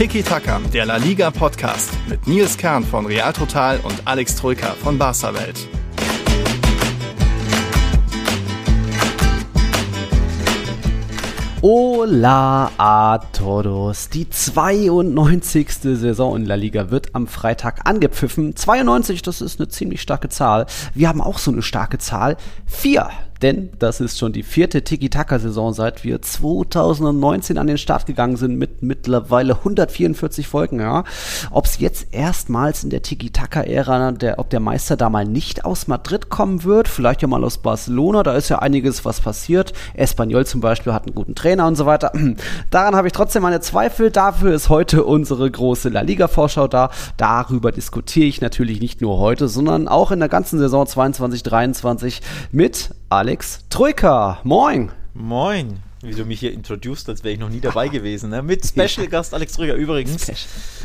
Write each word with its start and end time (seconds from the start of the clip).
Tiki 0.00 0.22
Taka, 0.22 0.58
der 0.72 0.86
La 0.86 0.96
Liga 0.96 1.30
Podcast 1.30 1.90
mit 2.08 2.26
Nils 2.26 2.56
Kern 2.56 2.82
von 2.82 3.04
Real 3.04 3.34
Total 3.34 3.78
und 3.80 4.00
Alex 4.06 4.34
Troika 4.34 4.68
von 4.82 4.96
Barca 4.96 5.34
Welt. 5.34 5.68
Hola 11.60 12.70
a 12.78 13.18
todos. 13.18 14.08
Die 14.08 14.30
92. 14.30 15.70
Saison 15.70 16.34
in 16.34 16.46
La 16.46 16.54
Liga 16.54 16.90
wird 16.90 17.14
am 17.14 17.26
Freitag 17.26 17.86
angepfiffen. 17.86 18.56
92, 18.56 19.20
das 19.20 19.42
ist 19.42 19.60
eine 19.60 19.68
ziemlich 19.68 20.00
starke 20.00 20.30
Zahl. 20.30 20.64
Wir 20.94 21.10
haben 21.10 21.20
auch 21.20 21.36
so 21.36 21.50
eine 21.50 21.60
starke 21.60 21.98
Zahl. 21.98 22.38
Vier 22.64 23.10
denn 23.42 23.70
das 23.78 24.00
ist 24.00 24.18
schon 24.18 24.32
die 24.32 24.42
vierte 24.42 24.82
Tiki-Taka-Saison, 24.82 25.72
seit 25.72 26.04
wir 26.04 26.20
2019 26.20 27.58
an 27.58 27.66
den 27.66 27.78
Start 27.78 28.06
gegangen 28.06 28.36
sind 28.36 28.58
mit 28.58 28.82
mittlerweile 28.82 29.54
144 29.56 30.46
Folgen. 30.46 30.80
Ja. 30.80 31.04
Ob 31.50 31.64
es 31.64 31.78
jetzt 31.78 32.08
erstmals 32.12 32.84
in 32.84 32.90
der 32.90 33.02
Tiki-Taka-Ära, 33.02 34.12
der, 34.12 34.38
ob 34.38 34.50
der 34.50 34.60
Meister 34.60 34.96
da 34.96 35.08
mal 35.08 35.24
nicht 35.24 35.64
aus 35.64 35.86
Madrid 35.86 36.28
kommen 36.28 36.64
wird, 36.64 36.88
vielleicht 36.88 37.22
ja 37.22 37.28
mal 37.28 37.44
aus 37.44 37.58
Barcelona, 37.58 38.22
da 38.22 38.34
ist 38.34 38.48
ja 38.48 38.58
einiges 38.58 39.04
was 39.04 39.20
passiert. 39.20 39.72
Espanyol 39.94 40.46
zum 40.46 40.60
Beispiel 40.60 40.92
hat 40.92 41.06
einen 41.06 41.14
guten 41.14 41.34
Trainer 41.34 41.66
und 41.66 41.76
so 41.76 41.86
weiter. 41.86 42.12
Daran 42.70 42.94
habe 42.94 43.08
ich 43.08 43.12
trotzdem 43.12 43.42
meine 43.42 43.60
Zweifel. 43.60 44.10
Dafür 44.10 44.54
ist 44.54 44.68
heute 44.68 45.04
unsere 45.04 45.50
große 45.50 45.88
La 45.88 46.02
Liga-Vorschau 46.02 46.68
da. 46.68 46.90
Darüber 47.16 47.72
diskutiere 47.72 48.26
ich 48.26 48.40
natürlich 48.40 48.80
nicht 48.80 49.00
nur 49.00 49.18
heute, 49.18 49.48
sondern 49.48 49.88
auch 49.88 50.10
in 50.10 50.20
der 50.20 50.28
ganzen 50.28 50.58
Saison 50.58 50.84
22-23 50.84 52.20
mit 52.52 52.90
Alex 53.12 53.64
Troika. 53.70 54.38
Moin. 54.44 54.92
Moin. 55.14 55.82
Wie 56.00 56.14
du 56.14 56.24
mich 56.24 56.38
hier 56.38 56.52
introduced, 56.52 57.08
als 57.08 57.24
wäre 57.24 57.34
ich 57.34 57.40
noch 57.40 57.48
nie 57.48 57.58
dabei 57.58 57.88
gewesen. 57.88 58.30
Ne? 58.30 58.40
Mit 58.40 58.64
Special-Gast 58.64 59.34
Alex 59.34 59.54
Troika 59.54 59.74
übrigens. 59.74 60.28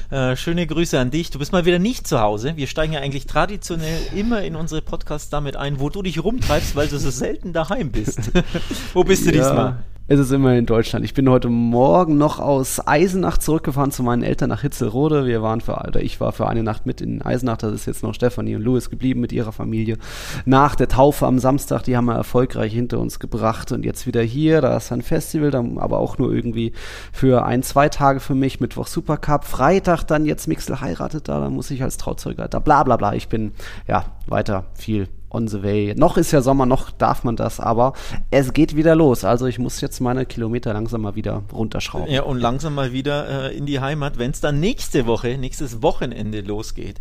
Äh, 0.09 0.35
schöne 0.35 0.65
Grüße 0.65 0.99
an 0.99 1.11
dich. 1.11 1.29
Du 1.29 1.37
bist 1.37 1.51
mal 1.51 1.65
wieder 1.65 1.77
nicht 1.77 2.07
zu 2.07 2.19
Hause. 2.19 2.57
Wir 2.57 2.65
steigen 2.65 2.93
ja 2.93 3.01
eigentlich 3.01 3.27
traditionell 3.27 3.99
immer 4.15 4.41
in 4.41 4.55
unsere 4.55 4.81
Podcasts 4.81 5.29
damit 5.29 5.55
ein, 5.55 5.79
wo 5.79 5.91
du 5.91 6.01
dich 6.01 6.23
rumtreibst, 6.23 6.75
weil 6.75 6.87
du 6.87 6.97
so 6.97 7.11
selten 7.11 7.53
daheim 7.53 7.91
bist. 7.91 8.31
wo 8.95 9.03
bist 9.03 9.27
du 9.27 9.31
ja. 9.31 9.43
diesmal? 9.43 9.83
Es 10.07 10.19
ist 10.19 10.31
immer 10.31 10.53
in 10.53 10.67
Deutschland. 10.67 11.03
Ich 11.03 11.15
bin 11.15 11.27
heute 11.27 11.49
Morgen 11.49 12.19
noch 12.19 12.37
aus 12.39 12.79
Eisenach 12.87 13.39
zurückgefahren 13.39 13.89
zu 13.89 14.03
meinen 14.03 14.21
Eltern 14.21 14.49
nach 14.49 14.61
Hitzelrode. 14.61 15.25
Wir 15.25 15.41
waren 15.41 15.61
für, 15.61 15.83
oder 15.83 15.99
ich 15.99 16.21
war 16.21 16.31
für 16.31 16.45
eine 16.47 16.61
Nacht 16.61 16.85
mit 16.85 17.01
in 17.01 17.23
Eisenach. 17.23 17.57
Das 17.57 17.73
ist 17.73 17.87
jetzt 17.87 18.03
noch 18.03 18.13
Stefanie 18.13 18.55
und 18.55 18.61
Louis 18.61 18.91
geblieben 18.91 19.19
mit 19.19 19.31
ihrer 19.31 19.51
Familie. 19.51 19.97
Nach 20.45 20.75
der 20.75 20.89
Taufe 20.89 21.25
am 21.25 21.39
Samstag, 21.39 21.81
die 21.81 21.97
haben 21.97 22.05
wir 22.05 22.13
erfolgreich 22.13 22.71
hinter 22.71 22.99
uns 22.99 23.17
gebracht. 23.17 23.71
Und 23.71 23.83
jetzt 23.83 24.05
wieder 24.05 24.21
hier, 24.21 24.61
da 24.61 24.77
ist 24.77 24.91
ein 24.91 25.01
Festival, 25.01 25.49
dann 25.49 25.79
aber 25.79 25.97
auch 25.97 26.19
nur 26.19 26.31
irgendwie 26.31 26.73
für 27.11 27.43
ein, 27.43 27.63
zwei 27.63 27.89
Tage 27.89 28.19
für 28.19 28.35
mich. 28.35 28.59
Mittwoch 28.59 28.85
Supercup. 28.85 29.43
Freitag 29.43 30.03
dann 30.03 30.27
jetzt 30.27 30.47
Mixel 30.47 30.81
heiratet 30.81 31.29
da, 31.29 31.39
da 31.39 31.49
muss 31.49 31.71
ich 31.71 31.81
als 31.81 31.97
Trauzeuger 31.97 32.47
da, 32.47 32.59
bla 32.59 32.83
bla 32.83 32.97
bla. 32.97 33.15
Ich 33.15 33.27
bin, 33.27 33.53
ja, 33.87 34.05
weiter 34.27 34.65
viel 34.75 35.07
on 35.35 35.47
the 35.47 35.61
way. 35.61 35.93
Noch 35.95 36.17
ist 36.17 36.31
ja 36.31 36.41
Sommer, 36.41 36.65
noch 36.65 36.91
darf 36.91 37.23
man 37.23 37.35
das, 37.35 37.59
aber 37.59 37.93
es 38.31 38.53
geht 38.53 38.75
wieder 38.75 38.95
los. 38.95 39.23
Also 39.23 39.45
ich 39.45 39.59
muss 39.59 39.81
jetzt 39.81 39.99
meine 39.99 40.25
Kilometer 40.25 40.73
langsam 40.73 41.01
mal 41.01 41.15
wieder 41.15 41.43
runterschrauben. 41.53 42.11
Ja, 42.11 42.23
und 42.23 42.39
langsam 42.39 42.73
mal 42.73 42.93
wieder 42.93 43.49
äh, 43.51 43.57
in 43.57 43.65
die 43.65 43.79
Heimat, 43.79 44.17
wenn 44.17 44.31
es 44.31 44.41
dann 44.41 44.59
nächste 44.59 45.05
Woche, 45.05 45.37
nächstes 45.37 45.81
Wochenende 45.81 46.41
losgeht. 46.41 46.99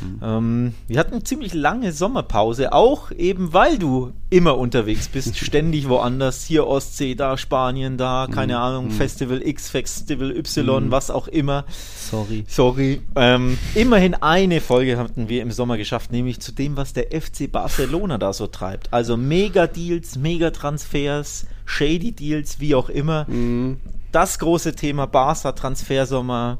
Mhm. 0.00 0.20
Ähm, 0.22 0.74
wir 0.88 0.98
hatten 0.98 1.24
ziemlich 1.24 1.54
lange 1.54 1.92
Sommerpause, 1.92 2.72
auch 2.72 3.10
eben 3.10 3.52
weil 3.52 3.78
du 3.78 4.12
immer 4.30 4.58
unterwegs 4.58 5.08
bist, 5.08 5.36
ständig 5.44 5.88
woanders, 5.88 6.44
hier 6.44 6.66
Ostsee, 6.66 7.14
da 7.14 7.36
Spanien, 7.36 7.96
da, 7.96 8.26
keine 8.30 8.54
mhm. 8.54 8.58
Ahnung, 8.58 8.84
mhm. 8.86 8.90
Festival 8.92 9.42
X, 9.42 9.70
Festival 9.70 10.36
Y, 10.36 10.86
mhm. 10.86 10.90
was 10.90 11.10
auch 11.10 11.28
immer. 11.28 11.64
Sorry. 12.10 12.44
Sorry. 12.48 13.00
Ähm, 13.16 13.58
immerhin 13.74 14.14
eine 14.14 14.60
Folge 14.60 14.98
hatten 14.98 15.28
wir 15.28 15.42
im 15.42 15.50
Sommer 15.50 15.76
geschafft, 15.76 16.12
nämlich 16.12 16.40
zu 16.40 16.52
dem, 16.52 16.76
was 16.76 16.92
der 16.92 17.08
FC 17.10 17.50
Barcelona 17.50 18.18
da 18.18 18.32
so 18.32 18.46
treibt. 18.46 18.92
Also 18.92 19.16
Mega-Deals, 19.16 20.16
Mega-Transfers, 20.16 21.46
Shady-Deals, 21.64 22.60
wie 22.60 22.74
auch 22.74 22.88
immer. 22.88 23.26
Mhm. 23.28 23.78
Das 24.12 24.38
große 24.38 24.76
Thema 24.76 25.06
Barca-Transfersommer 25.06 26.58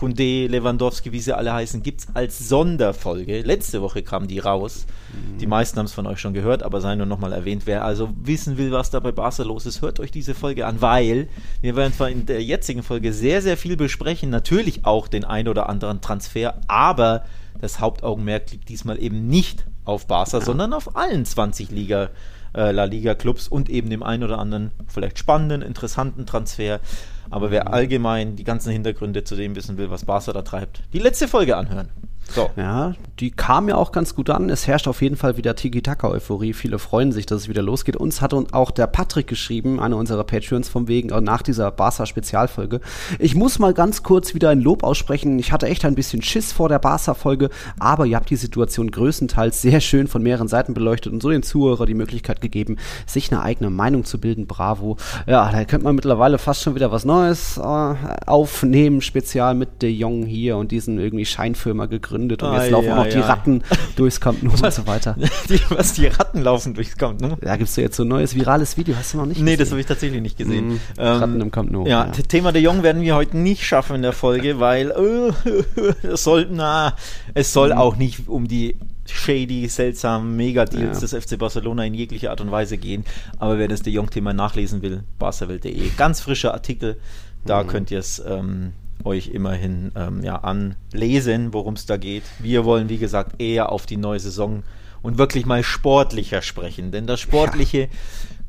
Kunde, 0.00 0.46
Lewandowski, 0.46 1.12
wie 1.12 1.20
sie 1.20 1.36
alle 1.36 1.52
heißen, 1.52 1.82
gibt 1.82 2.00
es 2.00 2.08
als 2.14 2.48
Sonderfolge. 2.48 3.42
Letzte 3.42 3.82
Woche 3.82 4.02
kam 4.02 4.28
die 4.28 4.38
raus. 4.38 4.86
Mhm. 5.12 5.36
Die 5.36 5.46
meisten 5.46 5.78
haben 5.78 5.84
es 5.84 5.92
von 5.92 6.06
euch 6.06 6.18
schon 6.18 6.32
gehört, 6.32 6.62
aber 6.62 6.80
sei 6.80 6.94
nur 6.94 7.04
nochmal 7.04 7.34
erwähnt. 7.34 7.64
Wer 7.66 7.84
also 7.84 8.08
wissen 8.22 8.56
will, 8.56 8.72
was 8.72 8.88
da 8.88 9.00
bei 9.00 9.12
Barca 9.12 9.42
los 9.42 9.66
ist, 9.66 9.82
hört 9.82 10.00
euch 10.00 10.10
diese 10.10 10.34
Folge 10.34 10.64
an, 10.64 10.80
weil 10.80 11.28
wir 11.60 11.76
werden 11.76 11.92
zwar 11.92 12.08
in 12.08 12.24
der 12.24 12.42
jetzigen 12.42 12.82
Folge 12.82 13.12
sehr, 13.12 13.42
sehr 13.42 13.58
viel 13.58 13.76
besprechen. 13.76 14.30
Natürlich 14.30 14.86
auch 14.86 15.06
den 15.06 15.26
ein 15.26 15.48
oder 15.48 15.68
anderen 15.68 16.00
Transfer, 16.00 16.54
aber 16.66 17.26
das 17.60 17.80
Hauptaugenmerk 17.80 18.52
liegt 18.52 18.70
diesmal 18.70 18.98
eben 19.02 19.26
nicht 19.26 19.66
auf 19.84 20.06
Barca, 20.06 20.38
ja. 20.38 20.42
sondern 20.42 20.72
auf 20.72 20.96
allen 20.96 21.26
20 21.26 21.72
Liga 21.72 22.08
äh, 22.54 22.72
La 22.72 22.84
Liga 22.84 23.14
Clubs 23.14 23.48
und 23.48 23.68
eben 23.68 23.90
dem 23.90 24.02
einen 24.02 24.24
oder 24.24 24.38
anderen 24.38 24.70
vielleicht 24.86 25.18
spannenden, 25.18 25.60
interessanten 25.60 26.24
Transfer. 26.24 26.80
Aber 27.30 27.50
wer 27.50 27.72
allgemein 27.72 28.36
die 28.36 28.44
ganzen 28.44 28.72
Hintergründe 28.72 29.24
zu 29.24 29.36
dem 29.36 29.54
wissen 29.54 29.78
will, 29.78 29.90
was 29.90 30.04
Barca 30.04 30.32
da 30.32 30.42
treibt, 30.42 30.82
die 30.92 30.98
letzte 30.98 31.28
Folge 31.28 31.56
anhören. 31.56 31.88
So. 32.32 32.48
Ja, 32.56 32.94
die 33.18 33.32
kam 33.32 33.68
ja 33.68 33.74
auch 33.74 33.90
ganz 33.90 34.14
gut 34.14 34.30
an. 34.30 34.50
Es 34.50 34.66
herrscht 34.66 34.86
auf 34.86 35.02
jeden 35.02 35.16
Fall 35.16 35.36
wieder 35.36 35.56
Tiki-Taka-Euphorie. 35.56 36.52
Viele 36.52 36.78
freuen 36.78 37.10
sich, 37.10 37.26
dass 37.26 37.42
es 37.42 37.48
wieder 37.48 37.62
losgeht. 37.62 37.96
Uns 37.96 38.20
hat 38.20 38.32
auch 38.52 38.70
der 38.70 38.86
Patrick 38.86 39.26
geschrieben, 39.26 39.80
einer 39.80 39.96
unserer 39.96 40.22
Patreons 40.22 40.68
vom 40.68 40.86
Wegen, 40.86 41.10
äh, 41.10 41.20
nach 41.20 41.42
dieser 41.42 41.70
Barca-Spezialfolge. 41.72 42.80
Ich 43.18 43.34
muss 43.34 43.58
mal 43.58 43.74
ganz 43.74 44.04
kurz 44.04 44.32
wieder 44.32 44.50
ein 44.50 44.60
Lob 44.60 44.84
aussprechen. 44.84 45.38
Ich 45.40 45.50
hatte 45.50 45.66
echt 45.66 45.84
ein 45.84 45.96
bisschen 45.96 46.22
Schiss 46.22 46.52
vor 46.52 46.68
der 46.68 46.78
Barca-Folge, 46.78 47.50
aber 47.80 48.06
ihr 48.06 48.16
habt 48.16 48.30
die 48.30 48.36
Situation 48.36 48.92
größtenteils 48.92 49.60
sehr 49.60 49.80
schön 49.80 50.06
von 50.06 50.22
mehreren 50.22 50.48
Seiten 50.48 50.72
beleuchtet 50.72 51.12
und 51.12 51.20
so 51.22 51.30
den 51.30 51.42
Zuhörer 51.42 51.84
die 51.84 51.94
Möglichkeit 51.94 52.40
gegeben, 52.40 52.76
sich 53.06 53.32
eine 53.32 53.42
eigene 53.42 53.70
Meinung 53.70 54.04
zu 54.04 54.20
bilden. 54.20 54.46
Bravo. 54.46 54.96
Ja, 55.26 55.50
da 55.50 55.64
könnte 55.64 55.84
man 55.84 55.96
mittlerweile 55.96 56.38
fast 56.38 56.62
schon 56.62 56.76
wieder 56.76 56.92
was 56.92 57.04
Neues 57.04 57.58
äh, 57.58 57.94
aufnehmen, 58.26 59.00
spezial 59.00 59.54
mit 59.54 59.82
De 59.82 59.90
Jong 59.90 60.24
hier 60.26 60.56
und 60.56 60.70
diesen 60.70 60.98
irgendwie 60.98 61.26
Scheinfirma 61.26 61.86
gegründet 61.86 62.09
gegründet 62.10 62.42
und 62.42 62.52
jetzt 62.52 62.62
ai, 62.62 62.70
laufen 62.70 62.90
ai, 62.90 62.98
auch 62.98 63.06
die. 63.06 63.18
Ratten 63.18 63.62
durchs 63.96 64.20
Camp 64.20 64.42
Nou 64.42 64.52
und 64.52 64.72
so 64.72 64.86
weiter. 64.86 65.16
Die, 65.48 65.60
was, 65.70 65.94
die 65.94 66.06
Ratten 66.06 66.42
laufen 66.42 66.74
durchs 66.74 66.96
Camp 66.96 67.20
Nou? 67.20 67.36
Da 67.40 67.56
gibt 67.56 67.68
es 67.68 67.76
ja 67.76 67.84
jetzt 67.84 67.96
so 67.96 68.04
ein 68.04 68.08
neues 68.08 68.34
virales 68.34 68.76
Video, 68.76 68.94
hast 68.96 69.14
du 69.14 69.18
noch 69.18 69.26
nicht 69.26 69.40
Nee, 69.40 69.56
das 69.56 69.70
habe 69.70 69.80
ich 69.80 69.86
tatsächlich 69.86 70.20
nicht 70.20 70.36
gesehen. 70.36 70.68
Mhm, 70.68 70.80
ähm, 70.98 71.06
Ratten 71.20 71.40
im 71.40 71.50
Camp 71.50 71.70
Nou. 71.70 71.86
Ja, 71.86 72.06
ja. 72.06 72.10
Thema 72.10 72.52
de 72.52 72.62
Jong 72.62 72.82
werden 72.82 73.02
wir 73.02 73.14
heute 73.14 73.36
nicht 73.36 73.64
schaffen 73.64 73.96
in 73.96 74.02
der 74.02 74.12
Folge, 74.12 74.60
weil 74.60 74.90
äh, 74.90 76.06
es 76.06 76.24
soll, 76.24 76.48
na, 76.50 76.94
es 77.34 77.52
soll 77.52 77.70
mhm. 77.70 77.78
auch 77.78 77.96
nicht 77.96 78.28
um 78.28 78.48
die 78.48 78.76
shady, 79.06 79.68
seltsamen 79.68 80.36
Mega-Deals 80.36 81.00
ja. 81.00 81.08
des 81.08 81.24
FC 81.24 81.38
Barcelona 81.38 81.84
in 81.84 81.94
jeglicher 81.94 82.30
Art 82.30 82.40
und 82.40 82.50
Weise 82.50 82.78
gehen. 82.78 83.04
Aber 83.38 83.58
wer 83.58 83.66
das 83.66 83.82
De 83.82 83.92
Jong-Thema 83.92 84.32
nachlesen 84.32 84.82
will, 84.82 85.02
barcawelt.de. 85.18 85.90
Ganz 85.96 86.20
frischer 86.20 86.54
Artikel. 86.54 86.96
Da 87.44 87.62
mhm. 87.62 87.66
könnt 87.68 87.90
ihr 87.90 87.98
es 87.98 88.22
ähm, 88.24 88.72
euch 89.04 89.28
immerhin 89.28 89.92
ähm, 89.96 90.22
ja, 90.22 90.36
anlesen, 90.36 91.52
worum 91.52 91.74
es 91.74 91.86
da 91.86 91.96
geht. 91.96 92.22
Wir 92.38 92.64
wollen, 92.64 92.88
wie 92.88 92.98
gesagt, 92.98 93.40
eher 93.40 93.72
auf 93.72 93.86
die 93.86 93.96
neue 93.96 94.20
Saison 94.20 94.62
und 95.02 95.18
wirklich 95.18 95.46
mal 95.46 95.62
sportlicher 95.62 96.42
sprechen, 96.42 96.92
denn 96.92 97.06
das 97.06 97.20
Sportliche 97.20 97.80
ja. 97.80 97.88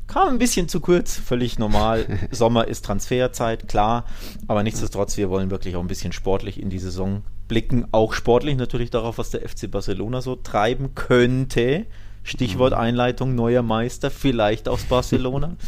kam 0.06 0.28
ein 0.28 0.38
bisschen 0.38 0.68
zu 0.68 0.80
kurz, 0.80 1.16
völlig 1.16 1.58
normal. 1.58 2.06
Sommer 2.30 2.68
ist 2.68 2.84
Transferzeit, 2.84 3.68
klar, 3.68 4.04
aber 4.46 4.62
nichtsdestotrotz, 4.62 5.16
wir 5.16 5.30
wollen 5.30 5.50
wirklich 5.50 5.76
auch 5.76 5.80
ein 5.80 5.88
bisschen 5.88 6.12
sportlich 6.12 6.60
in 6.60 6.70
die 6.70 6.78
Saison 6.78 7.22
blicken, 7.48 7.86
auch 7.92 8.12
sportlich 8.12 8.56
natürlich 8.56 8.90
darauf, 8.90 9.18
was 9.18 9.30
der 9.30 9.46
FC 9.48 9.70
Barcelona 9.70 10.20
so 10.22 10.36
treiben 10.36 10.94
könnte. 10.94 11.86
Stichwort 12.24 12.72
mhm. 12.72 12.78
Einleitung, 12.78 13.34
neuer 13.34 13.62
Meister, 13.62 14.10
vielleicht 14.10 14.68
aus 14.68 14.84
Barcelona. 14.84 15.56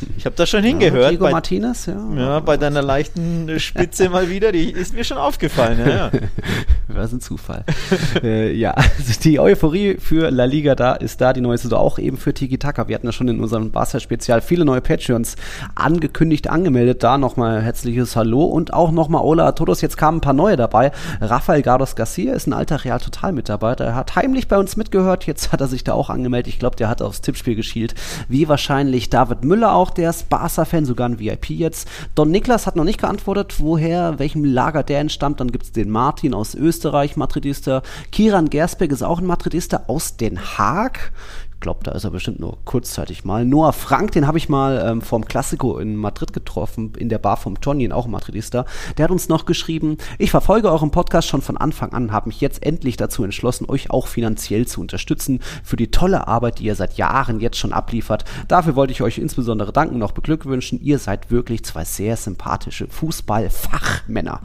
Ich 0.16 0.26
habe 0.26 0.36
da 0.36 0.46
schon 0.46 0.62
hingehört. 0.62 1.02
Ja, 1.02 1.10
Diego 1.10 1.24
bei, 1.24 1.32
Martinez, 1.32 1.86
ja. 1.86 1.96
Ja, 2.16 2.40
bei 2.40 2.56
deiner 2.56 2.82
leichten 2.82 3.58
Spitze 3.58 4.08
mal 4.08 4.30
wieder, 4.30 4.52
die 4.52 4.70
ist 4.70 4.94
mir 4.94 5.04
schon 5.04 5.18
aufgefallen. 5.18 5.78
Ja, 5.78 5.88
ja. 5.88 6.10
Was 6.88 7.12
ein 7.12 7.20
Zufall. 7.20 7.64
äh, 8.22 8.52
ja, 8.52 8.70
also 8.72 9.20
die 9.22 9.40
Euphorie 9.40 9.96
für 9.98 10.30
La 10.30 10.44
Liga 10.44 10.74
da 10.74 10.94
ist 10.94 11.20
da, 11.20 11.32
die 11.32 11.40
neue 11.40 11.58
Saison 11.58 11.78
auch 11.78 11.98
eben 11.98 12.16
für 12.16 12.32
Tiki 12.32 12.58
Taka. 12.58 12.88
Wir 12.88 12.94
hatten 12.94 13.06
ja 13.06 13.12
schon 13.12 13.28
in 13.28 13.40
unserem 13.40 13.70
Barca-Spezial 13.70 14.40
viele 14.40 14.64
neue 14.64 14.80
Patreons 14.80 15.36
angekündigt, 15.74 16.48
angemeldet. 16.48 17.02
Da 17.02 17.18
nochmal 17.18 17.62
herzliches 17.62 18.16
Hallo 18.16 18.44
und 18.44 18.72
auch 18.72 18.92
nochmal 18.92 19.22
Ola 19.22 19.52
Todos. 19.52 19.80
Jetzt 19.80 19.96
kamen 19.96 20.18
ein 20.18 20.20
paar 20.20 20.32
neue 20.32 20.56
dabei. 20.56 20.92
Rafael 21.20 21.62
Gardos 21.62 21.96
Garcia 21.96 22.34
ist 22.34 22.46
ein 22.46 22.52
alter 22.52 22.84
Real 22.84 23.00
Total-Mitarbeiter. 23.00 23.84
Er 23.84 23.94
hat 23.94 24.14
heimlich 24.16 24.48
bei 24.48 24.58
uns 24.58 24.76
mitgehört. 24.76 25.26
Jetzt 25.26 25.52
hat 25.52 25.60
er 25.60 25.68
sich 25.68 25.84
da 25.84 25.94
auch 25.94 26.10
angemeldet. 26.10 26.52
Ich 26.52 26.58
glaube, 26.58 26.76
der 26.76 26.88
hat 26.88 27.02
aufs 27.02 27.20
Tippspiel 27.20 27.54
geschielt. 27.54 27.94
Wie 28.28 28.48
wahrscheinlich 28.48 29.10
David 29.10 29.44
Müller 29.44 29.74
auch 29.74 29.83
der 29.90 30.10
ist 30.10 30.28
Barca-Fan, 30.28 30.84
sogar 30.84 31.08
ein 31.08 31.18
VIP 31.18 31.50
jetzt. 31.50 31.88
Don 32.14 32.30
Niklas 32.30 32.66
hat 32.66 32.76
noch 32.76 32.84
nicht 32.84 33.00
geantwortet, 33.00 33.56
woher, 33.58 34.18
welchem 34.18 34.44
Lager 34.44 34.82
der 34.82 35.00
entstammt. 35.00 35.40
Dann 35.40 35.52
gibt 35.52 35.64
es 35.64 35.72
den 35.72 35.90
Martin 35.90 36.34
aus 36.34 36.54
Österreich, 36.54 37.16
Madridista. 37.16 37.82
Kiran 38.12 38.50
Gersbeck 38.50 38.92
ist 38.92 39.02
auch 39.02 39.20
ein 39.20 39.26
Madridista 39.26 39.84
aus 39.86 40.16
Den 40.16 40.38
Haag. 40.40 41.12
Glaube, 41.60 41.80
da 41.82 41.92
ist 41.92 42.04
er 42.04 42.10
bestimmt 42.10 42.40
nur 42.40 42.58
kurzzeitig 42.64 43.24
mal. 43.24 43.44
Noah 43.44 43.72
Frank, 43.72 44.12
den 44.12 44.26
habe 44.26 44.38
ich 44.38 44.48
mal 44.48 44.84
ähm, 44.86 45.02
vom 45.02 45.24
Klassiko 45.24 45.78
in 45.78 45.96
Madrid 45.96 46.32
getroffen, 46.32 46.92
in 46.98 47.08
der 47.08 47.18
Bar 47.18 47.36
vom 47.36 47.60
Tonien, 47.60 47.92
auch 47.92 48.06
Madridista. 48.06 48.66
Der 48.96 49.04
hat 49.04 49.10
uns 49.10 49.28
noch 49.28 49.46
geschrieben, 49.46 49.96
ich 50.18 50.30
verfolge 50.30 50.70
euren 50.70 50.90
Podcast 50.90 51.28
schon 51.28 51.42
von 51.42 51.56
Anfang 51.56 51.92
an, 51.92 52.12
habe 52.12 52.28
mich 52.28 52.40
jetzt 52.40 52.64
endlich 52.64 52.96
dazu 52.96 53.24
entschlossen, 53.24 53.68
euch 53.68 53.90
auch 53.90 54.06
finanziell 54.06 54.66
zu 54.66 54.80
unterstützen 54.80 55.40
für 55.62 55.76
die 55.76 55.90
tolle 55.90 56.28
Arbeit, 56.28 56.58
die 56.58 56.64
ihr 56.64 56.74
seit 56.74 56.94
Jahren 56.94 57.40
jetzt 57.40 57.56
schon 57.56 57.72
abliefert. 57.72 58.24
Dafür 58.48 58.76
wollte 58.76 58.92
ich 58.92 59.02
euch 59.02 59.18
insbesondere 59.18 59.72
danken 59.72 60.02
auch 60.02 60.12
beglückwünschen. 60.12 60.80
Ihr 60.82 60.98
seid 60.98 61.30
wirklich 61.30 61.64
zwei 61.64 61.84
sehr 61.84 62.16
sympathische 62.16 62.88
Fußballfachmänner. 62.88 64.40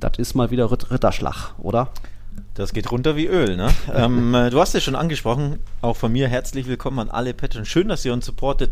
Das 0.00 0.18
ist 0.18 0.34
mal 0.34 0.50
wieder 0.50 0.70
Ritterschlag, 0.70 1.54
oder? 1.58 1.90
Das 2.56 2.72
geht 2.72 2.90
runter 2.90 3.16
wie 3.16 3.26
Öl, 3.26 3.54
ne? 3.54 3.68
ähm, 3.94 4.34
äh, 4.34 4.48
du 4.48 4.58
hast 4.58 4.74
es 4.74 4.82
schon 4.82 4.96
angesprochen, 4.96 5.58
auch 5.82 5.94
von 5.94 6.10
mir 6.10 6.26
herzlich 6.26 6.66
willkommen 6.66 6.98
an 6.98 7.10
alle 7.10 7.34
Patrons. 7.34 7.68
Schön, 7.68 7.88
dass 7.88 8.02
ihr 8.06 8.14
uns 8.14 8.24
supportet. 8.24 8.70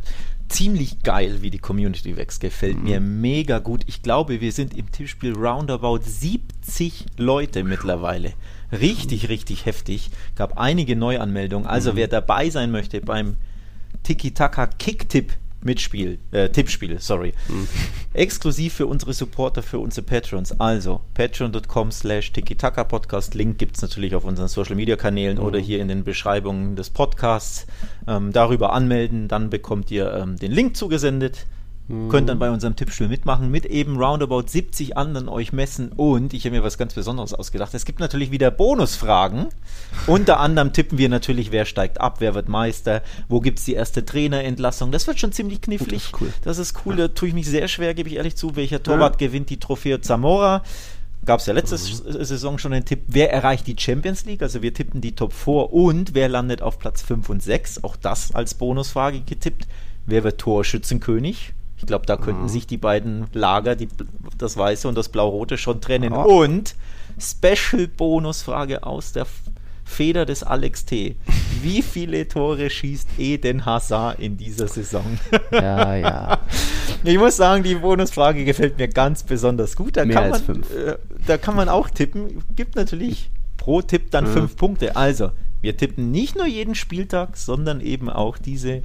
Ziemlich 0.48 1.02
geil, 1.02 1.42
wie 1.42 1.50
die 1.50 1.58
Community 1.58 2.16
wächst. 2.16 2.40
Gefällt 2.40 2.78
mhm. 2.78 2.84
mir 2.84 3.00
mega 3.00 3.58
gut. 3.58 3.82
Ich 3.86 4.02
glaube, 4.02 4.40
wir 4.40 4.52
sind 4.52 4.74
im 4.74 4.90
Tippspiel 4.90 5.34
roundabout 5.34 6.00
70 6.02 7.04
Leute 7.18 7.62
mittlerweile. 7.62 8.32
Richtig, 8.72 9.28
richtig 9.28 9.66
heftig. 9.66 10.10
Gab 10.34 10.56
einige 10.56 10.96
Neuanmeldungen. 10.96 11.66
Also 11.66 11.92
mhm. 11.92 11.96
wer 11.96 12.08
dabei 12.08 12.48
sein 12.48 12.70
möchte 12.70 13.02
beim 13.02 13.36
Tiki-Taka 14.02 14.66
Kick-Tipp 14.66 15.34
Mitspiel, 15.64 16.18
äh, 16.30 16.48
Tippspiel, 16.50 17.00
sorry. 17.00 17.32
Mhm. 17.48 17.66
Exklusiv 18.12 18.74
für 18.74 18.86
unsere 18.86 19.12
Supporter, 19.12 19.62
für 19.62 19.78
unsere 19.78 20.06
Patrons. 20.06 20.60
Also, 20.60 21.00
patreon.com 21.14 21.90
slash 21.90 22.32
Podcast. 22.88 23.34
Link 23.34 23.58
gibt 23.58 23.76
es 23.76 23.82
natürlich 23.82 24.14
auf 24.14 24.24
unseren 24.24 24.48
Social 24.48 24.76
Media 24.76 24.96
Kanälen 24.96 25.38
mhm. 25.38 25.44
oder 25.44 25.58
hier 25.58 25.80
in 25.80 25.88
den 25.88 26.04
Beschreibungen 26.04 26.76
des 26.76 26.90
Podcasts. 26.90 27.66
Ähm, 28.06 28.32
darüber 28.32 28.72
anmelden, 28.72 29.28
dann 29.28 29.50
bekommt 29.50 29.90
ihr 29.90 30.12
ähm, 30.12 30.36
den 30.36 30.52
Link 30.52 30.76
zugesendet. 30.76 31.46
Mhm. 31.88 32.08
Könnt 32.08 32.28
dann 32.28 32.38
bei 32.38 32.50
unserem 32.50 32.76
Tippspiel 32.76 33.08
mitmachen, 33.08 33.50
mit 33.50 33.66
eben 33.66 33.98
roundabout 33.98 34.44
70 34.46 34.96
anderen 34.96 35.28
euch 35.28 35.52
messen. 35.52 35.92
Und 35.92 36.32
ich 36.32 36.44
habe 36.46 36.56
mir 36.56 36.64
was 36.64 36.78
ganz 36.78 36.94
Besonderes 36.94 37.34
ausgedacht. 37.34 37.74
Es 37.74 37.84
gibt 37.84 38.00
natürlich 38.00 38.30
wieder 38.30 38.50
Bonusfragen. 38.50 39.48
Unter 40.06 40.40
anderem 40.40 40.72
tippen 40.72 40.96
wir 40.96 41.08
natürlich, 41.08 41.52
wer 41.52 41.66
steigt 41.66 42.00
ab, 42.00 42.16
wer 42.20 42.34
wird 42.34 42.48
Meister, 42.48 43.02
wo 43.28 43.40
gibt 43.40 43.58
es 43.58 43.66
die 43.66 43.74
erste 43.74 44.04
Trainerentlassung. 44.04 44.92
Das 44.92 45.06
wird 45.06 45.20
schon 45.20 45.32
ziemlich 45.32 45.60
knifflig. 45.60 46.12
Oh, 46.14 46.18
das 46.20 46.22
ist 46.22 46.22
cool. 46.22 46.32
Das 46.42 46.58
ist 46.58 46.86
cool. 46.86 46.96
Da 46.96 47.08
tue 47.08 47.28
ich 47.28 47.34
mich 47.34 47.46
sehr 47.46 47.68
schwer, 47.68 47.92
gebe 47.94 48.08
ich 48.08 48.16
ehrlich 48.16 48.36
zu. 48.36 48.56
Welcher 48.56 48.82
Torwart 48.82 49.20
ja. 49.20 49.26
gewinnt 49.26 49.50
die 49.50 49.58
Trophäe 49.58 50.00
Zamora? 50.00 50.62
gab 51.24 51.40
es 51.40 51.46
ja 51.46 51.54
letzte 51.54 51.76
mhm. 51.76 52.22
Saison 52.24 52.58
schon 52.58 52.72
den 52.72 52.84
Tipp, 52.84 53.00
wer 53.06 53.32
erreicht 53.32 53.66
die 53.66 53.76
Champions 53.78 54.26
League? 54.26 54.42
Also 54.42 54.60
wir 54.60 54.74
tippen 54.74 55.00
die 55.00 55.14
Top 55.14 55.32
4 55.32 55.72
und 55.72 56.14
wer 56.14 56.28
landet 56.28 56.60
auf 56.60 56.78
Platz 56.78 57.00
5 57.02 57.28
und 57.30 57.42
6? 57.42 57.82
Auch 57.82 57.96
das 57.96 58.34
als 58.34 58.54
Bonusfrage 58.54 59.20
getippt. 59.20 59.66
Wer 60.06 60.22
wird 60.22 60.38
Torschützenkönig? 60.38 61.54
Ich 61.84 61.88
glaube, 61.88 62.06
da 62.06 62.16
könnten 62.16 62.44
mhm. 62.44 62.48
sich 62.48 62.66
die 62.66 62.78
beiden 62.78 63.26
Lager, 63.34 63.76
die, 63.76 63.88
das 64.38 64.56
Weiße 64.56 64.88
und 64.88 64.96
das 64.96 65.10
Blau-Rote, 65.10 65.58
schon 65.58 65.82
trennen. 65.82 66.14
Oh. 66.14 66.42
Und 66.42 66.76
Special-Bonusfrage 67.18 68.84
aus 68.84 69.12
der 69.12 69.26
Feder 69.84 70.24
des 70.24 70.42
Alex 70.42 70.86
T. 70.86 71.16
Wie 71.60 71.82
viele 71.82 72.26
Tore 72.26 72.70
schießt 72.70 73.18
Eden 73.18 73.66
Hazard 73.66 74.18
in 74.18 74.38
dieser 74.38 74.66
Saison? 74.66 75.18
Ja, 75.52 75.94
ja. 75.94 76.40
Ich 77.06 77.18
muss 77.18 77.36
sagen, 77.36 77.62
die 77.62 77.74
Bonusfrage 77.74 78.46
gefällt 78.46 78.78
mir 78.78 78.88
ganz 78.88 79.24
besonders 79.24 79.76
gut. 79.76 79.98
Da 79.98 80.06
Mehr 80.06 80.16
kann 80.16 80.32
als 80.32 80.48
man, 80.48 80.64
fünf. 80.64 80.74
Äh, 80.74 80.96
da 81.26 81.36
kann 81.36 81.54
man 81.54 81.68
auch 81.68 81.90
tippen. 81.90 82.42
Gibt 82.56 82.76
natürlich 82.76 83.30
pro 83.58 83.82
Tipp 83.82 84.10
dann 84.10 84.24
mhm. 84.24 84.32
fünf 84.32 84.56
Punkte. 84.56 84.96
Also, 84.96 85.30
wir 85.60 85.76
tippen 85.76 86.10
nicht 86.10 86.34
nur 86.34 86.46
jeden 86.46 86.74
Spieltag, 86.74 87.36
sondern 87.36 87.82
eben 87.82 88.08
auch 88.08 88.38
diese 88.38 88.82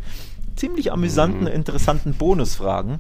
ziemlich 0.60 0.92
amüsanten, 0.92 1.42
mhm. 1.42 1.48
interessanten 1.48 2.14
Bonusfragen. 2.14 3.00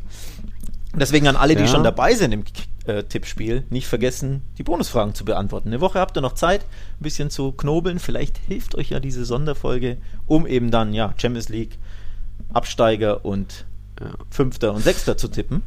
Deswegen 0.95 1.27
an 1.27 1.35
alle, 1.35 1.55
die 1.55 1.63
ja. 1.63 1.67
schon 1.67 1.83
dabei 1.83 2.15
sind 2.15 2.31
im 2.31 2.43
äh, 2.85 3.03
Tippspiel, 3.03 3.63
nicht 3.69 3.87
vergessen, 3.87 4.41
die 4.57 4.63
Bonusfragen 4.63 5.13
zu 5.13 5.23
beantworten. 5.23 5.69
Eine 5.69 5.81
Woche 5.81 5.99
habt 5.99 6.17
ihr 6.17 6.21
noch 6.21 6.33
Zeit, 6.33 6.61
ein 6.61 7.03
bisschen 7.03 7.29
zu 7.29 7.51
knobeln. 7.51 7.99
Vielleicht 7.99 8.37
hilft 8.47 8.75
euch 8.75 8.89
ja 8.89 8.99
diese 8.99 9.23
Sonderfolge, 9.25 9.97
um 10.25 10.47
eben 10.47 10.71
dann 10.71 10.93
ja 10.93 11.13
Champions 11.17 11.49
League, 11.49 11.77
Absteiger 12.53 13.23
und 13.23 13.65
ja. 13.99 14.13
Fünfter 14.31 14.73
und 14.73 14.81
Sechster 14.81 15.17
zu 15.17 15.27
tippen 15.27 15.61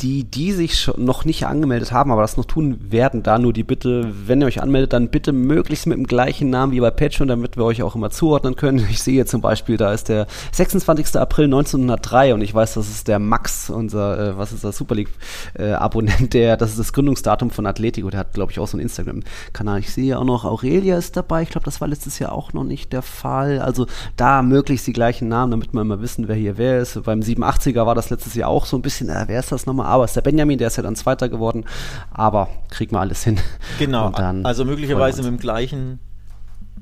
die, 0.00 0.24
die 0.24 0.52
sich 0.52 0.90
noch 0.96 1.24
nicht 1.24 1.46
angemeldet 1.46 1.92
haben, 1.92 2.10
aber 2.10 2.22
das 2.22 2.36
noch 2.36 2.44
tun 2.44 2.78
werden, 2.90 3.22
da 3.22 3.38
nur 3.38 3.52
die 3.52 3.62
Bitte, 3.62 4.12
wenn 4.26 4.40
ihr 4.40 4.46
euch 4.46 4.62
anmeldet, 4.62 4.92
dann 4.92 5.08
bitte 5.08 5.32
möglichst 5.32 5.86
mit 5.86 5.96
dem 5.96 6.06
gleichen 6.06 6.50
Namen 6.50 6.72
wie 6.72 6.80
bei 6.80 6.90
Patreon, 6.90 7.28
damit 7.28 7.56
wir 7.56 7.64
euch 7.64 7.82
auch 7.82 7.94
immer 7.94 8.10
zuordnen 8.10 8.56
können. 8.56 8.86
Ich 8.90 9.02
sehe 9.02 9.24
zum 9.26 9.40
Beispiel, 9.40 9.76
da 9.76 9.92
ist 9.92 10.08
der 10.08 10.26
26. 10.52 11.16
April 11.16 11.46
1903 11.46 12.34
und 12.34 12.40
ich 12.42 12.54
weiß, 12.54 12.74
das 12.74 12.88
ist 12.88 13.08
der 13.08 13.18
Max, 13.18 13.70
unser, 13.70 14.30
äh, 14.30 14.38
was 14.38 14.52
ist 14.52 14.64
das, 14.64 14.76
Super 14.76 14.94
League-Abonnent, 14.94 16.22
äh, 16.22 16.28
der, 16.28 16.56
das 16.56 16.70
ist 16.70 16.78
das 16.78 16.92
Gründungsdatum 16.92 17.50
von 17.50 17.66
Atletico, 17.66 18.10
der 18.10 18.20
hat, 18.20 18.32
glaube 18.32 18.52
ich, 18.52 18.58
auch 18.58 18.66
so 18.66 18.76
einen 18.76 18.82
Instagram-Kanal. 18.82 19.80
Ich 19.80 19.92
sehe 19.92 20.18
auch 20.18 20.24
noch, 20.24 20.44
Aurelia 20.44 20.98
ist 20.98 21.16
dabei, 21.16 21.42
ich 21.42 21.50
glaube, 21.50 21.64
das 21.64 21.80
war 21.80 21.88
letztes 21.88 22.18
Jahr 22.18 22.32
auch 22.32 22.52
noch 22.52 22.64
nicht 22.64 22.92
der 22.92 23.02
Fall. 23.02 23.60
Also 23.60 23.86
da 24.16 24.42
möglichst 24.42 24.86
die 24.86 24.92
gleichen 24.92 25.28
Namen, 25.28 25.50
damit 25.50 25.72
wir 25.72 25.80
immer 25.80 26.00
wissen, 26.00 26.28
wer 26.28 26.36
hier 26.36 26.58
wer 26.58 26.80
ist. 26.80 27.02
Beim 27.04 27.20
87er 27.20 27.86
war 27.86 27.94
das 27.94 28.10
letztes 28.10 28.34
Jahr 28.34 28.48
auch 28.48 28.66
so 28.66 28.76
ein 28.76 28.82
bisschen, 28.82 29.08
äh, 29.08 29.24
wer 29.26 29.40
ist 29.40 29.52
das 29.52 29.66
nochmal? 29.66 29.83
Aber 29.84 30.04
ist 30.04 30.16
der 30.16 30.22
Benjamin, 30.22 30.58
der 30.58 30.68
ist 30.68 30.76
ja 30.76 30.82
dann 30.82 30.96
Zweiter 30.96 31.28
geworden. 31.28 31.64
Aber 32.10 32.48
kriegt 32.70 32.92
man 32.92 33.02
alles 33.02 33.22
hin. 33.24 33.38
Genau, 33.78 34.10
also 34.10 34.64
möglicherweise 34.64 35.22
mit 35.22 35.30
dem 35.30 35.38
gleichen 35.38 35.98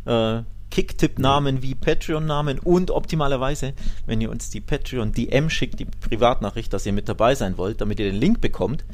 äh, 0.05 0.43
Kicktipp-Namen 0.71 1.63
wie 1.63 1.75
Patreon-Namen 1.75 2.59
und 2.59 2.91
optimalerweise, 2.91 3.75
wenn 4.07 4.21
ihr 4.23 4.31
uns 4.31 4.49
die 4.49 4.61
Patreon-DM 4.61 5.51
schickt, 5.51 5.79
die 5.81 5.85
Privatnachricht, 5.85 6.73
dass 6.73 6.87
ihr 6.87 6.95
mit 6.95 7.09
dabei 7.09 7.35
sein 7.35 7.59
wollt, 7.59 7.83
damit 7.83 8.01
ihr 8.01 8.11
den 8.11 8.19
Link 8.19 8.41
bekommt, 8.41 8.85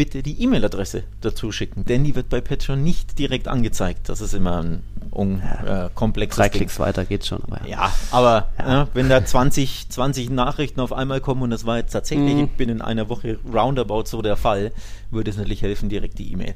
bitte 0.00 0.22
die 0.22 0.42
E-Mail-Adresse 0.42 1.04
dazu 1.20 1.52
schicken, 1.52 1.84
denn 1.84 2.04
die 2.04 2.14
wird 2.14 2.30
bei 2.30 2.40
Patreon 2.40 2.82
nicht 2.82 3.18
direkt 3.18 3.48
angezeigt. 3.48 4.08
Das 4.08 4.22
ist 4.22 4.32
immer 4.32 4.62
ein 4.62 4.82
un, 5.12 5.42
ja, 5.44 5.84
äh, 5.84 5.90
komplexes 5.94 6.38
Drei 6.38 6.48
Klicks 6.48 6.78
weiter 6.78 7.04
geht 7.04 7.26
schon. 7.26 7.42
Aber 7.44 7.60
ja. 7.66 7.68
ja, 7.68 7.92
aber 8.10 8.48
ja. 8.58 8.82
Äh, 8.84 8.86
wenn 8.94 9.10
da 9.10 9.22
20, 9.22 9.90
20 9.90 10.30
Nachrichten 10.30 10.80
auf 10.80 10.94
einmal 10.94 11.20
kommen 11.20 11.42
und 11.42 11.50
das 11.50 11.66
war 11.66 11.76
jetzt 11.76 11.92
tatsächlich 11.92 12.34
mhm. 12.34 12.48
binnen 12.48 12.80
einer 12.80 13.10
Woche 13.10 13.40
roundabout 13.52 14.04
so 14.06 14.22
der 14.22 14.38
Fall, 14.38 14.72
würde 15.10 15.32
es 15.32 15.36
natürlich 15.36 15.60
helfen, 15.60 15.90
direkt 15.90 16.18
die 16.18 16.32
E-Mail. 16.32 16.54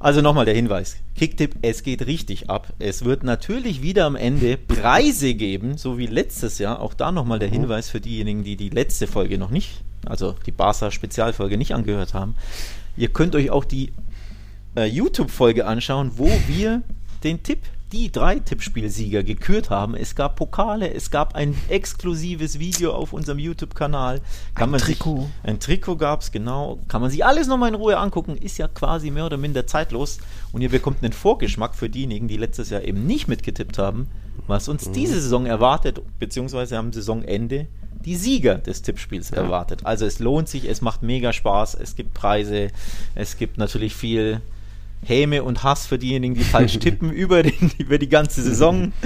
Also 0.00 0.20
nochmal 0.20 0.44
der 0.44 0.54
Hinweis. 0.54 0.96
Kicktipp, 1.14 1.58
es 1.62 1.84
geht 1.84 2.06
richtig 2.06 2.50
ab. 2.50 2.72
Es 2.80 3.04
wird 3.04 3.22
natürlich 3.22 3.82
wieder 3.82 4.04
am 4.04 4.16
Ende 4.16 4.56
Preise 4.56 5.34
geben, 5.34 5.78
so 5.78 5.96
wie 5.96 6.06
letztes 6.06 6.58
Jahr. 6.58 6.80
Auch 6.80 6.94
da 6.94 7.12
nochmal 7.12 7.38
der 7.38 7.50
mhm. 7.50 7.52
Hinweis 7.52 7.88
für 7.88 8.00
diejenigen, 8.00 8.42
die 8.42 8.56
die 8.56 8.70
letzte 8.70 9.06
Folge 9.06 9.38
noch 9.38 9.50
nicht, 9.50 9.84
also 10.06 10.34
die 10.44 10.50
Barca 10.50 10.90
Spezialfolge 10.90 11.56
nicht 11.56 11.72
angehört 11.72 12.14
haben. 12.14 12.34
Ihr 12.96 13.08
könnt 13.08 13.34
euch 13.34 13.50
auch 13.50 13.64
die 13.64 13.92
äh, 14.76 14.84
YouTube-Folge 14.84 15.66
anschauen, 15.66 16.12
wo 16.16 16.30
wir 16.48 16.82
den 17.22 17.42
Tipp 17.42 17.60
die 17.92 18.12
drei 18.12 18.38
Tippspielsieger 18.38 19.22
gekürt 19.24 19.70
haben. 19.70 19.94
Es 19.94 20.14
gab 20.14 20.36
Pokale, 20.36 20.92
es 20.94 21.10
gab 21.10 21.34
ein 21.34 21.56
exklusives 21.68 22.58
Video 22.58 22.92
auf 22.92 23.12
unserem 23.12 23.38
YouTube-Kanal. 23.38 24.20
Ein 24.54 24.72
Trikot. 24.74 25.22
Sich, 25.22 25.28
ein 25.42 25.58
Trikot 25.58 25.96
gab 25.96 26.20
es, 26.20 26.30
genau. 26.30 26.78
Kann 26.88 27.00
man 27.00 27.10
sich 27.10 27.24
alles 27.24 27.48
nochmal 27.48 27.70
in 27.70 27.74
Ruhe 27.74 27.98
angucken. 27.98 28.36
Ist 28.36 28.58
ja 28.58 28.68
quasi 28.68 29.10
mehr 29.10 29.26
oder 29.26 29.36
minder 29.36 29.66
zeitlos. 29.66 30.18
Und 30.52 30.62
ihr 30.62 30.68
bekommt 30.68 31.02
einen 31.02 31.12
Vorgeschmack 31.12 31.74
für 31.74 31.88
diejenigen, 31.88 32.28
die 32.28 32.36
letztes 32.36 32.70
Jahr 32.70 32.82
eben 32.82 33.06
nicht 33.06 33.26
mitgetippt 33.26 33.78
haben, 33.78 34.06
was 34.46 34.68
uns 34.68 34.86
mhm. 34.86 34.92
diese 34.92 35.20
Saison 35.20 35.46
erwartet, 35.46 36.00
beziehungsweise 36.18 36.78
am 36.78 36.92
Saisonende 36.92 37.66
die 38.04 38.16
Sieger 38.16 38.56
des 38.56 38.82
Tippspiels 38.82 39.30
ja. 39.30 39.38
erwartet. 39.38 39.80
Also 39.84 40.06
es 40.06 40.18
lohnt 40.18 40.48
sich, 40.48 40.68
es 40.68 40.80
macht 40.80 41.02
mega 41.02 41.32
Spaß, 41.32 41.74
es 41.74 41.96
gibt 41.96 42.14
Preise, 42.14 42.68
es 43.14 43.36
gibt 43.36 43.58
natürlich 43.58 43.94
viel 43.94 44.40
Häme 45.04 45.42
und 45.42 45.62
Hass 45.62 45.86
für 45.86 45.98
diejenigen, 45.98 46.34
die 46.34 46.44
falsch 46.44 46.78
tippen 46.80 47.10
über, 47.10 47.42
den, 47.42 47.72
über 47.78 47.98
die 47.98 48.08
ganze 48.08 48.42
Saison. 48.42 48.92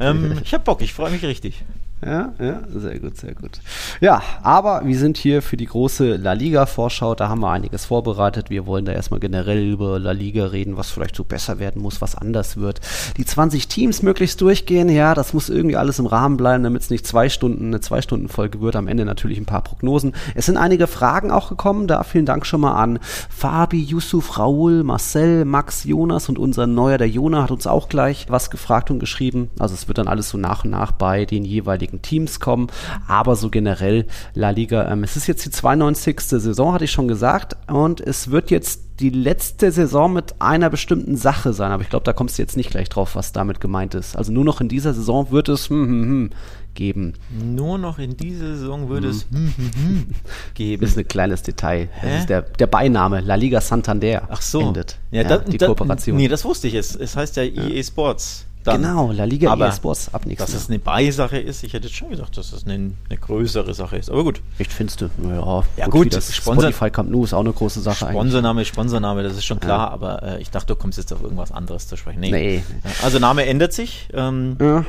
Ähm, 0.00 0.38
ich 0.44 0.54
hab 0.54 0.64
Bock, 0.64 0.80
ich 0.80 0.94
freue 0.94 1.10
mich 1.10 1.24
richtig. 1.24 1.64
Ja, 2.04 2.32
ja, 2.38 2.60
sehr 2.72 3.00
gut, 3.00 3.16
sehr 3.16 3.34
gut. 3.34 3.60
Ja, 4.00 4.22
aber 4.42 4.82
wir 4.84 4.96
sind 4.96 5.16
hier 5.16 5.42
für 5.42 5.56
die 5.56 5.66
große 5.66 6.14
La 6.14 6.32
Liga-Vorschau. 6.32 7.16
Da 7.16 7.28
haben 7.28 7.40
wir 7.40 7.50
einiges 7.50 7.86
vorbereitet. 7.86 8.50
Wir 8.50 8.66
wollen 8.66 8.84
da 8.84 8.92
erstmal 8.92 9.18
generell 9.18 9.66
über 9.66 9.98
La 9.98 10.12
Liga 10.12 10.46
reden, 10.46 10.76
was 10.76 10.90
vielleicht 10.90 11.16
so 11.16 11.24
besser 11.24 11.58
werden 11.58 11.82
muss, 11.82 12.00
was 12.00 12.14
anders 12.14 12.56
wird. 12.56 12.80
Die 13.16 13.24
20 13.24 13.66
Teams 13.66 14.02
möglichst 14.02 14.40
durchgehen. 14.40 14.88
Ja, 14.88 15.14
das 15.14 15.34
muss 15.34 15.48
irgendwie 15.48 15.76
alles 15.76 15.98
im 15.98 16.06
Rahmen 16.06 16.36
bleiben, 16.36 16.62
damit 16.62 16.82
es 16.82 16.90
nicht 16.90 17.04
zwei 17.04 17.28
Stunden, 17.28 17.66
eine 17.66 17.80
Zwei-Stunden-Folge 17.80 18.60
wird. 18.60 18.76
Am 18.76 18.86
Ende 18.86 19.04
natürlich 19.04 19.38
ein 19.38 19.46
paar 19.46 19.62
Prognosen. 19.62 20.14
Es 20.36 20.46
sind 20.46 20.56
einige 20.56 20.86
Fragen 20.86 21.32
auch 21.32 21.48
gekommen. 21.48 21.88
Da 21.88 22.04
vielen 22.04 22.26
Dank 22.26 22.46
schon 22.46 22.60
mal 22.60 22.76
an 22.80 23.00
Fabi, 23.28 23.82
Yusuf, 23.82 24.38
Raoul, 24.38 24.84
Marcel, 24.84 25.44
Max, 25.44 25.82
Jonas 25.82 26.28
und 26.28 26.38
unser 26.38 26.68
neuer, 26.68 26.98
der 26.98 27.08
Jona, 27.08 27.42
hat 27.42 27.50
uns 27.50 27.66
auch 27.66 27.88
gleich 27.88 28.26
was 28.28 28.50
gefragt 28.50 28.92
und 28.92 29.00
geschrieben. 29.00 29.50
Also 29.58 29.74
es 29.74 29.88
wird 29.88 29.98
dann 29.98 30.06
alles 30.06 30.28
so 30.28 30.38
nach 30.38 30.64
und 30.64 30.70
nach 30.70 30.92
bei 30.92 31.24
den 31.24 31.44
jeweiligen 31.44 31.87
jeweiligen 31.88 32.02
Teams 32.02 32.40
kommen, 32.40 32.68
aber 33.06 33.36
so 33.36 33.50
generell 33.50 34.06
La 34.34 34.50
Liga. 34.50 34.90
Ähm, 34.90 35.04
es 35.04 35.16
ist 35.16 35.26
jetzt 35.26 35.44
die 35.44 35.50
92. 35.50 36.20
Saison, 36.20 36.72
hatte 36.72 36.84
ich 36.84 36.92
schon 36.92 37.08
gesagt, 37.08 37.56
und 37.66 38.00
es 38.00 38.30
wird 38.30 38.50
jetzt 38.50 38.82
die 39.00 39.10
letzte 39.10 39.70
Saison 39.70 40.12
mit 40.12 40.34
einer 40.40 40.70
bestimmten 40.70 41.16
Sache 41.16 41.52
sein, 41.52 41.70
aber 41.70 41.82
ich 41.82 41.88
glaube, 41.88 42.04
da 42.04 42.12
kommst 42.12 42.36
du 42.36 42.42
jetzt 42.42 42.56
nicht 42.56 42.70
gleich 42.70 42.88
drauf, 42.88 43.14
was 43.14 43.32
damit 43.32 43.60
gemeint 43.60 43.94
ist. 43.94 44.16
Also 44.16 44.32
nur 44.32 44.44
noch 44.44 44.60
in 44.60 44.68
dieser 44.68 44.92
Saison 44.92 45.30
wird 45.30 45.48
es 45.48 45.70
hm, 45.70 45.86
hm, 45.86 46.02
hm, 46.02 46.30
geben. 46.74 47.14
Nur 47.30 47.78
noch 47.78 48.00
in 48.00 48.16
dieser 48.16 48.56
Saison 48.56 48.88
würde 48.88 49.08
es 49.08 49.26
hm, 49.30 49.54
hm, 49.56 49.70
hm 49.74 50.06
geben. 50.54 50.80
Das 50.80 50.90
ist 50.90 50.98
ein 50.98 51.06
kleines 51.06 51.42
Detail. 51.42 51.88
Das 52.02 52.20
ist 52.20 52.28
der, 52.28 52.42
der 52.42 52.66
Beiname. 52.66 53.20
La 53.20 53.36
Liga 53.36 53.60
Santander 53.60 54.22
Ach 54.28 54.42
so. 54.42 54.60
endet. 54.60 54.98
Ja, 55.12 55.22
Ja, 55.22 55.28
da, 55.28 55.38
die 55.38 55.58
da, 55.58 55.66
Kooperation. 55.66 56.16
Nee, 56.16 56.26
das 56.26 56.44
wusste 56.44 56.66
ich. 56.66 56.74
Es, 56.74 56.96
es 56.96 57.14
heißt 57.14 57.36
ja 57.36 57.44
EA 57.44 57.82
Sports. 57.84 58.47
Dann. 58.64 58.82
Genau, 58.82 59.12
La 59.12 59.24
Liga 59.24 59.50
Aber 59.52 59.66
EA 59.66 59.72
Sports 59.72 60.12
ab 60.12 60.26
nächstes 60.26 60.52
Dass 60.52 60.62
es 60.62 60.68
eine 60.68 60.78
Beisache 60.78 61.38
ist, 61.38 61.62
ich 61.62 61.72
hätte 61.72 61.86
jetzt 61.86 61.96
schon 61.96 62.10
gedacht, 62.10 62.36
dass 62.36 62.52
es 62.52 62.64
eine, 62.64 62.74
eine 63.08 63.18
größere 63.18 63.72
Sache 63.72 63.96
ist. 63.96 64.10
Aber 64.10 64.24
gut. 64.24 64.40
Echt 64.58 64.72
findest 64.72 65.00
du? 65.00 65.10
Ja, 65.22 65.64
Ja, 65.76 65.84
gut, 65.86 66.04
gut, 66.04 66.14
das 66.14 66.34
Sponsor- 66.34 66.64
Spotify 66.70 66.90
Camp 66.90 67.10
Nou 67.10 67.24
ist 67.24 67.32
auch 67.32 67.40
eine 67.40 67.52
große 67.52 67.80
Sache 67.80 68.06
eigentlich. 68.06 68.18
Sponsorname, 68.20 68.64
Sponsorname, 68.64 69.22
das 69.22 69.34
ist 69.34 69.44
schon 69.44 69.60
klar, 69.60 69.90
aber 69.90 70.22
äh, 70.22 70.42
ich 70.42 70.50
dachte, 70.50 70.66
du 70.66 70.76
kommst 70.76 70.98
jetzt 70.98 71.12
auf 71.12 71.22
irgendwas 71.22 71.52
anderes 71.52 71.86
zu 71.88 71.96
sprechen. 71.96 72.20
Nee. 72.20 72.56
Ja, 72.84 72.90
Also 73.04 73.18
Name 73.18 73.46
ändert 73.46 73.72
sich. 73.72 74.08
Ähm, 74.12 74.56
Ja, 74.60 74.84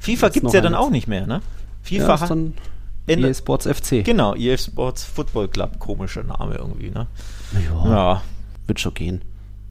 FIFA 0.00 0.28
gibt 0.30 0.46
es 0.46 0.52
ja 0.52 0.60
dann 0.60 0.74
auch 0.74 0.90
nicht 0.90 1.06
mehr, 1.06 1.26
ne? 1.26 1.40
ja 1.88 2.16
FIFA 2.16 2.34
ändert- 3.06 3.28
EA 3.30 3.34
Sports 3.34 3.66
FC. 3.66 4.02
Genau, 4.04 4.34
EF 4.34 4.60
Sports 4.62 5.04
Football 5.04 5.48
Club, 5.48 5.78
komischer 5.78 6.22
Name 6.22 6.54
irgendwie, 6.56 6.90
ne? 6.90 7.06
Ja, 7.52 7.90
Ja. 7.90 8.22
wird 8.66 8.80
schon 8.80 8.94
gehen. 8.94 9.22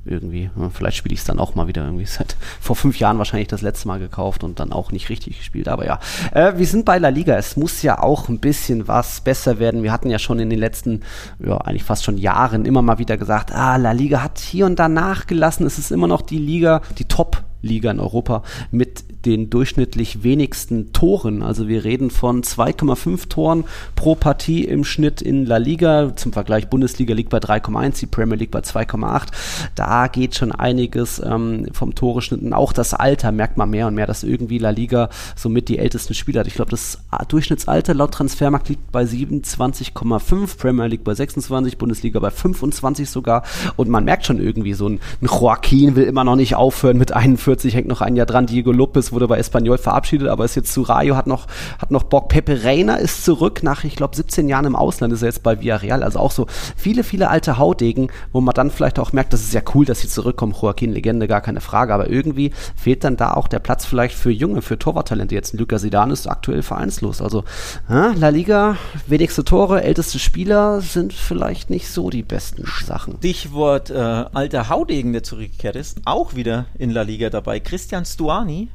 Irgendwie. 0.06 0.50
Ja, 0.58 0.70
vielleicht 0.70 0.98
spiele 0.98 1.14
ich 1.14 1.20
es 1.20 1.26
dann 1.26 1.40
auch 1.40 1.56
mal 1.56 1.68
wieder 1.68 1.84
irgendwie. 1.84 2.06
Seit 2.08 2.36
vor 2.60 2.76
fünf 2.76 3.00
Jahren 3.00 3.18
wahrscheinlich 3.18 3.48
das 3.48 3.62
letzte 3.62 3.88
Mal 3.88 4.00
gekauft 4.00 4.44
und 4.44 4.60
dann 4.60 4.72
auch 4.72 4.92
nicht 4.92 5.10
richtig 5.10 5.38
gespielt. 5.38 5.68
Aber 5.68 5.86
ja, 5.86 6.00
äh, 6.32 6.58
wir 6.58 6.66
sind 6.66 6.86
bei 6.86 6.98
La 6.98 7.10
Liga. 7.10 7.36
Es 7.36 7.58
muss 7.58 7.82
ja 7.82 8.02
auch 8.02 8.30
ein 8.30 8.40
bisschen 8.40 8.88
was 8.88 9.22
besser 9.22 9.60
werden. 9.60 9.84
Wir 9.84 9.92
hatten 9.92 10.10
ja 10.10 10.20
schon 10.20 10.40
in 10.40 10.50
den 10.50 10.60
letzten, 10.60 11.02
ja, 11.40 11.58
eigentlich 11.58 11.84
fast 11.84 12.04
schon 12.04 12.18
Jahren 12.18 12.66
immer 12.66 12.82
mal 12.82 12.98
wieder 12.98 13.18
gesagt, 13.18 13.52
ah, 13.52 13.76
La 13.76 13.92
Liga 13.92 14.24
hat 14.24 14.40
hier 14.40 14.66
und 14.66 14.80
da 14.80 14.90
nachgelassen. 14.90 15.66
Es 15.66 15.78
ist 15.78 15.92
immer 15.92 16.08
noch 16.08 16.22
die 16.22 16.40
Liga, 16.40 16.82
die 16.98 17.06
Top 17.06 17.44
Liga 17.62 17.92
in 17.92 18.00
Europa 18.00 18.44
mit 18.72 19.04
den 19.26 19.50
durchschnittlich 19.50 20.24
wenigsten 20.24 20.94
Toren. 20.94 21.44
Also 21.44 21.68
wir 21.68 21.84
reden 21.84 22.10
von 22.10 22.42
2,5 22.44 23.30
Toren 23.30 23.66
pro 23.96 24.16
Partie 24.16 24.64
im 24.64 24.84
Schnitt 24.84 25.22
in 25.22 25.46
La 25.46 25.58
Liga. 25.58 26.16
Zum 26.16 26.34
Vergleich, 26.34 26.70
Bundesliga 26.70 27.14
liegt 27.14 27.30
bei 27.30 27.40
3,1, 27.40 28.00
die 28.00 28.06
Premier 28.06 28.38
League 28.38 28.52
bei 28.52 28.60
2,8. 28.60 29.28
Da 29.76 30.08
geht 30.08 30.36
schon 30.36 30.52
einiges 30.52 31.22
ähm, 31.24 31.68
vom. 31.74 31.94
Und 32.00 32.54
auch 32.54 32.72
das 32.72 32.94
Alter 32.94 33.32
merkt 33.32 33.58
man 33.58 33.70
mehr 33.70 33.88
und 33.88 33.96
mehr, 33.96 34.08
dass 34.08 34.24
irgendwie 34.24 34.58
La 34.58 34.70
Liga 34.70 35.10
somit 35.36 35.68
die 35.68 35.78
ältesten 35.78 36.14
Spieler 36.14 36.42
hat. 36.42 36.48
Ich 36.48 36.54
glaube, 36.54 36.72
das 36.72 37.00
Durchschnittsalter 37.28 37.94
laut 37.94 38.14
Transfermarkt 38.14 38.70
liegt 38.70 38.92
bei 38.92 39.04
27,5, 39.04 40.58
Premier 40.58 40.86
League 40.86 41.04
bei 41.04 41.14
26, 41.14 41.78
Bundesliga 41.78 42.20
bei 42.20 42.32
25 42.32 43.10
sogar. 43.10 43.44
Und 43.76 43.90
man 43.90 44.06
merkt 44.06 44.26
schon 44.26 44.40
irgendwie 44.40 44.74
so 44.74 44.88
ein, 44.88 45.00
ein 45.22 45.28
Joaquin 45.28 45.96
will 45.96 46.06
immer 46.06 46.24
noch 46.24 46.36
nicht 46.36 46.56
aufhören 46.56 46.98
mit 46.98 47.12
41, 47.12 47.76
hängt 47.76 47.88
noch 47.88 48.02
ein 48.02 48.16
Jahr 48.16 48.26
dran. 48.26 48.46
Diego 48.46 48.72
Lopez 48.72 49.09
wurde 49.12 49.28
bei 49.28 49.38
Espanyol 49.38 49.78
verabschiedet, 49.78 50.28
aber 50.28 50.46
ist 50.46 50.56
jetzt 50.56 50.74
zu 50.74 50.82
Rayo, 50.82 51.16
hat 51.16 51.28
noch, 51.28 51.48
hat 51.80 51.92
noch 51.92 52.04
Bock. 52.04 52.30
Pepe 52.30 52.64
Reina 52.64 52.96
ist 52.96 53.26
zurück 53.26 53.64
nach, 53.64 53.84
ich 53.84 53.96
glaube, 53.96 54.16
17 54.16 54.48
Jahren 54.48 54.66
im 54.66 54.76
Ausland 54.76 55.14
ist 55.14 55.22
er 55.22 55.28
jetzt 55.28 55.44
bei 55.44 55.60
Villarreal. 55.60 56.04
Also 56.04 56.20
auch 56.20 56.32
so 56.32 56.48
viele, 56.76 57.04
viele 57.04 57.30
alte 57.30 57.58
Haudegen, 57.58 58.12
wo 58.32 58.42
man 58.42 58.54
dann 58.54 58.72
vielleicht 58.72 59.00
auch 59.00 59.14
merkt, 59.14 59.34
das 59.34 59.42
ist 59.42 59.54
ja 59.54 59.62
cool, 59.74 59.86
dass 59.86 60.02
sie 60.02 60.08
zurückkommen. 60.08 60.56
Joaquin, 60.60 60.94
Legende, 60.94 61.28
gar 61.28 61.42
keine 61.42 61.62
Frage. 61.62 61.94
Aber 61.94 62.10
irgendwie 62.10 62.52
fehlt 62.76 63.04
dann 63.04 63.18
da 63.18 63.34
auch 63.34 63.48
der 63.48 63.60
Platz 63.60 63.86
vielleicht 63.86 64.16
für 64.16 64.32
Junge, 64.32 64.62
für 64.62 64.78
Torwarttalente. 64.78 65.36
Jetzt 65.36 65.54
Luca 65.54 65.78
Zidane 65.78 66.14
ist 66.14 66.28
aktuell 66.28 66.62
vereinslos. 66.62 67.22
Also 67.22 67.44
ja, 67.90 68.14
La 68.14 68.30
Liga, 68.30 68.78
wenigste 69.08 69.44
Tore, 69.44 69.84
älteste 69.84 70.20
Spieler 70.20 70.82
sind 70.82 71.14
vielleicht 71.14 71.70
nicht 71.70 71.90
so 71.90 72.10
die 72.10 72.24
besten 72.24 72.66
Sachen. 72.86 73.16
Stichwort 73.18 73.90
äh, 73.90 73.94
alter 73.96 74.70
Haudegen, 74.70 75.14
der 75.14 75.24
zurückgekehrt 75.24 75.76
ist, 75.76 76.02
auch 76.06 76.36
wieder 76.36 76.66
in 76.78 76.92
La 76.92 77.02
Liga 77.02 77.30
dabei. 77.30 77.60
Christian 77.60 78.06
Stuani, 78.06 78.70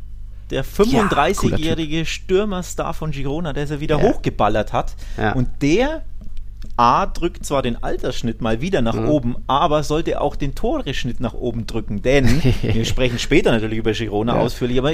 der 0.50 0.62
cooler 0.64 1.08
35-jährige 1.10 2.04
Stürmerstar 2.06 2.94
von 2.94 3.10
Girona, 3.10 3.52
der 3.52 3.66
sie 3.66 3.80
wieder 3.80 3.98
Ja. 3.98 4.02
hochgeballert 4.04 4.72
hat. 4.72 4.94
Ja. 5.16 5.32
Und 5.32 5.48
der 5.62 6.02
A 6.76 7.06
drückt 7.06 7.44
zwar 7.44 7.62
den 7.62 7.82
Altersschnitt 7.82 8.40
mal 8.40 8.60
wieder 8.60 8.80
nach 8.82 8.94
Mhm. 8.94 9.08
oben, 9.08 9.36
aber 9.46 9.82
sollte 9.82 10.20
auch 10.20 10.34
den 10.34 10.54
Toreschnitt 10.54 11.20
nach 11.20 11.34
oben 11.34 11.66
drücken, 11.66 12.02
denn 12.02 12.26
wir 12.62 12.84
sprechen 12.84 13.18
später 13.18 13.52
natürlich 13.52 13.78
über 13.78 13.92
Girona 13.92 14.34
Ja. 14.36 14.40
ausführlich, 14.40 14.78
aber 14.78 14.92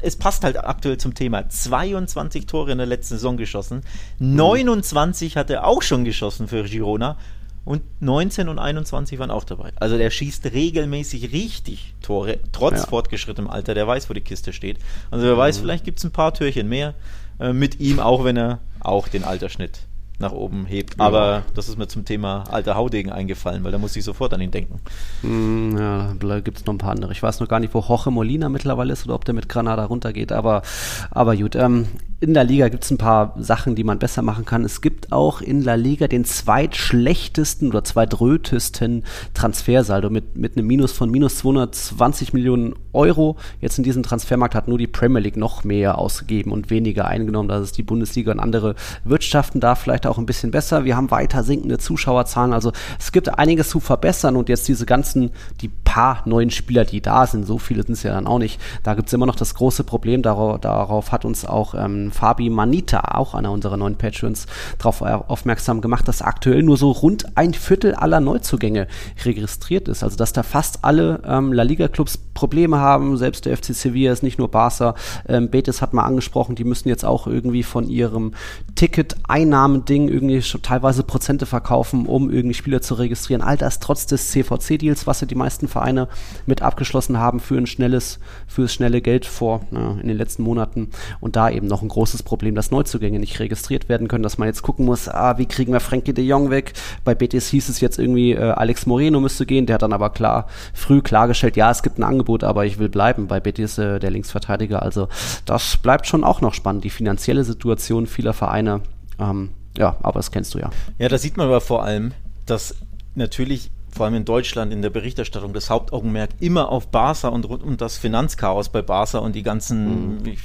es 0.00 0.16
passt 0.16 0.42
halt 0.42 0.56
aktuell 0.58 0.96
zum 0.98 1.14
Thema. 1.14 1.48
22 1.48 2.46
Tore 2.46 2.72
in 2.72 2.78
der 2.78 2.86
letzten 2.88 3.14
Saison 3.14 3.36
geschossen, 3.36 3.82
Mhm. 4.18 4.34
29 4.36 5.36
hat 5.36 5.50
er 5.50 5.66
auch 5.66 5.82
schon 5.82 6.04
geschossen 6.04 6.48
für 6.48 6.64
Girona 6.64 7.16
und 7.64 7.82
19 8.00 8.48
und 8.48 8.58
21 8.58 9.18
waren 9.18 9.30
auch 9.30 9.44
dabei. 9.44 9.70
Also 9.76 9.96
der 9.96 10.10
schießt 10.10 10.46
regelmäßig 10.52 11.32
richtig 11.32 11.94
Tore, 12.02 12.38
trotz 12.52 12.80
Ja. 12.80 12.86
fortgeschrittenem 12.86 13.50
Alter, 13.50 13.74
der 13.74 13.86
weiß, 13.86 14.10
wo 14.10 14.14
die 14.14 14.20
Kiste 14.20 14.52
steht. 14.52 14.78
Also 15.10 15.24
wer 15.26 15.36
weiß, 15.38 15.58
vielleicht 15.58 15.84
gibt 15.84 15.98
es 15.98 16.04
ein 16.04 16.10
paar 16.10 16.34
Türchen 16.34 16.68
mehr 16.68 16.94
äh, 17.40 17.52
mit 17.52 17.78
ihm, 17.80 18.00
auch 18.00 18.24
wenn 18.24 18.36
er 18.36 18.58
auch 18.80 19.06
den 19.08 19.22
Altersschnitt 19.24 19.80
nach 20.18 20.32
oben 20.32 20.66
hebt. 20.66 20.98
Ja. 20.98 21.04
Aber 21.06 21.42
das 21.54 21.68
ist 21.68 21.78
mir 21.78 21.88
zum 21.88 22.04
Thema 22.04 22.44
alter 22.50 22.74
Haudegen 22.76 23.10
eingefallen, 23.12 23.64
weil 23.64 23.72
da 23.72 23.78
muss 23.78 23.96
ich 23.96 24.04
sofort 24.04 24.32
an 24.34 24.40
ihn 24.40 24.50
denken. 24.52 24.80
Hm, 25.22 25.76
ja, 25.78 26.14
da 26.18 26.40
gibt 26.40 26.58
es 26.58 26.66
noch 26.66 26.74
ein 26.74 26.78
paar 26.78 26.90
andere. 26.92 27.12
Ich 27.12 27.22
weiß 27.22 27.40
noch 27.40 27.48
gar 27.48 27.60
nicht, 27.60 27.74
wo 27.74 27.80
Jorge 27.80 28.10
Molina 28.10 28.48
mittlerweile 28.48 28.92
ist 28.92 29.04
oder 29.04 29.14
ob 29.14 29.24
der 29.24 29.34
mit 29.34 29.48
Granada 29.48 29.84
runtergeht, 29.84 30.30
aber, 30.32 30.62
aber 31.10 31.36
gut. 31.36 31.54
Ähm, 31.56 31.86
in 32.22 32.34
der 32.34 32.44
Liga 32.44 32.68
gibt 32.68 32.84
es 32.84 32.90
ein 32.92 32.98
paar 32.98 33.34
Sachen, 33.36 33.74
die 33.74 33.82
man 33.82 33.98
besser 33.98 34.22
machen 34.22 34.44
kann. 34.44 34.64
Es 34.64 34.80
gibt 34.80 35.10
auch 35.10 35.40
in 35.40 35.60
La 35.60 35.74
Liga 35.74 36.06
den 36.06 36.24
zweitschlechtesten 36.24 37.68
oder 37.68 37.82
zweitrötesten 37.82 39.02
Transfersaldo 39.34 40.08
mit, 40.08 40.36
mit 40.36 40.56
einem 40.56 40.68
Minus 40.68 40.92
von 40.92 41.10
minus 41.10 41.38
220 41.38 42.32
Millionen 42.32 42.74
Euro. 42.92 43.36
Jetzt 43.60 43.78
in 43.78 43.84
diesem 43.84 44.04
Transfermarkt 44.04 44.54
hat 44.54 44.68
nur 44.68 44.78
die 44.78 44.86
Premier 44.86 45.18
League 45.18 45.36
noch 45.36 45.64
mehr 45.64 45.98
ausgegeben 45.98 46.52
und 46.52 46.70
weniger 46.70 47.06
eingenommen. 47.06 47.48
Das 47.48 47.64
ist 47.64 47.76
die 47.76 47.82
Bundesliga 47.82 48.30
und 48.30 48.38
andere 48.38 48.76
Wirtschaften 49.02 49.58
da 49.58 49.74
vielleicht 49.74 50.06
auch 50.06 50.18
ein 50.18 50.26
bisschen 50.26 50.52
besser. 50.52 50.84
Wir 50.84 50.96
haben 50.96 51.10
weiter 51.10 51.42
sinkende 51.42 51.78
Zuschauerzahlen. 51.78 52.52
Also 52.52 52.70
es 53.00 53.10
gibt 53.10 53.36
einiges 53.36 53.68
zu 53.68 53.80
verbessern 53.80 54.36
und 54.36 54.48
jetzt 54.48 54.68
diese 54.68 54.86
ganzen, 54.86 55.32
die 55.60 55.70
paar 55.92 56.22
neuen 56.24 56.50
Spieler, 56.50 56.84
die 56.84 57.00
da 57.00 57.26
sind, 57.26 57.46
so 57.46 57.58
viele 57.58 57.82
sind 57.82 57.94
es 57.94 58.04
ja 58.04 58.12
dann 58.12 58.26
auch 58.26 58.38
nicht. 58.38 58.60
Da 58.84 58.94
gibt 58.94 59.08
es 59.08 59.12
immer 59.12 59.26
noch 59.26 59.34
das 59.34 59.54
große 59.54 59.82
Problem. 59.82 60.22
Darauf, 60.22 60.60
darauf 60.60 61.10
hat 61.10 61.24
uns 61.24 61.44
auch 61.44 61.74
ähm, 61.74 62.11
Fabi 62.12 62.50
Manita, 62.50 63.00
auch 63.16 63.34
einer 63.34 63.50
unserer 63.50 63.76
neuen 63.76 63.96
Patrons, 63.96 64.46
darauf 64.78 65.02
aufmerksam 65.02 65.80
gemacht, 65.80 66.06
dass 66.08 66.22
aktuell 66.22 66.62
nur 66.62 66.76
so 66.76 66.90
rund 66.90 67.36
ein 67.36 67.54
Viertel 67.54 67.94
aller 67.94 68.20
Neuzugänge 68.20 68.86
registriert 69.24 69.88
ist. 69.88 70.02
Also 70.02 70.16
dass 70.16 70.32
da 70.32 70.42
fast 70.42 70.80
alle 70.82 71.22
ähm, 71.26 71.52
La 71.52 71.62
Liga-Clubs 71.62 72.18
Probleme 72.34 72.78
haben. 72.78 73.16
Selbst 73.16 73.46
der 73.46 73.56
FC 73.56 73.74
Sevilla 73.74 74.12
ist 74.12 74.22
nicht 74.22 74.38
nur 74.38 74.50
Barca. 74.50 74.94
Ähm, 75.28 75.50
Betis 75.50 75.82
hat 75.82 75.92
mal 75.92 76.04
angesprochen, 76.04 76.54
die 76.54 76.64
müssen 76.64 76.88
jetzt 76.88 77.04
auch 77.04 77.26
irgendwie 77.26 77.62
von 77.62 77.88
ihrem 77.88 78.32
Ticket-Einnahmending 78.74 80.08
irgendwie 80.08 80.42
schon 80.42 80.62
teilweise 80.62 81.02
Prozente 81.02 81.46
verkaufen, 81.46 82.06
um 82.06 82.30
irgendwie 82.30 82.54
Spieler 82.54 82.80
zu 82.80 82.94
registrieren. 82.94 83.42
All 83.42 83.56
das 83.56 83.80
trotz 83.80 84.06
des 84.06 84.30
CVC-Deals, 84.30 85.06
was 85.06 85.20
ja 85.20 85.26
die 85.26 85.34
meisten 85.34 85.68
Vereine 85.68 86.08
mit 86.46 86.62
abgeschlossen 86.62 87.18
haben 87.18 87.40
für 87.40 87.56
ein 87.56 87.66
schnelles, 87.66 88.18
fürs 88.46 88.72
schnelle 88.72 89.00
Geld 89.00 89.26
vor 89.26 89.60
na, 89.70 89.98
in 90.00 90.08
den 90.08 90.16
letzten 90.16 90.42
Monaten. 90.42 90.90
Und 91.20 91.36
da 91.36 91.50
eben 91.50 91.66
noch 91.66 91.82
ein 91.82 91.88
großes 91.88 92.22
Problem, 92.22 92.54
dass 92.54 92.70
Neuzugänge 92.70 93.18
nicht 93.18 93.38
registriert 93.40 93.88
werden 93.88 94.08
können, 94.08 94.22
dass 94.22 94.38
man 94.38 94.48
jetzt 94.48 94.62
gucken 94.62 94.86
muss, 94.86 95.08
ah, 95.08 95.38
wie 95.38 95.46
kriegen 95.46 95.72
wir 95.72 95.80
Frankie 95.80 96.14
de 96.14 96.24
Jong 96.24 96.50
weg? 96.50 96.72
Bei 97.04 97.14
Betis 97.14 97.48
hieß 97.48 97.68
es 97.68 97.80
jetzt 97.80 97.98
irgendwie, 97.98 98.32
äh, 98.32 98.50
Alex 98.50 98.86
Moreno 98.86 99.20
müsste 99.20 99.46
gehen, 99.46 99.66
der 99.66 99.74
hat 99.74 99.82
dann 99.82 99.92
aber 99.92 100.10
klar, 100.10 100.46
früh 100.72 101.02
klargestellt, 101.02 101.56
ja, 101.56 101.70
es 101.70 101.82
gibt 101.82 101.98
ein 101.98 102.04
Angebot, 102.04 102.21
aber 102.44 102.64
ich 102.64 102.78
will 102.78 102.88
bleiben 102.88 103.26
bei 103.26 103.40
Betis, 103.40 103.78
äh, 103.78 103.98
der 103.98 104.10
Linksverteidiger. 104.10 104.82
Also 104.82 105.08
das 105.46 105.76
bleibt 105.76 106.06
schon 106.06 106.24
auch 106.24 106.40
noch 106.40 106.54
spannend, 106.54 106.84
die 106.84 106.90
finanzielle 106.90 107.44
Situation 107.44 108.06
vieler 108.06 108.32
Vereine. 108.32 108.80
Ähm, 109.18 109.50
ja, 109.76 109.96
aber 110.02 110.18
das 110.18 110.30
kennst 110.30 110.54
du 110.54 110.58
ja. 110.58 110.70
Ja, 110.98 111.08
da 111.08 111.18
sieht 111.18 111.36
man 111.36 111.46
aber 111.46 111.60
vor 111.60 111.84
allem, 111.84 112.12
dass 112.46 112.74
natürlich 113.14 113.70
vor 113.90 114.06
allem 114.06 114.14
in 114.14 114.24
Deutschland 114.24 114.72
in 114.72 114.80
der 114.80 114.90
Berichterstattung 114.90 115.52
das 115.52 115.68
Hauptaugenmerk 115.68 116.30
immer 116.40 116.70
auf 116.70 116.88
Barca 116.88 117.28
und 117.28 117.46
rund 117.48 117.62
um 117.62 117.76
das 117.76 117.98
Finanzchaos 117.98 118.70
bei 118.70 118.80
Barca 118.80 119.18
und 119.18 119.34
die 119.34 119.42
ganzen, 119.42 120.18
Mhm. 120.18 120.26
ich 120.26 120.38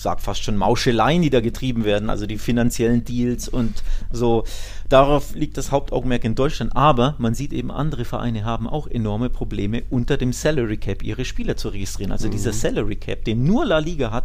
sag 0.00 0.20
fast 0.20 0.42
schon 0.42 0.56
Mauscheleien, 0.56 1.22
die 1.22 1.30
da 1.30 1.40
getrieben 1.40 1.84
werden, 1.84 2.10
also 2.10 2.26
die 2.26 2.38
finanziellen 2.38 3.04
Deals 3.04 3.48
und 3.48 3.82
so. 4.10 4.44
Darauf 4.88 5.34
liegt 5.34 5.56
das 5.56 5.70
Hauptaugenmerk 5.70 6.24
in 6.24 6.34
Deutschland. 6.34 6.76
Aber 6.76 7.14
man 7.18 7.34
sieht 7.34 7.52
eben, 7.52 7.70
andere 7.70 8.04
Vereine 8.04 8.44
haben 8.44 8.68
auch 8.68 8.86
enorme 8.86 9.30
Probleme, 9.30 9.82
unter 9.90 10.16
dem 10.16 10.32
Salary 10.32 10.76
Cap 10.76 11.02
ihre 11.02 11.24
Spieler 11.24 11.56
zu 11.56 11.68
registrieren. 11.68 12.12
Also 12.12 12.28
dieser 12.28 12.52
Salary 12.52 12.96
Cap, 12.96 13.24
den 13.24 13.44
nur 13.44 13.64
La 13.64 13.78
Liga 13.78 14.10
hat, 14.10 14.24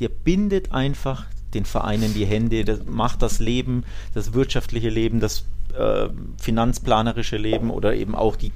der 0.00 0.08
bindet 0.08 0.72
einfach 0.72 1.26
den 1.54 1.64
Vereinen 1.64 2.14
die 2.14 2.26
Hände, 2.26 2.64
das 2.64 2.80
macht 2.84 3.22
das 3.22 3.38
Leben, 3.38 3.84
das 4.12 4.34
wirtschaftliche 4.34 4.88
Leben, 4.88 5.20
das 5.20 5.44
äh, 5.76 6.08
finanzplanerische 6.40 7.36
Leben 7.36 7.70
oder 7.70 7.94
eben 7.94 8.14
auch 8.14 8.36
die 8.36 8.50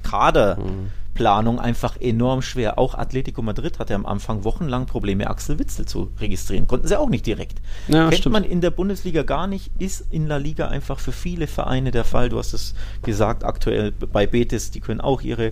Kaderplanung 1.13 1.59
einfach 1.59 1.97
enorm 1.99 2.41
schwer. 2.41 2.77
Auch 2.79 2.95
Atletico 2.95 3.41
Madrid 3.41 3.79
hatte 3.79 3.95
am 3.95 4.05
Anfang 4.05 4.43
wochenlang 4.43 4.85
Probleme, 4.85 5.29
Axel 5.29 5.59
Witzel 5.59 5.85
zu 5.85 6.09
registrieren. 6.19 6.67
Konnten 6.67 6.87
sie 6.87 6.97
auch 6.97 7.09
nicht 7.09 7.25
direkt. 7.25 7.59
Ja, 7.87 8.09
Kennt 8.09 8.19
stimmt. 8.21 8.33
man 8.33 8.43
in 8.43 8.61
der 8.61 8.71
Bundesliga 8.71 9.23
gar 9.23 9.47
nicht, 9.47 9.71
ist 9.79 10.05
in 10.11 10.27
La 10.27 10.37
Liga 10.37 10.67
einfach 10.67 10.99
für 10.99 11.11
viele 11.11 11.47
Vereine 11.47 11.91
der 11.91 12.03
Fall. 12.05 12.29
Du 12.29 12.37
hast 12.37 12.53
es 12.53 12.73
gesagt, 13.03 13.43
aktuell 13.43 13.91
bei 13.91 14.27
Betis, 14.27 14.71
die 14.71 14.79
können 14.79 15.01
auch 15.01 15.21
ihre 15.21 15.51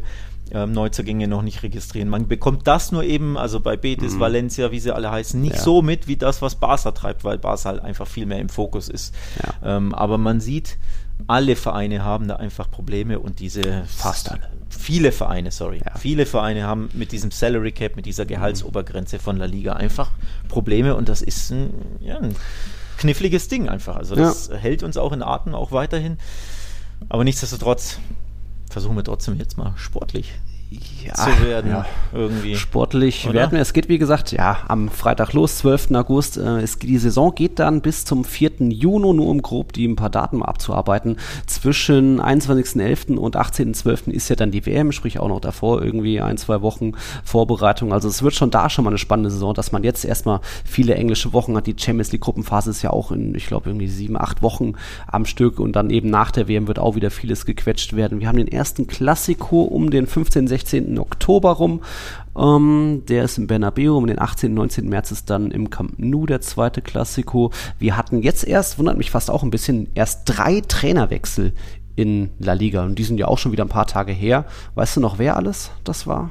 ähm, 0.51 0.71
Neuzugänge 0.71 1.27
noch 1.27 1.41
nicht 1.41 1.61
registrieren. 1.63 2.07
Man 2.07 2.27
bekommt 2.29 2.65
das 2.67 2.93
nur 2.93 3.03
eben, 3.03 3.37
also 3.37 3.59
bei 3.59 3.75
Betis, 3.75 4.17
Valencia, 4.19 4.71
wie 4.71 4.79
sie 4.79 4.93
alle 4.95 5.11
heißen, 5.11 5.39
nicht 5.41 5.51
Mhm. 5.53 5.57
Ja. 5.57 5.63
so 5.63 5.81
mit 5.81 6.07
wie 6.07 6.15
das, 6.15 6.41
was 6.41 6.55
Barca 6.55 6.91
treibt, 6.91 7.23
weil 7.25 7.37
Barca 7.37 7.65
halt 7.69 7.81
einfach 7.83 8.07
viel 8.07 8.25
mehr 8.25 8.39
im 8.39 8.47
Fokus 8.49 8.87
ist. 8.87 9.13
Ja. 9.43 9.75
Ähm, 9.77 9.93
aber 9.93 10.17
man 10.17 10.39
sieht, 10.39 10.77
alle 11.25 11.55
Vereine 11.55 12.03
haben 12.03 12.27
da 12.27 12.35
einfach 12.35 12.69
Probleme 12.69 13.19
und 13.19 13.39
diese 13.39 13.83
Fast 13.85 14.31
alle. 14.31 14.49
Viele 14.69 15.11
Vereine, 15.11 15.51
sorry. 15.51 15.81
Ja. 15.83 15.97
Viele 15.97 16.25
Vereine 16.25 16.63
haben 16.63 16.89
mit 16.93 17.11
diesem 17.11 17.31
Salary 17.31 17.71
Cap, 17.71 17.95
mit 17.95 18.05
dieser 18.05 18.25
Gehaltsobergrenze 18.25 19.17
von 19.17 19.37
La 19.37 19.45
Liga 19.45 19.73
einfach 19.73 20.11
Probleme 20.49 20.95
und 20.95 21.09
das 21.09 21.21
ist 21.21 21.51
ein, 21.51 21.73
ja, 21.99 22.17
ein 22.17 22.35
kniffliges 22.97 23.47
Ding 23.47 23.69
einfach. 23.69 23.95
Also 23.95 24.15
das 24.15 24.49
hält 24.49 24.83
uns 24.83 24.97
auch 24.97 25.11
in 25.11 25.23
Atem 25.23 25.55
auch 25.55 25.71
weiterhin. 25.71 26.17
Aber 27.09 27.23
nichtsdestotrotz 27.23 27.99
versuchen 28.69 28.95
wir 28.95 29.03
trotzdem 29.03 29.37
jetzt 29.37 29.57
mal 29.57 29.73
sportlich 29.77 30.33
Ja, 30.69 31.13
zu 31.13 31.45
werden. 31.45 31.71
ja. 31.71 31.85
Irgendwie. 32.13 32.55
Sportlich 32.55 33.25
Oder? 33.25 33.35
werden 33.35 33.51
wir. 33.53 33.61
Es 33.61 33.71
geht, 33.71 33.87
wie 33.87 33.97
gesagt, 33.97 34.33
ja, 34.33 34.57
am 34.67 34.89
Freitag 34.89 35.31
los, 35.31 35.59
12. 35.59 35.91
August. 35.91 36.37
Äh, 36.37 36.59
es, 36.59 36.77
die 36.79 36.97
Saison 36.97 37.33
geht 37.33 37.59
dann 37.59 37.81
bis 37.81 38.03
zum 38.03 38.25
4. 38.25 38.51
Juni, 38.69 39.13
nur 39.13 39.27
um 39.27 39.41
grob 39.41 39.71
die 39.71 39.87
ein 39.87 39.95
paar 39.95 40.09
Daten 40.09 40.43
abzuarbeiten. 40.43 41.17
Zwischen 41.45 42.19
21.11. 42.19 43.15
und 43.15 43.37
18.12. 43.37 44.09
ist 44.11 44.27
ja 44.27 44.35
dann 44.35 44.51
die 44.51 44.65
WM, 44.65 44.91
sprich 44.91 45.19
auch 45.19 45.29
noch 45.29 45.39
davor 45.39 45.81
irgendwie 45.81 46.19
ein, 46.19 46.37
zwei 46.37 46.61
Wochen 46.61 46.93
Vorbereitung. 47.23 47.93
Also 47.93 48.09
es 48.09 48.21
wird 48.21 48.33
schon 48.33 48.51
da 48.51 48.69
schon 48.69 48.83
mal 48.83 48.91
eine 48.91 48.97
spannende 48.97 49.31
Saison, 49.31 49.53
dass 49.53 49.71
man 49.71 49.83
jetzt 49.83 50.03
erstmal 50.03 50.41
viele 50.65 50.95
englische 50.95 51.31
Wochen 51.31 51.55
hat. 51.55 51.67
Die 51.67 51.75
Champions 51.77 52.11
League 52.11 52.21
Gruppenphase 52.21 52.71
ist 52.71 52.81
ja 52.81 52.89
auch 52.89 53.11
in, 53.11 53.33
ich 53.35 53.47
glaube, 53.47 53.69
irgendwie 53.69 53.87
sieben, 53.87 54.17
acht 54.19 54.41
Wochen 54.41 54.73
am 55.07 55.25
Stück 55.25 55.59
und 55.59 55.77
dann 55.77 55.89
eben 55.89 56.09
nach 56.09 56.31
der 56.31 56.49
WM 56.49 56.67
wird 56.67 56.79
auch 56.79 56.95
wieder 56.95 57.11
vieles 57.11 57.45
gequetscht 57.45 57.95
werden. 57.95 58.19
Wir 58.19 58.27
haben 58.27 58.37
den 58.37 58.49
ersten 58.49 58.87
Klassiko 58.87 59.61
um 59.61 59.89
den 59.91 60.07
15. 60.07 60.47
16. 60.47 60.56
Oktober 60.99 61.51
rum. 61.51 61.81
Ähm, 62.37 63.03
der 63.07 63.23
ist 63.23 63.37
im 63.37 63.47
Bernabeu. 63.47 63.95
Um 63.95 64.07
den 64.07 64.19
18. 64.19 64.53
19. 64.53 64.87
März 64.89 65.11
ist 65.11 65.29
dann 65.29 65.51
im 65.51 65.69
Camp 65.69 65.93
Nou 65.97 66.25
der 66.25 66.41
zweite 66.41 66.81
Klassiko. 66.81 67.51
Wir 67.79 67.97
hatten 67.97 68.21
jetzt 68.21 68.45
erst, 68.45 68.77
wundert 68.79 68.97
mich 68.97 69.11
fast 69.11 69.31
auch 69.31 69.43
ein 69.43 69.49
bisschen, 69.49 69.89
erst 69.95 70.23
drei 70.25 70.61
Trainerwechsel 70.61 71.53
in 71.95 72.29
La 72.39 72.53
Liga. 72.53 72.83
Und 72.83 72.99
die 72.99 73.03
sind 73.03 73.19
ja 73.19 73.27
auch 73.27 73.37
schon 73.37 73.51
wieder 73.51 73.65
ein 73.65 73.69
paar 73.69 73.87
Tage 73.87 74.11
her. 74.11 74.45
Weißt 74.75 74.97
du 74.97 75.01
noch, 75.01 75.19
wer 75.19 75.35
alles 75.35 75.71
das 75.83 76.07
war? 76.07 76.29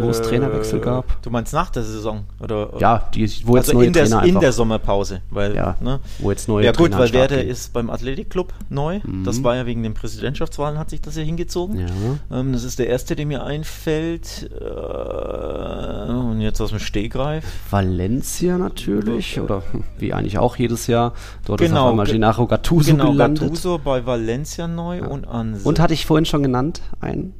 Wo 0.00 0.10
es 0.10 0.22
Trainerwechsel 0.22 0.80
gab. 0.80 1.04
Äh, 1.10 1.14
Du 1.22 1.30
meinst 1.30 1.52
nach 1.52 1.70
der 1.70 1.82
Saison? 1.82 2.24
Oder, 2.40 2.70
Ja, 2.78 3.08
die, 3.14 3.22
wo 3.46 3.56
jetzt 3.56 3.68
also 3.68 3.78
neue 3.78 3.86
in 3.88 3.92
der, 3.92 4.04
Trainer 4.06 4.24
in 4.24 4.40
der 4.40 4.52
Sommerpause. 4.52 5.20
Weil, 5.30 5.54
Ja, 5.54 5.76
ne? 5.80 6.00
wo 6.18 6.30
jetzt 6.30 6.48
neue 6.48 6.64
Ja 6.64 6.72
gut, 6.72 6.92
Trainer 6.92 6.98
weil 7.04 7.12
Werder 7.12 7.36
gehen. 7.38 7.48
ist 7.48 7.72
beim 7.72 7.90
Athletikclub 7.90 8.52
neu. 8.68 9.00
Das 9.24 9.42
war 9.44 9.56
ja 9.56 9.66
wegen 9.66 9.82
den 9.82 9.94
Präsidentschaftswahlen 9.94 10.78
hat 10.78 10.90
sich 10.90 11.00
das 11.00 11.16
ja 11.16 11.22
hingezogen. 11.22 11.78
Ja. 11.80 12.38
Ähm, 12.40 12.52
das 12.52 12.64
ist 12.64 12.78
der 12.78 12.88
erste, 12.88 13.16
der 13.16 13.26
mir 13.26 13.44
einfällt. 13.44 14.50
Äh, 14.52 16.10
und 16.12 16.40
jetzt 16.40 16.60
aus 16.60 16.70
dem 16.70 16.78
Stegreif. 16.78 17.44
Valencia 17.70 18.58
natürlich, 18.58 19.40
oder 19.40 19.62
hm, 19.72 19.84
wie 19.98 20.12
eigentlich 20.12 20.38
auch 20.38 20.56
jedes 20.56 20.86
Jahr. 20.86 21.12
Dort 21.44 21.60
ist 21.60 21.68
Genau, 21.68 21.84
auf 21.86 21.90
einmal 21.90 22.06
ge- 22.06 22.14
Gennaro 22.14 22.46
Gattuso 22.46 22.90
genau, 22.92 23.10
gelandet. 23.12 23.42
Gattuso 23.42 23.78
bei 23.82 24.04
Valencia 24.06 24.66
neu 24.68 25.02
und 25.02 25.26
an 25.26 25.58
Und 25.64 25.80
hatte 25.80 25.94
ich 25.94 26.06
vorhin 26.06 26.24
schon 26.26 26.42
genannt, 26.42 26.80
ein 27.00 27.34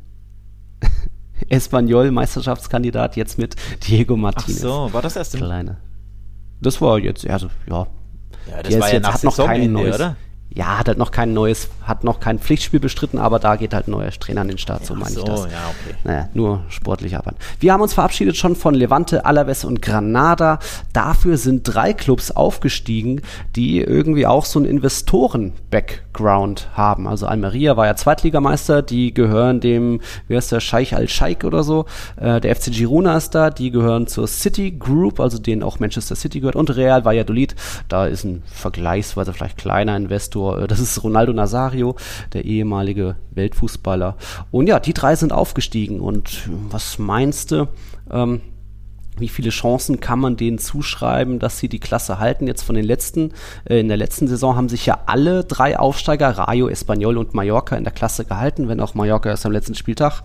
Espanyol 1.49 2.11
Meisterschaftskandidat 2.11 3.17
jetzt 3.17 3.39
mit 3.39 3.55
Diego 3.87 4.15
Ach 4.15 4.19
Martinez. 4.19 4.61
so, 4.61 4.93
war 4.93 5.03
das 5.03 5.17
erste? 5.17 5.39
Kleine. 5.39 5.79
Das 6.61 6.81
war 6.81 6.99
jetzt, 6.99 7.29
also 7.29 7.49
ja. 7.69 7.87
Ja, 8.51 8.63
das 8.63 8.69
Der 8.73 8.81
war 8.81 8.89
ja 8.89 8.95
jetzt, 8.95 9.03
nach 9.03 9.15
hat 9.15 9.25
noch 9.25 9.37
kein 9.37 9.73
neues. 9.73 9.95
oder? 9.97 10.17
Ja, 10.57 10.79
hat 10.79 10.89
halt 10.89 10.97
noch 10.97 11.11
kein 11.11 11.35
neues, 11.35 11.69
hat 11.83 12.03
noch 12.03 12.19
kein 12.19 12.39
Pflichtspiel 12.39 12.81
bestritten, 12.81 13.19
aber 13.19 13.39
da 13.39 13.57
geht 13.57 13.75
halt 13.75 13.89
ein 13.89 13.91
neuer 13.91 14.11
Trainer 14.11 14.41
an 14.41 14.49
den 14.49 14.57
Start, 14.57 14.87
so 14.87 14.95
meine 14.95 15.11
so, 15.11 15.21
ich 15.21 15.27
das. 15.27 15.41
ja, 15.41 15.69
okay. 15.69 15.95
Naja, 16.05 16.29
nur 16.33 16.63
sportlich 16.69 17.15
arbeiten. 17.15 17.37
Wir 17.61 17.75
haben 17.75 17.83
uns 17.83 17.93
verabschiedet 17.93 18.39
schon 18.39 18.57
von 18.57 18.75
Levante, 18.75 19.27
Alaves 19.27 19.67
und 19.67 19.83
Granada. 19.83 20.59
Dafür 20.95 21.37
sind 21.37 21.65
drei 21.65 21.93
Clubs 21.93 22.31
aufgestiegen, 22.31 23.21
die 23.55 23.83
irgendwie 23.83 24.27
auch 24.27 24.47
so 24.47 24.59
einen 24.59 24.67
Investoren-Background 24.67 26.71
haben. 26.73 27.07
Also 27.07 27.27
Almeria 27.27 27.77
war 27.77 27.85
ja 27.85 27.95
Zweitligameister, 27.95 28.81
die 28.81 29.13
gehören 29.13 29.61
dem, 29.61 30.01
wie 30.27 30.37
heißt 30.37 30.53
der, 30.53 30.61
Scheich 30.61 30.97
Al-Scheich 30.97 31.45
oder 31.45 31.65
so. 31.65 31.85
Äh, 32.17 32.41
der 32.41 32.57
FC 32.57 32.73
Girona 32.73 33.19
ist 33.19 33.35
da, 33.35 33.51
die 33.51 33.71
gehören 33.71 34.07
zur 34.07 34.27
City 34.27 34.71
Group, 34.71 35.21
also 35.21 35.39
denen 35.39 35.63
auch 35.63 35.81
Manchester 35.81 36.17
City 36.17 36.41
gehört. 36.41 36.57
Und 36.57 36.75
Real 36.75 37.05
Valladolid, 37.05 37.55
da 37.89 38.07
ist 38.07 38.25
ein 38.25 38.43
vergleichsweise 38.47 39.35
vielleicht 39.35 39.59
kleiner 39.59 39.95
Investor. 39.97 40.36
Äh, 40.37 40.67
Das 40.67 40.81
ist 40.81 41.03
Ronaldo 41.03 41.33
Nazario, 41.33 41.97
der 42.33 42.45
ehemalige 42.45 43.17
Weltfußballer. 43.33 44.17
Und 44.51 44.69
ja, 44.69 44.81
die 44.81 44.95
drei 44.95 45.17
sind 45.17 45.33
aufgestiegen. 45.33 46.01
Und 46.01 46.49
was 46.71 46.99
meinst 46.99 47.51
du? 47.51 47.69
Ähm, 48.11 48.41
wie 49.19 49.29
viele 49.29 49.51
Chancen 49.51 50.01
kann 50.01 50.19
man 50.19 50.37
denen 50.37 50.59
zuschreiben, 50.59 51.39
dass 51.39 51.59
sie 51.59 51.69
die 51.69 51.81
Klasse 51.81 52.19
halten? 52.19 52.47
Jetzt 52.47 52.63
von 52.63 52.75
den 52.75 52.85
letzten, 52.85 53.33
äh, 53.65 53.81
in 53.81 53.89
der 53.89 53.97
letzten 53.97 54.29
Saison 54.29 54.57
haben 54.57 54.69
sich 54.69 54.87
ja 54.87 54.99
alle 55.07 55.45
drei 55.45 55.79
Aufsteiger, 55.79 56.31
Rayo, 56.31 56.69
Espanyol 56.69 57.17
und 57.17 57.35
Mallorca 57.35 57.77
in 57.77 57.85
der 57.85 57.93
Klasse 57.93 58.25
gehalten, 58.25 58.69
wenn 58.69 58.81
auch 58.81 58.95
Mallorca 58.95 59.31
erst 59.31 59.47
am 59.47 59.53
letzten 59.53 59.75
Spieltag. 59.75 60.23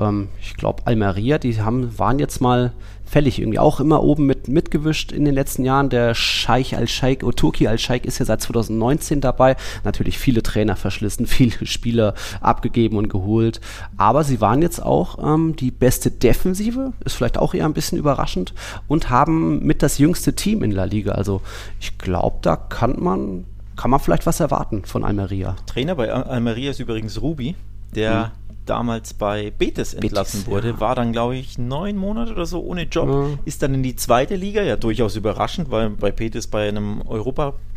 Ähm, 0.00 0.28
ich 0.40 0.56
glaube, 0.56 0.82
Almeria, 0.86 1.38
die 1.38 1.60
haben, 1.60 1.98
waren 1.98 2.18
jetzt 2.18 2.40
mal 2.40 2.72
fällig 3.06 3.38
irgendwie 3.38 3.58
auch 3.60 3.80
immer 3.80 4.02
oben 4.02 4.26
mit 4.26 4.48
mitgewischt 4.48 5.12
in 5.12 5.24
den 5.24 5.34
letzten 5.34 5.64
Jahren. 5.64 5.88
Der 5.88 6.14
Scheich 6.14 6.76
Al-Scheich, 6.76 7.18
Turki 7.36 7.68
Al-Scheich 7.68 8.04
ist 8.04 8.18
ja 8.18 8.24
seit 8.26 8.40
2019 8.42 9.20
dabei. 9.20 9.56
Natürlich 9.84 10.18
viele 10.18 10.42
Trainer 10.42 10.76
verschlissen, 10.76 11.26
viele 11.26 11.66
Spieler 11.66 12.14
abgegeben 12.40 12.96
und 12.96 13.08
geholt. 13.08 13.60
Aber 13.96 14.24
sie 14.24 14.40
waren 14.40 14.60
jetzt 14.60 14.82
auch 14.82 15.18
ähm, 15.22 15.54
die 15.56 15.70
beste 15.70 16.10
Defensive, 16.10 16.92
ist 17.04 17.14
vielleicht 17.14 17.38
auch 17.38 17.54
eher 17.54 17.64
ein 17.64 17.74
bisschen 17.74 17.96
überraschend 17.98 18.52
und 18.88 19.08
haben 19.08 19.64
mit 19.64 19.82
das 19.82 19.98
jüngste 19.98 20.34
Team 20.34 20.62
in 20.62 20.72
La 20.72 20.84
Liga. 20.84 21.12
Also 21.12 21.40
ich 21.80 21.96
glaube, 21.98 22.38
da 22.42 22.56
kann 22.56 22.96
man, 23.02 23.44
kann 23.76 23.90
man 23.90 24.00
vielleicht 24.00 24.26
was 24.26 24.40
erwarten 24.40 24.84
von 24.84 25.04
Almeria. 25.04 25.54
Trainer 25.66 25.94
bei 25.94 26.12
Al- 26.12 26.24
Almeria 26.24 26.70
ist 26.72 26.80
übrigens 26.80 27.20
Rubi, 27.22 27.54
der 27.94 28.32
damals 28.66 29.14
bei 29.14 29.50
Betis 29.56 29.94
entlassen 29.94 30.40
Betis, 30.40 30.52
wurde, 30.52 30.68
ja. 30.70 30.80
war 30.80 30.94
dann, 30.94 31.12
glaube 31.12 31.36
ich, 31.36 31.58
neun 31.58 31.96
Monate 31.96 32.32
oder 32.32 32.46
so 32.46 32.60
ohne 32.62 32.82
Job, 32.82 33.08
Ja. 33.08 33.28
ist 33.44 33.62
dann 33.62 33.74
in 33.74 33.82
die 33.82 33.96
zweite 33.96 34.36
Liga, 34.36 34.62
ja 34.62 34.76
durchaus 34.76 35.16
überraschend, 35.16 35.70
weil 35.70 35.90
bei 35.90 36.10
Betis 36.12 36.46
bei 36.46 36.68
einem 36.68 37.02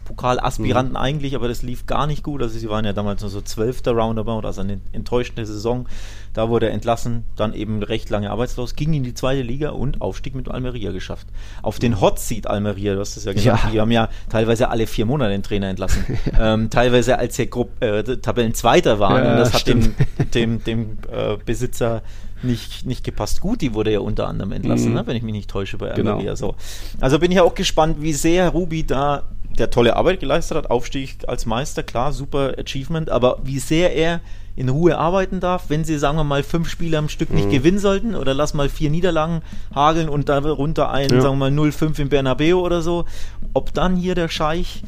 Europapokal-Aspiranten 0.09 0.91
Mhm. 0.93 0.97
eigentlich, 0.97 1.35
aber 1.35 1.47
das 1.47 1.61
lief 1.61 1.85
gar 1.85 2.07
nicht 2.07 2.23
gut, 2.23 2.41
also 2.41 2.57
sie 2.57 2.69
waren 2.69 2.85
ja 2.85 2.93
damals 2.93 3.21
nur 3.21 3.29
so 3.29 3.41
zwölfter 3.41 3.91
Roundabout, 3.91 4.45
also 4.45 4.61
eine 4.61 4.79
enttäuschende 4.91 5.45
Saison, 5.45 5.87
da 6.33 6.49
wurde 6.49 6.67
er 6.67 6.73
entlassen, 6.73 7.23
dann 7.35 7.53
eben 7.53 7.81
recht 7.83 8.09
lange 8.09 8.29
arbeitslos, 8.31 8.75
ging 8.75 8.93
in 8.93 9.03
die 9.03 9.13
zweite 9.13 9.41
Liga 9.41 9.69
und 9.69 10.01
Aufstieg 10.01 10.35
mit 10.35 10.49
Almeria 10.49 10.91
geschafft. 10.91 11.27
Auf 11.61 11.79
den 11.79 11.99
Hot 12.01 12.19
Seat 12.19 12.47
Almeria, 12.47 12.93
du 12.93 12.99
hast 12.99 13.17
es 13.17 13.25
ja 13.25 13.33
genannt, 13.33 13.59
Ja. 13.65 13.69
die 13.71 13.81
haben 13.81 13.91
ja 13.91 14.09
teilweise 14.29 14.69
alle 14.69 14.87
vier 14.87 15.05
Monate 15.05 15.31
den 15.31 15.43
Trainer 15.43 15.67
entlassen, 15.69 16.03
ähm, 16.39 16.69
teilweise 16.69 17.17
als 17.17 17.35
sie 17.35 17.47
Grupp, 17.49 17.81
äh, 17.83 18.03
Tabellenzweiter 18.03 18.99
waren 18.99 19.23
Ja, 19.23 19.31
und 19.31 19.37
das 19.39 19.53
hat 19.53 19.67
dem, 19.67 19.81
stimmt. 19.81 19.95
dem, 20.35 20.63
dem 20.63 20.97
äh, 21.11 21.37
Besitzer 21.43 22.01
nicht, 22.41 22.85
nicht 22.85 23.03
gepasst. 23.03 23.41
Gut, 23.41 23.59
die 23.59 23.73
wurde 23.73 23.91
ja 23.91 23.99
unter 23.99 24.27
anderem 24.29 24.53
entlassen, 24.53 24.89
Mhm. 24.89 24.95
ne, 24.95 25.07
wenn 25.07 25.17
ich 25.17 25.23
mich 25.23 25.33
nicht 25.33 25.49
täusche 25.49 25.77
bei 25.77 25.89
Genau. 25.89 26.11
Almeria. 26.11 26.37
So. 26.37 26.55
Also 27.01 27.19
bin 27.19 27.31
ich 27.31 27.35
ja 27.35 27.43
auch 27.43 27.53
gespannt, 27.53 27.97
wie 27.99 28.13
sehr 28.13 28.47
Ruby 28.49 28.85
da 28.85 29.23
der 29.57 29.69
tolle 29.69 29.95
Arbeit 29.95 30.19
geleistet 30.19 30.57
hat. 30.57 30.69
Aufstieg 30.69 31.17
als 31.27 31.45
Meister, 31.45 31.83
klar, 31.83 32.13
super 32.13 32.53
Achievement, 32.57 33.09
aber 33.09 33.39
wie 33.43 33.59
sehr 33.59 33.95
er 33.95 34.21
in 34.55 34.69
Ruhe 34.69 34.97
arbeiten 34.97 35.39
darf, 35.39 35.65
wenn 35.69 35.85
sie, 35.85 35.97
sagen 35.97 36.17
wir 36.17 36.23
mal, 36.25 36.43
fünf 36.43 36.69
Spiele 36.69 36.97
am 36.97 37.07
Stück 37.09 37.29
Mhm. 37.29 37.35
nicht 37.37 37.49
gewinnen 37.49 37.79
sollten 37.79 38.15
oder 38.15 38.33
lass 38.33 38.53
mal 38.53 38.67
vier 38.67 38.89
Niederlagen 38.89 39.41
hageln 39.73 40.09
und 40.09 40.27
darunter 40.27 40.91
ein, 40.91 41.09
Ja. 41.09 41.21
sagen 41.21 41.35
wir 41.39 41.49
mal, 41.49 41.51
0-5 41.51 41.97
im 41.99 42.09
Bernabeu 42.09 42.55
oder 42.55 42.81
so. 42.81 43.05
Ob 43.53 43.73
dann 43.73 43.95
hier 43.95 44.15
der 44.15 44.27
Scheich 44.27 44.83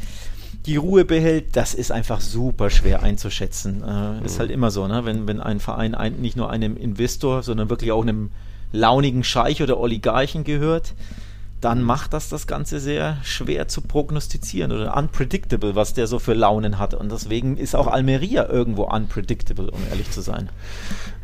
die 0.66 0.76
Ruhe 0.76 1.06
behält, 1.06 1.56
das 1.56 1.74
ist 1.74 1.92
einfach 1.92 2.20
super 2.22 2.70
schwer 2.70 3.02
einzuschätzen. 3.02 3.82
Äh, 3.84 4.26
Ist 4.26 4.40
halt 4.40 4.52
immer 4.52 4.72
so, 4.72 4.88
ne? 4.88 5.06
wenn, 5.06 5.26
wenn 5.28 5.40
ein 5.40 5.60
Verein 5.60 5.96
ein, 5.96 6.16
nicht 6.22 6.36
nur 6.38 6.50
einem 6.50 6.76
Investor, 6.78 7.42
sondern 7.42 7.70
wirklich 7.70 7.92
auch 7.94 8.02
einem 8.04 8.30
launigen 8.74 9.24
Scheich 9.24 9.64
oder 9.64 9.80
Oligarchen 9.80 10.44
gehört, 10.44 10.94
dann 11.62 11.84
macht 11.84 12.14
das 12.14 12.28
das 12.28 12.48
Ganze 12.48 12.80
sehr 12.80 13.18
schwer 13.24 13.68
zu 13.68 13.82
prognostizieren 13.82 14.72
oder 14.72 14.98
unpredictable, 14.98 15.76
was 15.76 15.94
der 15.94 16.08
so 16.08 16.18
für 16.18 16.34
Launen 16.34 16.80
hat. 16.80 16.96
Und 16.96 17.12
deswegen 17.12 17.56
ist 17.56 17.76
auch 17.76 17.88
Almeria 17.88 18.50
irgendwo 18.50 18.84
unpredictable, 18.84 19.70
um 19.70 19.80
ehrlich 19.90 20.10
zu 20.10 20.22
sein. 20.22 20.50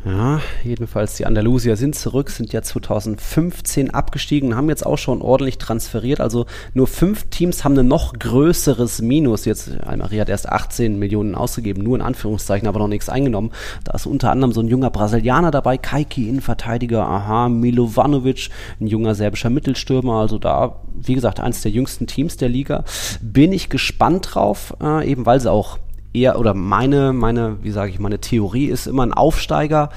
Ja, 0.08 0.40
jedenfalls 0.64 1.16
die 1.16 1.26
Andalusier 1.26 1.76
sind 1.76 1.94
zurück, 1.94 2.30
sind 2.30 2.54
ja 2.54 2.62
2015 2.62 3.90
abgestiegen, 3.90 4.56
haben 4.56 4.70
jetzt 4.70 4.86
auch 4.86 4.96
schon 4.96 5.20
ordentlich 5.20 5.58
transferiert. 5.58 6.18
Also 6.18 6.46
nur 6.72 6.86
fünf 6.86 7.24
Teams 7.28 7.62
haben 7.62 7.78
ein 7.78 7.88
noch 7.88 8.14
größeres 8.14 9.02
Minus. 9.02 9.44
Jetzt 9.44 9.70
Almeria 9.82 10.22
hat 10.22 10.30
erst 10.30 10.48
18 10.48 10.98
Millionen 10.98 11.34
ausgegeben, 11.34 11.82
nur 11.82 11.94
in 11.94 12.00
Anführungszeichen, 12.00 12.66
aber 12.66 12.78
noch 12.78 12.88
nichts 12.88 13.10
eingenommen. 13.10 13.50
Da 13.84 13.92
ist 13.92 14.06
unter 14.06 14.30
anderem 14.30 14.52
so 14.52 14.62
ein 14.62 14.68
junger 14.68 14.88
Brasilianer 14.88 15.50
dabei, 15.50 15.76
Kaiki, 15.76 16.26
Innenverteidiger, 16.26 17.06
aha, 17.06 17.50
Milovanovic, 17.50 18.48
ein 18.80 18.86
junger 18.86 19.14
serbischer 19.14 19.50
Mittelstürmer. 19.50 20.20
Also 20.20 20.38
da, 20.38 20.80
wie 20.94 21.14
gesagt, 21.14 21.38
eines 21.38 21.60
der 21.60 21.70
jüngsten 21.70 22.06
Teams 22.06 22.38
der 22.38 22.48
Liga. 22.48 22.84
Bin 23.20 23.52
ich 23.52 23.68
gespannt 23.68 24.30
drauf, 24.32 24.74
äh, 24.82 25.06
eben 25.06 25.26
weil 25.26 25.38
sie 25.38 25.52
auch 25.52 25.78
eher, 26.12 26.38
oder 26.38 26.54
meine, 26.54 27.12
meine, 27.12 27.58
wie 27.62 27.70
sage 27.70 27.90
ich, 27.90 27.98
meine 27.98 28.20
Theorie 28.20 28.66
ist 28.66 28.86
immer 28.86 29.04
ein 29.04 29.12
Aufsteiger. 29.12 29.90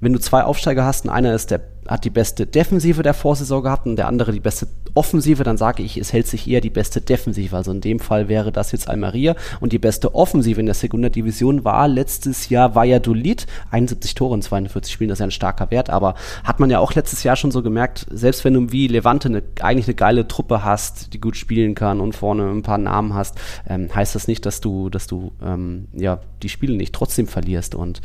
Wenn 0.00 0.12
du 0.12 0.20
zwei 0.20 0.44
Aufsteiger 0.44 0.84
hast 0.84 1.04
und 1.04 1.10
einer 1.10 1.34
ist 1.34 1.50
der 1.50 1.60
hat 1.88 2.04
die 2.04 2.10
beste 2.10 2.46
Defensive 2.46 3.02
der 3.02 3.14
Vorsaison 3.14 3.62
gehabt 3.62 3.86
und 3.86 3.96
der 3.96 4.06
andere 4.06 4.32
die 4.32 4.40
beste 4.40 4.68
Offensive, 4.94 5.42
dann 5.42 5.56
sage 5.56 5.82
ich, 5.82 5.96
es 5.96 6.12
hält 6.12 6.26
sich 6.26 6.48
eher 6.48 6.60
die 6.60 6.70
beste 6.70 7.00
Defensive. 7.00 7.56
Also 7.56 7.72
in 7.72 7.80
dem 7.80 7.98
Fall 7.98 8.28
wäre 8.28 8.52
das 8.52 8.72
jetzt 8.72 8.88
Almeria 8.88 9.34
und 9.60 9.72
die 9.72 9.78
beste 9.78 10.14
Offensive 10.14 10.60
in 10.60 10.66
der 10.66 10.74
Segunda 10.74 11.08
Division 11.08 11.64
war 11.64 11.88
letztes 11.88 12.48
Jahr 12.48 12.74
Valladolid. 12.74 13.46
71 13.70 14.14
Tore 14.14 14.34
in 14.34 14.42
42 14.42 14.92
Spielen, 14.92 15.08
das 15.08 15.16
ist 15.16 15.20
ja 15.20 15.26
ein 15.26 15.30
starker 15.30 15.70
Wert, 15.70 15.90
aber 15.90 16.14
hat 16.44 16.60
man 16.60 16.70
ja 16.70 16.78
auch 16.78 16.94
letztes 16.94 17.22
Jahr 17.22 17.36
schon 17.36 17.50
so 17.50 17.62
gemerkt, 17.62 18.06
selbst 18.10 18.44
wenn 18.44 18.54
du 18.54 18.72
wie 18.72 18.86
Levante 18.88 19.28
eine, 19.28 19.42
eigentlich 19.60 19.86
eine 19.86 19.94
geile 19.94 20.28
Truppe 20.28 20.64
hast, 20.64 21.14
die 21.14 21.20
gut 21.20 21.36
spielen 21.36 21.74
kann 21.74 22.00
und 22.00 22.14
vorne 22.14 22.50
ein 22.50 22.62
paar 22.62 22.78
Namen 22.78 23.14
hast, 23.14 23.38
ähm, 23.68 23.88
heißt 23.94 24.14
das 24.14 24.28
nicht, 24.28 24.44
dass 24.44 24.60
du, 24.60 24.90
dass 24.90 25.06
du 25.06 25.32
ähm, 25.42 25.88
ja 25.92 26.20
die 26.42 26.48
Spiele 26.48 26.76
nicht 26.76 26.94
trotzdem 26.94 27.26
verlierst 27.26 27.74
und 27.74 28.00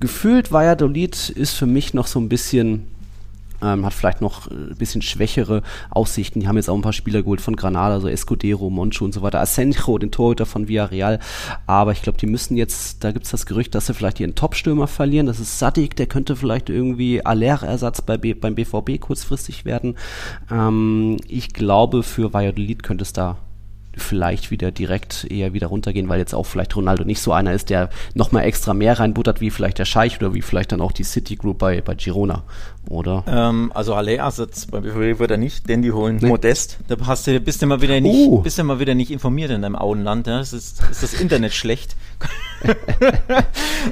gefühlt 0.00 0.52
Valladolid 0.52 1.30
ist 1.30 1.54
für 1.54 1.66
mich 1.66 1.94
noch 1.94 2.06
so 2.06 2.18
ein 2.20 2.28
bisschen 2.28 2.86
ähm, 3.62 3.86
hat 3.86 3.94
vielleicht 3.94 4.20
noch 4.20 4.50
ein 4.50 4.76
bisschen 4.76 5.02
schwächere 5.02 5.62
Aussichten. 5.90 6.40
Die 6.40 6.48
haben 6.48 6.56
jetzt 6.56 6.68
auch 6.68 6.74
ein 6.74 6.82
paar 6.82 6.92
Spieler 6.92 7.22
geholt 7.22 7.40
von 7.40 7.56
Granada, 7.56 8.00
so 8.00 8.08
Escudero, 8.08 8.70
Moncho 8.70 9.04
und 9.04 9.14
so 9.14 9.22
weiter. 9.22 9.40
Asenjo, 9.40 9.98
den 9.98 10.10
Torhüter 10.10 10.46
von 10.46 10.68
Villarreal. 10.68 11.20
Aber 11.66 11.92
ich 11.92 12.02
glaube, 12.02 12.18
die 12.18 12.26
müssen 12.26 12.56
jetzt, 12.56 13.02
da 13.04 13.12
gibt 13.12 13.24
es 13.24 13.30
das 13.30 13.46
Gerücht, 13.46 13.74
dass 13.74 13.86
sie 13.86 13.94
vielleicht 13.94 14.20
ihren 14.20 14.34
Topstürmer 14.34 14.86
verlieren. 14.86 15.26
Das 15.26 15.40
ist 15.40 15.58
Sadik, 15.58 15.96
der 15.96 16.06
könnte 16.06 16.36
vielleicht 16.36 16.68
irgendwie 16.68 17.24
Aller-Ersatz 17.24 18.02
bei 18.02 18.16
beim 18.16 18.54
BVB 18.54 19.00
kurzfristig 19.00 19.64
werden. 19.64 19.96
Ähm, 20.50 21.16
ich 21.26 21.52
glaube, 21.52 22.02
für 22.02 22.32
Valladolid 22.32 22.82
könnte 22.82 23.02
es 23.02 23.12
da 23.12 23.38
vielleicht 23.96 24.50
wieder 24.50 24.70
direkt 24.70 25.26
eher 25.30 25.52
wieder 25.52 25.68
runtergehen, 25.68 26.08
weil 26.08 26.18
jetzt 26.18 26.34
auch 26.34 26.44
vielleicht 26.44 26.76
Ronaldo 26.76 27.04
nicht 27.04 27.20
so 27.20 27.32
einer 27.32 27.52
ist, 27.52 27.70
der 27.70 27.90
nochmal 28.14 28.44
extra 28.44 28.74
mehr 28.74 28.98
reinbuttert, 28.98 29.40
wie 29.40 29.50
vielleicht 29.50 29.78
der 29.78 29.84
Scheich 29.84 30.18
oder 30.20 30.34
wie 30.34 30.42
vielleicht 30.42 30.72
dann 30.72 30.80
auch 30.80 30.92
die 30.92 31.04
City 31.04 31.36
Group 31.36 31.58
bei, 31.58 31.80
bei 31.80 31.94
Girona, 31.94 32.44
oder? 32.88 33.24
Ähm, 33.26 33.72
also 33.74 33.96
Halle-Ersatz 33.96 34.66
bei 34.66 34.80
BVB 34.80 35.18
wird 35.18 35.30
er 35.30 35.38
nicht, 35.38 35.68
denn 35.68 35.82
die 35.82 35.92
holen 35.92 36.18
nee. 36.20 36.28
Modest. 36.28 36.78
Da 36.88 36.96
hast 37.06 37.26
du, 37.26 37.40
bist 37.40 37.62
du 37.62 37.66
mal 37.66 37.80
wieder 37.80 38.00
nicht, 38.00 38.28
uh. 38.28 38.42
bist 38.42 38.58
du 38.58 38.64
mal 38.64 38.78
wieder 38.78 38.94
nicht 38.94 39.10
informiert 39.10 39.50
in 39.50 39.62
deinem 39.62 39.76
Auenland. 39.76 40.26
Ja? 40.26 40.38
Das 40.38 40.52
ist, 40.52 40.82
ist 40.90 41.02
das 41.02 41.14
Internet 41.14 41.54
schlecht. 41.54 41.96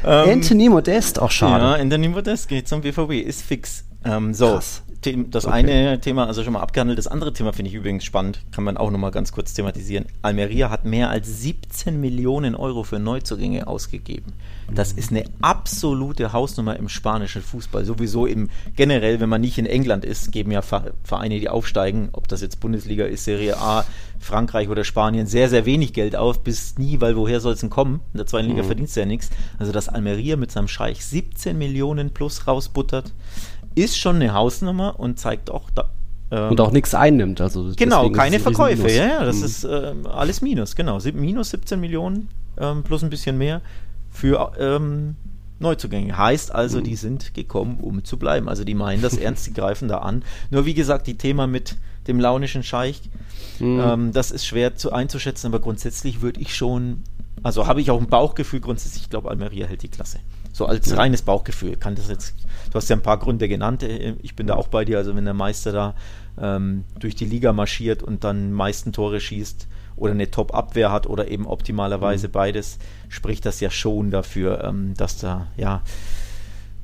ähm, 0.05 0.31
Anthony 0.31 0.69
Modest, 0.69 1.19
auch 1.21 1.31
schade. 1.31 1.65
Ja, 1.65 1.75
Anthony 1.75 2.09
Modest 2.09 2.49
geht 2.49 2.69
zum 2.69 2.83
BVB, 2.83 3.13
ist 3.27 3.43
fix. 3.43 3.85
Ähm, 4.05 4.35
so, 4.35 4.53
Krass 4.53 4.84
das 5.31 5.47
okay. 5.47 5.55
eine 5.55 6.01
Thema, 6.01 6.27
also 6.27 6.43
schon 6.43 6.55
mal 6.55 6.61
abgehandelt. 6.61 6.99
Das 6.99 7.07
andere 7.07 7.33
Thema 7.33 7.53
finde 7.53 7.71
ich 7.71 7.75
übrigens 7.75 8.05
spannend, 8.05 8.41
kann 8.53 8.65
man 8.65 8.77
auch 8.77 8.91
nochmal 8.91 9.11
ganz 9.11 9.33
kurz 9.33 9.55
thematisieren. 9.55 10.07
Almeria 10.23 10.71
hat 10.71 10.85
mehr 10.85 11.11
als 11.11 11.43
17 11.43 12.01
Millionen 12.01 12.55
Euro 12.55 12.83
für 12.83 12.99
Neuzugänge 12.99 13.67
ausgegeben. 13.67 14.33
Das 14.73 14.93
ist 14.93 15.11
eine 15.11 15.25
absolute 15.43 16.33
Hausnummer 16.33 16.77
im 16.77 16.89
spanischen 16.89 17.43
Fußball. 17.43 17.85
Sowieso 17.85 18.27
im 18.27 18.49
generell, 18.77 19.21
wenn 19.21 19.29
man 19.29 19.41
nicht 19.41 19.59
in 19.59 19.67
England 19.67 20.05
ist, 20.05 20.33
geben 20.33 20.53
ja 20.53 20.63
Vereine, 20.63 21.39
die 21.39 21.49
aufsteigen, 21.49 22.09
ob 22.13 22.29
das 22.29 22.41
jetzt 22.41 22.61
Bundesliga 22.61 23.05
ist, 23.05 23.25
Serie 23.25 23.59
A, 23.59 23.85
Frankreich 24.19 24.69
oder 24.69 24.85
Spanien, 24.85 25.27
sehr, 25.27 25.51
sehr 25.51 25.67
wenig 25.67 25.93
Geld 25.93 26.17
auf, 26.17 26.43
bis 26.43 26.79
nie, 26.79 27.01
weil 27.01 27.17
woher 27.17 27.41
soll 27.41 27.53
es 27.53 27.61
denn 27.61 27.71
kommen? 27.71 28.01
In 28.15 28.19
der 28.19 28.27
zweiten 28.27 28.49
Liga 28.49 28.63
mhm. 28.63 28.67
verdienst 28.67 28.97
du 28.97 29.01
ja 29.01 29.07
nichts. 29.07 29.31
Also, 29.59 29.71
dass 29.71 29.89
Almeria 29.89 30.37
mit 30.37 30.51
seinem 30.51 30.69
Scheich 30.69 31.05
17 31.05 31.57
Millionen 31.59 32.11
plus 32.11 32.47
rausbuttert, 32.47 33.13
ist 33.75 33.99
schon 33.99 34.17
eine 34.17 34.35
Hausnummer 34.35 34.99
und 34.99 35.19
zeigt 35.19 35.51
auch 35.51 35.71
da, 35.71 35.91
ähm, 36.31 36.51
und 36.51 36.61
auch 36.61 36.73
nichts 36.73 36.95
einnimmt. 36.95 37.41
Also 37.41 37.73
genau, 37.77 38.11
keine 38.11 38.41
Verkäufe. 38.41 38.91
Ja, 38.91 39.07
ja, 39.07 39.25
das 39.25 39.39
mhm. 39.39 39.45
ist 39.45 39.65
äh, 39.65 39.95
alles 40.05 40.41
Minus, 40.41 40.75
genau. 40.75 40.99
Minus 41.13 41.51
17 41.51 41.81
Millionen 41.81 42.29
ähm, 42.59 42.83
plus 42.83 43.03
ein 43.03 43.11
bisschen 43.11 43.39
mehr 43.39 43.61
für 44.11 44.53
ähm, 44.59 45.17
Neuzugänge. 45.59 46.17
Heißt 46.17 46.55
also, 46.55 46.79
mhm. 46.79 46.85
die 46.85 46.97
sind 46.97 47.35
gekommen, 47.35 47.79
um 47.81 48.05
zu 48.05 48.19
bleiben. 48.19 48.49
Also 48.49 48.65
die 48.65 48.75
meinen 48.75 49.03
das 49.03 49.17
ernst, 49.17 49.47
die 49.47 49.53
greifen 49.55 49.89
da 49.89 49.99
an. 49.99 50.23
Nur 50.51 50.67
wie 50.67 50.75
gesagt, 50.75 51.07
die 51.07 51.19
Thema 51.19 51.47
mit 51.47 51.77
dem 52.07 52.21
launischen 52.21 52.63
Scheich, 52.63 53.03
mhm. 53.59 53.81
ähm, 53.81 54.13
das 54.13 54.31
ist 54.31 54.47
schwer 54.47 54.77
zu, 54.77 54.93
einzuschätzen, 54.93 55.47
aber 55.47 55.61
grundsätzlich 55.61 56.21
würde 56.21 56.41
ich 56.41 56.55
schon, 56.55 57.03
also 57.43 57.67
habe 57.67 57.81
ich 57.81 57.91
auch 57.91 58.01
ein 58.01 58.09
Bauchgefühl 58.09 58.61
grundsätzlich, 58.61 59.05
ich 59.05 59.11
glaube, 59.11 59.31
Almeria 59.31 59.67
hält 59.67 59.83
die 59.83 59.89
Klasse. 59.89 60.19
So 60.53 60.67
als 60.67 60.97
reines 60.97 61.23
Bauchgefühl. 61.23 61.77
Kann 61.77 61.97
das 61.97 62.09
jetzt, 62.09 62.35
du 62.75 62.79
hast 62.79 62.91
ja 62.91 62.97
ein 62.97 63.03
paar 63.03 63.19
Gründe 63.19 63.49
genannt. 63.49 63.85
Äh, 63.85 64.17
ich 64.21 64.35
bin 64.35 64.49
da 64.49 64.57
auch 64.57 64.69
bei 64.69 64.85
dir. 64.85 64.99
Also 64.99 65.15
wenn 65.15 65.25
der 65.25 65.33
Meister 65.33 65.73
da 65.73 65.95
ähm, 66.39 66.85
durch 66.99 67.15
die 67.15 67.25
Liga 67.25 67.53
marschiert 67.53 68.03
und 68.03 68.25
dann 68.25 68.53
meisten 68.53 68.93
Tore 68.93 69.21
schießt 69.21 69.69
oder 69.97 70.13
eine 70.13 70.31
Top-Abwehr 70.31 70.91
hat 70.91 71.07
oder 71.07 71.31
eben 71.31 71.47
optimalerweise 71.47 72.27
mhm. 72.27 72.33
beides, 72.33 72.79
spricht 73.09 73.47
das 73.47 73.61
ja 73.61 73.71
schon 73.71 74.11
dafür, 74.11 74.65
ähm, 74.65 74.95
dass 74.97 75.19
da, 75.19 75.47
ja, 75.57 75.83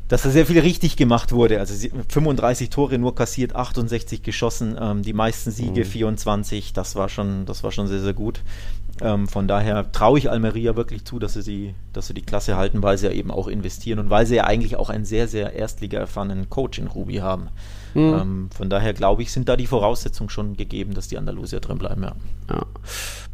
dass 0.07 0.23
da 0.23 0.31
sehr 0.31 0.47
viel 0.47 0.61
richtig 0.61 0.97
gemacht 0.97 1.33
wurde. 1.33 1.59
Also 1.59 1.89
35 2.09 2.71
Tore 2.71 2.97
nur 2.99 3.17
kassiert, 3.17 3.57
68 3.57 4.23
geschossen, 4.23 4.79
ähm, 4.81 5.03
die 5.03 5.13
meisten 5.13 5.51
Siege, 5.51 5.81
mhm. 5.81 5.91
24, 5.91 6.73
das 6.73 6.95
war 6.95 7.09
schon, 7.09 7.47
das 7.47 7.65
war 7.65 7.73
schon 7.73 7.89
sehr, 7.89 8.01
sehr 8.01 8.15
gut. 8.15 8.43
Ähm, 9.03 9.29
von 9.29 9.49
daher 9.49 9.91
traue 9.93 10.19
ich 10.19 10.31
Almeria 10.31 10.77
wirklich 10.77 11.05
zu, 11.05 11.19
dass 11.19 11.35
sie, 11.35 11.43
die, 11.43 11.75
dass 11.93 12.07
sie 12.07 12.15
die 12.15 12.23
Klasse 12.23 12.57
halten, 12.57 12.83
weil 12.83 12.99
sie 12.99 13.07
ja 13.07 13.13
eben 13.13 13.31
auch 13.31 13.49
investieren 13.49 13.99
und 13.99 14.11
weil 14.11 14.27
sie 14.27 14.37
ja 14.37 14.45
eigentlich 14.45 14.77
auch 14.77 14.91
einen 14.91 15.05
sehr, 15.05 15.29
sehr 15.29 15.55
Erstliga-erfahrenen 15.55 16.51
Coach 16.51 16.79
in 16.79 16.87
Ruby 16.87 17.17
haben. 17.17 17.49
Mhm. 17.95 18.01
Ähm, 18.01 18.51
von 18.55 18.71
daher 18.71 18.93
glaube 18.93 19.23
ich, 19.23 19.33
sind 19.33 19.49
da 19.49 19.57
die 19.57 19.67
Voraussetzungen 19.67 20.31
schon 20.31 20.57
gegeben, 20.57 20.95
dass 20.95 21.09
die 21.09 21.19
Andalusier 21.19 21.61
drin 21.61 21.79
bleiben. 21.79 22.03
Ja. 22.03 22.15
ja. 22.51 22.67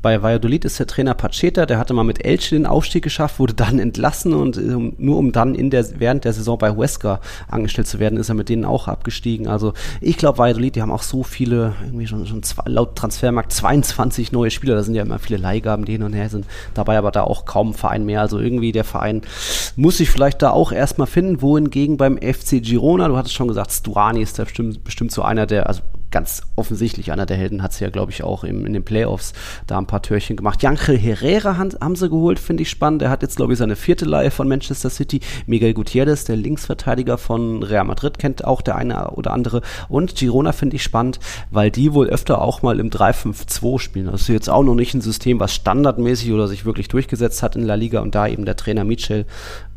Bei 0.02 0.22
Valladolid 0.22 0.64
ist 0.64 0.78
der 0.78 0.86
Trainer 0.86 1.14
Pacheta, 1.14 1.66
der 1.66 1.78
hatte 1.78 1.94
mal 1.94 2.04
mit 2.04 2.24
Elche 2.24 2.54
den 2.54 2.66
Aufstieg 2.66 3.02
geschafft, 3.02 3.38
wurde 3.38 3.54
dann 3.54 3.78
entlassen 3.78 4.34
und 4.34 4.56
um, 4.56 4.94
nur 4.98 5.16
um 5.16 5.32
dann 5.32 5.54
in 5.54 5.70
der, 5.70 5.84
während 5.98 6.24
der 6.24 6.32
Saison 6.32 6.58
bei 6.58 6.70
Huesca 6.70 7.20
angestellt 7.48 7.88
zu 7.88 7.98
werden, 7.98 8.18
ist 8.18 8.28
er 8.28 8.34
mit 8.34 8.48
denen 8.48 8.64
auch 8.64 8.88
abgestiegen. 8.88 9.48
Also 9.48 9.72
ich 10.00 10.16
glaube, 10.16 10.38
Valladolid, 10.38 10.76
die 10.76 10.82
haben 10.82 10.92
auch 10.92 11.02
so 11.02 11.22
viele, 11.22 11.74
irgendwie 11.84 12.06
schon, 12.06 12.26
schon 12.26 12.42
zwei, 12.42 12.62
laut 12.66 12.94
Transfermarkt 12.96 13.52
22 13.52 14.32
neue 14.32 14.50
Spieler, 14.50 14.74
da 14.74 14.82
sind 14.82 14.94
ja 14.94 15.02
immer 15.02 15.18
viele 15.18 15.38
Leihgaben, 15.38 15.84
die 15.84 15.92
hin 15.92 16.02
und 16.02 16.12
her 16.12 16.28
sind 16.28 16.46
dabei, 16.74 16.98
aber 16.98 17.10
da 17.10 17.22
auch 17.22 17.44
kaum 17.44 17.70
ein 17.70 17.74
Verein 17.74 18.04
mehr. 18.04 18.20
Also 18.20 18.38
irgendwie 18.38 18.72
der 18.72 18.84
Verein 18.84 19.22
muss 19.76 19.96
sich 19.96 20.10
vielleicht 20.10 20.42
da 20.42 20.50
auch 20.50 20.72
erstmal 20.72 21.06
finden, 21.06 21.42
wohingegen 21.42 21.96
beim 21.96 22.16
FC 22.18 22.62
Girona, 22.62 23.08
du 23.08 23.16
hattest 23.16 23.34
schon 23.34 23.48
gesagt, 23.48 23.72
Sturani 23.72 24.22
ist 24.22 24.38
da 24.38 24.44
bestimmt, 24.44 24.84
bestimmt 24.84 25.10
so 25.10 25.22
einer 25.22 25.46
der, 25.46 25.68
also 25.68 25.82
ganz 26.10 26.42
offensichtlich 26.56 27.12
einer 27.12 27.26
der 27.26 27.36
Helden, 27.36 27.62
hat 27.62 27.72
sie 27.72 27.84
ja, 27.84 27.90
glaube 27.90 28.12
ich, 28.12 28.22
auch 28.22 28.44
im, 28.44 28.64
in 28.66 28.72
den 28.72 28.84
Playoffs 28.84 29.32
da 29.66 29.78
ein 29.78 29.86
paar 29.86 30.02
Türchen 30.02 30.36
gemacht. 30.36 30.62
Jankel 30.62 30.96
Herrera 30.96 31.56
haben, 31.56 31.96
sie 31.96 32.08
geholt, 32.08 32.38
finde 32.38 32.62
ich 32.62 32.70
spannend. 32.70 33.02
Der 33.02 33.10
hat 33.10 33.22
jetzt, 33.22 33.36
glaube 33.36 33.52
ich, 33.52 33.58
seine 33.58 33.76
vierte 33.76 34.04
Leihe 34.04 34.30
von 34.30 34.48
Manchester 34.48 34.90
City. 34.90 35.20
Miguel 35.46 35.74
Gutierrez, 35.74 36.24
der 36.24 36.36
Linksverteidiger 36.36 37.18
von 37.18 37.62
Real 37.62 37.84
Madrid, 37.84 38.18
kennt 38.18 38.44
auch 38.44 38.62
der 38.62 38.76
eine 38.76 39.10
oder 39.10 39.32
andere. 39.32 39.62
Und 39.88 40.16
Girona 40.16 40.52
finde 40.52 40.76
ich 40.76 40.82
spannend, 40.82 41.18
weil 41.50 41.70
die 41.70 41.92
wohl 41.92 42.08
öfter 42.08 42.40
auch 42.40 42.62
mal 42.62 42.80
im 42.80 42.90
3-5-2 42.90 43.78
spielen. 43.78 44.06
Das 44.06 44.22
ist 44.22 44.28
jetzt 44.28 44.50
auch 44.50 44.62
noch 44.62 44.74
nicht 44.74 44.94
ein 44.94 45.00
System, 45.00 45.40
was 45.40 45.54
standardmäßig 45.54 46.32
oder 46.32 46.48
sich 46.48 46.64
wirklich 46.64 46.88
durchgesetzt 46.88 47.42
hat 47.42 47.56
in 47.56 47.62
La 47.62 47.74
Liga 47.74 48.00
und 48.00 48.14
da 48.14 48.26
eben 48.26 48.44
der 48.44 48.56
Trainer 48.56 48.84
Michel 48.84 49.26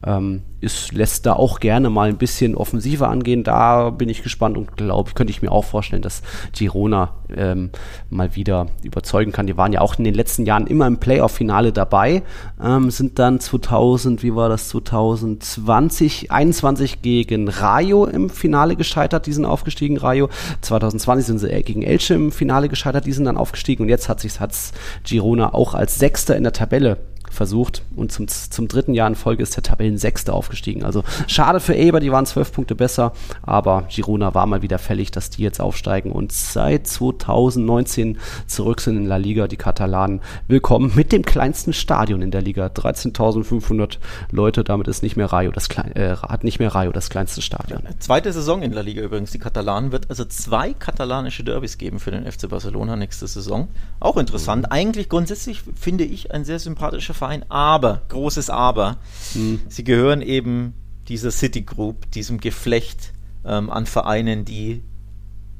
ähm, 0.05 0.43
ist, 0.61 0.91
lässt 0.93 1.25
da 1.25 1.33
auch 1.33 1.59
gerne 1.59 1.89
mal 1.89 2.09
ein 2.09 2.17
bisschen 2.17 2.55
offensiver 2.55 3.09
angehen. 3.09 3.43
Da 3.43 3.89
bin 3.89 4.09
ich 4.09 4.23
gespannt 4.23 4.57
und 4.57 4.77
glaube, 4.77 5.11
könnte 5.13 5.31
ich 5.31 5.41
mir 5.41 5.51
auch 5.51 5.65
vorstellen, 5.65 6.01
dass 6.01 6.21
Girona 6.53 7.15
ähm, 7.35 7.69
mal 8.09 8.35
wieder 8.35 8.67
überzeugen 8.83 9.31
kann. 9.31 9.47
Die 9.47 9.57
waren 9.57 9.73
ja 9.73 9.81
auch 9.81 9.97
in 9.97 10.03
den 10.03 10.13
letzten 10.13 10.45
Jahren 10.45 10.67
immer 10.67 10.87
im 10.87 10.97
Playoff-Finale 10.97 11.71
dabei, 11.71 12.23
ähm, 12.61 12.91
sind 12.91 13.19
dann 13.19 13.39
2000, 13.39 14.23
wie 14.23 14.35
war 14.35 14.49
das, 14.49 14.69
2020, 14.69 16.31
21 16.31 17.01
gegen 17.01 17.47
Rayo 17.47 18.05
im 18.05 18.29
Finale 18.29 18.75
gescheitert, 18.75 19.27
die 19.27 19.33
sind 19.33 19.45
aufgestiegen, 19.45 19.97
Rayo. 19.97 20.29
2020 20.61 21.25
sind 21.25 21.39
sie 21.39 21.63
gegen 21.63 21.83
Elche 21.83 22.13
im 22.13 22.31
Finale 22.31 22.69
gescheitert, 22.69 23.05
die 23.05 23.13
sind 23.13 23.25
dann 23.25 23.37
aufgestiegen 23.37 23.83
und 23.83 23.89
jetzt 23.89 24.09
hat 24.09 24.19
sich 24.19 24.39
hat's 24.39 24.73
Girona 25.03 25.53
auch 25.53 25.73
als 25.73 25.99
Sechster 25.99 26.35
in 26.35 26.43
der 26.43 26.53
Tabelle 26.53 26.97
versucht 27.39 27.83
und 27.95 28.11
zum, 28.11 28.27
zum 28.27 28.67
dritten 28.67 28.93
Jahr 28.93 29.07
in 29.07 29.15
Folge 29.15 29.43
ist 29.43 29.55
der 29.55 29.63
Tabellensechste 29.63 30.33
aufgestiegen. 30.33 30.83
Also 30.83 31.05
schade 31.27 31.61
für 31.61 31.73
Eber, 31.73 32.01
die 32.01 32.11
waren 32.11 32.25
zwölf 32.25 32.51
Punkte 32.51 32.75
besser, 32.75 33.13
aber 33.43 33.85
Girona 33.89 34.33
war 34.33 34.45
mal 34.45 34.61
wieder 34.61 34.77
fällig, 34.77 35.11
dass 35.11 35.29
die 35.29 35.43
jetzt 35.43 35.61
aufsteigen 35.61 36.11
und 36.11 36.33
seit 36.33 36.85
2019 36.85 38.17
zurück 38.45 38.81
sind 38.81 38.97
in 38.97 39.05
La 39.05 39.15
Liga, 39.15 39.47
die 39.47 39.55
Katalanen. 39.55 40.19
Willkommen 40.49 40.91
mit 40.95 41.13
dem 41.13 41.23
kleinsten 41.23 41.71
Stadion 41.71 42.21
in 42.21 42.31
der 42.31 42.41
Liga, 42.41 42.65
13.500 42.65 43.99
Leute, 44.31 44.65
damit 44.65 44.89
ist 44.89 45.01
nicht 45.01 45.15
mehr 45.15 45.31
Rayo 45.31 45.51
das 45.51 45.69
klein, 45.69 45.95
äh, 45.95 46.17
hat 46.17 46.43
nicht 46.43 46.59
mehr 46.59 46.75
Rayo 46.75 46.91
das 46.91 47.09
kleinste 47.09 47.41
Stadion. 47.41 47.83
Zweite 47.99 48.33
Saison 48.33 48.61
in 48.63 48.73
La 48.73 48.81
Liga 48.81 49.01
übrigens, 49.01 49.31
die 49.31 49.39
Katalanen 49.39 49.93
wird 49.93 50.09
also 50.09 50.25
zwei 50.25 50.73
katalanische 50.73 51.45
Derbys 51.45 51.77
geben 51.77 52.01
für 52.01 52.11
den 52.11 52.29
FC 52.29 52.49
Barcelona 52.49 52.97
nächste 52.97 53.27
Saison. 53.27 53.69
Auch 54.01 54.17
interessant. 54.17 54.63
Mhm. 54.63 54.71
Eigentlich 54.73 55.07
grundsätzlich 55.07 55.63
finde 55.79 56.03
ich 56.03 56.33
ein 56.33 56.43
sehr 56.43 56.59
sympathischer 56.59 57.13
Verein, 57.13 57.28
aber, 57.49 58.01
großes 58.09 58.49
Aber, 58.49 58.97
mhm. 59.33 59.61
sie 59.67 59.83
gehören 59.83 60.21
eben 60.21 60.73
dieser 61.07 61.31
City 61.31 61.61
Group, 61.61 62.11
diesem 62.11 62.39
Geflecht 62.39 63.13
ähm, 63.45 63.69
an 63.69 63.85
Vereinen, 63.85 64.45
die 64.45 64.83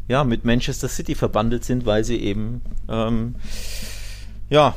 ja 0.07 0.23
mit 0.23 0.45
Manchester 0.45 0.87
City 0.87 1.15
verbandelt 1.15 1.63
sind, 1.63 1.85
weil 1.85 2.03
sie 2.03 2.17
eben 2.17 2.61
ähm, 2.89 3.35
ja 4.49 4.75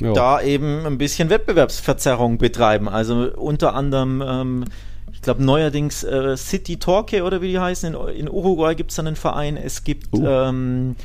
Jo. 0.00 0.14
da 0.14 0.40
eben 0.40 0.86
ein 0.86 0.98
bisschen 0.98 1.28
Wettbewerbsverzerrung 1.28 2.38
betreiben. 2.38 2.88
Also 2.88 3.30
unter 3.36 3.74
anderem, 3.74 4.22
ähm, 4.26 4.64
ich 5.12 5.20
glaube 5.20 5.44
neuerdings 5.44 6.04
äh, 6.04 6.36
City 6.36 6.78
Torque 6.78 7.22
oder 7.22 7.42
wie 7.42 7.48
die 7.48 7.58
heißen, 7.58 7.94
in, 7.94 8.08
in 8.16 8.30
Uruguay 8.30 8.74
gibt 8.74 8.90
es 8.90 8.96
dann 8.96 9.06
einen 9.06 9.16
Verein, 9.16 9.56
es 9.56 9.84
gibt 9.84 10.14
uh. 10.14 10.26
ähm, 10.26 10.96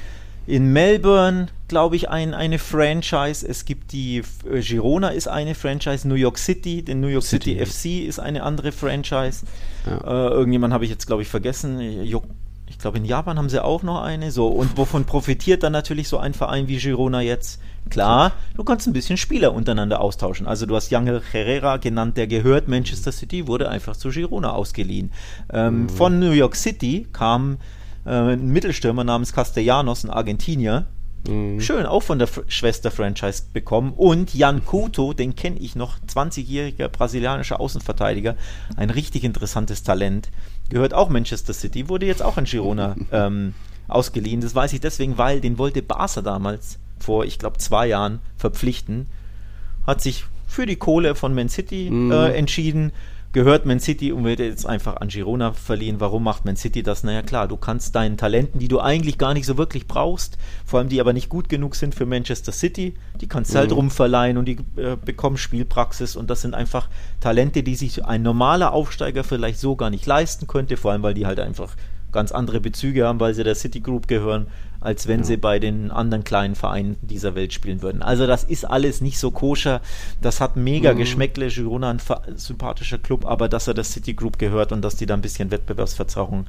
in 0.48 0.72
Melbourne, 0.74 1.48
glaube 1.68 1.96
ich, 1.96 2.10
ein, 2.10 2.34
eine 2.34 2.60
Franchise. 2.60 3.48
Es 3.48 3.66
gibt 3.66 3.92
die 3.92 4.22
äh, 4.50 4.62
Girona 4.62 5.10
ist 5.10 5.28
eine 5.28 5.56
Franchise, 5.56 6.08
New 6.08 6.16
York 6.16 6.38
City, 6.38 6.84
den 6.84 7.00
New 7.00 7.08
York 7.08 7.24
City, 7.24 7.58
City 7.58 8.04
FC 8.04 8.08
ist 8.08 8.20
eine 8.20 8.44
andere 8.44 8.72
Franchise. 8.72 9.46
Ja. 9.86 9.98
Äh, 9.98 10.30
irgendjemand 10.30 10.74
habe 10.74 10.86
ich 10.86 10.92
jetzt, 10.92 11.08
glaube 11.08 11.24
ich, 11.24 11.28
vergessen. 11.28 11.80
Ich 12.68 12.80
glaube, 12.80 12.98
in 12.98 13.06
Japan 13.06 13.38
haben 13.38 13.50
sie 13.50 13.64
auch 13.64 13.84
noch 13.84 14.02
eine. 14.02 14.32
So, 14.32 14.48
und 14.48 14.78
wovon 14.78 15.06
profitiert 15.06 15.64
dann 15.64 15.74
natürlich 15.74 16.08
so 16.08 16.18
ein 16.18 16.34
Verein 16.34 16.68
wie 16.68 16.78
Girona 16.78 17.22
jetzt? 17.22 17.60
Klar, 17.90 18.32
du 18.56 18.64
kannst 18.64 18.88
ein 18.88 18.94
bisschen 18.94 19.18
Spieler 19.18 19.54
untereinander 19.54 20.02
austauschen. 20.02 20.48
Also 20.48 20.66
du 20.66 20.76
hast 20.76 20.90
Yangel 20.90 21.22
Herrera 21.32 21.78
genannt, 21.78 22.18
der 22.18 22.26
gehört 22.26 22.68
Manchester 22.68 23.12
City, 23.12 23.48
wurde 23.48 23.70
einfach 23.70 23.96
zu 23.96 24.10
Girona 24.10 24.54
ausgeliehen. 24.54 25.12
Ähm, 25.54 25.84
mhm. 25.84 25.90
Von 25.90 26.20
New 26.20 26.32
York 26.32 26.56
City 26.56 27.08
kam 27.14 27.58
äh, 28.06 28.34
ein 28.34 28.48
Mittelstürmer 28.48 29.04
namens 29.04 29.34
Castellanos, 29.34 30.04
ein 30.04 30.10
Argentinier. 30.10 30.86
Mhm. 31.28 31.60
Schön, 31.60 31.86
auch 31.86 32.04
von 32.04 32.20
der 32.20 32.28
F 32.28 32.44
Schwester-Franchise 32.48 33.44
bekommen. 33.52 33.94
Und 33.94 34.34
Jan 34.34 34.64
Couto, 34.66 35.14
den 35.14 35.36
kenne 35.36 35.60
ich 35.60 35.76
noch, 35.76 35.98
20-jähriger 36.08 36.88
brasilianischer 36.88 37.60
Außenverteidiger, 37.60 38.36
ein 38.78 38.90
richtig 38.90 39.24
interessantes 39.24 39.84
Talent. 39.84 40.30
Gehört 40.70 40.94
auch 40.94 41.10
Manchester 41.10 41.54
City, 41.54 41.90
wurde 41.90 42.06
jetzt 42.06 42.22
auch 42.22 42.38
an 42.38 42.46
Girona 42.46 42.96
ähm, 43.12 43.54
ausgeliehen. 43.88 44.42
Das 44.42 44.56
weiß 44.56 44.74
ich 44.74 44.82
deswegen, 44.82 45.18
weil 45.18 45.42
den 45.42 45.58
wollte 45.58 45.82
Barca 45.82 46.22
damals 46.22 46.80
vor, 47.00 47.26
ich 47.26 47.40
glaube, 47.40 47.58
zwei 47.58 47.88
Jahren 47.88 48.20
verpflichten. 48.38 49.08
Hat 49.86 50.02
sich 50.02 50.26
für 50.48 50.66
die 50.66 50.78
Kohle 50.78 51.16
von 51.16 51.34
Man 51.34 51.50
City 51.50 51.90
mhm. 51.90 52.12
äh, 52.12 52.32
entschieden 52.34 52.92
gehört 53.36 53.66
Man 53.66 53.82
City 53.82 54.14
und 54.14 54.24
wird 54.24 54.40
jetzt 54.40 54.66
einfach 54.66 54.96
an 54.96 55.10
Girona 55.10 55.52
verliehen. 55.52 56.00
Warum 56.00 56.24
macht 56.24 56.46
Man 56.46 56.56
City 56.56 56.84
das? 56.84 57.04
Naja, 57.04 57.22
klar, 57.22 57.50
du 57.50 57.58
kannst 57.58 57.94
deinen 57.94 58.16
Talenten, 58.16 58.60
die 58.60 58.70
du 58.70 58.80
eigentlich 58.80 59.18
gar 59.18 59.34
nicht 59.34 59.46
so 59.46 59.58
wirklich 59.58 59.90
brauchst, 59.90 60.38
vor 60.66 60.80
allem 60.80 60.88
die 60.88 61.02
aber 61.02 61.12
nicht 61.12 61.28
gut 61.28 61.50
genug 61.50 61.76
sind 61.76 61.94
für 61.94 62.06
Manchester 62.06 62.54
City, 62.54 62.96
die 63.20 63.28
kannst 63.28 63.54
du 63.54 63.60
halt 63.60 63.72
mhm. 63.72 63.76
rumverleihen 63.76 64.38
und 64.38 64.46
die 64.46 64.58
äh, 64.78 64.96
bekommen 64.96 65.36
Spielpraxis 65.36 66.16
und 66.16 66.30
das 66.30 66.44
sind 66.44 66.56
einfach 66.56 66.88
Talente, 67.20 67.62
die 67.62 67.76
sich 67.76 68.06
ein 68.06 68.22
normaler 68.22 68.72
Aufsteiger 68.72 69.26
vielleicht 69.26 69.60
so 69.60 69.76
gar 69.76 69.90
nicht 69.90 70.06
leisten 70.06 70.48
könnte, 70.48 70.78
vor 70.78 70.94
allem 70.94 71.04
weil 71.04 71.14
die 71.14 71.26
halt 71.26 71.42
einfach 71.42 71.76
ganz 72.16 72.32
andere 72.32 72.60
Bezüge 72.60 73.06
haben, 73.06 73.20
weil 73.20 73.36
sie 73.36 73.44
der 73.44 73.54
City 73.54 73.82
Group 73.82 74.08
gehören 74.08 74.48
als 74.86 75.08
wenn 75.08 75.22
ja. 75.22 75.26
sie 75.26 75.38
bei 75.38 75.58
den 75.58 75.90
anderen 75.90 76.24
kleinen 76.24 76.54
Vereinen 76.54 76.96
dieser 77.02 77.34
Welt 77.34 77.54
spielen 77.54 77.82
würden. 77.82 78.04
Also 78.04 78.28
das 78.28 78.44
ist 78.44 78.66
alles 78.66 79.02
nicht 79.02 79.18
so 79.18 79.32
koscher. 79.32 79.82
Das 80.22 80.40
hat 80.40 80.58
mega 80.58 80.94
mhm. 80.94 81.00
Geschmäckle. 81.00 81.48
Girona 81.48 81.90
ein 81.90 82.00
sympathischer 82.36 83.00
Club, 83.00 83.26
aber 83.26 83.50
dass 83.50 83.68
er 83.68 83.74
der 83.74 83.84
City 83.84 84.14
Group 84.14 84.38
gehört 84.38 84.72
und 84.72 84.84
dass 84.84 84.96
die 84.96 85.08
da 85.08 85.16
ein 85.16 85.22
bisschen 85.22 85.50
Wettbewerbsverzerrung 85.50 86.46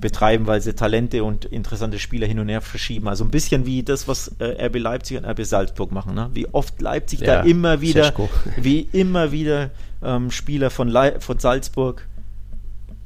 betreiben, 0.00 0.48
weil 0.48 0.60
sie 0.60 0.74
Talente 0.74 1.22
und 1.22 1.44
interessante 1.44 2.00
Spieler 2.00 2.26
hin 2.26 2.40
und 2.40 2.48
her 2.48 2.60
verschieben. 2.60 3.06
Also 3.06 3.24
ein 3.24 3.30
bisschen 3.30 3.66
wie 3.66 3.84
das, 3.84 4.08
was 4.08 4.34
äh, 4.40 4.66
RB 4.66 4.78
Leipzig 4.78 5.18
und 5.18 5.24
RB 5.24 5.44
Salzburg 5.44 5.92
machen. 5.92 6.16
Ne? 6.16 6.30
Wie 6.32 6.48
oft 6.48 6.80
Leipzig 6.80 7.20
ja, 7.20 7.26
da 7.26 7.40
immer 7.42 7.80
wieder, 7.80 8.12
wie 8.56 8.80
immer 8.80 9.30
wieder 9.30 9.70
ähm, 10.02 10.32
Spieler 10.32 10.70
von, 10.70 10.88
Le 10.88 11.20
von 11.20 11.38
Salzburg 11.38 12.04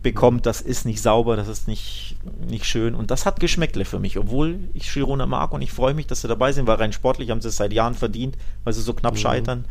bekommt, 0.02 0.46
das 0.46 0.60
ist 0.60 0.86
nicht 0.86 1.02
sauber, 1.02 1.36
das 1.36 1.48
ist 1.48 1.68
nicht, 1.68 2.16
nicht 2.48 2.64
schön 2.64 2.94
und 2.94 3.10
das 3.10 3.26
hat 3.26 3.40
Geschmäckle 3.40 3.84
für 3.84 3.98
mich, 3.98 4.18
obwohl 4.18 4.58
ich 4.72 4.92
Girona 4.92 5.26
mag 5.26 5.52
und 5.52 5.62
ich 5.62 5.72
freue 5.72 5.94
mich, 5.94 6.06
dass 6.06 6.22
sie 6.22 6.28
dabei 6.28 6.52
sind, 6.52 6.66
weil 6.66 6.76
rein 6.76 6.92
sportlich 6.92 7.30
haben 7.30 7.40
sie 7.40 7.48
es 7.48 7.56
seit 7.56 7.72
Jahren 7.72 7.94
verdient, 7.94 8.36
weil 8.64 8.72
sie 8.72 8.82
so 8.82 8.94
knapp 8.94 9.14
mhm. 9.14 9.18
scheitern. 9.18 9.64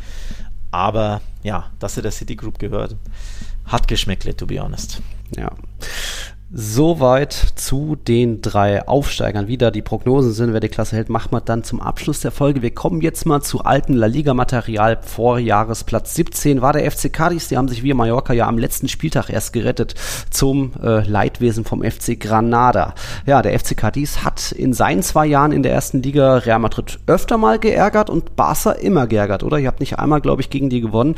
Aber 0.72 1.22
ja, 1.42 1.72
dass 1.80 1.96
sie 1.96 2.04
der 2.04 2.12
City 2.12 2.36
Group 2.36 2.60
gehört, 2.60 2.96
hat 3.65 3.88
Geschmäckle, 3.88 4.36
to 4.36 4.46
be 4.46 4.62
honest. 4.62 5.02
Ja. 5.36 5.52
Soweit 6.51 7.33
zu 7.33 7.95
den 7.95 8.41
drei 8.41 8.88
Aufsteigern. 8.88 9.47
Wieder 9.47 9.69
die 9.69 9.83
Prognosen 9.83 10.31
sind, 10.31 10.51
wer 10.51 10.59
die 10.59 10.67
Klasse 10.67 10.95
hält, 10.95 11.07
macht 11.07 11.31
man 11.31 11.43
dann 11.45 11.63
zum 11.63 11.79
Abschluss 11.79 12.21
der 12.21 12.31
Folge. 12.31 12.63
Wir 12.63 12.73
kommen 12.73 13.01
jetzt 13.01 13.27
mal 13.27 13.41
zu 13.41 13.59
alten 13.59 13.93
La 13.93 14.07
Liga 14.07 14.33
Material. 14.33 14.97
Vorjahresplatz 14.99 16.15
17 16.15 16.63
war 16.63 16.73
der 16.73 16.89
FC 16.89 17.13
Cadiz. 17.13 17.49
Die 17.49 17.57
haben 17.57 17.67
sich 17.67 17.83
wie 17.83 17.93
Mallorca 17.93 18.33
ja 18.33 18.47
am 18.47 18.57
letzten 18.57 18.88
Spieltag 18.88 19.29
erst 19.29 19.53
gerettet 19.53 19.93
zum 20.31 20.71
äh, 20.81 21.07
Leidwesen 21.07 21.65
vom 21.65 21.83
FC 21.83 22.19
Granada. 22.19 22.95
Ja, 23.27 23.43
der 23.43 23.59
FC 23.59 23.77
Cadiz 23.77 24.23
hat 24.23 24.51
in 24.51 24.73
seinen 24.73 25.03
zwei 25.03 25.27
Jahren 25.27 25.51
in 25.51 25.62
der 25.62 25.73
ersten 25.73 26.01
Liga 26.01 26.38
Real 26.38 26.57
Madrid 26.57 26.97
öfter 27.05 27.38
mal 27.38 27.59
geärgert 27.59 28.09
und 28.09 28.35
Barca 28.35 28.71
immer 28.71 29.05
geärgert, 29.05 29.43
oder? 29.43 29.59
Ihr 29.59 29.67
habt 29.67 29.81
nicht 29.81 29.99
einmal, 29.99 30.19
glaube 30.19 30.41
ich, 30.41 30.49
gegen 30.49 30.71
die 30.71 30.81
gewonnen. 30.81 31.13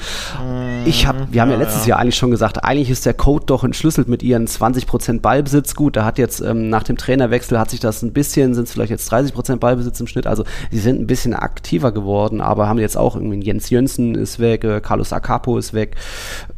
Ich 0.84 1.08
habe, 1.08 1.28
wir 1.32 1.42
haben 1.42 1.52
ja, 1.52 1.56
ja 1.56 1.62
letztes 1.62 1.86
ja. 1.86 1.92
Jahr 1.92 2.00
eigentlich 2.00 2.18
schon 2.18 2.32
gesagt, 2.32 2.66
eigentlich 2.66 2.90
ist 2.90 3.06
der 3.06 3.14
Code 3.14 3.46
doch 3.46 3.64
entschlüsselt 3.64 4.10
mit 4.10 4.24
ihren 4.24 4.46
20 4.46 4.88
Prozent 4.88 5.21
Ballbesitz. 5.22 5.76
Gut, 5.76 5.96
da 5.96 6.06
hat 6.06 6.18
jetzt 6.18 6.42
ähm, 6.42 6.70
nach 6.70 6.84
dem 6.84 6.98
Trainerwechsel 6.98 7.60
hat 7.60 7.70
sich 7.70 7.80
das 7.80 8.02
ein 8.02 8.14
bisschen, 8.14 8.54
sind 8.54 8.66
es 8.66 8.74
vielleicht 8.74 8.92
jetzt 8.92 9.12
30 9.12 9.34
Prozent 9.34 9.60
Ballbesitz 9.60 10.00
im 10.00 10.08
Schnitt. 10.08 10.28
Also 10.28 10.44
sie 10.72 10.80
sind 10.80 11.00
ein 11.00 11.08
bisschen 11.08 11.34
aktiver 11.34 11.92
geworden, 11.92 12.42
aber 12.42 12.68
haben 12.68 12.80
jetzt 12.80 12.98
auch 12.98 13.16
irgendwie 13.16 13.44
Jens 13.44 13.70
Jönsen 13.70 14.16
ist 14.16 14.40
weg, 14.40 14.64
äh, 14.64 14.82
Carlos 14.82 15.14
Acapo 15.14 15.58
ist 15.58 15.74
weg. 15.74 15.96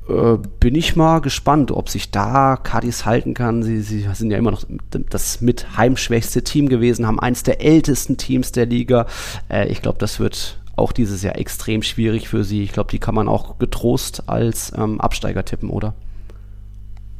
Äh, 0.07 0.37
bin 0.59 0.75
ich 0.75 0.95
mal 0.95 1.19
gespannt, 1.19 1.71
ob 1.71 1.89
sich 1.89 2.11
da 2.11 2.57
Cadiz 2.57 3.05
halten 3.05 3.33
kann. 3.33 3.63
Sie, 3.63 3.81
sie 3.81 4.07
sind 4.13 4.31
ja 4.31 4.37
immer 4.37 4.51
noch 4.51 4.63
das 5.09 5.41
mit 5.41 5.77
heimschwächste 5.77 6.43
Team 6.43 6.69
gewesen, 6.69 7.07
haben 7.07 7.19
eins 7.19 7.43
der 7.43 7.61
ältesten 7.61 8.17
Teams 8.17 8.51
der 8.51 8.65
Liga. 8.65 9.05
Äh, 9.49 9.67
ich 9.67 9.81
glaube, 9.81 9.99
das 9.99 10.19
wird 10.19 10.59
auch 10.75 10.91
dieses 10.91 11.21
Jahr 11.21 11.37
extrem 11.37 11.83
schwierig 11.83 12.27
für 12.27 12.43
sie. 12.43 12.63
Ich 12.63 12.73
glaube, 12.73 12.91
die 12.91 12.99
kann 12.99 13.15
man 13.15 13.27
auch 13.27 13.59
getrost 13.59 14.23
als 14.27 14.73
ähm, 14.75 14.99
Absteiger 14.99 15.45
tippen, 15.45 15.69
oder? 15.69 15.93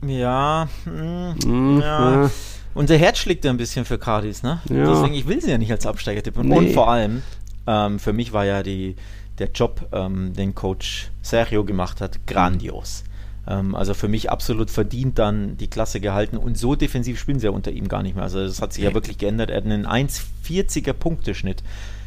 Ja, 0.07 0.67
mh, 0.85 1.35
mm, 1.45 1.81
ja. 1.81 2.23
ja. 2.23 2.31
Unser 2.73 2.97
Herz 2.97 3.19
schlägt 3.19 3.45
ja 3.45 3.51
ein 3.51 3.57
bisschen 3.57 3.85
für 3.85 3.99
Cardis, 3.99 4.41
ne? 4.41 4.59
Ja. 4.69 4.89
Deswegen, 4.89 5.13
ich 5.13 5.27
will 5.27 5.41
sie 5.41 5.51
ja 5.51 5.57
nicht 5.57 5.71
als 5.71 5.85
Absteiger 5.85 6.23
tippen. 6.23 6.47
Nee. 6.47 6.57
Und 6.57 6.71
vor 6.71 6.89
allem, 6.89 7.21
ähm, 7.67 7.99
für 7.99 8.13
mich 8.13 8.33
war 8.33 8.45
ja 8.45 8.63
die, 8.63 8.95
der 9.37 9.49
Job, 9.51 9.87
ähm, 9.91 10.33
den 10.33 10.55
Coach 10.55 11.09
Sergio 11.21 11.63
gemacht 11.63 12.01
hat, 12.01 12.25
grandios. 12.25 13.03
Ähm, 13.47 13.75
also 13.75 13.93
für 13.93 14.08
mich 14.08 14.29
absolut 14.29 14.69
verdient 14.69 15.19
dann 15.19 15.58
die 15.58 15.67
Klasse 15.67 15.99
gehalten 15.99 16.38
und 16.38 16.58
so 16.58 16.75
defensiv 16.75 17.19
spielen 17.19 17.39
sie 17.39 17.47
ja 17.47 17.51
unter 17.51 17.71
ihm 17.71 17.88
gar 17.88 18.03
nicht 18.03 18.15
mehr. 18.15 18.23
Also 18.23 18.45
das 18.45 18.62
hat 18.62 18.73
sich 18.73 18.84
ja 18.84 18.93
wirklich 18.93 19.17
geändert. 19.17 19.49
Er 19.49 19.58
hat 19.58 19.65
einen 19.65 19.86
1,40er 19.86 20.93
Punkteschnitt. 20.93 21.63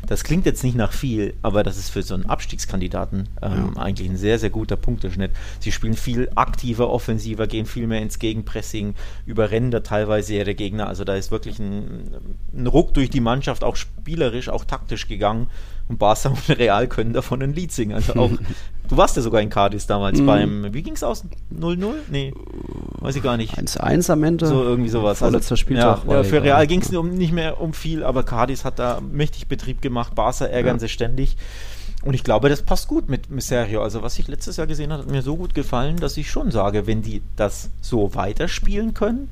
Das 0.06 0.22
klingt 0.22 0.46
jetzt 0.46 0.62
nicht 0.62 0.76
nach 0.76 0.92
viel, 0.92 1.34
aber 1.42 1.64
das 1.64 1.78
ist 1.78 1.90
für 1.90 2.02
so 2.02 2.14
einen 2.14 2.26
Abstiegskandidaten 2.26 3.28
ähm, 3.42 3.72
ja. 3.74 3.82
eigentlich 3.82 4.08
ein 4.08 4.16
sehr, 4.16 4.38
sehr 4.38 4.50
guter 4.50 4.76
Punkteschnitt. 4.76 5.32
Sie 5.58 5.72
spielen 5.72 5.94
viel 5.94 6.30
aktiver, 6.36 6.90
offensiver, 6.90 7.46
gehen 7.48 7.66
viel 7.66 7.88
mehr 7.88 8.00
ins 8.00 8.20
Gegenpressing, 8.20 8.94
überrennen 9.24 9.72
da 9.72 9.80
teilweise 9.80 10.34
ihre 10.34 10.54
Gegner. 10.54 10.86
Also 10.86 11.02
da 11.02 11.16
ist 11.16 11.32
wirklich 11.32 11.58
ein, 11.58 12.14
ein 12.54 12.66
Ruck 12.68 12.94
durch 12.94 13.10
die 13.10 13.20
Mannschaft, 13.20 13.64
auch 13.64 13.74
spielerisch, 13.74 14.48
auch 14.48 14.64
taktisch 14.64 15.08
gegangen. 15.08 15.48
Und 15.88 15.98
Barca 15.98 16.30
und 16.30 16.48
Real 16.48 16.88
können 16.88 17.12
davon 17.12 17.42
ein 17.42 17.52
Lied 17.52 17.70
singen. 17.72 17.94
Also 17.94 18.14
auch, 18.14 18.30
du 18.88 18.96
warst 18.96 19.16
ja 19.16 19.22
sogar 19.22 19.40
in 19.40 19.50
Cadiz 19.50 19.86
damals 19.86 20.20
mhm. 20.20 20.26
beim, 20.26 20.74
wie 20.74 20.82
ging 20.82 20.94
es 20.94 21.04
aus? 21.04 21.24
0-0? 21.56 21.94
Nee, 22.10 22.34
weiß 23.00 23.16
ich 23.16 23.22
gar 23.22 23.36
nicht. 23.36 23.56
1-1 23.56 24.10
am 24.10 24.24
Ende. 24.24 24.46
So 24.46 24.62
irgendwie 24.62 24.90
sowas. 24.90 25.18
Vorletzter 25.18 25.52
also, 25.52 25.56
Spieltag. 25.56 26.04
Ja, 26.06 26.14
ja 26.14 26.24
für 26.24 26.42
Real 26.42 26.66
ging 26.66 26.80
es 26.80 26.94
um, 26.94 27.10
nicht 27.10 27.32
mehr 27.32 27.60
um 27.60 27.72
viel, 27.72 28.02
aber 28.02 28.24
Cadiz 28.24 28.64
hat 28.64 28.78
da 28.78 29.00
mächtig 29.00 29.46
Betrieb 29.46 29.80
gemacht. 29.80 30.14
Barca 30.14 30.46
ärgern 30.46 30.76
ja. 30.76 30.80
sie 30.80 30.88
ständig. 30.88 31.36
Und 32.04 32.14
ich 32.14 32.22
glaube, 32.22 32.48
das 32.48 32.62
passt 32.62 32.88
gut 32.88 33.08
mit, 33.08 33.22
Sergio. 33.38 33.82
Also, 33.82 34.02
was 34.02 34.18
ich 34.18 34.28
letztes 34.28 34.56
Jahr 34.58 34.66
gesehen 34.66 34.92
habe, 34.92 35.02
hat 35.02 35.10
mir 35.10 35.22
so 35.22 35.36
gut 35.36 35.54
gefallen, 35.54 35.96
dass 35.96 36.16
ich 36.16 36.30
schon 36.30 36.50
sage, 36.50 36.86
wenn 36.86 37.02
die 37.02 37.22
das 37.36 37.70
so 37.80 38.14
weiterspielen 38.14 38.94
können, 38.94 39.28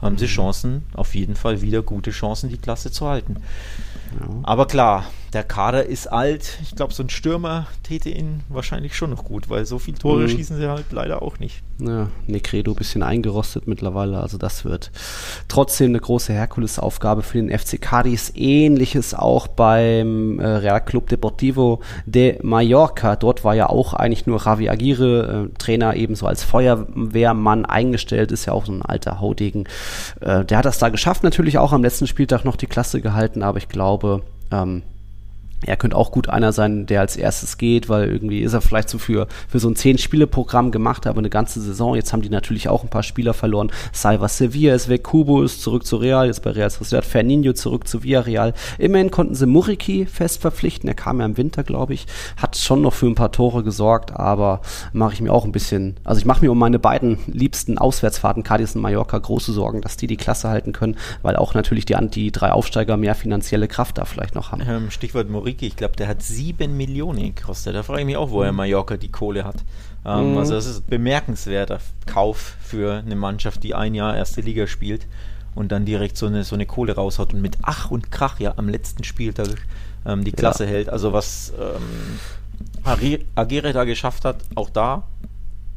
haben 0.00 0.18
sie 0.18 0.26
mhm. 0.26 0.30
Chancen, 0.30 0.82
auf 0.92 1.14
jeden 1.14 1.34
Fall 1.34 1.60
wieder 1.62 1.82
gute 1.82 2.10
Chancen, 2.10 2.50
die 2.50 2.58
Klasse 2.58 2.92
zu 2.92 3.06
halten. 3.06 3.36
Ja. 4.20 4.28
Aber 4.42 4.66
klar, 4.66 5.06
der 5.34 5.42
Kader 5.42 5.86
ist 5.86 6.06
alt. 6.06 6.58
Ich 6.62 6.76
glaube, 6.76 6.94
so 6.94 7.02
ein 7.02 7.10
Stürmer 7.10 7.66
täte 7.82 8.08
ihn 8.08 8.40
wahrscheinlich 8.48 8.96
schon 8.96 9.10
noch 9.10 9.24
gut, 9.24 9.50
weil 9.50 9.66
so 9.66 9.80
viele 9.80 9.98
Tore 9.98 10.22
mhm. 10.22 10.28
schießen 10.28 10.56
sie 10.56 10.68
halt 10.68 10.92
leider 10.92 11.22
auch 11.22 11.40
nicht. 11.40 11.62
Ja, 11.80 12.08
Necredo 12.28 12.70
ein 12.70 12.76
bisschen 12.76 13.02
eingerostet 13.02 13.66
mittlerweile, 13.66 14.20
also 14.20 14.38
das 14.38 14.64
wird 14.64 14.92
trotzdem 15.48 15.90
eine 15.90 15.98
große 15.98 16.32
Herkulesaufgabe 16.32 17.22
für 17.22 17.38
den 17.38 17.56
FC 17.56 17.82
Cadiz. 17.82 18.32
Ähnliches 18.36 19.12
auch 19.12 19.48
beim 19.48 20.38
äh, 20.38 20.46
Real 20.46 20.80
Club 20.80 21.08
Deportivo 21.08 21.80
de 22.06 22.38
Mallorca. 22.42 23.16
Dort 23.16 23.42
war 23.42 23.54
ja 23.54 23.68
auch 23.68 23.92
eigentlich 23.92 24.26
nur 24.26 24.40
Javi 24.40 24.68
Aguirre, 24.68 25.48
äh, 25.50 25.58
Trainer 25.58 25.96
ebenso 25.96 26.26
als 26.26 26.44
Feuerwehrmann 26.44 27.64
eingestellt, 27.64 28.30
ist 28.30 28.46
ja 28.46 28.52
auch 28.52 28.66
so 28.66 28.72
ein 28.72 28.82
alter 28.82 29.20
Haudegen. 29.20 29.64
Äh, 30.20 30.44
der 30.44 30.58
hat 30.58 30.64
das 30.64 30.78
da 30.78 30.90
geschafft, 30.90 31.24
natürlich 31.24 31.58
auch 31.58 31.72
am 31.72 31.82
letzten 31.82 32.06
Spieltag 32.06 32.44
noch 32.44 32.56
die 32.56 32.68
Klasse 32.68 33.00
gehalten, 33.00 33.42
aber 33.42 33.58
ich 33.58 33.68
glaube, 33.68 34.22
ähm, 34.52 34.82
er 35.66 35.76
könnte 35.76 35.96
auch 35.96 36.10
gut 36.10 36.28
einer 36.28 36.52
sein, 36.52 36.86
der 36.86 37.00
als 37.00 37.16
erstes 37.16 37.58
geht, 37.58 37.88
weil 37.88 38.08
irgendwie 38.08 38.40
ist 38.40 38.52
er 38.52 38.60
vielleicht 38.60 38.88
so 38.88 38.98
für, 38.98 39.26
für 39.48 39.58
so 39.58 39.68
ein 39.68 39.76
Zehn-Spiele-Programm 39.76 40.70
gemacht, 40.70 41.06
aber 41.06 41.18
eine 41.18 41.30
ganze 41.30 41.60
Saison. 41.60 41.94
Jetzt 41.94 42.12
haben 42.12 42.22
die 42.22 42.28
natürlich 42.28 42.68
auch 42.68 42.82
ein 42.82 42.90
paar 42.90 43.02
Spieler 43.02 43.34
verloren. 43.34 43.70
Salva 43.92 44.28
Sevilla 44.28 44.74
ist 44.74 44.88
weg, 44.88 45.04
Kubo 45.04 45.42
ist 45.42 45.62
zurück 45.62 45.86
zu 45.86 45.96
Real, 45.96 46.26
jetzt 46.26 46.42
bei 46.42 46.50
Real 46.50 46.70
Sociedad, 46.70 47.04
Ferninho 47.04 47.52
zurück 47.52 47.86
zu 47.88 48.02
Villarreal. 48.02 48.54
Immerhin 48.78 49.10
konnten 49.10 49.34
sie 49.34 49.46
Muriki 49.46 50.06
fest 50.06 50.40
verpflichten, 50.40 50.88
er 50.88 50.94
kam 50.94 51.20
ja 51.20 51.26
im 51.26 51.36
Winter, 51.36 51.62
glaube 51.62 51.94
ich, 51.94 52.06
hat 52.36 52.56
schon 52.56 52.82
noch 52.82 52.92
für 52.92 53.06
ein 53.06 53.14
paar 53.14 53.32
Tore 53.32 53.62
gesorgt, 53.62 54.12
aber 54.12 54.60
mache 54.92 55.14
ich 55.14 55.20
mir 55.20 55.32
auch 55.32 55.44
ein 55.44 55.52
bisschen, 55.52 55.96
also 56.04 56.18
ich 56.18 56.26
mache 56.26 56.44
mir 56.44 56.50
um 56.50 56.58
meine 56.58 56.78
beiden 56.78 57.18
liebsten 57.26 57.78
Auswärtsfahrten, 57.78 58.42
Cadiz 58.42 58.74
und 58.74 58.82
Mallorca, 58.82 59.18
große 59.18 59.52
Sorgen, 59.52 59.80
dass 59.80 59.96
die 59.96 60.06
die 60.06 60.16
Klasse 60.16 60.48
halten 60.48 60.72
können, 60.72 60.96
weil 61.22 61.36
auch 61.36 61.54
natürlich 61.54 61.84
die, 61.84 61.96
die 62.10 62.32
drei 62.32 62.52
Aufsteiger 62.52 62.96
mehr 62.96 63.14
finanzielle 63.14 63.68
Kraft 63.68 63.98
da 63.98 64.04
vielleicht 64.04 64.34
noch 64.34 64.52
haben. 64.52 64.62
Ähm, 64.66 64.90
Stichwort 64.90 65.30
Muriki 65.30 65.53
Ulrike, 65.54 65.66
ich 65.66 65.76
glaube, 65.76 65.96
der 65.96 66.08
hat 66.08 66.22
sieben 66.22 66.76
Millionen 66.76 67.34
gekostet. 67.34 67.74
Da 67.74 67.82
frage 67.82 68.00
ich 68.00 68.06
mich 68.06 68.16
auch, 68.16 68.30
woher 68.30 68.52
Mallorca 68.52 68.96
die 68.96 69.10
Kohle 69.10 69.44
hat. 69.44 69.56
Ähm, 70.04 70.32
mhm. 70.32 70.38
Also 70.38 70.54
das 70.54 70.66
ist 70.66 70.80
ein 70.80 70.90
bemerkenswerter 70.90 71.78
Kauf 72.06 72.56
für 72.60 72.94
eine 72.94 73.16
Mannschaft, 73.16 73.62
die 73.62 73.74
ein 73.74 73.94
Jahr 73.94 74.16
erste 74.16 74.40
Liga 74.40 74.66
spielt 74.66 75.06
und 75.54 75.70
dann 75.70 75.84
direkt 75.84 76.16
so 76.16 76.26
eine, 76.26 76.44
so 76.44 76.54
eine 76.54 76.66
Kohle 76.66 76.94
raushaut 76.94 77.32
und 77.32 77.40
mit 77.40 77.56
Ach 77.62 77.90
und 77.90 78.10
Krach 78.10 78.40
ja 78.40 78.54
am 78.56 78.68
letzten 78.68 79.04
Spieltag 79.04 79.48
ähm, 80.04 80.24
die 80.24 80.32
Klasse 80.32 80.64
ja. 80.64 80.70
hält. 80.70 80.88
Also 80.88 81.12
was 81.12 81.52
ähm, 81.58 82.18
Agere 83.34 83.72
da 83.72 83.84
geschafft 83.84 84.24
hat, 84.24 84.38
auch 84.54 84.70
da. 84.70 85.04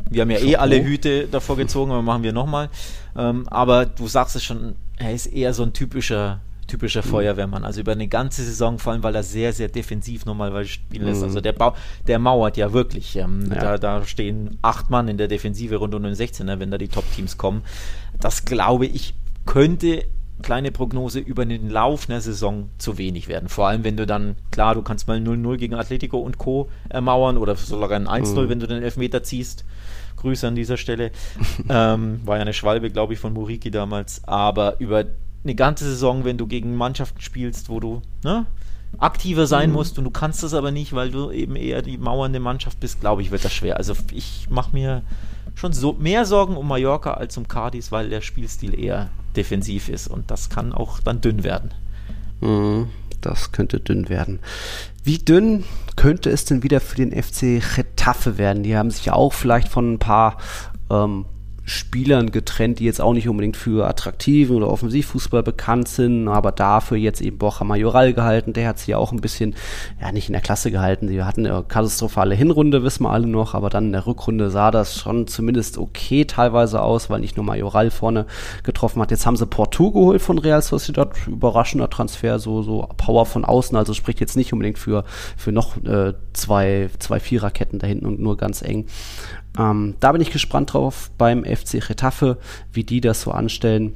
Wir 0.09 0.21
haben 0.21 0.31
ja 0.31 0.39
eh 0.39 0.55
alle 0.55 0.83
Hüte 0.83 1.27
davor 1.27 1.57
gezogen, 1.57 1.91
aber 1.91 2.01
machen 2.01 2.23
wir 2.23 2.31
nochmal. 2.31 2.69
Ähm, 3.15 3.47
aber 3.49 3.85
du 3.85 4.07
sagst 4.07 4.35
es 4.37 4.43
schon, 4.43 4.75
er 4.97 5.13
ist 5.13 5.27
eher 5.27 5.53
so 5.53 5.63
ein 5.63 5.73
typischer 5.73 6.39
typischer 6.67 7.03
mhm. 7.05 7.09
Feuerwehrmann. 7.09 7.63
Also 7.63 7.81
über 7.81 7.93
eine 7.93 8.07
ganze 8.07 8.43
Saison, 8.43 8.79
vor 8.79 8.93
allem 8.93 9.03
weil 9.03 9.15
er 9.15 9.23
sehr, 9.23 9.53
sehr 9.53 9.69
defensiv 9.69 10.25
normalerweise 10.25 10.69
spielen 10.69 11.05
lässt. 11.05 11.21
Mhm. 11.21 11.27
Also 11.27 11.41
der, 11.41 11.53
Bau, 11.53 11.73
der 12.07 12.19
mauert 12.19 12.57
ja 12.57 12.73
wirklich. 12.73 13.15
Ähm, 13.15 13.49
ja. 13.49 13.59
Da, 13.59 13.77
da 13.77 14.05
stehen 14.05 14.57
acht 14.61 14.89
Mann 14.89 15.07
in 15.07 15.17
der 15.17 15.27
Defensive 15.27 15.77
rund 15.77 15.95
um 15.95 16.03
den 16.03 16.13
16er, 16.13 16.59
wenn 16.59 16.71
da 16.71 16.77
die 16.77 16.89
Top-Teams 16.89 17.37
kommen. 17.37 17.63
Das 18.19 18.45
glaube 18.45 18.85
ich, 18.85 19.13
könnte 19.45 20.03
kleine 20.41 20.71
Prognose 20.71 21.19
über 21.19 21.45
den 21.45 21.69
Lauf 21.69 22.09
einer 22.09 22.21
Saison 22.21 22.69
zu 22.77 22.97
wenig 22.97 23.27
werden. 23.27 23.49
Vor 23.49 23.67
allem, 23.67 23.83
wenn 23.83 23.97
du 23.97 24.05
dann, 24.05 24.35
klar, 24.51 24.75
du 24.75 24.81
kannst 24.81 25.07
mal 25.07 25.17
0-0 25.17 25.57
gegen 25.57 25.73
Atletico 25.73 26.19
und 26.19 26.37
Co. 26.37 26.69
ermauern 26.89 27.37
oder 27.37 27.55
sogar 27.55 27.99
ein 27.99 28.07
1-0, 28.07 28.43
mhm. 28.43 28.49
wenn 28.49 28.59
du 28.59 28.67
den 28.67 28.83
Elfmeter 28.83 29.23
ziehst. 29.23 29.65
Grüße 30.17 30.47
an 30.47 30.55
dieser 30.55 30.77
Stelle. 30.77 31.11
ähm, 31.69 32.21
war 32.25 32.37
ja 32.37 32.41
eine 32.41 32.53
Schwalbe, 32.53 32.89
glaube 32.89 33.13
ich, 33.13 33.19
von 33.19 33.33
Muriki 33.33 33.71
damals. 33.71 34.23
Aber 34.25 34.79
über 34.79 35.05
eine 35.47 35.55
ganze 35.55 35.85
Saison, 35.85 36.25
wenn 36.25 36.37
du 36.37 36.45
gegen 36.45 36.75
Mannschaften 36.75 37.21
spielst, 37.21 37.69
wo 37.69 37.79
du 37.79 38.01
ne, 38.23 38.45
aktiver 38.97 39.47
sein 39.47 39.69
mhm. 39.69 39.75
musst 39.75 39.97
und 39.97 40.03
du 40.03 40.11
kannst 40.11 40.43
das 40.43 40.53
aber 40.53 40.71
nicht, 40.71 40.93
weil 40.93 41.11
du 41.11 41.31
eben 41.31 41.55
eher 41.55 41.81
die 41.81 41.97
mauernde 41.97 42.39
Mannschaft 42.39 42.79
bist, 42.79 42.99
glaube 42.99 43.21
ich, 43.21 43.31
wird 43.31 43.45
das 43.45 43.53
schwer. 43.53 43.77
Also 43.77 43.93
ich 44.11 44.47
mache 44.49 44.73
mir 44.73 45.03
schon 45.55 45.73
so 45.73 45.93
mehr 45.93 46.25
Sorgen 46.25 46.57
um 46.57 46.67
Mallorca 46.67 47.13
als 47.13 47.37
um 47.37 47.47
Cadiz, 47.47 47.91
weil 47.91 48.09
der 48.09 48.21
Spielstil 48.21 48.77
eher 48.77 49.09
defensiv 49.35 49.89
ist 49.89 50.07
und 50.07 50.29
das 50.29 50.49
kann 50.49 50.73
auch 50.73 50.99
dann 50.99 51.21
dünn 51.21 51.43
werden. 51.43 51.71
Mhm, 52.41 52.89
das 53.21 53.51
könnte 53.51 53.79
dünn 53.79 54.09
werden. 54.09 54.39
Wie 55.03 55.17
dünn 55.17 55.63
könnte 55.95 56.29
es 56.29 56.45
denn 56.45 56.63
wieder 56.63 56.81
für 56.81 56.97
den 56.97 57.11
FC 57.11 57.61
Getafe 57.75 58.37
werden? 58.37 58.63
Die 58.63 58.75
haben 58.75 58.91
sich 58.91 59.05
ja 59.05 59.13
auch 59.13 59.33
vielleicht 59.33 59.69
von 59.69 59.93
ein 59.93 59.99
paar 59.99 60.37
ähm, 60.89 61.25
Spielern 61.69 62.31
getrennt, 62.31 62.79
die 62.79 62.85
jetzt 62.85 63.01
auch 63.01 63.11
nicht 63.11 63.27
unbedingt 63.27 63.57
für 63.57 63.89
attraktiven 63.89 64.55
oder 64.55 64.69
Offensivfußball 64.69 65.43
bekannt 65.43 65.89
sind, 65.89 66.29
aber 66.29 66.53
dafür 66.53 66.95
jetzt 66.95 67.19
eben 67.19 67.37
Borja 67.37 67.65
Majoral 67.65 68.13
gehalten. 68.13 68.53
Der 68.53 68.69
hat 68.69 68.79
sie 68.79 68.91
ja 68.91 68.97
auch 68.97 69.11
ein 69.11 69.19
bisschen, 69.19 69.53
ja, 69.99 70.13
nicht 70.13 70.29
in 70.29 70.33
der 70.33 70.41
Klasse 70.41 70.71
gehalten. 70.71 71.09
Sie 71.09 71.21
hatten 71.21 71.45
eine 71.45 71.63
katastrophale 71.63 72.35
Hinrunde, 72.35 72.83
wissen 72.83 73.03
wir 73.03 73.11
alle 73.11 73.27
noch, 73.27 73.53
aber 73.53 73.69
dann 73.69 73.87
in 73.87 73.91
der 73.91 74.07
Rückrunde 74.07 74.49
sah 74.49 74.71
das 74.71 74.97
schon 74.97 75.27
zumindest 75.27 75.77
okay 75.77 76.23
teilweise 76.23 76.81
aus, 76.81 77.09
weil 77.09 77.19
nicht 77.19 77.35
nur 77.35 77.45
Majoral 77.45 77.91
vorne 77.91 78.27
getroffen 78.63 79.01
hat. 79.01 79.11
Jetzt 79.11 79.25
haben 79.25 79.35
sie 79.35 79.45
Porto 79.45 79.91
geholt 79.91 80.21
von 80.21 80.39
Real 80.39 80.61
Sociedad. 80.61 81.15
Überraschender 81.27 81.89
Transfer, 81.89 82.39
so, 82.39 82.61
so 82.61 82.87
Power 82.95 83.25
von 83.25 83.43
außen, 83.43 83.75
also 83.75 83.93
spricht 83.93 84.21
jetzt 84.21 84.37
nicht 84.37 84.53
unbedingt 84.53 84.79
für, 84.79 85.03
für 85.35 85.51
noch 85.51 85.75
äh, 85.83 86.13
zwei, 86.31 86.89
zwei 86.99 87.19
Viererketten 87.19 87.79
da 87.79 87.87
hinten 87.87 88.05
und 88.05 88.21
nur 88.21 88.37
ganz 88.37 88.61
eng. 88.61 88.85
Ähm, 89.57 89.95
da 89.99 90.11
bin 90.11 90.21
ich 90.21 90.31
gespannt 90.31 90.73
drauf 90.73 91.11
beim 91.17 91.43
FC 91.43 91.89
Retafe, 91.89 92.37
wie 92.71 92.83
die 92.83 93.01
das 93.01 93.21
so 93.21 93.31
anstellen. 93.31 93.93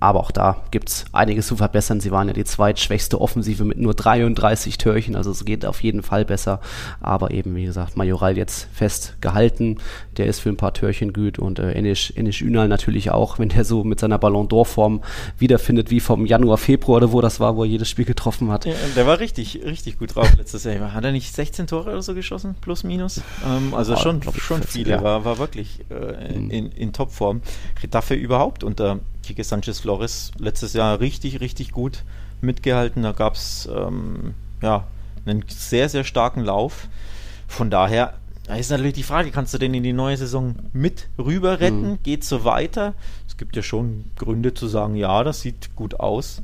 Aber 0.00 0.20
auch 0.20 0.30
da 0.30 0.62
gibt 0.70 0.88
es 0.88 1.04
einiges 1.12 1.46
zu 1.46 1.56
verbessern. 1.56 2.00
Sie 2.00 2.10
waren 2.10 2.28
ja 2.28 2.34
die 2.34 2.44
zweitschwächste 2.44 3.20
Offensive 3.20 3.64
mit 3.64 3.78
nur 3.78 3.94
33 3.94 4.78
Törchen, 4.78 5.16
also 5.16 5.30
es 5.30 5.44
geht 5.44 5.64
auf 5.64 5.82
jeden 5.82 6.02
Fall 6.02 6.24
besser. 6.24 6.60
Aber 7.00 7.30
eben, 7.30 7.54
wie 7.56 7.64
gesagt, 7.64 7.96
Majoral 7.96 8.36
jetzt 8.36 8.68
fest 8.72 9.16
gehalten. 9.20 9.78
Der 10.16 10.26
ist 10.26 10.40
für 10.40 10.48
ein 10.48 10.56
paar 10.56 10.74
Törchen 10.74 11.12
gut 11.12 11.38
und 11.38 11.58
äh, 11.58 11.72
Enis, 11.72 12.10
Enis 12.10 12.40
Ünal 12.40 12.68
natürlich 12.68 13.10
auch, 13.10 13.38
wenn 13.38 13.48
der 13.48 13.64
so 13.64 13.84
mit 13.84 14.00
seiner 14.00 14.18
Ballon 14.18 14.48
d'Or-Form 14.48 15.02
wiederfindet, 15.38 15.90
wie 15.90 16.00
vom 16.00 16.26
Januar, 16.26 16.58
Februar 16.58 16.98
oder 16.98 17.12
wo 17.12 17.20
das 17.20 17.40
war, 17.40 17.56
wo 17.56 17.64
er 17.64 17.68
jedes 17.68 17.88
Spiel 17.88 18.04
getroffen 18.04 18.50
hat. 18.50 18.64
Ja, 18.64 18.74
der 18.94 19.06
war 19.06 19.18
richtig, 19.18 19.60
richtig 19.64 19.98
gut 19.98 20.14
drauf 20.14 20.36
letztes 20.36 20.64
Jahr. 20.64 20.92
Hat 20.92 21.04
er 21.04 21.12
nicht 21.12 21.34
16 21.34 21.66
Tore 21.66 21.90
oder 21.90 22.02
so 22.02 22.14
geschossen, 22.14 22.54
plus 22.60 22.84
minus? 22.84 23.22
Ähm, 23.46 23.74
also 23.74 23.94
oh, 23.94 23.96
schon, 23.96 24.20
schon 24.38 24.62
viele, 24.62 24.90
ja. 24.90 25.02
war, 25.02 25.24
war 25.24 25.38
wirklich 25.38 25.80
äh, 25.90 26.34
in, 26.34 26.50
in 26.50 26.92
Topform. 26.92 27.40
Retafe 27.82 28.14
überhaupt 28.14 28.64
unter 28.64 29.00
Quique 29.26 29.44
Sanchez 29.44 29.80
Flores 29.80 30.32
letztes 30.38 30.72
Jahr 30.72 31.00
richtig, 31.00 31.40
richtig 31.40 31.72
gut 31.72 32.04
mitgehalten. 32.40 33.02
Da 33.02 33.12
gab 33.12 33.34
es 33.34 33.68
ähm, 33.72 34.34
ja, 34.62 34.86
einen 35.24 35.44
sehr, 35.48 35.88
sehr 35.88 36.04
starken 36.04 36.44
Lauf. 36.44 36.88
Von 37.48 37.70
daher 37.70 38.14
da 38.46 38.54
ist 38.54 38.70
natürlich 38.70 38.94
die 38.94 39.02
Frage, 39.02 39.32
kannst 39.32 39.54
du 39.54 39.58
denn 39.58 39.74
in 39.74 39.82
die 39.82 39.92
neue 39.92 40.16
Saison 40.16 40.54
mit 40.72 41.08
rüber 41.18 41.58
retten? 41.58 41.90
Mhm. 41.92 41.98
Geht 42.04 42.22
so 42.22 42.44
weiter? 42.44 42.94
Es 43.26 43.36
gibt 43.36 43.56
ja 43.56 43.62
schon 43.62 44.04
Gründe 44.16 44.54
zu 44.54 44.68
sagen, 44.68 44.94
ja, 44.94 45.24
das 45.24 45.40
sieht 45.40 45.74
gut 45.74 45.98
aus. 45.98 46.42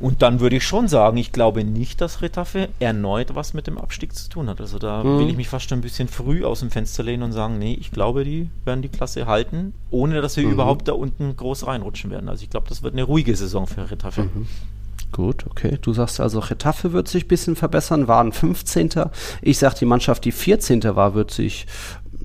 Und 0.00 0.22
dann 0.22 0.40
würde 0.40 0.56
ich 0.56 0.64
schon 0.64 0.88
sagen, 0.88 1.16
ich 1.16 1.32
glaube 1.32 1.64
nicht, 1.64 2.00
dass 2.00 2.22
Retafe 2.22 2.68
erneut 2.78 3.34
was 3.34 3.54
mit 3.54 3.66
dem 3.66 3.78
Abstieg 3.78 4.14
zu 4.14 4.28
tun 4.28 4.48
hat. 4.48 4.60
Also 4.60 4.78
da 4.78 5.02
mhm. 5.02 5.18
will 5.18 5.30
ich 5.30 5.36
mich 5.36 5.48
fast 5.48 5.68
schon 5.68 5.78
ein 5.78 5.82
bisschen 5.82 6.08
früh 6.08 6.44
aus 6.44 6.60
dem 6.60 6.70
Fenster 6.70 7.02
lehnen 7.02 7.22
und 7.22 7.32
sagen, 7.32 7.58
nee, 7.58 7.76
ich 7.78 7.90
glaube, 7.90 8.24
die 8.24 8.50
werden 8.64 8.82
die 8.82 8.88
Klasse 8.88 9.26
halten, 9.26 9.74
ohne 9.90 10.20
dass 10.20 10.36
wir 10.36 10.44
mhm. 10.44 10.52
überhaupt 10.52 10.88
da 10.88 10.92
unten 10.92 11.36
groß 11.36 11.66
reinrutschen 11.66 12.10
werden. 12.10 12.28
Also 12.28 12.44
ich 12.44 12.50
glaube, 12.50 12.68
das 12.68 12.82
wird 12.82 12.94
eine 12.94 13.04
ruhige 13.04 13.34
Saison 13.36 13.66
für 13.66 13.90
Retafe. 13.90 14.24
Mhm. 14.24 14.46
Gut, 15.12 15.46
okay. 15.50 15.78
Du 15.80 15.92
sagst 15.92 16.20
also, 16.20 16.38
Retafe 16.38 16.92
wird 16.92 17.08
sich 17.08 17.24
ein 17.24 17.28
bisschen 17.28 17.56
verbessern, 17.56 18.08
waren 18.08 18.32
15. 18.32 18.90
Ich 19.42 19.58
sag, 19.58 19.74
die 19.74 19.86
Mannschaft, 19.86 20.24
die 20.24 20.32
14. 20.32 20.82
war, 20.94 21.14
wird 21.14 21.30
sich 21.30 21.66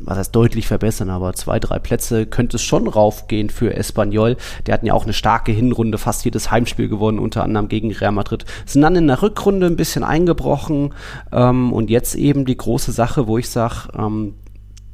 was 0.05 0.17
heißt 0.17 0.35
deutlich 0.35 0.67
verbessern, 0.67 1.09
aber 1.09 1.33
zwei, 1.33 1.59
drei 1.59 1.79
Plätze 1.79 2.25
könnte 2.25 2.57
es 2.57 2.63
schon 2.63 2.87
raufgehen 2.87 3.49
für 3.49 3.73
Espanyol. 3.73 4.37
Der 4.65 4.73
hatten 4.73 4.85
ja 4.85 4.93
auch 4.93 5.03
eine 5.03 5.13
starke 5.13 5.51
Hinrunde, 5.51 5.97
fast 5.97 6.25
jedes 6.25 6.51
Heimspiel 6.51 6.89
gewonnen, 6.89 7.19
unter 7.19 7.43
anderem 7.43 7.69
gegen 7.69 7.91
Real 7.91 8.11
Madrid. 8.11 8.45
Sind 8.65 8.81
dann 8.81 8.95
in 8.95 9.07
der 9.07 9.21
Rückrunde 9.21 9.67
ein 9.67 9.75
bisschen 9.75 10.03
eingebrochen 10.03 10.93
ähm, 11.31 11.71
und 11.71 11.89
jetzt 11.89 12.15
eben 12.15 12.45
die 12.45 12.57
große 12.57 12.91
Sache, 12.91 13.27
wo 13.27 13.37
ich 13.37 13.49
sage, 13.49 13.89
ähm, 13.97 14.35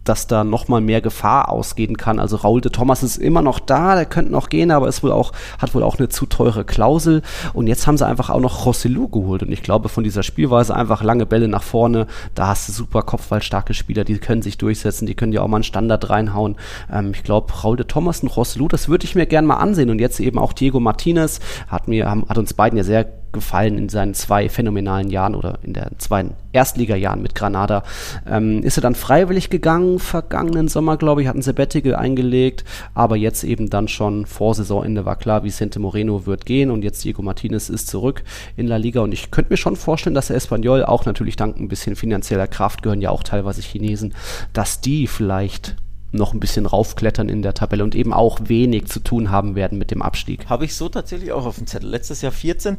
dass 0.10 0.26
da 0.26 0.43
nochmal 0.43 0.82
mehr 0.82 1.02
Gefahr 1.02 1.50
ausgehen 1.50 1.95
kann. 1.95 2.19
Also 2.19 2.38
Raul 2.38 2.62
de 2.62 2.72
Thomas 2.72 3.04
ist 3.04 3.17
immer 3.17 3.43
noch 3.43 3.60
da, 3.60 3.93
der 3.93 4.06
könnte 4.06 4.32
noch 4.32 4.50
gehen, 4.50 4.72
aber 4.72 4.88
ist 4.88 5.04
wohl 5.04 5.12
auch, 5.12 5.34
hat 5.60 5.76
wohl 5.76 5.84
auch 5.84 6.00
eine 6.00 6.10
zu 6.10 6.26
teure 6.26 6.65
Klausel. 6.65 7.22
Und 7.54 7.67
jetzt 7.67 7.86
haben 7.86 7.95
sie 7.95 8.08
einfach 8.08 8.32
auch 8.32 8.39
noch 8.39 8.65
Rosselu 8.65 9.08
geholt. 9.08 9.43
Und 9.43 9.52
ich 9.52 9.62
glaube, 9.62 9.88
von 9.88 10.04
dieser 10.04 10.24
Spielweise 10.24 10.76
einfach 10.76 11.04
lange 11.04 11.28
Bälle 11.28 11.48
nach 11.48 11.62
vorne, 11.62 12.08
da 12.34 12.48
hast 12.48 12.67
du 12.67 12.74
super 12.74 13.04
kopfballstarke 13.04 13.76
Spieler, 13.76 14.04
die 14.04 14.17
können 14.17 14.41
sich 14.41 14.58
durchsetzen, 14.58 15.06
die 15.06 15.13
können 15.13 15.32
ja 15.32 15.43
auch 15.43 15.48
mal 15.48 15.58
einen 15.58 15.63
Standard 15.63 16.10
reinhauen. 16.10 16.56
Ähm, 16.91 17.12
ich 17.13 17.22
glaube, 17.22 17.54
Raul 17.54 17.78
de 17.78 17.86
Thomas 17.86 18.22
und 18.22 18.36
Rosselu, 18.36 18.67
das 18.67 18.89
würde 18.89 19.06
ich 19.06 19.13
mir 19.13 19.28
gerne 19.28 19.48
mal 19.48 19.58
ansehen. 19.58 19.91
Und 19.91 20.00
jetzt 20.00 20.19
eben 20.19 20.39
auch 20.39 20.54
Diego 20.54 20.80
Martinez 20.80 21.39
hat 21.67 21.88
mir, 21.88 22.10
hat 22.10 22.38
uns 22.39 22.56
beiden 22.56 22.78
ja 22.78 22.84
sehr 22.84 23.06
gefallen 23.32 23.78
in 23.78 23.89
seinen 23.89 24.13
zwei 24.13 24.50
phänomenalen 24.50 25.10
Jahren 25.10 25.36
oder 25.36 25.60
in 25.63 25.74
den 25.74 25.86
zwei 25.98 26.26
Erstligajahren 26.52 27.22
mit 27.22 27.36
Granada. 27.36 27.84
Ähm, 28.28 28.63
ist 28.63 28.78
er 28.78 28.82
dann 28.82 28.96
freiwillig 28.96 29.50
gegangen, 29.50 30.00
vergangenen 30.00 30.68
Sommer, 30.68 30.98
glaube 30.98 31.22
ich, 31.22 31.28
hat 31.28 31.36
ein 31.36 31.42
Sabbatical 31.42 31.96
eingelegt, 31.96 32.63
aber 32.94 33.15
jetzt 33.15 33.44
eben 33.44 33.70
dann 33.70 33.88
schon 33.88 34.26
vor 34.26 34.56
Saisonende 34.56 35.06
war 35.06 35.15
klar, 35.15 35.44
Vicente 35.44 35.80
Moreno 35.80 36.26
wird 36.26 36.46
gehen 36.46 36.72
und 36.72 36.84
jetzt 36.84 37.04
Diego 37.04 37.22
Martinez 37.22 37.70
ist 37.70 37.88
zurück 37.88 38.24
in 38.58 38.68
La 38.68 38.78
Liga 38.78 39.02
und 39.02 39.12
ich 39.12 39.32
könnte 39.32 39.54
mir 39.54 39.58
schon 39.58 39.76
vorstellen, 39.76 40.15
dass 40.15 40.28
der 40.28 40.38
Espanyol 40.38 40.84
auch 40.84 41.06
natürlich 41.06 41.36
dank 41.36 41.58
ein 41.60 41.68
bisschen 41.68 41.96
finanzieller 41.96 42.48
Kraft, 42.48 42.82
gehören 42.82 43.02
ja 43.02 43.12
auch 43.12 43.24
teilweise 43.24 43.62
Chinesen, 43.62 44.13
dass 44.54 44.82
die 44.82 45.08
vielleicht 45.08 45.76
noch 46.12 46.34
ein 46.34 46.40
bisschen 46.40 46.65
raufklettern 46.65 47.30
in 47.30 47.42
der 47.42 47.54
Tabelle 47.54 47.84
und 47.84 47.96
eben 47.96 48.13
auch 48.13 48.40
wenig 48.46 48.88
zu 48.88 49.00
tun 49.00 49.32
haben 49.32 49.56
werden 49.56 49.77
mit 49.77 49.92
dem 49.92 50.02
Abstieg. 50.02 50.50
Habe 50.50 50.65
ich 50.65 50.75
so 50.75 50.90
tatsächlich 50.90 51.32
auch 51.32 51.46
auf 51.46 51.58
dem 51.58 51.67
Zettel. 51.67 51.90
Letztes 51.90 52.21
Jahr 52.21 52.32
14. 52.32 52.77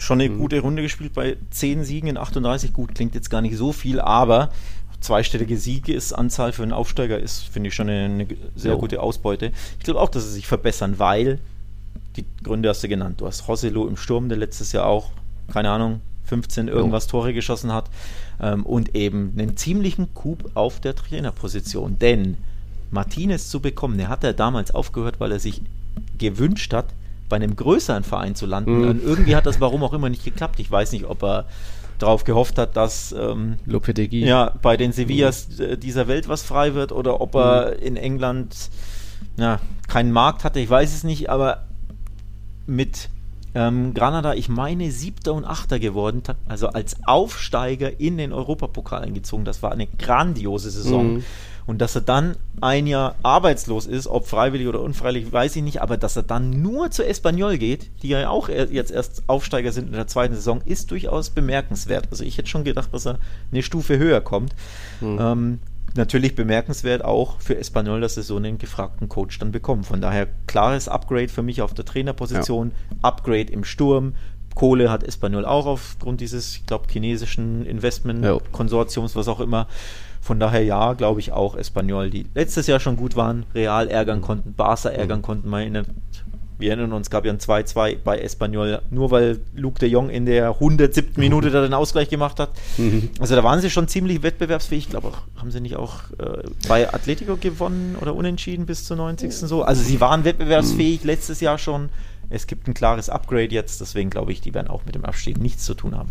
Schon 0.00 0.18
eine 0.18 0.30
mhm. 0.30 0.38
gute 0.38 0.60
Runde 0.60 0.80
gespielt 0.80 1.12
bei 1.12 1.36
10 1.50 1.84
Siegen 1.84 2.08
in 2.08 2.16
38. 2.16 2.72
Gut, 2.72 2.94
klingt 2.94 3.14
jetzt 3.14 3.28
gar 3.28 3.42
nicht 3.42 3.56
so 3.56 3.70
viel, 3.70 4.00
aber 4.00 4.48
zweistellige 5.00 5.58
Siege 5.58 5.92
ist 5.92 6.14
Anzahl 6.14 6.52
für 6.52 6.62
einen 6.62 6.72
Aufsteiger 6.72 7.18
ist, 7.18 7.42
finde 7.48 7.68
ich, 7.68 7.74
schon 7.74 7.90
eine, 7.90 8.04
eine 8.04 8.26
sehr 8.56 8.72
jo. 8.72 8.78
gute 8.78 9.02
Ausbeute. 9.02 9.52
Ich 9.78 9.84
glaube 9.84 10.00
auch, 10.00 10.08
dass 10.08 10.24
sie 10.24 10.32
sich 10.32 10.46
verbessern, 10.46 10.98
weil 10.98 11.38
die 12.16 12.24
Gründe 12.42 12.70
hast 12.70 12.82
du 12.82 12.88
genannt. 12.88 13.20
Du 13.20 13.26
hast 13.26 13.46
Roselo 13.46 13.86
im 13.86 13.98
Sturm, 13.98 14.30
der 14.30 14.38
letztes 14.38 14.72
Jahr 14.72 14.86
auch, 14.86 15.10
keine 15.52 15.70
Ahnung, 15.70 16.00
15 16.24 16.68
irgendwas 16.68 17.04
jo. 17.04 17.10
Tore 17.10 17.34
geschossen 17.34 17.70
hat 17.70 17.90
ähm, 18.40 18.64
und 18.64 18.94
eben 18.94 19.34
einen 19.36 19.58
ziemlichen 19.58 20.14
Coup 20.14 20.38
auf 20.54 20.80
der 20.80 20.96
Trainerposition. 20.96 21.98
Denn 21.98 22.38
Martinez 22.90 23.50
zu 23.50 23.60
bekommen, 23.60 23.98
der 23.98 24.08
hat 24.08 24.24
er 24.24 24.32
damals 24.32 24.74
aufgehört, 24.74 25.20
weil 25.20 25.32
er 25.32 25.40
sich 25.40 25.60
gewünscht 26.16 26.72
hat, 26.72 26.86
bei 27.30 27.36
einem 27.36 27.56
größeren 27.56 28.04
Verein 28.04 28.34
zu 28.34 28.44
landen. 28.44 28.82
Mhm. 28.82 28.88
Und 28.88 29.02
irgendwie 29.02 29.34
hat 29.36 29.46
das 29.46 29.60
warum 29.62 29.82
auch 29.82 29.94
immer 29.94 30.10
nicht 30.10 30.24
geklappt. 30.24 30.60
Ich 30.60 30.70
weiß 30.70 30.92
nicht, 30.92 31.06
ob 31.06 31.22
er 31.22 31.46
darauf 31.98 32.24
gehofft 32.24 32.58
hat, 32.58 32.76
dass 32.76 33.12
ähm, 33.12 33.56
Lopetegui. 33.64 34.24
ja, 34.24 34.52
bei 34.60 34.76
den 34.76 34.92
Sevillas 34.92 35.48
mhm. 35.58 35.80
dieser 35.80 36.08
Welt 36.08 36.28
was 36.28 36.42
frei 36.42 36.74
wird 36.74 36.92
oder 36.92 37.22
ob 37.22 37.34
er 37.34 37.76
mhm. 37.76 37.86
in 37.86 37.96
England 37.96 38.70
ja, 39.38 39.60
keinen 39.88 40.12
Markt 40.12 40.44
hatte. 40.44 40.60
Ich 40.60 40.68
weiß 40.68 40.94
es 40.94 41.04
nicht, 41.04 41.30
aber 41.30 41.64
mit 42.66 43.08
ähm, 43.54 43.94
Granada, 43.94 44.34
ich 44.34 44.48
meine, 44.48 44.90
siebter 44.90 45.34
und 45.34 45.44
achter 45.44 45.78
geworden, 45.78 46.22
also 46.46 46.68
als 46.68 46.96
Aufsteiger 47.04 47.98
in 48.00 48.16
den 48.16 48.32
Europapokal 48.32 49.02
eingezogen. 49.02 49.44
Das 49.44 49.62
war 49.62 49.72
eine 49.72 49.86
grandiose 49.86 50.70
Saison. 50.70 51.14
Mhm. 51.14 51.24
Und 51.70 51.78
dass 51.78 51.94
er 51.94 52.00
dann 52.00 52.34
ein 52.60 52.88
Jahr 52.88 53.14
arbeitslos 53.22 53.86
ist, 53.86 54.08
ob 54.08 54.26
freiwillig 54.26 54.66
oder 54.66 54.80
unfreiwillig, 54.80 55.32
weiß 55.32 55.54
ich 55.54 55.62
nicht, 55.62 55.80
aber 55.80 55.96
dass 55.96 56.16
er 56.16 56.24
dann 56.24 56.62
nur 56.62 56.90
zu 56.90 57.06
Espanyol 57.06 57.58
geht, 57.58 57.92
die 58.02 58.08
ja 58.08 58.28
auch 58.28 58.48
jetzt 58.48 58.90
erst 58.90 59.22
Aufsteiger 59.28 59.70
sind 59.70 59.86
in 59.86 59.92
der 59.92 60.08
zweiten 60.08 60.34
Saison, 60.34 60.62
ist 60.64 60.90
durchaus 60.90 61.30
bemerkenswert. 61.30 62.08
Also 62.10 62.24
ich 62.24 62.38
hätte 62.38 62.48
schon 62.48 62.64
gedacht, 62.64 62.92
dass 62.92 63.06
er 63.06 63.20
eine 63.52 63.62
Stufe 63.62 63.98
höher 63.98 64.20
kommt. 64.20 64.52
Mhm. 65.00 65.18
Ähm, 65.20 65.58
natürlich 65.94 66.34
bemerkenswert 66.34 67.04
auch 67.04 67.38
für 67.38 67.56
Espanyol, 67.56 68.00
dass 68.00 68.16
sie 68.16 68.24
so 68.24 68.36
einen 68.36 68.58
gefragten 68.58 69.08
Coach 69.08 69.38
dann 69.38 69.52
bekommen. 69.52 69.84
Von 69.84 70.00
daher 70.00 70.26
klares 70.48 70.88
Upgrade 70.88 71.28
für 71.28 71.44
mich 71.44 71.62
auf 71.62 71.72
der 71.72 71.84
Trainerposition, 71.84 72.72
ja. 72.72 72.96
Upgrade 73.02 73.52
im 73.52 73.62
Sturm. 73.62 74.14
Kohle 74.56 74.90
hat 74.90 75.04
Espanyol 75.04 75.44
auch 75.44 75.66
aufgrund 75.66 76.20
dieses, 76.20 76.56
ich 76.56 76.66
glaube, 76.66 76.86
chinesischen 76.90 77.64
Investment-Konsortiums, 77.64 79.14
was 79.14 79.28
auch 79.28 79.38
immer. 79.38 79.68
Von 80.20 80.38
daher 80.38 80.62
ja, 80.62 80.92
glaube 80.92 81.20
ich 81.20 81.32
auch 81.32 81.56
Espanyol, 81.56 82.10
die 82.10 82.26
letztes 82.34 82.66
Jahr 82.66 82.78
schon 82.78 82.96
gut 82.96 83.16
waren, 83.16 83.46
Real 83.54 83.88
ärgern 83.88 84.18
mhm. 84.18 84.22
konnten, 84.22 84.52
Barca 84.54 84.90
ärgern 84.90 85.18
mhm. 85.18 85.22
konnten. 85.22 85.48
Mal 85.48 85.64
in 85.64 85.84
wir 86.60 86.68
erinnern 86.68 86.92
uns, 86.92 87.08
gab 87.08 87.24
ja 87.24 87.32
ein 87.32 87.38
2-2 87.38 87.96
bei 88.04 88.18
Espanyol, 88.18 88.82
nur 88.90 89.10
weil 89.10 89.40
Luke 89.54 89.78
de 89.78 89.88
Jong 89.88 90.10
in 90.10 90.26
der 90.26 90.50
107. 90.50 91.12
Minute 91.16 91.50
da 91.50 91.62
den 91.62 91.72
Ausgleich 91.72 92.10
gemacht 92.10 92.38
hat. 92.38 92.50
Mhm. 92.76 93.08
Also 93.18 93.34
da 93.34 93.42
waren 93.42 93.60
sie 93.60 93.70
schon 93.70 93.88
ziemlich 93.88 94.22
wettbewerbsfähig. 94.22 94.84
Ich 94.84 94.90
glaube 94.90 95.08
auch, 95.08 95.18
haben 95.40 95.50
sie 95.50 95.60
nicht 95.60 95.76
auch 95.76 96.10
äh, 96.18 96.42
bei 96.68 96.92
Atletico 96.92 97.36
gewonnen 97.36 97.96
oder 97.98 98.14
unentschieden 98.14 98.66
bis 98.66 98.84
zur 98.84 98.98
90. 98.98 99.32
so? 99.34 99.62
Also 99.62 99.82
sie 99.82 100.00
waren 100.00 100.24
wettbewerbsfähig 100.24 101.02
letztes 101.04 101.40
Jahr 101.40 101.56
schon. 101.56 101.88
Es 102.28 102.46
gibt 102.46 102.68
ein 102.68 102.74
klares 102.74 103.08
Upgrade 103.08 103.52
jetzt, 103.52 103.80
deswegen 103.80 104.10
glaube 104.10 104.30
ich, 104.30 104.40
die 104.40 104.54
werden 104.54 104.68
auch 104.68 104.84
mit 104.84 104.94
dem 104.94 105.04
Abstieg 105.04 105.40
nichts 105.40 105.64
zu 105.64 105.74
tun 105.74 105.96
haben. 105.96 106.10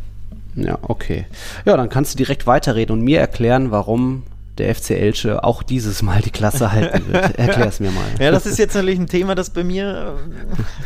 Ja, 0.64 0.78
okay. 0.82 1.26
Ja, 1.66 1.78
dann 1.78 1.90
kannst 1.90 2.14
du 2.14 2.18
direkt 2.18 2.48
weiterreden 2.48 2.94
und 2.94 3.02
mir 3.02 3.20
erklären, 3.20 3.72
warum 3.72 4.24
der 4.60 4.76
FC 4.76 4.92
Elche 4.92 5.44
auch 5.44 5.64
dieses 5.64 6.02
Mal 6.02 6.22
die 6.22 6.30
Klasse 6.30 6.72
halten 6.72 7.12
wird. 7.12 7.36
Erklär 7.38 7.68
es 7.68 7.80
mir 7.80 7.92
mal. 7.92 8.04
Ja, 8.20 8.32
das 8.32 8.46
ist 8.46 8.60
jetzt 8.60 8.76
natürlich 8.76 9.00
ein 9.00 9.08
Thema, 9.08 9.34
das 9.34 9.50
bei 9.50 9.64
mir, 9.64 10.18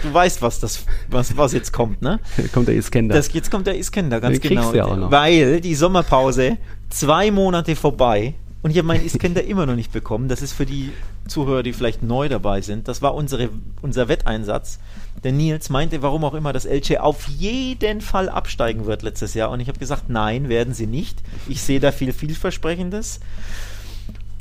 du 0.03 0.13
weißt, 0.13 0.41
was 0.41 0.59
das, 0.59 0.85
was, 1.09 1.35
was 1.35 1.53
jetzt 1.53 1.73
kommt, 1.73 2.01
ne? 2.01 2.19
kommt 2.53 2.67
der 2.67 2.75
Iskender. 2.75 3.15
Das, 3.15 3.33
jetzt 3.33 3.51
kommt 3.51 3.67
der 3.67 3.77
Iskender, 3.77 4.21
ganz 4.21 4.39
Den 4.39 4.49
genau. 4.49 4.73
Ja 4.73 4.85
auch 4.85 4.95
noch. 4.95 5.11
Weil 5.11 5.59
die 5.59 5.75
Sommerpause 5.75 6.57
zwei 6.89 7.31
Monate 7.31 7.75
vorbei 7.75 8.35
und 8.61 8.71
ich 8.71 8.77
habe 8.77 8.87
meinen 8.87 9.05
Iskender 9.05 9.43
immer 9.43 9.65
noch 9.65 9.75
nicht 9.75 9.91
bekommen. 9.91 10.29
Das 10.29 10.41
ist 10.41 10.53
für 10.53 10.65
die 10.65 10.91
Zuhörer, 11.27 11.63
die 11.63 11.73
vielleicht 11.73 12.03
neu 12.03 12.29
dabei 12.29 12.61
sind. 12.61 12.87
Das 12.87 13.01
war 13.01 13.13
unsere, 13.15 13.49
unser 13.81 14.07
Wetteinsatz. 14.07 14.79
Der 15.23 15.31
Nils 15.31 15.69
meinte, 15.69 16.01
warum 16.01 16.23
auch 16.25 16.33
immer, 16.33 16.53
dass 16.53 16.65
Elche 16.65 17.01
auf 17.01 17.27
jeden 17.27 18.01
Fall 18.01 18.29
absteigen 18.29 18.85
wird 18.85 19.03
letztes 19.03 19.33
Jahr. 19.33 19.51
Und 19.51 19.59
ich 19.59 19.67
habe 19.67 19.79
gesagt, 19.79 20.09
nein, 20.09 20.49
werden 20.49 20.73
sie 20.73 20.87
nicht. 20.87 21.21
Ich 21.47 21.61
sehe 21.61 21.79
da 21.79 21.91
viel 21.91 22.11
vielversprechendes. 22.13 23.19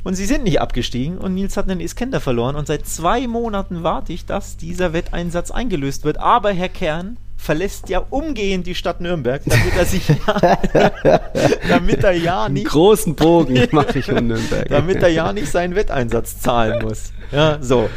Und 0.03 0.15
sie 0.15 0.25
sind 0.25 0.43
nicht 0.43 0.59
abgestiegen 0.59 1.17
und 1.17 1.33
Nils 1.33 1.55
hat 1.55 1.69
einen 1.69 1.79
Iskender 1.79 2.19
verloren. 2.19 2.55
Und 2.55 2.67
seit 2.67 2.85
zwei 2.85 3.25
Monaten 3.27 3.83
warte 3.83 4.11
ich, 4.11 4.25
dass 4.25 4.57
dieser 4.57 4.91
Wetteinsatz 4.91 5.49
eingelöst 5.49 6.03
wird. 6.03 6.19
Aber 6.19 6.51
Herr 6.51 6.67
Kern 6.69 7.17
verlässt 7.37 7.89
ja 7.89 7.99
umgehend 8.09 8.67
die 8.67 8.75
Stadt 8.75 9.01
Nürnberg, 9.01 9.41
damit 9.45 9.75
er 9.77 9.85
sich 9.85 10.03
damit 11.69 12.03
er 12.03 12.13
ja 12.13 12.47
nicht 12.47 12.65
einen 12.65 12.71
großen 12.71 13.15
Bogen 13.15 13.67
mache 13.71 13.99
ich 13.99 14.11
um 14.11 14.27
Nürnberg, 14.27 14.67
damit 14.69 15.03
er 15.03 15.09
ja 15.09 15.33
nicht 15.33 15.51
seinen 15.51 15.75
Wetteinsatz 15.75 16.39
zahlen 16.39 16.83
muss. 16.83 17.11
Ja, 17.31 17.57
so. 17.61 17.89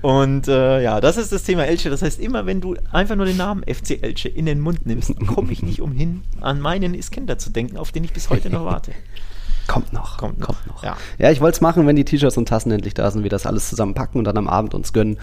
Und 0.00 0.46
äh, 0.46 0.82
ja, 0.82 1.00
das 1.00 1.16
ist 1.16 1.32
das 1.32 1.42
Thema 1.42 1.64
Elche. 1.64 1.90
Das 1.90 2.02
heißt, 2.02 2.20
immer 2.20 2.46
wenn 2.46 2.60
du 2.60 2.76
einfach 2.92 3.16
nur 3.16 3.26
den 3.26 3.36
Namen 3.36 3.62
FC 3.62 4.02
Elche 4.02 4.28
in 4.28 4.46
den 4.46 4.60
Mund 4.60 4.86
nimmst, 4.86 5.14
komme 5.26 5.52
ich 5.52 5.62
nicht 5.62 5.80
umhin, 5.80 6.22
an 6.40 6.60
meinen 6.60 6.94
Iskender 6.94 7.38
zu 7.38 7.50
denken, 7.50 7.76
auf 7.76 7.92
den 7.92 8.04
ich 8.04 8.12
bis 8.12 8.30
heute 8.30 8.50
noch 8.50 8.64
warte. 8.64 8.92
Kommt 9.66 9.92
noch. 9.92 10.16
Kommt 10.16 10.38
noch. 10.38 10.46
Kommt 10.46 10.66
noch. 10.66 10.82
Ja. 10.82 10.96
ja, 11.18 11.30
ich 11.30 11.40
wollte 11.40 11.56
es 11.56 11.60
machen, 11.60 11.86
wenn 11.86 11.96
die 11.96 12.04
T-Shirts 12.04 12.38
und 12.38 12.48
Tassen 12.48 12.72
endlich 12.72 12.94
da 12.94 13.10
sind, 13.10 13.22
wir 13.22 13.30
das 13.30 13.44
alles 13.44 13.68
zusammenpacken 13.68 14.18
und 14.18 14.24
dann 14.24 14.38
am 14.38 14.48
Abend 14.48 14.74
uns 14.74 14.94
gönnen. 14.94 15.18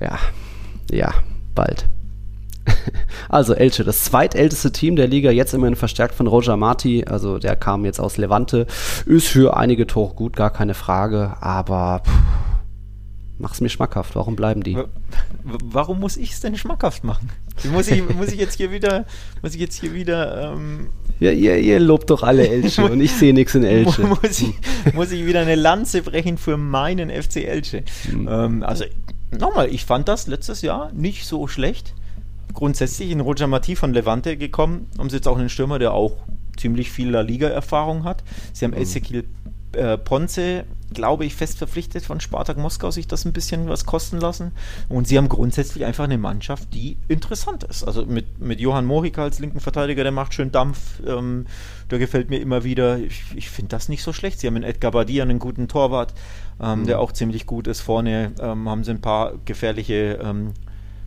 Ja, 0.00 0.18
ja, 0.90 1.12
bald. 1.54 1.88
Also 3.28 3.54
Elche, 3.54 3.82
das 3.82 4.04
zweitälteste 4.04 4.70
Team 4.70 4.96
der 4.96 5.08
Liga, 5.08 5.30
jetzt 5.30 5.54
immerhin 5.54 5.74
verstärkt 5.74 6.14
von 6.14 6.26
Roger 6.26 6.56
Marti, 6.56 7.04
also 7.04 7.38
der 7.38 7.56
kam 7.56 7.84
jetzt 7.84 7.98
aus 7.98 8.16
Levante, 8.16 8.66
ist 9.06 9.26
für 9.26 9.56
einige 9.56 9.86
Tore 9.86 10.14
gut, 10.14 10.36
gar 10.36 10.50
keine 10.50 10.74
Frage, 10.74 11.36
aber 11.40 12.02
pff, 12.04 12.53
Mach's 13.38 13.60
mir 13.60 13.68
schmackhaft. 13.68 14.14
Warum 14.14 14.36
bleiben 14.36 14.62
die? 14.62 14.78
Warum 15.42 15.98
muss 15.98 16.16
ich 16.16 16.32
es 16.32 16.40
denn 16.40 16.56
schmackhaft 16.56 17.02
machen? 17.02 17.30
Muss 17.72 17.88
ich, 17.88 18.08
muss 18.14 18.28
ich 18.28 18.38
jetzt 18.38 18.56
hier 18.56 18.70
wieder, 18.70 19.06
muss 19.42 19.54
ich 19.54 19.60
jetzt 19.60 19.80
hier 19.80 19.92
wieder. 19.92 20.52
Ähm, 20.52 20.88
ja, 21.18 21.32
ihr, 21.32 21.58
ihr 21.58 21.80
lobt 21.80 22.10
doch 22.10 22.22
alle 22.22 22.48
Elche 22.48 22.84
und 22.90 23.00
ich 23.00 23.12
sehe 23.12 23.34
nichts 23.34 23.54
in 23.54 23.64
Elche. 23.64 24.02
Muss 24.02 24.40
ich, 24.40 24.54
muss 24.94 25.10
ich 25.10 25.26
wieder 25.26 25.40
eine 25.40 25.56
Lanze 25.56 26.02
brechen 26.02 26.38
für 26.38 26.56
meinen 26.56 27.10
FC 27.10 27.38
Elche? 27.38 27.82
Mhm. 28.12 28.28
Ähm, 28.30 28.62
also 28.62 28.84
nochmal, 29.32 29.68
ich 29.68 29.84
fand 29.84 30.08
das 30.08 30.28
letztes 30.28 30.62
Jahr 30.62 30.92
nicht 30.92 31.26
so 31.26 31.48
schlecht. 31.48 31.94
Grundsätzlich 32.52 33.10
in 33.10 33.20
Roger 33.20 33.48
Mati 33.48 33.74
von 33.74 33.92
Levante 33.92 34.36
gekommen, 34.36 34.86
haben 34.96 35.10
sie 35.10 35.16
jetzt 35.16 35.26
auch 35.26 35.38
einen 35.38 35.48
Stürmer, 35.48 35.80
der 35.80 35.92
auch 35.92 36.18
ziemlich 36.56 36.92
viel 36.92 37.10
La 37.10 37.20
Liga-Erfahrung 37.20 38.04
hat. 38.04 38.22
Sie 38.52 38.64
haben 38.64 38.72
mhm. 38.72 38.82
Ezekiel 38.82 39.24
äh, 39.74 39.98
Ponce, 39.98 40.64
glaube 40.92 41.24
ich, 41.24 41.34
fest 41.34 41.58
verpflichtet 41.58 42.04
von 42.04 42.20
Spartak 42.20 42.56
Moskau, 42.56 42.90
sich 42.90 43.06
das 43.06 43.24
ein 43.24 43.32
bisschen 43.32 43.68
was 43.68 43.84
kosten 43.84 44.18
lassen. 44.18 44.52
Und 44.88 45.08
sie 45.08 45.18
haben 45.18 45.28
grundsätzlich 45.28 45.84
einfach 45.84 46.04
eine 46.04 46.18
Mannschaft, 46.18 46.72
die 46.72 46.96
interessant 47.08 47.64
ist. 47.64 47.84
Also 47.84 48.06
mit, 48.06 48.40
mit 48.40 48.60
Johann 48.60 48.86
Morika 48.86 49.22
als 49.22 49.38
linken 49.38 49.60
Verteidiger, 49.60 50.02
der 50.02 50.12
macht 50.12 50.34
schön 50.34 50.52
Dampf. 50.52 51.02
Ähm, 51.06 51.46
der 51.90 51.98
gefällt 51.98 52.30
mir 52.30 52.40
immer 52.40 52.64
wieder. 52.64 52.98
Ich, 52.98 53.24
ich 53.34 53.50
finde 53.50 53.70
das 53.70 53.88
nicht 53.88 54.02
so 54.02 54.12
schlecht. 54.12 54.40
Sie 54.40 54.46
haben 54.46 54.56
in 54.56 54.62
Edgar 54.62 54.92
Badia 54.92 55.22
einen 55.22 55.38
guten 55.38 55.68
Torwart, 55.68 56.14
ähm, 56.60 56.80
mhm. 56.80 56.86
der 56.86 57.00
auch 57.00 57.12
ziemlich 57.12 57.46
gut 57.46 57.66
ist. 57.66 57.80
Vorne 57.80 58.32
ähm, 58.40 58.68
haben 58.68 58.84
sie 58.84 58.92
ein 58.92 59.00
paar 59.00 59.34
gefährliche 59.44 60.18
ähm, 60.22 60.54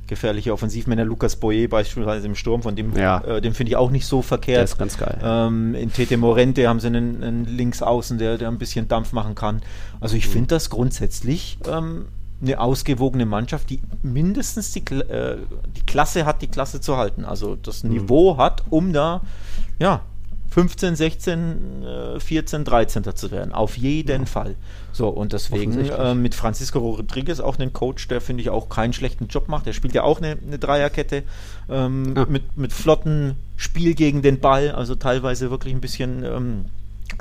gefährliche 0.08 0.54
Offensivmänner. 0.54 1.06
Lukas 1.06 1.36
Boye 1.36 1.68
beispielsweise 1.68 2.26
im 2.28 2.36
Sturm, 2.36 2.64
von 2.64 2.76
dem, 2.76 2.96
ja. 2.96 3.20
äh, 3.22 3.42
dem 3.42 3.54
finde 3.54 3.72
ich 3.72 3.76
auch 3.76 3.92
nicht 3.92 4.06
so 4.06 4.22
verkehrt. 4.22 4.58
Der 4.58 4.64
ist 4.64 4.78
ganz 4.78 4.98
geil. 4.98 5.20
Ähm, 5.24 5.76
in 5.76 5.92
Tete 5.92 6.18
Morente 6.18 6.68
haben 6.68 6.80
sie 6.80 6.88
einen, 6.88 7.24
einen 7.24 7.46
Linksaußen, 7.46 8.18
der, 8.18 8.38
der 8.38 8.48
ein 8.48 8.58
bisschen 8.58 8.88
Dampf 8.88 9.14
machen 9.14 9.36
kann. 9.36 9.62
Also 10.00 10.16
ich 10.16 10.28
mhm. 10.28 10.32
finde 10.32 10.48
das 10.48 10.70
grundsätzlich 10.70 11.58
ähm, 11.68 12.06
eine 12.42 12.60
ausgewogene 12.60 13.26
Mannschaft, 13.26 13.70
die 13.70 13.82
mindestens 14.04 14.72
die, 14.72 14.80
äh, 14.80 15.38
die 15.76 15.86
Klasse 15.86 16.26
hat, 16.26 16.42
die 16.42 16.48
Klasse 16.48 16.82
zu 16.82 16.98
halten. 16.98 17.26
Also 17.26 17.56
das 17.56 17.84
mhm. 17.84 17.92
Niveau 17.92 18.38
hat, 18.38 18.64
um 18.70 18.94
da 18.94 19.22
ja, 19.80 20.02
15, 20.50 20.96
16, 20.96 21.86
14, 22.20 22.64
13. 22.64 23.16
zu 23.16 23.32
werden. 23.32 23.54
Auf 23.54 23.78
jeden 23.78 24.22
ja. 24.22 24.26
Fall. 24.26 24.56
So, 24.92 25.10
und 25.10 25.34
deswegen 25.34 25.78
äh, 25.78 26.16
mit 26.16 26.34
Francisco 26.34 26.80
Rodriguez 26.80 27.40
auch 27.40 27.60
einen 27.60 27.74
Coach, 27.74 28.08
der 28.08 28.22
finde 28.22 28.42
ich 28.42 28.50
auch 28.50 28.70
keinen 28.70 28.94
schlechten 28.94 29.28
Job 29.28 29.48
macht. 29.48 29.66
Der 29.66 29.74
spielt 29.74 29.94
ja 29.94 30.04
auch 30.04 30.20
eine, 30.20 30.38
eine 30.46 30.58
Dreierkette 30.58 31.24
ähm, 31.70 32.16
ja. 32.16 32.26
mit, 32.26 32.58
mit 32.58 32.74
flotten 32.74 33.36
Spiel 33.56 33.94
gegen 33.94 34.22
den 34.22 34.40
Ball, 34.40 34.72
also 34.72 34.96
teilweise 34.96 35.52
wirklich 35.52 35.74
ein 35.74 35.82
bisschen 35.82 36.24
ähm, 36.24 36.66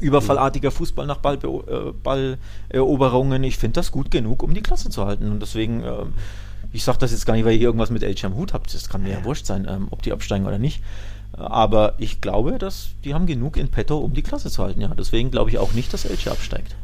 überfallartiger 0.00 0.70
Fußball 0.70 1.06
nach 1.06 1.18
Ballbe 1.18 1.48
äh, 1.48 1.92
Balleroberungen. 2.02 3.42
Ich 3.44 3.56
finde 3.56 3.74
das 3.74 3.92
gut 3.92 4.10
genug, 4.10 4.42
um 4.42 4.54
die 4.54 4.62
Klasse 4.62 4.90
zu 4.90 5.04
halten. 5.04 5.30
Und 5.30 5.40
deswegen, 5.40 5.82
äh, 5.82 6.04
ich 6.72 6.84
sage 6.84 6.98
das 6.98 7.12
jetzt 7.12 7.26
gar 7.26 7.34
nicht, 7.34 7.44
weil 7.44 7.54
ihr 7.54 7.62
irgendwas 7.62 7.90
mit 7.90 8.02
Elche 8.02 8.26
am 8.26 8.36
Hut 8.36 8.52
habt. 8.52 8.72
Das 8.74 8.88
kann 8.88 9.02
mir 9.02 9.10
ja, 9.10 9.18
ja 9.18 9.24
wurscht 9.24 9.46
sein, 9.46 9.66
ähm, 9.68 9.88
ob 9.90 10.02
die 10.02 10.12
absteigen 10.12 10.46
oder 10.46 10.58
nicht. 10.58 10.82
Aber 11.32 11.94
ich 11.98 12.20
glaube, 12.20 12.58
dass 12.58 12.88
die 13.04 13.14
haben 13.14 13.26
genug 13.26 13.56
in 13.56 13.68
petto, 13.68 13.98
um 13.98 14.14
die 14.14 14.22
Klasse 14.22 14.50
zu 14.50 14.62
halten. 14.62 14.80
Ja, 14.80 14.88
deswegen 14.88 15.30
glaube 15.30 15.50
ich 15.50 15.58
auch 15.58 15.72
nicht, 15.72 15.92
dass 15.92 16.04
Elche 16.04 16.30
absteigt. 16.30 16.74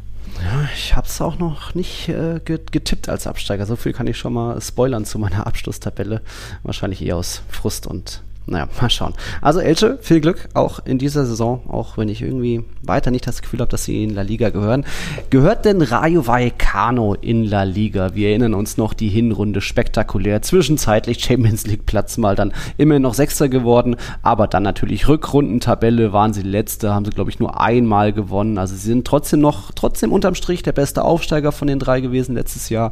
Ja, 0.43 0.67
ich 0.73 0.95
habe 0.95 1.07
es 1.07 1.21
auch 1.21 1.37
noch 1.37 1.75
nicht 1.75 2.09
äh, 2.09 2.39
getippt 2.43 3.09
als 3.09 3.27
Absteiger. 3.27 3.65
So 3.65 3.75
viel 3.75 3.93
kann 3.93 4.07
ich 4.07 4.17
schon 4.17 4.33
mal 4.33 4.59
spoilern 4.61 5.05
zu 5.05 5.19
meiner 5.19 5.45
Abschlusstabelle. 5.47 6.21
Wahrscheinlich 6.63 7.03
eher 7.03 7.17
aus 7.17 7.41
Frust 7.49 7.87
und 7.87 8.21
naja, 8.45 8.67
mal 8.81 8.89
schauen. 8.89 9.13
Also 9.41 9.61
Elche, 9.61 9.97
viel 10.01 10.19
Glück 10.19 10.49
auch 10.53 10.79
in 10.83 10.97
dieser 10.97 11.25
Saison, 11.25 11.61
auch 11.69 11.97
wenn 11.97 12.09
ich 12.09 12.21
irgendwie 12.21 12.65
weiter 12.81 13.09
nicht 13.09 13.25
das 13.25 13.41
Gefühl 13.41 13.61
habe, 13.61 13.71
dass 13.71 13.85
sie 13.85 14.03
in 14.03 14.09
La 14.09 14.21
Liga 14.21 14.49
gehören. 14.49 14.85
Gehört 15.29 15.63
denn 15.63 15.81
Rayo 15.81 16.27
Vallecano 16.27 17.13
in 17.13 17.45
La 17.45 17.63
Liga? 17.63 18.15
Wir 18.15 18.29
erinnern 18.29 18.53
uns 18.53 18.75
noch 18.75 18.93
die 18.93 19.07
Hinrunde 19.07 19.61
spektakulär, 19.61 20.41
zwischenzeitlich 20.41 21.23
Champions 21.23 21.65
League 21.67 21.85
Platz 21.85 22.17
mal 22.17 22.35
dann 22.35 22.53
immer 22.77 22.99
noch 22.99 23.13
Sechster 23.13 23.47
geworden, 23.47 23.95
aber 24.23 24.47
dann 24.47 24.63
natürlich 24.63 25.07
Rückrundentabelle 25.07 26.11
waren 26.11 26.33
sie 26.33 26.41
letzte, 26.41 26.93
haben 26.93 27.05
sie 27.05 27.11
glaube 27.11 27.29
ich 27.29 27.39
nur 27.39 27.61
einmal 27.61 28.11
gewonnen. 28.11 28.57
Also 28.57 28.75
sie 28.75 28.87
sind 28.87 29.07
trotzdem 29.07 29.39
noch, 29.39 29.71
trotzdem 29.71 30.11
unterm 30.11 30.35
Strich 30.35 30.63
der 30.63 30.73
beste 30.73 31.03
Aufsteiger 31.03 31.53
von 31.53 31.69
den 31.69 31.79
drei 31.79 32.01
gewesen 32.01 32.35
letztes 32.35 32.67
Jahr. 32.67 32.91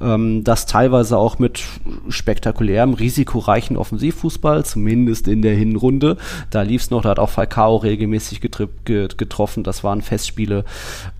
Ähm, 0.00 0.44
das 0.44 0.66
teilweise 0.66 1.18
auch 1.18 1.40
mit 1.40 1.64
spektakulärem, 2.08 2.94
risikoreichen 2.94 3.76
Offensivfußball, 3.76 4.64
zumindest 4.64 4.91
zumindest 4.92 5.28
in 5.28 5.42
der 5.42 5.54
Hinrunde. 5.54 6.16
Da 6.50 6.62
lief 6.62 6.82
es 6.82 6.90
noch, 6.90 7.02
da 7.02 7.10
hat 7.10 7.18
auch 7.18 7.30
Falcao 7.30 7.76
regelmäßig 7.76 8.40
getroffen, 8.40 9.64
das 9.64 9.82
waren 9.84 10.02
Festspiele. 10.02 10.64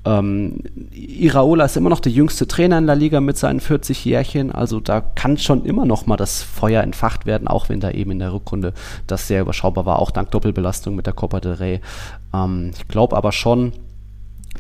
Ähm, 0.05 0.61
Iraola 0.93 1.65
ist 1.65 1.77
immer 1.77 1.91
noch 1.91 2.01
der 2.01 2.13
jüngste 2.13 2.47
Trainer 2.47 2.79
in 2.79 2.87
der 2.87 2.97
Liga 2.97 3.21
mit 3.21 3.37
seinen 3.37 3.61
40 3.61 4.05
Jährchen, 4.05 4.53
also 4.53 4.81
da 4.81 5.01
kann 5.01 5.39
schon 5.39 5.65
immer 5.65 5.85
noch 5.85 6.07
mal 6.07 6.17
das 6.17 6.43
Feuer 6.43 6.83
entfacht 6.83 7.27
werden, 7.27 7.49
auch 7.49 7.69
wenn 7.69 7.81
da 7.81 7.91
eben 7.91 8.11
in 8.11 8.19
der 8.19 8.33
Rückrunde 8.33 8.73
das 9.07 9.29
sehr 9.29 9.43
überschaubar 9.43 9.87
war, 9.87 9.99
auch 9.99 10.11
dank 10.11 10.31
Doppelbelastung 10.31 10.95
mit 10.95 11.07
der 11.07 11.15
Copa 11.15 11.41
del 11.41 11.55
Rey. 11.55 11.81
Ähm, 12.35 12.73
ich 12.77 12.89
glaube 12.89 13.17
aber 13.17 13.33
schon, 13.33 13.73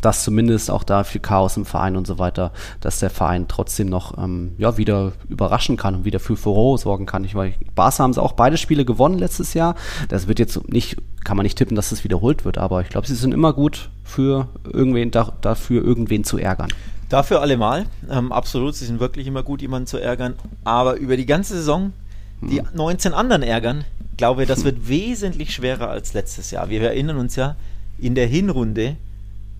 dass 0.01 0.24
zumindest 0.24 0.70
auch 0.70 0.84
da 0.84 1.05
viel 1.05 1.20
Chaos 1.20 1.57
im 1.57 1.64
Verein 1.64 1.97
und 1.97 2.07
so 2.07 2.18
weiter, 2.18 2.53
dass 2.80 2.99
der 2.99 3.11
Verein 3.11 3.47
trotzdem 3.49 3.88
noch 3.88 4.18
ähm, 4.18 4.55
ja, 4.59 4.76
wieder 4.76 5.12
überraschen 5.28 5.76
kann 5.76 5.95
und 5.95 6.05
wieder 6.05 6.18
für 6.18 6.36
Furore 6.36 6.78
sorgen 6.78 7.07
kann. 7.07 7.24
Ich 7.24 7.34
weiß, 7.34 7.55
Barca 7.74 7.99
haben 7.99 8.12
sie 8.12 8.22
auch 8.22 8.32
beide 8.32 8.57
Spiele 8.57 8.84
gewonnen 8.84 9.18
letztes 9.18 9.55
Jahr. 9.55 9.74
Das 10.09 10.26
wird 10.28 10.38
jetzt 10.38 10.68
nicht, 10.68 10.97
kann 11.24 11.36
man 11.36 11.45
nicht 11.45 11.59
tippen, 11.59 11.76
dass 11.76 11.90
das 11.90 12.05
wiederholt 12.05 12.45
wird, 12.45 12.59
aber 12.59 12.80
ich 12.80 12.88
glaube, 12.88 13.07
sie 13.07 13.14
sind 13.14 13.32
immer 13.32 13.53
gut 13.53 13.90
für 14.03 14.49
irgendwen, 14.64 15.11
da, 15.11 15.32
dafür 15.40 15.84
irgendwen 15.84 16.24
zu 16.24 16.38
ärgern. 16.38 16.72
Dafür 17.09 17.43
allemal, 17.43 17.86
ähm, 18.11 18.32
absolut, 18.32 18.74
sie 18.74 18.86
sind 18.86 18.99
wirklich 18.99 19.26
immer 19.26 19.43
gut, 19.43 19.61
jemanden 19.61 19.86
zu 19.86 19.99
ärgern, 19.99 20.34
aber 20.64 20.97
über 20.97 21.16
die 21.16 21.26
ganze 21.26 21.55
Saison 21.55 21.93
die 22.43 22.59
hm. 22.59 22.68
19 22.74 23.14
anderen 23.14 23.43
ärgern, 23.43 23.84
glaube 24.16 24.43
ich, 24.43 24.49
das 24.49 24.64
wird 24.64 24.88
wesentlich 24.88 25.55
schwerer 25.55 25.88
als 25.88 26.12
letztes 26.12 26.51
Jahr. 26.51 26.68
Wir 26.68 26.82
erinnern 26.82 27.18
uns 27.18 27.36
ja, 27.36 27.57
in 27.99 28.14
der 28.14 28.26
Hinrunde 28.26 28.97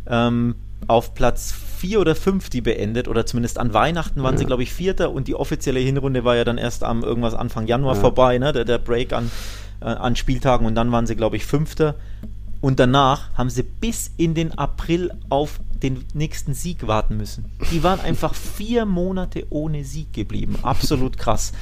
ähm, 0.07 0.55
auf 0.87 1.15
Platz 1.15 1.55
4 1.79 2.01
oder 2.01 2.15
5 2.15 2.51
die 2.51 2.61
beendet, 2.61 3.09
oder 3.09 3.27
zumindest 3.27 3.59
an 3.59 3.73
Weihnachten 3.73 4.23
waren 4.23 4.35
ja. 4.35 4.39
sie, 4.39 4.45
glaube 4.45 4.63
ich, 4.63 4.73
Vierter 4.73 5.13
und 5.13 5.29
die 5.29 5.35
offizielle 5.35 5.81
Hinrunde 5.81 6.25
war 6.25 6.37
ja 6.37 6.45
dann 6.45 6.59
erst 6.59 6.85
am 6.85 7.03
irgendwas 7.03 7.35
Anfang 7.35 7.67
Januar 7.67 7.95
ja. 7.95 8.01
vorbei, 8.01 8.39
ne? 8.39 8.53
der, 8.53 8.65
der 8.65 8.79
Break 8.79 9.13
an, 9.13 9.31
äh, 9.81 9.87
an 9.87 10.17
Spieltagen 10.17 10.67
und 10.67 10.75
dann 10.75 10.93
waren 10.93 11.07
sie, 11.07 11.17
glaube 11.17 11.37
ich, 11.37 11.45
Fünfter. 11.45 11.95
Und 12.61 12.79
danach 12.79 13.37
haben 13.37 13.51
sie 13.51 13.65
bis 13.65 14.13
in 14.17 14.35
den 14.35 14.57
April 14.57 15.11
auf 15.29 15.59
den 15.83 16.05
nächsten 16.15 16.55
Sieg 16.55 16.87
warten 16.87 17.17
müssen. 17.17 17.51
Die 17.73 17.83
waren 17.83 18.01
einfach 18.05 18.35
vier 18.35 18.87
Monate 18.87 19.47
ohne 19.51 19.85
Sieg 19.85 20.13
geblieben. 20.13 20.57
Absolut 20.63 21.19
krass. 21.19 21.53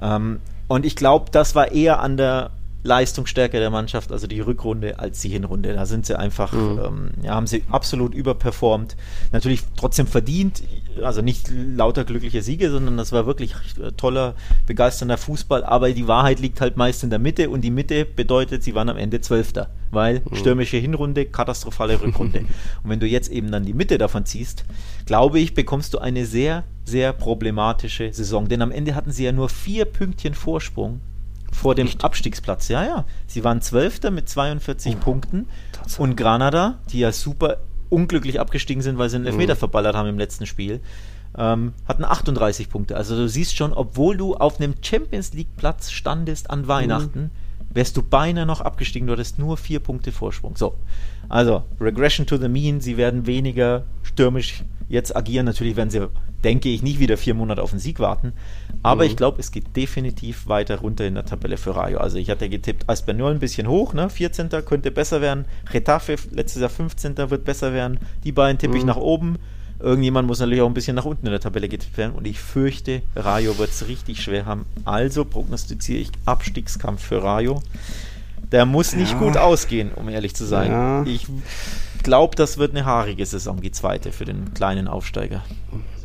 Ähm, 0.00 0.38
und 0.68 0.86
ich 0.86 0.96
glaube, 0.96 1.30
das 1.32 1.54
war 1.54 1.72
eher 1.72 2.00
an 2.00 2.16
der 2.16 2.50
Leistungsstärke 2.86 3.58
der 3.58 3.70
Mannschaft, 3.70 4.12
also 4.12 4.26
die 4.26 4.40
Rückrunde 4.40 4.98
als 4.98 5.20
die 5.20 5.28
Hinrunde. 5.28 5.74
Da 5.74 5.84
sind 5.84 6.06
sie 6.06 6.18
einfach, 6.18 6.52
mhm. 6.52 6.80
ähm, 6.84 7.10
ja, 7.22 7.34
haben 7.34 7.46
sie 7.46 7.64
absolut 7.70 8.14
überperformt. 8.14 8.96
Natürlich 9.32 9.62
trotzdem 9.76 10.06
verdient, 10.06 10.62
also 11.02 11.20
nicht 11.20 11.50
lauter 11.50 12.04
glückliche 12.04 12.42
Siege, 12.42 12.70
sondern 12.70 12.96
das 12.96 13.12
war 13.12 13.26
wirklich 13.26 13.54
äh, 13.82 13.92
toller, 13.92 14.34
begeisternder 14.66 15.18
Fußball. 15.18 15.64
Aber 15.64 15.92
die 15.92 16.08
Wahrheit 16.08 16.40
liegt 16.40 16.60
halt 16.60 16.76
meist 16.76 17.04
in 17.04 17.10
der 17.10 17.18
Mitte 17.18 17.50
und 17.50 17.60
die 17.60 17.70
Mitte 17.70 18.04
bedeutet, 18.04 18.62
sie 18.62 18.74
waren 18.74 18.88
am 18.88 18.96
Ende 18.96 19.20
Zwölfter, 19.20 19.68
weil 19.90 20.20
mhm. 20.20 20.36
stürmische 20.36 20.76
Hinrunde, 20.76 21.26
katastrophale 21.26 22.00
Rückrunde. 22.00 22.40
und 22.82 22.90
wenn 22.90 23.00
du 23.00 23.06
jetzt 23.06 23.30
eben 23.30 23.50
dann 23.50 23.64
die 23.64 23.74
Mitte 23.74 23.98
davon 23.98 24.24
ziehst, 24.24 24.64
glaube 25.04 25.40
ich, 25.40 25.54
bekommst 25.54 25.92
du 25.92 25.98
eine 25.98 26.24
sehr, 26.24 26.64
sehr 26.84 27.12
problematische 27.12 28.12
Saison. 28.12 28.48
Denn 28.48 28.62
am 28.62 28.70
Ende 28.70 28.94
hatten 28.94 29.10
sie 29.10 29.24
ja 29.24 29.32
nur 29.32 29.48
vier 29.48 29.84
Pünktchen 29.84 30.34
Vorsprung 30.34 31.00
vor 31.52 31.74
dem 31.74 31.86
Echt? 31.86 32.04
Abstiegsplatz. 32.04 32.68
Ja, 32.68 32.84
ja. 32.84 33.04
Sie 33.26 33.44
waren 33.44 33.62
Zwölfter 33.62 34.10
mit 34.10 34.28
42 34.28 34.96
oh, 34.96 34.98
Punkten. 34.98 35.46
Tatsache. 35.72 36.02
Und 36.02 36.16
Granada, 36.16 36.78
die 36.90 37.00
ja 37.00 37.12
super 37.12 37.58
unglücklich 37.88 38.40
abgestiegen 38.40 38.82
sind, 38.82 38.98
weil 38.98 39.08
sie 39.08 39.16
einen 39.16 39.26
Elfmeter 39.26 39.54
mhm. 39.54 39.58
verballert 39.58 39.96
haben 39.96 40.08
im 40.08 40.18
letzten 40.18 40.46
Spiel, 40.46 40.80
ähm, 41.36 41.72
hatten 41.86 42.04
38 42.04 42.68
Punkte. 42.68 42.96
Also 42.96 43.16
du 43.16 43.28
siehst 43.28 43.56
schon, 43.56 43.72
obwohl 43.72 44.16
du 44.16 44.34
auf 44.34 44.58
einem 44.58 44.74
Champions 44.82 45.32
League 45.34 45.56
Platz 45.56 45.90
standest 45.90 46.50
an 46.50 46.66
Weihnachten, 46.66 47.20
mhm. 47.20 47.30
wärst 47.74 47.96
du 47.96 48.02
beinahe 48.02 48.46
noch 48.46 48.60
abgestiegen. 48.60 49.06
Du 49.06 49.12
hattest 49.12 49.38
nur 49.38 49.56
vier 49.56 49.80
Punkte 49.80 50.12
Vorsprung. 50.12 50.56
So, 50.56 50.74
also 51.28 51.62
Regression 51.80 52.26
to 52.26 52.36
the 52.36 52.48
Mean. 52.48 52.80
Sie 52.80 52.96
werden 52.96 53.26
weniger 53.26 53.84
stürmisch 54.02 54.64
jetzt 54.88 55.14
agieren. 55.14 55.46
Natürlich 55.46 55.76
werden 55.76 55.90
sie, 55.90 56.08
denke 56.42 56.68
ich, 56.68 56.82
nicht 56.82 57.00
wieder 57.00 57.16
vier 57.16 57.34
Monate 57.34 57.62
auf 57.62 57.70
den 57.70 57.78
Sieg 57.78 58.00
warten. 58.00 58.32
Aber 58.82 59.04
mhm. 59.04 59.10
ich 59.10 59.16
glaube, 59.16 59.40
es 59.40 59.50
geht 59.50 59.76
definitiv 59.76 60.46
weiter 60.46 60.76
runter 60.76 61.06
in 61.06 61.14
der 61.14 61.24
Tabelle 61.24 61.56
für 61.56 61.74
Rayo. 61.74 61.98
Also 61.98 62.18
ich 62.18 62.30
hatte 62.30 62.48
getippt, 62.48 62.88
Espanyol 62.88 63.32
ein 63.32 63.38
bisschen 63.38 63.66
hoch, 63.66 63.94
ne? 63.94 64.08
14. 64.08 64.48
könnte 64.64 64.90
besser 64.90 65.20
werden. 65.20 65.44
Retafe 65.72 66.16
letztes 66.30 66.60
Jahr 66.60 66.70
15. 66.70 67.16
wird 67.30 67.44
besser 67.44 67.72
werden. 67.72 67.98
Die 68.24 68.32
beiden 68.32 68.58
tippe 68.58 68.74
mhm. 68.74 68.78
ich 68.78 68.84
nach 68.84 68.96
oben. 68.96 69.38
Irgendjemand 69.78 70.26
muss 70.26 70.38
natürlich 70.38 70.62
auch 70.62 70.68
ein 70.68 70.74
bisschen 70.74 70.96
nach 70.96 71.04
unten 71.04 71.26
in 71.26 71.32
der 71.32 71.40
Tabelle 71.40 71.68
getippt 71.68 71.98
werden. 71.98 72.14
Und 72.14 72.26
ich 72.26 72.40
fürchte, 72.40 73.02
Rayo 73.14 73.58
wird 73.58 73.70
es 73.70 73.88
richtig 73.88 74.22
schwer 74.22 74.46
haben. 74.46 74.64
Also 74.84 75.24
prognostiziere 75.24 75.98
ich 75.98 76.10
Abstiegskampf 76.24 77.02
für 77.02 77.22
Rayo. 77.22 77.62
Der 78.52 78.64
muss 78.64 78.94
nicht 78.94 79.12
ja. 79.12 79.18
gut 79.18 79.36
ausgehen, 79.36 79.90
um 79.94 80.08
ehrlich 80.08 80.34
zu 80.34 80.44
sein. 80.44 80.70
Ja. 80.70 81.02
Ich 81.04 81.26
glaube, 82.02 82.36
das 82.36 82.58
wird 82.58 82.70
eine 82.70 82.84
haarige 82.84 83.26
Saison, 83.26 83.60
die 83.60 83.72
zweite 83.72 84.12
für 84.12 84.24
den 84.24 84.54
kleinen 84.54 84.88
Aufsteiger 84.88 85.42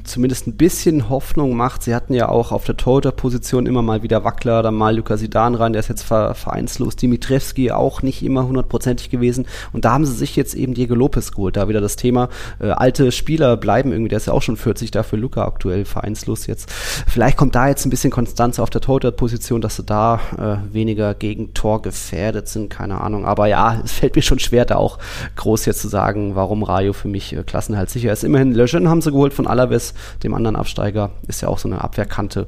zumindest 0.04 0.48
ein 0.48 0.58
bisschen 0.58 1.10
Hoffnung 1.10 1.56
macht. 1.56 1.84
Sie 1.84 1.96
hatten 1.96 2.14
ja 2.14 2.30
auch 2.30 2.52
auf 2.52 2.66
der 2.66 2.78
Torhüter-Position 2.78 3.66
immer 3.66 3.82
mal 3.82 4.04
wieder 4.04 4.24
Wackler, 4.24 4.64
dann 4.64 4.76
mal 4.76 4.96
Lukas 4.96 5.20
Sidan 5.20 5.56
rein, 5.56 5.74
der 5.74 5.82
ist 5.82 5.90
jetzt 5.90 6.04
vereinslos. 6.04 6.96
Dimitrewski 6.96 7.72
auch 7.72 8.02
nicht 8.02 8.24
immer 8.24 8.48
hundertprozentig 8.48 9.10
gewesen. 9.10 9.48
Und 9.72 9.86
da 9.86 9.94
haben 9.94 10.06
sie 10.06 10.14
sich 10.14 10.36
jetzt 10.36 10.54
eben 10.56 10.74
Diego 10.74 10.96
Lopez 10.96 11.32
geholt. 11.32 11.58
Da 11.58 11.68
wieder 11.68 11.82
das 11.82 11.96
Thema, 11.96 12.30
äh, 12.60 12.70
alte 12.70 13.12
Spieler 13.12 13.58
bleiben 13.58 13.92
irgendwie, 13.92 14.10
der 14.10 14.18
ist 14.18 14.28
ja 14.28 14.34
auch 14.34 14.42
schon 14.42 14.58
40, 14.58 14.92
dafür 14.92 15.20
Luca 15.20 15.46
aktuell 15.46 15.86
vereinslos 15.86 16.48
jetzt. 16.48 16.72
Vielleicht 16.72 17.38
kommt 17.38 17.56
da 17.56 17.68
jetzt 17.68 17.86
ein 17.86 17.90
bisschen 17.90 18.12
Konstanz 18.12 18.60
auf 18.60 18.70
der 18.70 18.82
Torhüter-Position, 18.82 19.62
dass 19.62 19.76
sie 19.76 19.84
da 19.84 20.20
äh, 20.38 20.74
weniger 20.74 21.14
gegen 21.14 21.54
Tor 21.54 21.82
gefährdet 21.82 22.48
sind, 22.48 22.70
keine 22.70 23.02
Ahnung. 23.02 23.26
Aber 23.26 23.48
ja, 23.48 23.82
es 23.84 23.94
fällt 23.94 24.16
mir 24.16 24.22
schon 24.22 24.40
schwer, 24.40 24.66
da 24.66 24.76
auch 24.76 24.98
groß 25.36 25.66
jetzt 25.66 25.82
zu 25.82 25.88
sagen, 25.88 26.36
warum 26.36 26.64
Rayo 26.64 26.94
für 26.94 27.08
mich 27.08 27.36
äh, 27.36 27.44
Klassenhalt 27.44 27.90
sicher 27.90 28.12
ist. 28.12 28.24
Immerhin 28.24 28.54
Lejeune 28.54 28.90
haben 28.90 29.02
sie 29.02 29.12
geholt 29.12 29.34
von 29.34 29.48
Alaves 29.48 29.91
dem 30.24 30.34
anderen 30.34 30.56
Absteiger. 30.56 31.12
Ist 31.28 31.42
ja 31.42 31.48
auch 31.48 31.58
so 31.58 31.68
eine 31.68 31.82
Abwehrkante. 31.82 32.48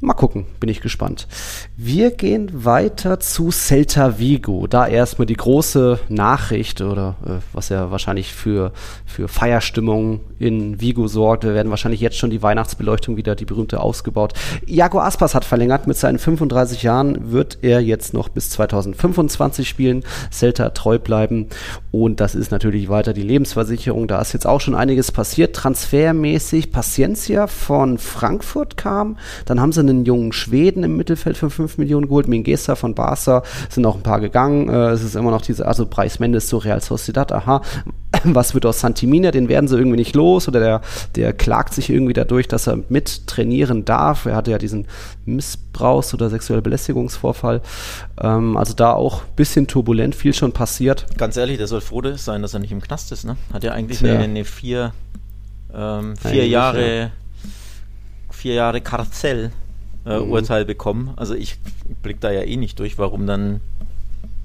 Mal 0.00 0.14
gucken, 0.14 0.46
bin 0.58 0.68
ich 0.68 0.80
gespannt. 0.80 1.28
Wir 1.76 2.10
gehen 2.10 2.64
weiter 2.64 3.20
zu 3.20 3.50
Celta 3.50 4.18
Vigo. 4.18 4.66
Da 4.66 4.86
erstmal 4.88 5.24
die 5.24 5.36
große 5.36 6.00
Nachricht 6.08 6.80
oder 6.80 7.16
äh, 7.24 7.30
was 7.52 7.68
ja 7.68 7.90
wahrscheinlich 7.90 8.34
für, 8.34 8.72
für 9.06 9.28
Feierstimmung 9.28 10.20
in 10.38 10.80
Vigo 10.80 11.06
sorgt. 11.06 11.44
Wir 11.44 11.54
werden 11.54 11.70
wahrscheinlich 11.70 12.00
jetzt 12.00 12.18
schon 12.18 12.30
die 12.30 12.42
Weihnachtsbeleuchtung 12.42 13.16
wieder, 13.16 13.36
die 13.36 13.44
berühmte, 13.44 13.80
ausgebaut. 13.80 14.34
Iago 14.66 14.98
Aspas 15.00 15.34
hat 15.34 15.44
verlängert. 15.44 15.86
Mit 15.86 15.96
seinen 15.96 16.18
35 16.18 16.82
Jahren 16.82 17.30
wird 17.30 17.58
er 17.62 17.80
jetzt 17.80 18.12
noch 18.14 18.28
bis 18.28 18.50
2025 18.50 19.66
spielen, 19.68 20.04
Celta 20.30 20.70
treu 20.70 20.98
bleiben. 20.98 21.46
Und 21.92 22.20
das 22.20 22.34
ist 22.34 22.50
natürlich 22.50 22.88
weiter 22.88 23.12
die 23.12 23.22
Lebensversicherung. 23.22 24.08
Da 24.08 24.20
ist 24.20 24.32
jetzt 24.32 24.46
auch 24.46 24.60
schon 24.60 24.74
einiges 24.74 25.12
passiert. 25.12 25.54
Transfermäßig 25.54 26.72
Paciencia 26.72 27.46
von 27.46 27.98
Frankfurt 27.98 28.76
kam. 28.76 29.16
Dann 29.46 29.60
haben 29.60 29.72
sie 29.72 29.80
einen 29.80 29.93
einen 29.94 30.04
jungen 30.04 30.32
Schweden 30.32 30.84
im 30.84 30.96
Mittelfeld 30.96 31.36
für 31.36 31.50
5 31.50 31.78
Millionen 31.78 32.08
geholt. 32.08 32.28
Mingesa 32.28 32.74
von 32.74 32.94
Barca 32.94 33.42
sind 33.68 33.86
auch 33.86 33.96
ein 33.96 34.02
paar 34.02 34.20
gegangen. 34.20 34.68
Äh, 34.68 34.90
es 34.90 35.02
ist 35.02 35.16
immer 35.16 35.30
noch 35.30 35.42
diese, 35.42 35.66
also 35.66 35.86
Preis 35.86 36.18
Mendes 36.18 36.48
zu 36.48 36.58
Real 36.58 36.80
Sociedad, 36.80 37.32
aha. 37.32 37.62
Was 38.24 38.54
wird 38.54 38.66
aus 38.66 38.80
Santimina? 38.80 39.30
Den 39.30 39.48
werden 39.48 39.68
sie 39.68 39.76
irgendwie 39.76 39.96
nicht 39.96 40.14
los 40.14 40.48
oder 40.48 40.60
der, 40.60 40.80
der 41.16 41.32
klagt 41.32 41.74
sich 41.74 41.90
irgendwie 41.90 42.12
dadurch, 42.12 42.48
dass 42.48 42.66
er 42.66 42.78
mit 42.88 43.26
trainieren 43.26 43.84
darf. 43.84 44.26
Er 44.26 44.36
hatte 44.36 44.50
ja 44.50 44.58
diesen 44.58 44.86
Missbrauchs- 45.26 46.14
oder 46.14 46.30
sexuelle 46.30 46.62
Belästigungsvorfall. 46.62 47.60
Ähm, 48.20 48.56
also 48.56 48.74
da 48.74 48.92
auch 48.92 49.22
ein 49.22 49.36
bisschen 49.36 49.66
turbulent, 49.66 50.14
viel 50.14 50.32
schon 50.32 50.52
passiert. 50.52 51.06
Ganz 51.16 51.36
ehrlich, 51.36 51.58
der 51.58 51.66
soll 51.66 51.80
froh 51.80 52.02
sein, 52.16 52.42
dass 52.42 52.54
er 52.54 52.60
nicht 52.60 52.72
im 52.72 52.80
Knast 52.80 53.12
ist. 53.12 53.24
Ne? 53.24 53.36
Hat 53.52 53.64
ja 53.64 53.72
eigentlich 53.72 54.02
eine, 54.02 54.18
eine 54.18 54.44
vier, 54.44 54.92
ähm, 55.74 56.16
vier 56.16 56.46
Jahre, 56.46 56.98
ja. 56.98 57.10
vier 58.30 58.54
Jahre 58.54 58.80
Karzell 58.80 59.52
äh, 60.06 60.18
mhm. 60.18 60.30
Urteil 60.30 60.64
bekommen. 60.64 61.12
Also 61.16 61.34
ich 61.34 61.56
blick 62.02 62.20
da 62.20 62.30
ja 62.30 62.42
eh 62.42 62.56
nicht 62.56 62.78
durch, 62.78 62.98
warum 62.98 63.26
dann 63.26 63.60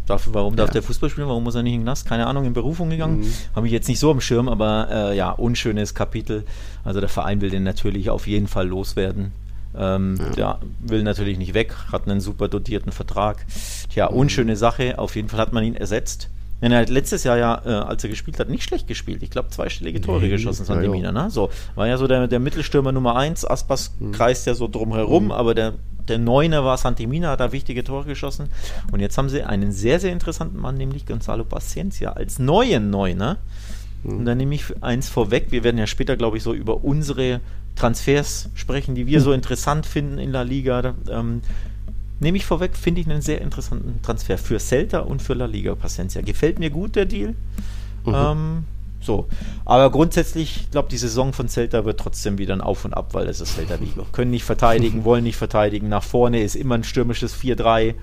darf, 0.10 0.28
warum 0.32 0.56
darf 0.56 0.70
ja. 0.70 0.74
der 0.74 0.84
Fußball 0.84 1.10
spielen, 1.10 1.28
warum 1.28 1.44
muss 1.44 1.56
er 1.56 1.64
nicht 1.64 1.74
in 1.74 1.82
den 1.82 1.86
Knast? 1.86 2.08
Keine 2.08 2.28
Ahnung, 2.28 2.46
in 2.46 2.54
Berufung 2.54 2.90
gegangen. 2.90 3.22
Mhm. 3.22 3.34
Habe 3.56 3.68
ich 3.68 3.74
jetzt 3.74 3.88
nicht 3.88 4.00
so 4.00 4.12
am 4.12 4.22
Schirm, 4.22 4.48
aber 4.48 4.88
äh, 4.92 5.18
ja, 5.18 5.32
unschönes 5.32 5.94
Kapitel. 5.94 6.44
Also 6.84 7.00
der 7.00 7.10
Verein 7.10 7.42
will 7.42 7.50
den 7.50 7.64
natürlich 7.64 8.10
auf 8.10 8.28
jeden 8.28 8.48
Fall 8.48 8.68
loswerden. 8.68 9.32
Ähm, 9.78 10.16
ja. 10.20 10.34
Der 10.36 10.60
will 10.80 11.04
natürlich 11.04 11.38
nicht 11.38 11.54
weg, 11.54 11.76
hat 11.92 12.08
einen 12.08 12.22
super 12.22 12.48
dotierten 12.48 12.92
Vertrag. 12.92 13.46
Tja, 13.90 14.08
unschöne 14.08 14.56
Sache. 14.56 14.98
Auf 14.98 15.16
jeden 15.16 15.30
Fall 15.30 15.40
hat 15.40 15.54
man 15.54 15.64
ihn 15.64 15.76
ersetzt. 15.76 16.30
Denn 16.62 16.72
er 16.72 16.82
hat 16.82 16.90
letztes 16.90 17.24
Jahr 17.24 17.38
ja, 17.38 17.62
äh, 17.66 17.70
als 17.70 18.04
er 18.04 18.10
gespielt 18.10 18.40
hat, 18.40 18.50
nicht 18.50 18.64
schlecht 18.64 18.88
gespielt. 18.88 19.24
Ich 19.24 19.30
glaube, 19.30 19.50
zweistellige 19.50 20.02
Tore 20.02 20.22
nee, 20.22 20.30
geschossen, 20.30 20.66
Santemina. 20.66 21.12
Ne? 21.12 21.30
So, 21.30 21.50
war 21.76 21.88
ja 21.88 21.98
so 21.98 22.08
der, 22.08 22.28
der 22.28 22.40
Mittelstürmer 22.40 22.92
Nummer 22.92 23.16
1. 23.16 23.46
Aspas 23.46 23.96
mhm. 24.00 24.12
kreist 24.12 24.46
ja 24.46 24.54
so 24.54 24.68
drumherum, 24.68 25.26
mhm. 25.26 25.32
aber 25.32 25.56
der, 25.56 25.76
der 26.08 26.18
Neuner 26.18 26.66
war 26.66 26.78
Santemina, 26.78 27.30
hat 27.30 27.40
da 27.40 27.52
wichtige 27.52 27.84
Tore 27.84 28.06
geschossen. 28.06 28.50
Und 28.92 29.00
jetzt 29.00 29.18
haben 29.18 29.30
sie 29.30 29.44
einen 29.44 29.72
sehr, 29.72 30.00
sehr 30.00 30.12
interessanten 30.12 30.60
Mann, 30.60 30.76
nämlich 30.76 31.06
Gonzalo 31.06 31.46
Paciencia, 31.46 32.12
als 32.12 32.40
neuen 32.40 32.90
Neuner. 32.90 33.38
Mhm. 34.04 34.18
Und 34.20 34.26
dann 34.26 34.38
nehme 34.38 34.56
ich 34.56 34.66
eins 34.82 35.08
vorweg. 35.08 35.48
Wir 35.52 35.64
werden 35.64 35.78
ja 35.78 35.88
später, 35.88 36.18
glaube 36.18 36.38
ich, 36.38 36.44
so 36.44 36.54
über 36.54 36.84
unsere 36.84 37.40
Transfers 37.76 38.50
sprechen, 38.56 38.96
die 38.96 39.08
wir 39.08 39.20
mhm. 39.20 39.24
so 39.24 39.32
interessant 39.32 39.86
finden 39.86 40.18
in 40.18 40.34
der 40.34 40.44
Liga. 40.44 40.94
Ähm, 41.10 41.42
nehme 42.20 42.38
ich 42.38 42.46
vorweg, 42.46 42.76
finde 42.76 43.02
ich 43.02 43.10
einen 43.10 43.22
sehr 43.22 43.42
interessanten 43.42 44.02
Transfer 44.02 44.38
für 44.38 44.60
Celta 44.60 45.00
und 45.00 45.22
für 45.22 45.34
La 45.34 45.46
Liga 45.46 45.76
Paciencia. 45.76 46.22
Gefällt 46.22 46.60
mir 46.60 46.70
gut 46.70 46.96
der 46.96 47.06
Deal. 47.06 47.36
Mhm. 48.06 48.14
Ähm, 48.16 48.64
so. 49.02 49.28
Aber 49.66 49.90
grundsätzlich, 49.92 50.58
ich 50.58 50.72
glaube, 50.72 50.90
die 50.90 50.98
Saison 50.98 51.34
von 51.34 51.48
Celta 51.48 51.86
wird 51.86 52.00
trotzdem 52.00 52.38
wieder 52.38 52.54
ein 52.54 52.62
Auf 52.62 52.86
und 52.86 52.94
Ab, 52.94 53.14
weil 53.14 53.28
es 53.28 53.42
ist 53.42 53.56
Celta 53.56 53.80
Vigo. 53.80 54.06
Können 54.12 54.32
nicht 54.32 54.44
verteidigen, 54.44 55.06
wollen 55.06 55.24
nicht 55.24 55.38
verteidigen. 55.38 55.90
Nach 55.90 56.04
vorne 56.04 56.44
ist 56.44 56.56
immer 56.56 56.76
ein 56.76 56.84
stürmisches 56.84 57.36
4-3 57.36 57.96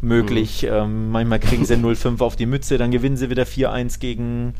möglich. 0.00 0.62
Mhm. 0.62 0.68
Ähm, 0.72 1.10
manchmal 1.10 1.40
kriegen 1.40 1.64
sie 1.64 1.74
0-5 1.76 2.20
auf 2.20 2.36
die 2.36 2.46
Mütze, 2.46 2.78
dann 2.78 2.90
gewinnen 2.90 3.16
sie 3.16 3.30
wieder 3.30 3.44
4-1 3.44 3.98
gegen, 3.98 4.54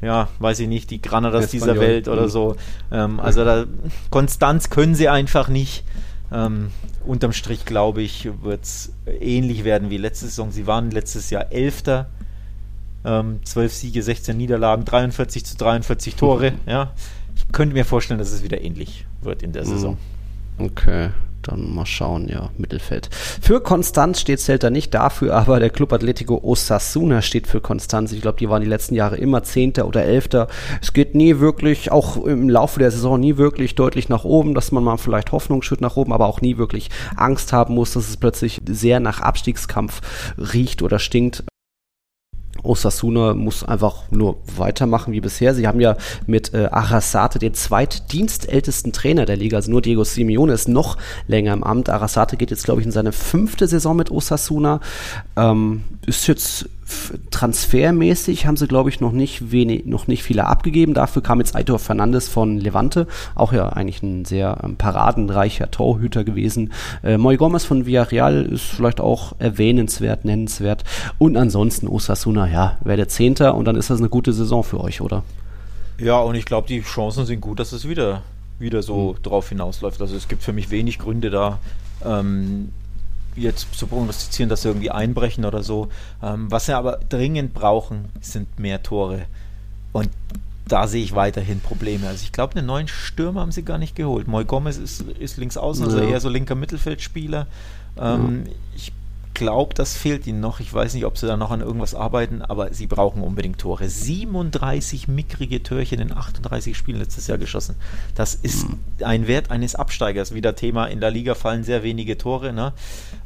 ja, 0.00 0.28
weiß 0.38 0.60
ich 0.60 0.68
nicht, 0.68 0.90
die 0.90 1.02
Granadas 1.02 1.50
dieser 1.50 1.78
Welt 1.78 2.08
oder 2.08 2.24
mhm. 2.24 2.30
so. 2.30 2.56
Ähm, 2.90 3.20
also 3.20 3.44
da, 3.44 3.66
Konstanz 4.10 4.70
können 4.70 4.94
sie 4.94 5.08
einfach 5.08 5.48
nicht. 5.48 5.84
Ähm, 6.32 6.70
unterm 7.04 7.32
Strich, 7.32 7.64
glaube 7.64 8.02
ich, 8.02 8.28
wird 8.42 8.64
es 8.64 8.92
ähnlich 9.20 9.64
werden 9.64 9.90
wie 9.90 9.96
letzte 9.96 10.26
Saison. 10.26 10.50
Sie 10.50 10.66
waren 10.66 10.90
letztes 10.90 11.30
Jahr 11.30 11.52
Elfter. 11.52 12.08
Ähm, 13.04 13.40
12 13.44 13.72
Siege, 13.72 14.02
16 14.02 14.36
Niederlagen, 14.36 14.84
43 14.84 15.44
zu 15.44 15.56
43 15.56 16.16
Tore. 16.16 16.52
Ja. 16.66 16.92
Ich 17.36 17.52
könnte 17.52 17.74
mir 17.74 17.84
vorstellen, 17.84 18.18
dass 18.18 18.32
es 18.32 18.42
wieder 18.42 18.62
ähnlich 18.62 19.06
wird 19.20 19.42
in 19.42 19.52
der 19.52 19.64
mhm. 19.64 19.68
Saison. 19.68 19.98
Okay 20.58 21.10
dann 21.48 21.74
mal 21.74 21.86
schauen, 21.86 22.28
ja, 22.28 22.50
Mittelfeld. 22.58 23.08
Für 23.12 23.60
Konstanz 23.60 24.20
steht 24.20 24.40
Celta 24.40 24.70
nicht, 24.70 24.94
dafür 24.94 25.34
aber 25.34 25.60
der 25.60 25.70
Club 25.70 25.92
Atletico 25.92 26.40
Osasuna 26.42 27.22
steht 27.22 27.46
für 27.46 27.60
Konstanz. 27.60 28.12
Ich 28.12 28.20
glaube, 28.20 28.38
die 28.38 28.48
waren 28.48 28.62
die 28.62 28.68
letzten 28.68 28.94
Jahre 28.94 29.16
immer 29.16 29.42
Zehnter 29.42 29.86
oder 29.86 30.04
Elfter. 30.04 30.48
Es 30.82 30.92
geht 30.92 31.14
nie 31.14 31.38
wirklich, 31.38 31.92
auch 31.92 32.24
im 32.24 32.48
Laufe 32.48 32.78
der 32.78 32.90
Saison 32.90 33.18
nie 33.20 33.36
wirklich 33.36 33.74
deutlich 33.74 34.08
nach 34.08 34.24
oben, 34.24 34.54
dass 34.54 34.72
man 34.72 34.84
mal 34.84 34.96
vielleicht 34.96 35.32
Hoffnung 35.32 35.62
schütt 35.62 35.80
nach 35.80 35.96
oben, 35.96 36.12
aber 36.12 36.26
auch 36.26 36.40
nie 36.40 36.58
wirklich 36.58 36.90
Angst 37.16 37.52
haben 37.52 37.74
muss, 37.74 37.92
dass 37.92 38.08
es 38.08 38.16
plötzlich 38.16 38.62
sehr 38.68 39.00
nach 39.00 39.20
Abstiegskampf 39.20 40.00
riecht 40.38 40.82
oder 40.82 40.98
stinkt. 40.98 41.44
Osasuna 42.66 43.34
muss 43.34 43.64
einfach 43.64 44.10
nur 44.10 44.36
weitermachen 44.56 45.12
wie 45.12 45.20
bisher. 45.20 45.54
Sie 45.54 45.66
haben 45.66 45.80
ja 45.80 45.96
mit 46.26 46.54
äh, 46.54 46.68
Arasate 46.70 47.38
den 47.38 47.54
zweitdienstältesten 47.54 48.92
Trainer 48.92 49.26
der 49.26 49.36
Liga, 49.36 49.56
also 49.56 49.70
nur 49.70 49.82
Diego 49.82 50.04
Simeone 50.04 50.52
ist 50.52 50.68
noch 50.68 50.96
länger 51.26 51.52
im 51.52 51.64
Amt. 51.64 51.88
Arasate 51.88 52.36
geht 52.36 52.50
jetzt, 52.50 52.64
glaube 52.64 52.80
ich, 52.80 52.86
in 52.86 52.92
seine 52.92 53.12
fünfte 53.12 53.66
Saison 53.66 53.96
mit 53.96 54.10
Osasuna. 54.10 54.80
Ähm, 55.36 55.84
ist 56.06 56.26
jetzt 56.26 56.68
transfermäßig 57.30 58.46
haben 58.46 58.56
sie, 58.56 58.68
glaube 58.68 58.90
ich, 58.90 59.00
noch 59.00 59.12
nicht 59.12 59.50
wenig, 59.50 59.86
noch 59.86 60.06
nicht 60.06 60.22
viele 60.22 60.46
abgegeben. 60.46 60.94
Dafür 60.94 61.22
kam 61.22 61.40
jetzt 61.40 61.56
Aitor 61.56 61.78
Fernandes 61.78 62.28
von 62.28 62.58
Levante, 62.58 63.06
auch 63.34 63.52
ja 63.52 63.68
eigentlich 63.68 64.02
ein 64.02 64.24
sehr 64.24 64.58
ähm, 64.62 64.76
paradenreicher 64.76 65.70
Torhüter 65.70 66.24
gewesen. 66.24 66.72
Äh, 67.02 67.18
Moy 67.18 67.36
Gomez 67.36 67.64
von 67.64 67.86
Villarreal 67.86 68.44
ist 68.46 68.64
vielleicht 68.64 69.00
auch 69.00 69.34
erwähnenswert, 69.38 70.24
nennenswert. 70.24 70.84
Und 71.18 71.36
ansonsten 71.36 71.88
Osasuna, 71.88 72.48
ja, 72.48 72.78
werde 72.84 73.08
Zehnter 73.08 73.54
und 73.54 73.64
dann 73.64 73.76
ist 73.76 73.90
das 73.90 73.98
eine 73.98 74.08
gute 74.08 74.32
Saison 74.32 74.62
für 74.62 74.80
euch, 74.80 75.00
oder? 75.00 75.24
Ja, 75.98 76.20
und 76.20 76.34
ich 76.34 76.44
glaube, 76.44 76.68
die 76.68 76.82
Chancen 76.82 77.26
sind 77.26 77.40
gut, 77.40 77.58
dass 77.58 77.72
es 77.72 77.88
wieder, 77.88 78.22
wieder 78.58 78.82
so 78.82 79.14
mhm. 79.14 79.22
drauf 79.22 79.48
hinausläuft. 79.48 80.00
Also 80.00 80.16
es 80.16 80.28
gibt 80.28 80.42
für 80.42 80.52
mich 80.52 80.70
wenig 80.70 80.98
Gründe 80.98 81.30
da, 81.30 81.58
ähm, 82.04 82.70
jetzt 83.36 83.74
zu 83.74 83.86
prognostizieren, 83.86 84.48
dass 84.48 84.62
sie 84.62 84.68
irgendwie 84.68 84.90
einbrechen 84.90 85.44
oder 85.44 85.62
so. 85.62 85.88
Ähm, 86.22 86.50
was 86.50 86.66
sie 86.66 86.76
aber 86.76 86.98
dringend 87.08 87.54
brauchen, 87.54 88.06
sind 88.20 88.58
mehr 88.58 88.82
Tore. 88.82 89.22
Und 89.92 90.10
da 90.68 90.88
sehe 90.88 91.02
ich 91.02 91.14
weiterhin 91.14 91.60
Probleme. 91.60 92.08
Also 92.08 92.24
ich 92.24 92.32
glaube, 92.32 92.56
einen 92.56 92.66
neuen 92.66 92.88
Stürmer 92.88 93.40
haben 93.40 93.52
sie 93.52 93.62
gar 93.62 93.78
nicht 93.78 93.94
geholt. 93.94 94.26
Moy 94.26 94.44
Gomez 94.44 94.78
ist, 94.78 95.02
ist 95.02 95.36
links 95.36 95.56
außen, 95.56 95.84
also 95.84 95.98
eher 95.98 96.20
so 96.20 96.28
linker 96.28 96.56
Mittelfeldspieler. 96.56 97.46
Ähm, 97.98 98.42
ja. 98.46 98.52
Ich 98.74 98.92
glaube, 99.36 99.74
das 99.74 99.96
fehlt 99.96 100.26
ihnen 100.26 100.40
noch. 100.40 100.60
Ich 100.60 100.72
weiß 100.72 100.94
nicht, 100.94 101.04
ob 101.04 101.18
sie 101.18 101.26
da 101.26 101.36
noch 101.36 101.50
an 101.50 101.60
irgendwas 101.60 101.94
arbeiten, 101.94 102.40
aber 102.40 102.72
sie 102.72 102.86
brauchen 102.86 103.22
unbedingt 103.22 103.58
Tore. 103.58 103.88
37 103.88 105.08
mickrige 105.08 105.62
Türchen 105.62 106.00
in 106.00 106.10
38 106.10 106.76
Spielen 106.76 106.98
letztes 106.98 107.26
Jahr 107.26 107.36
geschossen. 107.36 107.76
Das 108.14 108.34
ist 108.34 108.66
mhm. 108.66 108.78
ein 109.04 109.26
Wert 109.28 109.50
eines 109.50 109.74
Absteigers. 109.74 110.32
Wieder 110.34 110.56
Thema, 110.56 110.86
in 110.86 111.00
der 111.00 111.10
Liga 111.10 111.34
fallen 111.34 111.64
sehr 111.64 111.82
wenige 111.82 112.16
Tore. 112.16 112.54
Ne? 112.54 112.72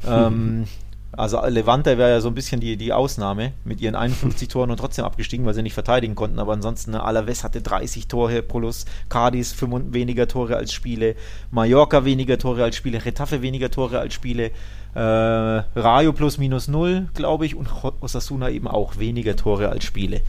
Ähm, 0.05 0.67
also 1.13 1.41
Levante 1.45 1.97
wäre 1.97 2.09
ja 2.09 2.19
so 2.19 2.27
ein 2.27 2.35
bisschen 2.35 2.59
die, 2.59 2.75
die 2.75 2.91
Ausnahme 2.91 3.53
mit 3.63 3.79
ihren 3.79 3.95
51 3.95 4.47
Toren 4.49 4.69
und 4.69 4.77
trotzdem 4.77 5.05
abgestiegen, 5.05 5.45
weil 5.45 5.53
sie 5.53 5.63
nicht 5.63 5.73
verteidigen 5.73 6.15
konnten. 6.15 6.39
Aber 6.39 6.51
ansonsten, 6.51 6.91
ne, 6.91 7.03
Alaves 7.03 7.45
hatte 7.45 7.61
30 7.61 8.09
Tore 8.09 8.41
plus, 8.41 8.85
Cadiz 9.07 9.53
5 9.53 9.93
weniger 9.93 10.27
Tore 10.27 10.57
als 10.57 10.73
Spiele, 10.73 11.15
Mallorca 11.51 12.03
weniger 12.03 12.37
Tore 12.37 12.65
als 12.65 12.75
Spiele, 12.75 13.05
Retafe 13.05 13.41
weniger 13.41 13.71
Tore 13.71 13.99
als 13.99 14.13
Spiele. 14.13 14.51
Äh, 14.93 14.99
Rayo 14.99 16.11
plus 16.11 16.37
minus 16.37 16.67
null, 16.67 17.07
glaube 17.13 17.45
ich, 17.45 17.55
und 17.55 17.69
Osasuna 18.01 18.49
eben 18.49 18.67
auch 18.67 18.97
weniger 18.97 19.35
Tore 19.35 19.69
als 19.69 19.85
Spiele. 19.85 20.21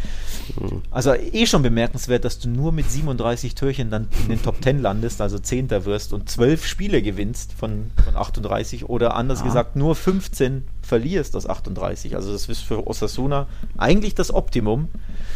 Mhm. 0.60 0.82
Also 0.90 1.14
eh 1.14 1.46
schon 1.46 1.62
bemerkenswert, 1.62 2.24
dass 2.24 2.38
du 2.38 2.48
nur 2.48 2.70
mit 2.70 2.88
37 2.88 3.54
Türchen 3.56 3.90
dann 3.90 4.08
in 4.22 4.28
den 4.28 4.42
Top 4.42 4.62
10 4.62 4.80
landest, 4.80 5.20
also 5.20 5.38
Zehnter 5.38 5.84
wirst 5.84 6.12
und 6.12 6.28
12 6.28 6.64
Spiele 6.66 7.02
gewinnst 7.02 7.52
von, 7.54 7.90
von 8.04 8.16
38 8.16 8.88
oder 8.88 9.16
anders 9.16 9.40
ja. 9.40 9.46
gesagt 9.46 9.74
nur 9.74 9.96
15 9.96 10.64
verlierst 10.82 11.34
aus 11.34 11.48
38. 11.48 12.14
Also 12.14 12.32
das 12.32 12.48
ist 12.48 12.60
für 12.60 12.86
Osasuna 12.86 13.46
eigentlich 13.78 14.14
das 14.14 14.32
Optimum. 14.32 14.88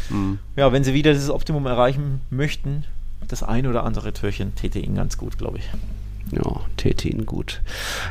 Mhm. 0.09 0.39
Ja, 0.55 0.73
wenn 0.73 0.85
sie 0.85 0.95
wieder 0.95 1.13
dieses 1.13 1.31
Optimum 1.31 1.67
erreichen 1.67 2.21
möchten, 2.31 2.85
das 3.27 3.43
ein 3.43 3.67
oder 3.67 3.85
andere 3.85 4.13
Türchen 4.13 4.55
täte 4.55 4.79
ihnen 4.79 4.95
ganz 4.95 5.19
gut, 5.19 5.39
glaube 5.39 5.59
ich. 5.59 5.65
Ja, 6.33 6.61
täte 6.77 7.09
ihn 7.09 7.27
gut. 7.27 7.63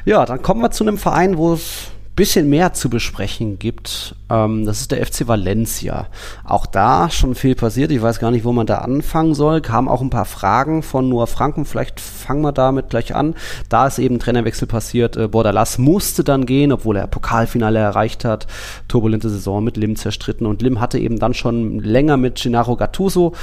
Ja, 0.06 0.26
dann 0.26 0.42
kommen 0.42 0.62
wir 0.62 0.72
zu 0.72 0.84
einem 0.84 0.98
Verein, 0.98 1.38
wo 1.38 1.54
es 1.54 1.88
ein 1.90 2.16
bisschen 2.16 2.50
mehr 2.50 2.72
zu 2.72 2.90
besprechen 2.90 3.60
gibt. 3.60 4.16
Ähm, 4.30 4.66
das 4.66 4.80
ist 4.80 4.92
der 4.92 5.06
FC 5.06 5.28
Valencia. 5.28 6.08
Auch 6.46 6.66
da 6.66 7.10
schon 7.10 7.36
viel 7.36 7.56
passiert. 7.56 7.92
Ich 7.92 8.02
weiß 8.02 8.20
gar 8.20 8.32
nicht, 8.32 8.46
wo 8.46 8.54
man 8.54 8.68
da 8.68 8.78
anfangen 8.78 9.34
soll. 9.34 9.60
Kamen 9.60 9.90
auch 9.90 10.02
ein 10.02 10.10
paar 10.10 10.24
Fragen 10.24 10.82
von 10.82 11.10
Noah 11.10 11.28
Franken. 11.28 11.66
Vielleicht 11.66 12.00
fangen 12.00 12.42
wir 12.42 12.54
damit 12.54 12.90
gleich 12.90 13.14
an. 13.14 13.36
Da 13.68 13.88
ist 13.88 14.00
eben 14.00 14.20
Trainerwechsel 14.20 14.68
passiert. 14.68 15.18
Äh, 15.18 15.28
Bordalas 15.28 15.78
musste 15.78 16.24
dann 16.24 16.46
gehen, 16.46 16.72
obwohl 16.72 16.96
er 16.96 17.08
Pokalfinale 17.08 17.80
erreicht 17.80 18.24
hat. 18.24 18.48
Turbulente 18.88 19.30
Saison 19.30 19.62
mit 19.62 19.76
Lim 19.76 19.98
zerstritten. 19.98 20.48
Und 20.48 20.62
Lim 20.62 20.80
hatte 20.80 21.00
eben 21.00 21.20
dann 21.20 21.34
schon 21.34 21.80
länger 21.80 22.16
mit 22.16 22.42
Gennaro 22.42 22.78
Gattuso 22.78 23.34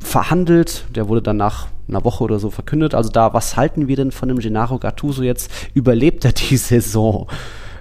verhandelt. 0.00 0.84
Der 0.94 1.08
wurde 1.08 1.22
dann 1.22 1.36
nach 1.36 1.68
einer 1.88 2.04
Woche 2.04 2.24
oder 2.24 2.38
so 2.38 2.50
verkündet. 2.50 2.94
Also 2.94 3.10
da, 3.10 3.32
was 3.32 3.56
halten 3.56 3.88
wir 3.88 3.96
denn 3.96 4.12
von 4.12 4.28
dem 4.28 4.38
Gennaro 4.38 4.78
Gattuso 4.78 5.22
jetzt? 5.22 5.50
Überlebt 5.74 6.24
er 6.24 6.32
die 6.32 6.56
Saison? 6.56 7.28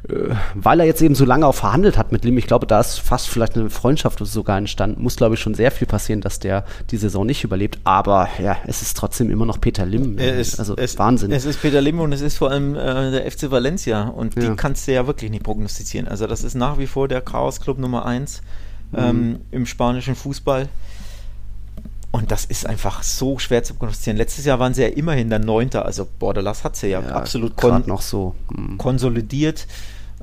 äh, 0.09 0.35
weil 0.53 0.79
er 0.79 0.85
jetzt 0.85 1.01
eben 1.01 1.15
so 1.15 1.25
lange 1.25 1.47
auch 1.47 1.55
verhandelt 1.55 1.97
hat 1.97 2.11
mit 2.11 2.23
Lim, 2.25 2.37
ich 2.37 2.47
glaube, 2.47 2.67
da 2.67 2.79
ist 2.79 2.99
fast 2.99 3.27
vielleicht 3.27 3.57
eine 3.57 3.69
Freundschaft 3.69 4.19
sogar 4.25 4.57
entstanden, 4.57 5.01
muss 5.01 5.15
glaube 5.15 5.35
ich 5.35 5.41
schon 5.41 5.53
sehr 5.53 5.71
viel 5.71 5.87
passieren, 5.87 6.21
dass 6.21 6.39
der 6.39 6.65
die 6.91 6.97
Saison 6.97 7.25
nicht 7.25 7.43
überlebt, 7.43 7.79
aber 7.83 8.29
ja, 8.41 8.57
es 8.67 8.81
ist 8.81 8.97
trotzdem 8.97 9.29
immer 9.31 9.45
noch 9.45 9.59
Peter 9.59 9.85
Lim, 9.85 10.17
es, 10.17 10.59
also 10.59 10.75
es, 10.77 10.97
Wahnsinn. 10.99 11.31
Es 11.31 11.45
ist 11.45 11.61
Peter 11.61 11.81
Lim 11.81 11.99
und 11.99 12.11
es 12.11 12.21
ist 12.21 12.37
vor 12.37 12.51
allem 12.51 12.75
äh, 12.75 13.11
der 13.11 13.29
FC 13.31 13.49
Valencia 13.51 14.03
und 14.03 14.41
die 14.41 14.55
kannst 14.55 14.87
du 14.87 14.93
ja 14.93 15.07
wirklich 15.07 15.31
nicht 15.31 15.43
prognostizieren, 15.43 16.07
also 16.07 16.27
das 16.27 16.43
ist 16.43 16.55
nach 16.55 16.77
wie 16.77 16.87
vor 16.87 17.07
der 17.07 17.21
Chaos-Club 17.21 17.79
Nummer 17.79 18.05
1 18.05 18.41
mhm. 18.91 18.97
ähm, 18.97 19.39
im 19.51 19.65
spanischen 19.65 20.15
Fußball. 20.15 20.67
Und 22.15 22.31
das 22.31 22.45
ist 22.45 22.65
einfach 22.65 23.03
so 23.03 23.39
schwer 23.39 23.65
zu 23.65 23.73
prognostizieren. 23.73 24.15
Letztes 24.15 24.45
Jahr 24.45 24.57
waren 24.57 24.73
sie 24.73 24.83
ja 24.83 24.87
immerhin 24.87 25.29
der 25.29 25.39
Neunter, 25.39 25.83
also 25.83 26.07
Borderlass 26.17 26.63
hat 26.63 26.77
sie 26.77 26.87
ja, 26.87 27.01
ja 27.01 27.09
absolut 27.09 27.57
kon 27.57 27.83
noch 27.87 28.01
so 28.01 28.35
hm. 28.55 28.77
konsolidiert. 28.77 29.67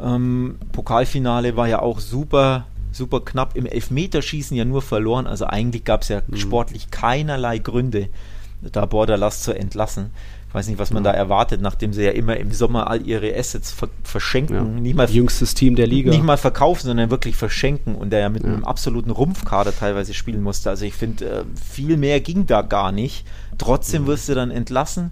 Ähm, 0.03 0.57
Pokalfinale 0.73 1.55
war 1.55 1.69
ja 1.69 1.81
auch 1.81 2.01
super, 2.01 2.65
super 2.93 3.21
knapp. 3.21 3.59
Im 3.59 3.67
Elfmeterschießen 3.67 4.57
ja 4.57 4.65
nur 4.65 4.81
verloren. 4.81 5.27
Also 5.27 5.45
eigentlich 5.45 5.85
gab 5.85 6.01
es 6.01 6.09
ja 6.09 6.23
hm. 6.27 6.39
sportlich 6.39 6.91
keinerlei 6.91 7.59
Gründe, 7.59 8.09
da 8.63 8.87
Borderlass 8.87 9.43
zu 9.43 9.53
entlassen. 9.53 10.13
Ich 10.53 10.55
weiß 10.55 10.69
nicht, 10.69 10.79
was 10.79 10.93
man 10.93 11.03
ja. 11.03 11.13
da 11.13 11.17
erwartet, 11.17 11.63
nachdem 11.63 11.95
sie 11.95 12.03
ja 12.05 12.11
immer 12.11 12.37
im 12.37 12.53
Sommer 12.53 12.91
all 12.91 13.07
ihre 13.07 13.35
Assets 13.35 13.73
ver 13.73 13.89
verschenken. 14.05 14.55
Ja. 14.55 14.63
Nicht 14.63 14.95
mal, 14.95 15.09
Jüngstes 15.09 15.55
Team 15.55 15.77
der 15.77 15.87
Liga. 15.87 16.11
Nicht 16.11 16.23
mal 16.23 16.37
verkaufen, 16.37 16.89
sondern 16.89 17.11
wirklich 17.11 17.37
verschenken 17.37 17.95
und 17.95 18.11
der 18.11 18.21
ja 18.21 18.29
mit 18.29 18.43
ja. 18.43 18.51
einem 18.51 18.63
absoluten 18.67 19.11
Rumpfkader 19.11 19.75
teilweise 19.75 20.13
spielen 20.13 20.43
musste. 20.43 20.69
Also 20.69 20.85
ich 20.85 20.93
finde, 20.93 21.25
äh, 21.25 21.45
viel 21.59 21.97
mehr 21.97 22.21
ging 22.21 22.47
da 22.47 22.61
gar 22.61 22.93
nicht. 22.93 23.25
Trotzdem 23.57 24.07
wirst 24.07 24.29
du 24.29 24.35
dann 24.35 24.51
entlassen 24.51 25.11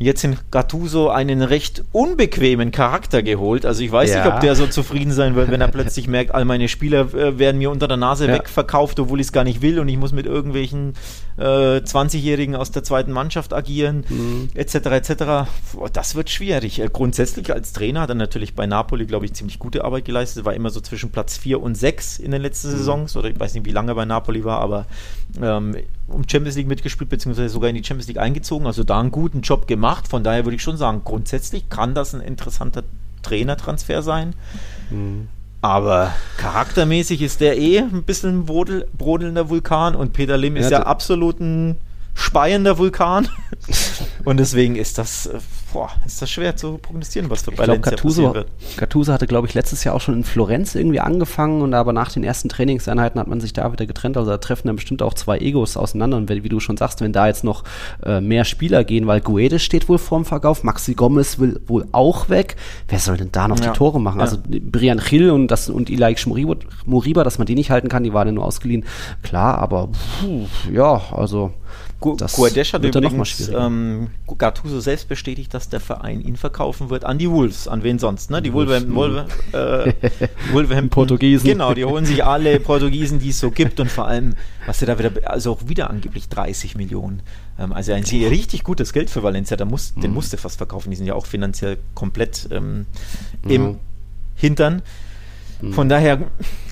jetzt 0.00 0.24
in 0.24 0.38
Gattuso 0.50 1.10
einen 1.10 1.42
recht 1.42 1.84
unbequemen 1.92 2.72
Charakter 2.72 3.22
geholt. 3.22 3.66
Also 3.66 3.84
ich 3.84 3.92
weiß 3.92 4.14
nicht, 4.14 4.26
ob 4.26 4.40
der 4.40 4.56
so 4.56 4.66
zufrieden 4.66 5.12
sein 5.12 5.34
wird, 5.34 5.50
wenn 5.50 5.60
er 5.60 5.68
plötzlich 5.72 6.08
merkt, 6.08 6.34
all 6.34 6.46
meine 6.46 6.68
Spieler 6.68 7.12
äh, 7.14 7.38
werden 7.38 7.58
mir 7.58 7.70
unter 7.70 7.86
der 7.86 7.98
Nase 7.98 8.26
wegverkauft, 8.26 8.98
obwohl 8.98 9.20
ich 9.20 9.26
es 9.26 9.32
gar 9.32 9.44
nicht 9.44 9.60
will 9.60 9.78
und 9.78 9.88
ich 9.88 9.98
muss 9.98 10.12
mit 10.12 10.24
irgendwelchen 10.24 10.94
äh, 11.40 11.78
20-Jährigen 11.78 12.54
aus 12.54 12.70
der 12.70 12.84
zweiten 12.84 13.12
Mannschaft 13.12 13.54
agieren, 13.54 14.04
mhm. 14.08 14.50
etc. 14.54 14.74
etc. 14.74 15.48
Das 15.92 16.14
wird 16.14 16.28
schwierig. 16.30 16.78
Äh, 16.80 16.88
grundsätzlich 16.92 17.52
als 17.52 17.72
Trainer 17.72 18.02
hat 18.02 18.10
er 18.10 18.14
natürlich 18.14 18.54
bei 18.54 18.66
Napoli, 18.66 19.06
glaube 19.06 19.24
ich, 19.24 19.32
ziemlich 19.32 19.58
gute 19.58 19.84
Arbeit 19.84 20.04
geleistet. 20.04 20.44
War 20.44 20.54
immer 20.54 20.70
so 20.70 20.80
zwischen 20.80 21.10
Platz 21.10 21.38
4 21.38 21.60
und 21.60 21.74
6 21.74 22.18
in 22.18 22.30
den 22.30 22.42
letzten 22.42 22.68
mhm. 22.68 22.72
Saisons. 22.72 23.16
Oder 23.16 23.30
ich 23.30 23.40
weiß 23.40 23.54
nicht, 23.54 23.64
wie 23.64 23.72
lange 23.72 23.92
er 23.92 23.94
bei 23.94 24.04
Napoli 24.04 24.44
war, 24.44 24.60
aber 24.60 24.86
ähm, 25.40 25.76
um 26.08 26.28
Champions 26.28 26.56
League 26.56 26.68
mitgespielt, 26.68 27.08
beziehungsweise 27.08 27.48
sogar 27.48 27.70
in 27.70 27.76
die 27.76 27.84
Champions 27.84 28.08
League 28.08 28.18
eingezogen, 28.18 28.66
also 28.66 28.84
da 28.84 29.00
einen 29.00 29.10
guten 29.10 29.40
Job 29.40 29.66
gemacht. 29.66 30.08
Von 30.08 30.22
daher 30.22 30.44
würde 30.44 30.56
ich 30.56 30.62
schon 30.62 30.76
sagen, 30.76 31.02
grundsätzlich 31.04 31.70
kann 31.70 31.94
das 31.94 32.14
ein 32.14 32.20
interessanter 32.20 32.84
Trainertransfer 33.22 34.02
sein. 34.02 34.34
Mhm. 34.90 35.28
Aber 35.62 36.14
charaktermäßig 36.38 37.20
ist 37.20 37.40
der 37.40 37.58
eh 37.58 37.78
ein 37.78 38.02
bisschen 38.04 38.46
brodel, 38.46 38.88
brodelnder 38.96 39.50
Vulkan 39.50 39.94
und 39.94 40.12
Peter 40.12 40.38
Lim 40.38 40.56
ist 40.56 40.70
ja, 40.70 40.78
ja 40.78 40.86
absolut 40.86 41.40
ein 41.40 41.76
speiender 42.14 42.78
Vulkan. 42.78 43.28
und 44.24 44.38
deswegen 44.38 44.76
ist 44.76 44.96
das, 44.98 45.26
äh, 45.26 45.38
boah, 45.72 45.90
ist 46.06 46.20
das 46.20 46.30
schwer 46.30 46.56
zu 46.56 46.78
prognostizieren, 46.78 47.30
was 47.30 47.42
für 47.42 47.56
Valencia 47.56 47.92
glaub, 47.92 48.02
passieren 48.02 48.34
wird. 48.34 48.48
Gattuso 48.76 49.12
hatte, 49.12 49.26
glaube 49.26 49.46
ich, 49.46 49.54
letztes 49.54 49.84
Jahr 49.84 49.94
auch 49.94 50.00
schon 50.00 50.14
in 50.14 50.24
Florenz 50.24 50.74
irgendwie 50.74 51.00
angefangen 51.00 51.62
und 51.62 51.74
aber 51.74 51.92
nach 51.92 52.12
den 52.12 52.24
ersten 52.24 52.48
Trainingseinheiten 52.48 53.20
hat 53.20 53.28
man 53.28 53.40
sich 53.40 53.52
da 53.52 53.72
wieder 53.72 53.86
getrennt. 53.86 54.16
Also 54.16 54.30
da 54.30 54.38
treffen 54.38 54.66
dann 54.66 54.76
bestimmt 54.76 55.02
auch 55.02 55.14
zwei 55.14 55.38
Egos 55.38 55.76
auseinander. 55.76 56.16
Und 56.16 56.28
wie 56.28 56.48
du 56.48 56.60
schon 56.60 56.76
sagst, 56.76 57.00
wenn 57.00 57.12
da 57.12 57.26
jetzt 57.26 57.44
noch 57.44 57.64
äh, 58.04 58.20
mehr 58.20 58.44
Spieler 58.44 58.84
gehen, 58.84 59.06
weil 59.06 59.20
Guedes 59.20 59.62
steht 59.62 59.88
wohl 59.88 59.98
vorm 59.98 60.24
Verkauf, 60.24 60.64
Maxi 60.64 60.94
Gomez 60.94 61.38
will 61.38 61.60
wohl 61.66 61.86
auch 61.92 62.28
weg. 62.28 62.56
Wer 62.88 62.98
soll 62.98 63.16
denn 63.16 63.32
da 63.32 63.48
noch 63.48 63.60
ja. 63.60 63.70
die 63.70 63.76
Tore 63.76 64.00
machen? 64.00 64.18
Ja. 64.18 64.24
Also 64.24 64.38
Brian 64.46 65.00
Hill 65.00 65.30
und, 65.30 65.48
das, 65.48 65.68
und 65.68 65.90
Ilaik 65.90 66.24
Moriba, 66.26 67.24
dass 67.24 67.38
man 67.38 67.46
die 67.46 67.54
nicht 67.54 67.70
halten 67.70 67.88
kann, 67.88 68.04
die 68.04 68.12
waren 68.12 68.28
ja 68.28 68.32
nur 68.32 68.44
ausgeliehen. 68.44 68.84
Klar, 69.22 69.58
aber 69.58 69.88
puh, 70.20 70.46
ja, 70.72 71.00
also 71.12 71.52
Guadesh 72.00 72.72
hat 72.72 72.84
übrigens 72.84 73.48
ähm, 73.54 74.08
Gattuso 74.38 74.80
selbst 74.80 75.08
bestätigt, 75.08 75.52
dass 75.52 75.68
der 75.68 75.80
Verein 75.80 76.22
ihn 76.22 76.36
verkaufen 76.36 76.88
wird 76.88 77.04
an 77.04 77.18
die 77.18 77.30
Wolves. 77.30 77.68
An 77.68 77.82
wen 77.82 77.98
sonst? 77.98 78.30
Ne? 78.30 78.40
Die 78.40 78.52
Wolverhampton, 78.52 78.94
Wolver, 78.94 79.26
äh, 79.52 79.92
Wolverhampton 80.52 80.90
Portugiesen. 80.90 81.46
Genau, 81.46 81.74
die 81.74 81.84
holen 81.84 82.06
sich 82.06 82.24
alle 82.24 82.58
Portugiesen, 82.58 83.18
die 83.18 83.28
es 83.28 83.38
so 83.38 83.50
gibt 83.50 83.80
und 83.80 83.90
vor 83.90 84.06
allem, 84.06 84.34
was 84.66 84.78
sie 84.78 84.86
da 84.86 84.98
wieder, 84.98 85.10
also 85.24 85.52
auch 85.52 85.68
wieder 85.68 85.90
angeblich 85.90 86.28
30 86.28 86.74
Millionen. 86.74 87.22
Ähm, 87.58 87.72
also 87.72 87.92
ein 87.92 88.04
sehr 88.04 88.30
richtig 88.30 88.64
gutes 88.64 88.92
Geld 88.92 89.10
für 89.10 89.22
Valencia. 89.22 89.56
Da 89.58 89.66
muss, 89.66 89.94
mhm. 89.94 90.00
Den 90.00 90.14
musste 90.14 90.38
fast 90.38 90.56
verkaufen. 90.56 90.90
Die 90.90 90.96
sind 90.96 91.06
ja 91.06 91.14
auch 91.14 91.26
finanziell 91.26 91.76
komplett 91.94 92.48
ähm, 92.50 92.86
im 93.46 93.62
mhm. 93.62 93.76
Hintern. 94.36 94.82
Mhm. 95.60 95.72
Von 95.72 95.88
daher 95.88 96.18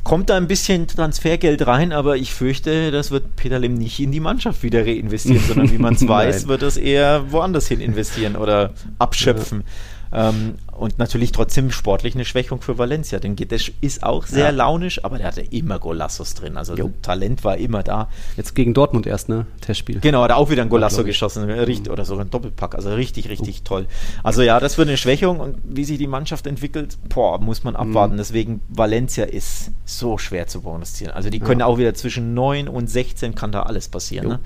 kommt 0.04 0.30
da 0.30 0.36
ein 0.36 0.48
bisschen 0.48 0.86
Transfergeld 0.86 1.66
rein, 1.66 1.92
aber 1.92 2.16
ich 2.16 2.32
fürchte, 2.32 2.90
das 2.90 3.10
wird 3.10 3.36
Peter 3.36 3.58
Lim 3.58 3.74
nicht 3.74 4.00
in 4.00 4.12
die 4.12 4.20
Mannschaft 4.20 4.62
wieder 4.62 4.86
reinvestieren, 4.86 5.42
sondern 5.46 5.70
wie 5.70 5.78
man 5.78 5.94
es 5.94 6.08
weiß, 6.08 6.48
wird 6.48 6.62
es 6.62 6.76
eher 6.76 7.30
woanders 7.30 7.68
hin 7.68 7.80
investieren 7.80 8.36
oder 8.36 8.72
abschöpfen. 8.98 9.60
Ja. 9.60 9.66
Ähm, 10.12 10.54
und 10.72 10.98
natürlich 10.98 11.32
trotzdem 11.32 11.70
sportlich 11.72 12.14
eine 12.14 12.24
Schwächung 12.24 12.60
für 12.60 12.78
Valencia. 12.78 13.18
Denn 13.18 13.36
Gedesch 13.36 13.72
ist 13.80 14.04
auch 14.04 14.26
sehr 14.26 14.46
ja. 14.46 14.50
launisch, 14.50 15.04
aber 15.04 15.18
der 15.18 15.26
hatte 15.26 15.40
immer 15.40 15.78
Golassos 15.78 16.34
drin. 16.34 16.56
Also 16.56 16.74
Talent 17.02 17.44
war 17.44 17.56
immer 17.56 17.82
da. 17.82 18.08
Jetzt 18.36 18.54
gegen 18.54 18.74
Dortmund 18.74 19.06
erst, 19.06 19.28
ne? 19.28 19.46
Testspiel. 19.60 20.00
Genau, 20.00 20.22
hat 20.22 20.30
auch 20.30 20.50
wieder 20.50 20.62
ein 20.62 20.68
Golasso 20.68 21.04
geschossen. 21.04 21.50
Richtig, 21.50 21.90
oder 21.92 22.04
sogar 22.04 22.24
ein 22.24 22.30
Doppelpack. 22.30 22.74
Also 22.74 22.94
richtig, 22.94 23.28
richtig 23.28 23.62
oh. 23.62 23.68
toll. 23.68 23.86
Also 24.22 24.42
ja, 24.42 24.60
das 24.60 24.78
wird 24.78 24.88
eine 24.88 24.96
Schwächung 24.96 25.40
und 25.40 25.58
wie 25.64 25.84
sich 25.84 25.98
die 25.98 26.06
Mannschaft 26.06 26.46
entwickelt, 26.46 26.96
boah, 27.08 27.40
muss 27.40 27.64
man 27.64 27.74
abwarten. 27.74 28.14
Mhm. 28.14 28.18
Deswegen 28.18 28.60
Valencia 28.68 29.24
ist 29.24 29.72
so 29.84 30.16
schwer 30.16 30.46
zu 30.46 30.60
prognostizieren. 30.60 31.12
Also 31.12 31.28
die 31.28 31.40
können 31.40 31.60
ja. 31.60 31.66
auch 31.66 31.78
wieder 31.78 31.94
zwischen 31.94 32.34
9 32.34 32.68
und 32.68 32.88
16 32.88 33.34
kann 33.34 33.52
da 33.52 33.62
alles 33.62 33.88
passieren, 33.88 34.28
ne? 34.28 34.40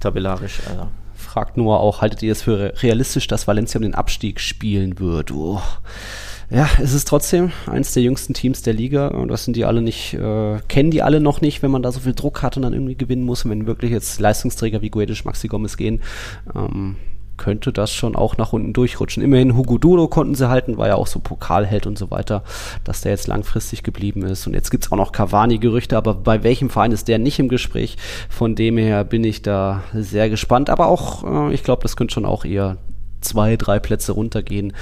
Tabellarisch. 0.00 0.60
Also 0.68 0.88
fragt 1.38 1.56
nur 1.56 1.78
auch, 1.78 2.00
haltet 2.00 2.20
ihr 2.24 2.32
es 2.32 2.42
für 2.42 2.72
realistisch, 2.82 3.28
dass 3.28 3.46
Valencia 3.46 3.78
um 3.78 3.82
den 3.82 3.94
Abstieg 3.94 4.40
spielen 4.40 4.98
wird? 4.98 5.30
Oh. 5.30 5.62
Ja, 6.50 6.68
es 6.82 6.92
ist 6.92 7.06
trotzdem 7.06 7.52
eins 7.66 7.92
der 7.92 8.02
jüngsten 8.02 8.34
Teams 8.34 8.62
der 8.62 8.72
Liga 8.74 9.06
und 9.06 9.28
das 9.28 9.44
sind 9.44 9.54
die 9.54 9.64
alle 9.64 9.80
nicht, 9.80 10.14
äh, 10.14 10.58
kennen 10.66 10.90
die 10.90 11.00
alle 11.00 11.20
noch 11.20 11.40
nicht, 11.40 11.62
wenn 11.62 11.70
man 11.70 11.84
da 11.84 11.92
so 11.92 12.00
viel 12.00 12.14
Druck 12.14 12.42
hat 12.42 12.56
und 12.56 12.64
dann 12.64 12.72
irgendwie 12.72 12.96
gewinnen 12.96 13.22
muss, 13.22 13.48
wenn 13.48 13.68
wirklich 13.68 13.92
jetzt 13.92 14.18
Leistungsträger 14.18 14.82
wie 14.82 14.90
Guedes, 14.90 15.24
Maxi 15.24 15.46
Gomez 15.46 15.76
gehen. 15.76 16.02
Ähm, 16.56 16.96
könnte 17.38 17.72
das 17.72 17.92
schon 17.92 18.14
auch 18.14 18.36
nach 18.36 18.52
unten 18.52 18.72
durchrutschen. 18.72 19.22
Immerhin 19.22 19.56
Hugo 19.56 19.78
Duro 19.78 20.08
konnten 20.08 20.34
sie 20.34 20.48
halten, 20.48 20.76
war 20.76 20.88
ja 20.88 20.96
auch 20.96 21.06
so 21.06 21.20
Pokalheld 21.20 21.86
und 21.86 21.96
so 21.96 22.10
weiter, 22.10 22.42
dass 22.84 23.00
der 23.00 23.12
jetzt 23.12 23.26
langfristig 23.26 23.82
geblieben 23.82 24.22
ist. 24.22 24.46
Und 24.46 24.54
jetzt 24.54 24.70
gibt 24.70 24.84
es 24.84 24.92
auch 24.92 24.96
noch 24.96 25.12
Cavani-Gerüchte, 25.12 25.96
aber 25.96 26.14
bei 26.14 26.42
welchem 26.42 26.68
Verein 26.68 26.92
ist 26.92 27.08
der 27.08 27.18
nicht 27.18 27.38
im 27.38 27.48
Gespräch? 27.48 27.96
Von 28.28 28.54
dem 28.54 28.76
her 28.76 29.04
bin 29.04 29.24
ich 29.24 29.42
da 29.42 29.82
sehr 29.94 30.28
gespannt. 30.28 30.68
Aber 30.68 30.88
auch, 30.88 31.24
äh, 31.24 31.54
ich 31.54 31.62
glaube, 31.62 31.82
das 31.82 31.96
könnte 31.96 32.14
schon 32.14 32.26
auch 32.26 32.44
eher 32.44 32.76
zwei, 33.20 33.56
drei 33.56 33.78
Plätze 33.78 34.12
runtergehen. 34.12 34.74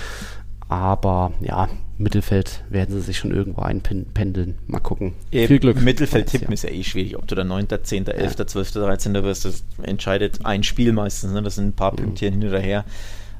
Aber 0.69 1.33
ja, 1.41 1.69
Mittelfeld 1.99 2.63
werden 2.69 2.95
sie 2.95 3.01
sich 3.01 3.19
schon 3.19 3.31
irgendwo 3.31 3.63
einpendeln. 3.63 4.59
Mal 4.67 4.81
gucken. 4.81 5.15
Eben, 5.33 5.49
Viel 5.49 5.59
Glück. 5.59 5.81
Mittelfeld 5.81 6.27
tippen 6.27 6.53
ist 6.53 6.65
ja 6.65 6.71
eh 6.71 6.83
schwierig. 6.83 7.17
Ob 7.17 7.27
du 7.27 7.35
der 7.35 7.45
9., 7.45 7.69
10., 7.83 8.07
11., 8.07 8.39
ja. 8.39 8.47
12., 8.47 8.73
13. 8.73 9.15
wirst, 9.15 9.47
das 9.47 9.65
entscheidet 9.83 10.45
ein 10.45 10.63
Spiel 10.63 10.93
meistens. 10.93 11.33
Ne? 11.33 11.43
Das 11.43 11.55
sind 11.55 11.69
ein 11.69 11.73
paar 11.73 11.93
mhm. 11.93 11.97
Pünktchen 11.97 12.35
hin 12.35 12.49
oder 12.49 12.61
her. 12.61 12.85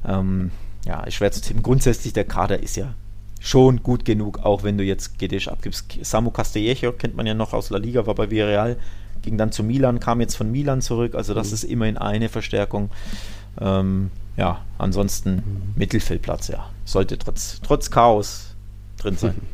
Ähm, 0.05 0.51
ja, 0.85 1.03
ist 1.03 1.15
schwer 1.15 1.31
zu 1.31 1.41
tippen. 1.41 1.61
Grundsätzlich, 1.61 2.13
der 2.13 2.23
Kader 2.23 2.63
ist 2.63 2.75
ja 2.77 2.93
schon 3.39 3.83
gut 3.83 4.05
genug, 4.05 4.39
auch 4.39 4.63
wenn 4.63 4.77
du 4.77 4.83
jetzt 4.83 5.19
Gedisch 5.19 5.47
abgibst. 5.47 5.85
Samu 6.01 6.31
Castellejo 6.31 6.93
kennt 6.93 7.15
man 7.15 7.27
ja 7.27 7.35
noch 7.35 7.53
aus 7.53 7.69
La 7.69 7.77
Liga, 7.77 8.07
war 8.07 8.15
bei 8.15 8.31
Villarreal, 8.31 8.77
ging 9.21 9.37
dann 9.37 9.51
zu 9.51 9.63
Milan, 9.63 9.99
kam 9.99 10.19
jetzt 10.19 10.35
von 10.35 10.51
Milan 10.51 10.81
zurück. 10.81 11.13
Also 11.13 11.35
das 11.35 11.49
mhm. 11.49 11.53
ist 11.53 11.63
immerhin 11.65 11.97
eine 11.97 12.29
Verstärkung. 12.29 12.89
Ähm, 13.59 14.09
ja, 14.35 14.61
ansonsten 14.77 15.35
mhm. 15.35 15.73
Mittelfeldplatz, 15.75 16.47
ja. 16.47 16.69
Sollte 16.85 17.17
trotz, 17.17 17.59
trotz 17.61 17.91
Chaos 17.91 18.46
drin 18.97 19.17
sein. 19.17 19.35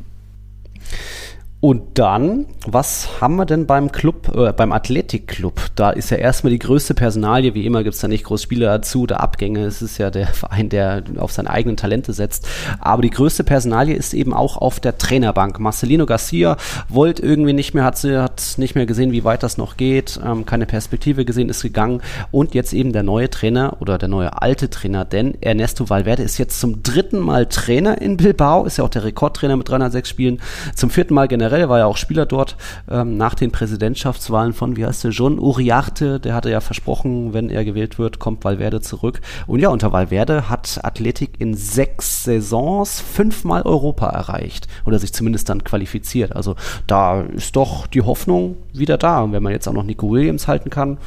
Und 1.64 1.98
dann, 1.98 2.46
was 2.68 3.22
haben 3.22 3.38
wir 3.38 3.46
denn 3.46 3.68
beim 3.68 3.90
Club, 3.90 4.36
äh, 4.36 4.52
beim 4.52 4.74
Athletikclub? 4.74 5.68
Da 5.76 5.92
ist 5.92 6.10
ja 6.10 6.18
erstmal 6.18 6.52
die 6.52 6.60
größte 6.60 6.94
Personalie, 6.94 7.54
wie 7.54 7.66
immer 7.66 7.84
gibt 7.86 7.96
es 7.96 8.02
da 8.02 8.10
nicht 8.10 8.26
groß 8.26 8.44
Spieler 8.44 8.68
dazu 8.68 9.04
oder 9.04 9.22
Abgänge. 9.22 9.64
Es 9.64 9.82
ist 9.82 9.98
ja 9.98 10.10
der 10.10 10.28
Verein, 10.28 10.68
der 10.68 11.04
auf 11.20 11.32
seine 11.32 11.50
eigenen 11.50 11.78
Talente 11.78 12.12
setzt. 12.12 12.50
Aber 12.82 13.02
die 13.02 13.12
größte 13.12 13.46
Personalie 13.46 13.96
ist 13.96 14.14
eben 14.14 14.34
auch 14.34 14.58
auf 14.58 14.82
der 14.82 14.98
Trainerbank. 14.98 15.58
Marcelino 15.58 16.06
Garcia 16.06 16.58
wollte 16.90 17.22
irgendwie 17.22 17.54
nicht 17.54 17.74
mehr, 17.74 17.86
hat, 17.86 17.98
sie, 17.98 18.22
hat 18.22 18.56
nicht 18.58 18.76
mehr 18.76 18.86
gesehen, 18.86 19.14
wie 19.14 19.24
weit 19.24 19.42
das 19.42 19.58
noch 19.58 19.78
geht, 19.78 20.20
ähm, 20.22 20.46
keine 20.46 20.66
Perspektive 20.66 21.24
gesehen, 21.24 21.48
ist 21.48 21.62
gegangen. 21.62 22.02
Und 22.32 22.56
jetzt 22.56 22.74
eben 22.74 22.92
der 22.92 23.04
neue 23.04 23.30
Trainer 23.30 23.78
oder 23.80 23.98
der 23.98 24.10
neue 24.10 24.42
alte 24.42 24.70
Trainer, 24.70 25.06
denn 25.06 25.42
Ernesto 25.42 25.90
Valverde 25.90 26.24
ist 26.24 26.38
jetzt 26.40 26.60
zum 26.60 26.84
dritten 26.84 27.20
Mal 27.20 27.46
Trainer 27.46 28.02
in 28.02 28.18
Bilbao, 28.18 28.66
ist 28.66 28.80
ja 28.80 28.84
auch 28.84 28.90
der 28.90 29.06
Rekordtrainer 29.06 29.56
mit 29.56 29.70
306 29.70 30.10
Spielen, 30.10 30.42
zum 30.76 30.90
vierten 30.90 31.14
Mal 31.14 31.30
generell 31.30 31.53
generell 31.54 31.70
war 31.70 31.80
ja 31.80 31.86
auch 31.86 31.98
Spieler 31.98 32.26
dort 32.26 32.58
ähm, 32.90 33.16
nach 33.16 33.36
den 33.36 33.52
Präsidentschaftswahlen 33.52 34.54
von, 34.54 34.76
wie 34.76 34.86
heißt 34.86 35.04
der, 35.04 35.12
John 35.12 35.38
Uriarte, 35.38 36.20
der 36.20 36.34
hatte 36.34 36.50
ja 36.50 36.62
versprochen, 36.62 37.34
wenn 37.34 37.50
er 37.50 37.64
gewählt 37.64 38.00
wird, 38.00 38.18
kommt 38.18 38.44
Valverde 38.44 38.82
zurück. 38.82 39.22
Und 39.46 39.60
ja, 39.60 39.70
unter 39.70 39.92
Valverde 39.92 40.50
hat 40.50 40.80
Athletik 40.84 41.40
in 41.40 41.54
sechs 41.54 42.24
Saisons 42.24 43.00
fünfmal 43.00 43.62
Europa 43.64 44.10
erreicht 44.10 44.68
oder 44.86 44.98
sich 44.98 45.14
zumindest 45.14 45.48
dann 45.50 45.64
qualifiziert. 45.64 46.36
Also 46.36 46.56
da 46.88 47.22
ist 47.22 47.56
doch 47.56 47.86
die 47.86 48.02
Hoffnung 48.02 48.58
wieder 48.74 48.98
da. 48.98 49.22
Und 49.22 49.32
wenn 49.34 49.44
man 49.44 49.52
jetzt 49.52 49.68
auch 49.68 49.74
noch 49.74 49.84
Nico 49.84 50.10
Williams 50.10 50.48
halten 50.48 50.72
kann, 50.72 50.98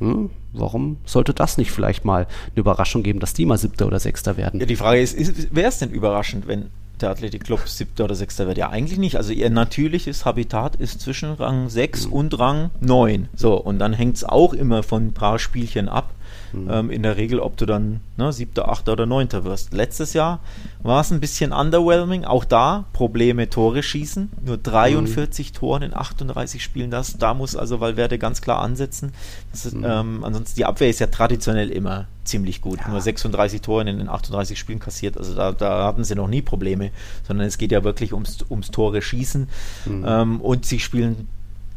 hm, 0.00 0.28
warum 0.52 0.98
sollte 1.06 1.32
das 1.32 1.56
nicht 1.56 1.70
vielleicht 1.70 2.04
mal 2.04 2.26
eine 2.26 2.56
Überraschung 2.56 3.02
geben, 3.02 3.20
dass 3.20 3.32
die 3.32 3.46
mal 3.46 3.56
Siebter 3.56 3.86
oder 3.86 4.00
Sechster 4.00 4.36
werden? 4.36 4.60
Ja, 4.60 4.66
die 4.66 4.76
Frage 4.76 5.00
ist, 5.00 5.14
ist 5.14 5.54
wäre 5.54 5.68
es 5.68 5.78
denn 5.78 5.90
überraschend, 5.90 6.46
wenn 6.46 6.66
der 7.00 7.10
Athletikclub 7.10 7.66
Siebter 7.66 8.04
oder 8.04 8.14
Sechster 8.14 8.46
wird? 8.46 8.58
Ja, 8.58 8.70
eigentlich 8.70 8.98
nicht. 8.98 9.16
Also 9.16 9.32
ihr 9.32 9.50
natürliches 9.50 10.24
Habitat 10.24 10.76
ist 10.76 11.00
zwischen 11.00 11.32
Rang 11.32 11.68
6 11.68 12.06
mhm. 12.06 12.12
und 12.12 12.38
Rang 12.38 12.70
9. 12.80 13.28
So, 13.34 13.54
und 13.54 13.78
dann 13.78 13.92
hängt 13.92 14.16
es 14.16 14.24
auch 14.24 14.52
immer 14.52 14.82
von 14.82 15.06
ein 15.06 15.12
paar 15.12 15.38
Spielchen 15.38 15.88
ab. 15.88 16.10
Mhm. 16.52 16.70
Ähm, 16.70 16.90
in 16.90 17.02
der 17.02 17.16
Regel, 17.16 17.40
ob 17.40 17.56
du 17.56 17.66
dann 17.66 18.00
ne, 18.16 18.32
siebter, 18.32 18.68
achter 18.68 18.92
oder 18.92 19.06
neunter 19.06 19.44
wirst. 19.44 19.72
Letztes 19.72 20.12
Jahr 20.12 20.40
war 20.82 21.00
es 21.00 21.10
ein 21.10 21.20
bisschen 21.20 21.52
underwhelming. 21.52 22.24
Auch 22.24 22.44
da 22.44 22.84
Probleme 22.92 23.48
Tore 23.48 23.82
schießen. 23.82 24.30
Nur 24.44 24.58
43 24.58 25.50
mhm. 25.50 25.54
Toren 25.54 25.82
in 25.82 25.94
38 25.94 26.62
Spielen. 26.62 26.90
Das, 26.90 27.16
da 27.18 27.34
muss 27.34 27.56
also 27.56 27.80
Valverde 27.80 28.18
ganz 28.18 28.42
klar 28.42 28.60
ansetzen. 28.60 29.12
Ist, 29.52 29.72
mhm. 29.72 29.84
ähm, 29.86 30.24
ansonsten 30.24 30.56
die 30.56 30.64
Abwehr 30.64 30.90
ist 30.90 31.00
ja 31.00 31.06
traditionell 31.06 31.70
immer 31.70 32.06
ziemlich 32.24 32.60
gut. 32.60 32.80
Ja. 32.80 32.88
Nur 32.88 33.00
36 33.00 33.60
Tore 33.62 33.82
in 33.82 33.98
den 33.98 34.08
38 34.08 34.58
Spielen 34.58 34.78
kassiert. 34.78 35.16
Also 35.16 35.34
da, 35.34 35.52
da, 35.52 35.86
hatten 35.86 36.04
sie 36.04 36.14
noch 36.14 36.28
nie 36.28 36.42
Probleme, 36.42 36.90
sondern 37.26 37.46
es 37.46 37.58
geht 37.58 37.72
ja 37.72 37.82
wirklich 37.84 38.12
ums, 38.12 38.44
ums 38.48 38.70
Tore 38.70 39.02
schießen. 39.02 39.48
Mhm. 39.86 40.04
Ähm, 40.06 40.40
und 40.40 40.66
sie 40.66 40.78
spielen 40.78 41.28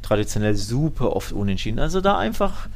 traditionell 0.02 0.56
super 0.56 1.16
oft 1.16 1.32
unentschieden. 1.32 1.80
Also 1.80 2.00
da 2.00 2.18
einfach 2.18 2.68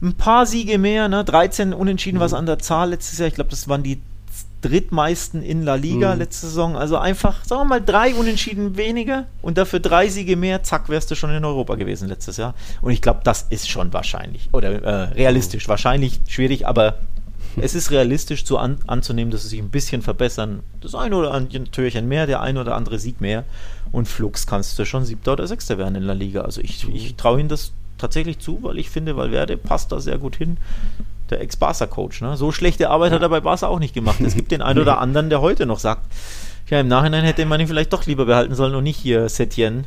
ein 0.00 0.14
paar 0.14 0.46
Siege 0.46 0.78
mehr, 0.78 1.08
ne? 1.08 1.24
13 1.24 1.72
Unentschieden 1.72 2.18
mhm. 2.18 2.22
was 2.22 2.34
an 2.34 2.46
der 2.46 2.58
Zahl 2.58 2.90
letztes 2.90 3.18
Jahr. 3.18 3.28
Ich 3.28 3.34
glaube, 3.34 3.50
das 3.50 3.68
waren 3.68 3.82
die 3.82 4.00
drittmeisten 4.60 5.42
in 5.42 5.62
La 5.62 5.76
Liga 5.76 6.12
mhm. 6.12 6.18
letzte 6.18 6.46
Saison. 6.46 6.76
Also 6.76 6.96
einfach, 6.98 7.44
sagen 7.44 7.62
wir 7.62 7.64
mal, 7.66 7.84
drei 7.84 8.14
Unentschieden 8.14 8.76
weniger 8.76 9.26
und 9.42 9.58
dafür 9.58 9.80
drei 9.80 10.08
Siege 10.08 10.36
mehr. 10.36 10.62
Zack, 10.62 10.88
wärst 10.88 11.10
du 11.10 11.14
schon 11.14 11.30
in 11.30 11.44
Europa 11.44 11.76
gewesen 11.76 12.08
letztes 12.08 12.36
Jahr. 12.36 12.54
Und 12.80 12.92
ich 12.92 13.02
glaube, 13.02 13.20
das 13.24 13.46
ist 13.50 13.68
schon 13.68 13.92
wahrscheinlich 13.92 14.48
oder 14.52 14.82
äh, 14.82 15.12
realistisch. 15.14 15.66
Mhm. 15.66 15.70
Wahrscheinlich 15.70 16.20
schwierig, 16.26 16.66
aber 16.66 16.98
es 17.60 17.74
ist 17.74 17.90
realistisch 17.90 18.44
zu 18.44 18.58
an, 18.58 18.78
anzunehmen, 18.86 19.30
dass 19.30 19.42
sie 19.42 19.48
sich 19.48 19.60
ein 19.60 19.70
bisschen 19.70 20.02
verbessern. 20.02 20.60
Das 20.80 20.94
eine 20.94 21.16
oder 21.16 21.32
andere 21.32 21.64
Türchen 21.64 22.06
mehr, 22.06 22.26
der 22.26 22.40
ein 22.40 22.56
oder 22.56 22.74
andere 22.74 22.98
Sieg 22.98 23.20
mehr. 23.20 23.44
Und 23.90 24.06
Flux 24.06 24.46
kannst 24.46 24.78
du 24.78 24.84
schon 24.84 25.04
siebter 25.04 25.32
oder 25.32 25.46
sechster 25.46 25.78
werden 25.78 25.94
in 25.94 26.02
La 26.02 26.12
Liga. 26.12 26.42
Also 26.42 26.60
ich, 26.60 26.86
ich 26.88 27.14
traue 27.16 27.40
ihnen 27.40 27.48
das 27.48 27.72
tatsächlich 27.98 28.38
zu, 28.38 28.62
weil 28.62 28.78
ich 28.78 28.90
finde, 28.90 29.16
Valverde 29.16 29.56
passt 29.56 29.92
da 29.92 30.00
sehr 30.00 30.18
gut 30.18 30.36
hin. 30.36 30.56
Der 31.30 31.40
Ex-Barca-Coach. 31.40 32.22
Ne? 32.22 32.36
So 32.36 32.52
schlechte 32.52 32.88
Arbeit 32.88 33.10
ja. 33.10 33.16
hat 33.16 33.22
er 33.22 33.28
bei 33.28 33.40
Barca 33.40 33.66
auch 33.66 33.78
nicht 33.78 33.94
gemacht. 33.94 34.20
Es 34.20 34.34
gibt 34.34 34.50
den 34.50 34.62
einen 34.62 34.78
oder 34.82 34.98
anderen, 34.98 35.28
der 35.28 35.40
heute 35.40 35.66
noch 35.66 35.78
sagt, 35.78 36.02
ja, 36.68 36.80
im 36.80 36.88
Nachhinein 36.88 37.24
hätte 37.24 37.44
man 37.46 37.60
ihn 37.60 37.66
vielleicht 37.66 37.92
doch 37.92 38.06
lieber 38.06 38.26
behalten 38.26 38.54
sollen 38.54 38.74
und 38.74 38.84
nicht 38.84 38.98
hier 38.98 39.28
Setien 39.28 39.84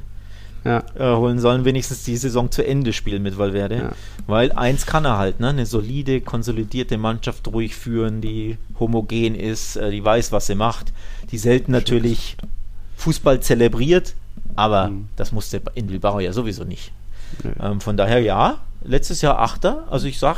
ja. 0.63 0.83
äh, 0.95 1.15
holen 1.15 1.39
sollen, 1.39 1.65
wenigstens 1.65 2.03
die 2.03 2.17
Saison 2.17 2.51
zu 2.51 2.65
Ende 2.65 2.93
spielen 2.93 3.23
mit 3.23 3.37
Valverde. 3.37 3.75
Ja. 3.75 3.91
Weil 4.27 4.51
eins 4.51 4.85
kann 4.85 5.05
er 5.05 5.17
halt, 5.17 5.39
ne? 5.39 5.49
eine 5.49 5.65
solide, 5.65 6.21
konsolidierte 6.21 6.97
Mannschaft 6.97 7.47
ruhig 7.47 7.75
führen, 7.75 8.21
die 8.21 8.57
homogen 8.79 9.35
ist, 9.35 9.75
äh, 9.75 9.91
die 9.91 10.03
weiß, 10.03 10.31
was 10.31 10.47
sie 10.47 10.55
macht, 10.55 10.93
die 11.31 11.37
selten 11.37 11.71
natürlich 11.71 12.37
Fußball 12.97 13.39
zelebriert, 13.39 14.15
aber 14.55 14.89
mhm. 14.89 15.07
das 15.15 15.31
musste 15.31 15.61
in 15.75 15.87
Bilbao 15.87 16.19
ja 16.19 16.33
sowieso 16.33 16.63
nicht. 16.63 16.91
Ähm, 17.59 17.81
von 17.81 17.97
daher 17.97 18.21
ja, 18.21 18.59
letztes 18.83 19.21
Jahr 19.21 19.39
Achter. 19.39 19.87
Also 19.89 20.07
ich 20.07 20.19
sag, 20.19 20.37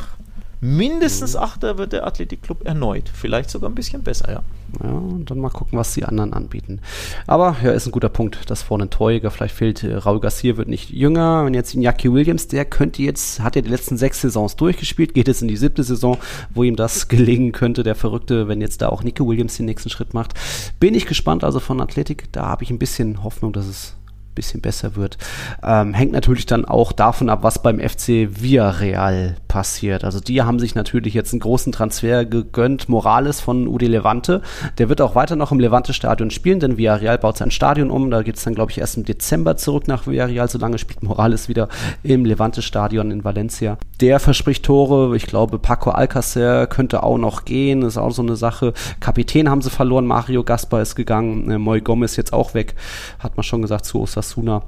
mindestens 0.64 1.34
mhm. 1.34 1.42
Achter 1.42 1.78
wird 1.78 1.94
der 1.94 2.08
Athletikclub 2.08 2.66
erneut. 2.66 3.10
Vielleicht 3.14 3.50
sogar 3.50 3.70
ein 3.70 3.76
bisschen 3.76 4.02
besser, 4.02 4.32
ja. 4.32 4.44
Ja, 4.82 4.90
und 4.90 5.30
dann 5.30 5.40
mal 5.40 5.50
gucken, 5.50 5.78
was 5.78 5.94
die 5.94 6.06
anderen 6.06 6.34
anbieten. 6.34 6.80
Aber 7.28 7.58
ja, 7.64 7.72
ist 7.72 7.86
ein 7.86 7.92
guter 7.92 8.10
Punkt, 8.10 8.50
dass 8.50 8.64
vorne 8.64 8.86
ein 8.86 8.90
Torjäger, 8.90 9.30
vielleicht 9.30 9.56
fehlt 9.56 9.84
äh, 9.84 9.94
Raul 9.96 10.20
Garcia, 10.20 10.58
wird 10.58 10.70
nicht 10.70 10.90
jünger. 10.90 11.44
Und 11.44 11.54
jetzt 11.54 11.76
Iñaki 11.76 12.12
Williams, 12.12 12.48
der 12.48 12.66
könnte 12.66 13.04
jetzt, 13.04 13.42
hat 13.42 13.56
ja 13.56 13.62
die 13.62 13.70
letzten 13.70 13.98
sechs 13.98 14.22
Saisons 14.22 14.56
durchgespielt, 14.56 15.14
geht 15.14 15.28
jetzt 15.28 15.42
in 15.42 15.48
die 15.48 15.58
siebte 15.58 15.84
Saison, 15.84 16.18
wo 16.54 16.64
ihm 16.64 16.76
das 16.76 17.08
gelingen 17.10 17.52
könnte, 17.52 17.84
der 17.84 17.96
Verrückte, 17.96 18.48
wenn 18.48 18.62
jetzt 18.62 18.82
da 18.82 18.90
auch 18.90 19.04
Nico 19.04 19.28
Williams 19.28 19.58
den 19.58 19.66
nächsten 19.66 19.90
Schritt 19.90 20.14
macht. 20.14 20.34
Bin 20.80 20.96
ich 20.96 21.06
gespannt, 21.06 21.44
also 21.44 21.60
von 21.60 21.82
Athletik, 21.82 22.32
da 22.32 22.46
habe 22.46 22.64
ich 22.64 22.72
ein 22.72 22.80
bisschen 22.80 23.24
Hoffnung, 23.24 23.54
dass 23.54 23.68
es 23.68 23.96
bisschen 24.34 24.62
besser 24.62 24.96
wird. 24.96 25.18
Ähm, 25.64 25.94
hängt 25.94 26.12
natürlich 26.12 26.46
dann 26.46 26.66
auch 26.66 26.92
davon 26.92 27.30
ab, 27.30 27.44
was 27.44 27.62
beim 27.62 27.80
FC 27.80 28.30
Villarreal 28.30 29.36
passiert. 29.48 30.04
Also 30.04 30.20
die 30.20 30.42
haben 30.42 30.60
sich 30.60 30.76
natürlich 30.76 31.14
jetzt 31.14 31.32
einen 31.32 31.40
großen 31.40 31.72
Transfer 31.72 32.26
gegönnt. 32.26 32.90
Morales 32.90 33.40
von 33.40 33.68
UD 33.68 33.84
Levante. 33.84 34.42
Der 34.78 34.90
wird 34.90 35.00
auch 35.02 35.16
weiter 35.16 35.36
noch 35.36 35.52
im 35.52 35.60
Levante-Stadion 35.60 36.32
spielen, 36.32 36.60
denn 36.60 36.78
Villarreal 36.78 37.18
baut 37.18 37.38
sein 37.38 37.52
Stadion 37.52 37.92
um. 37.92 38.10
Da 38.10 38.24
geht 38.24 38.38
es 38.38 38.44
dann, 38.44 38.56
glaube 38.56 38.72
ich, 38.72 38.80
erst 38.80 38.98
im 38.98 39.06
Dezember 39.06 39.56
zurück 39.56 39.88
nach 39.88 40.08
Villarreal. 40.08 40.50
Solange 40.50 40.80
spielt 40.80 41.04
Morales 41.04 41.50
wieder 41.50 41.70
im 42.02 42.26
Levante-Stadion 42.26 43.12
in 43.12 43.24
Valencia. 43.24 43.78
Der 44.02 44.20
verspricht 44.20 44.66
Tore. 44.66 45.16
Ich 45.16 45.28
glaube, 45.28 45.60
Paco 45.60 45.92
Alcacer 45.92 46.66
könnte 46.68 47.04
auch 47.04 47.18
noch 47.18 47.46
gehen. 47.46 47.84
Ist 47.84 47.98
auch 47.98 48.12
so 48.12 48.24
eine 48.24 48.36
Sache. 48.36 48.74
Kapitän 49.00 49.50
haben 49.50 49.62
sie 49.62 49.70
verloren. 49.70 50.08
Mario 50.08 50.44
Gaspar 50.44 50.82
ist 50.82 50.96
gegangen. 50.96 51.62
Moy 51.62 51.82
Gomez 51.82 52.16
jetzt 52.16 52.34
auch 52.34 52.54
weg. 52.56 52.76
Hat 53.20 53.38
man 53.38 53.44
schon 53.44 53.62
gesagt 53.62 53.86
zu 53.86 54.02
Osasuna. 54.02 54.23
Osasuna. 54.24 54.64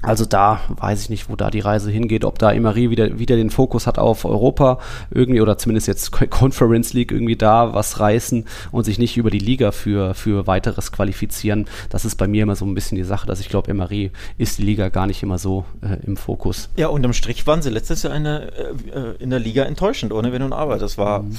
Also 0.00 0.24
da 0.24 0.60
weiß 0.68 1.02
ich 1.02 1.10
nicht, 1.10 1.28
wo 1.28 1.34
da 1.34 1.50
die 1.50 1.58
Reise 1.58 1.90
hingeht, 1.90 2.24
ob 2.24 2.38
da 2.38 2.52
Emery 2.52 2.88
wieder, 2.88 3.18
wieder 3.18 3.34
den 3.34 3.50
Fokus 3.50 3.88
hat 3.88 3.98
auf 3.98 4.24
Europa 4.24 4.78
irgendwie 5.10 5.40
oder 5.40 5.58
zumindest 5.58 5.88
jetzt 5.88 6.12
Conference 6.30 6.92
League 6.92 7.10
irgendwie 7.10 7.34
da 7.34 7.74
was 7.74 7.98
reißen 7.98 8.44
und 8.70 8.84
sich 8.84 9.00
nicht 9.00 9.16
über 9.16 9.30
die 9.30 9.40
Liga 9.40 9.72
für, 9.72 10.14
für 10.14 10.46
weiteres 10.46 10.92
qualifizieren. 10.92 11.66
Das 11.90 12.04
ist 12.04 12.14
bei 12.14 12.28
mir 12.28 12.44
immer 12.44 12.54
so 12.54 12.64
ein 12.64 12.74
bisschen 12.74 12.96
die 12.96 13.02
Sache, 13.02 13.26
dass 13.26 13.40
ich 13.40 13.48
glaube, 13.48 13.70
Emery 13.70 14.12
ist 14.36 14.58
die 14.58 14.62
Liga 14.62 14.88
gar 14.88 15.08
nicht 15.08 15.22
immer 15.24 15.38
so 15.38 15.64
äh, 15.80 15.96
im 16.06 16.16
Fokus. 16.16 16.70
Ja, 16.76 16.88
unterm 16.88 17.12
Strich 17.12 17.44
waren 17.48 17.62
sie 17.62 17.70
letztes 17.70 18.04
Jahr 18.04 18.12
eine, 18.12 18.52
äh, 18.52 18.98
äh 18.98 19.14
in 19.18 19.30
der 19.30 19.40
Liga 19.40 19.64
enttäuschend, 19.64 20.12
ohne 20.12 20.32
Wenn 20.32 20.42
und 20.42 20.52
Aber. 20.52 20.78
Das 20.78 20.96
war 20.96 21.22
mhm 21.22 21.36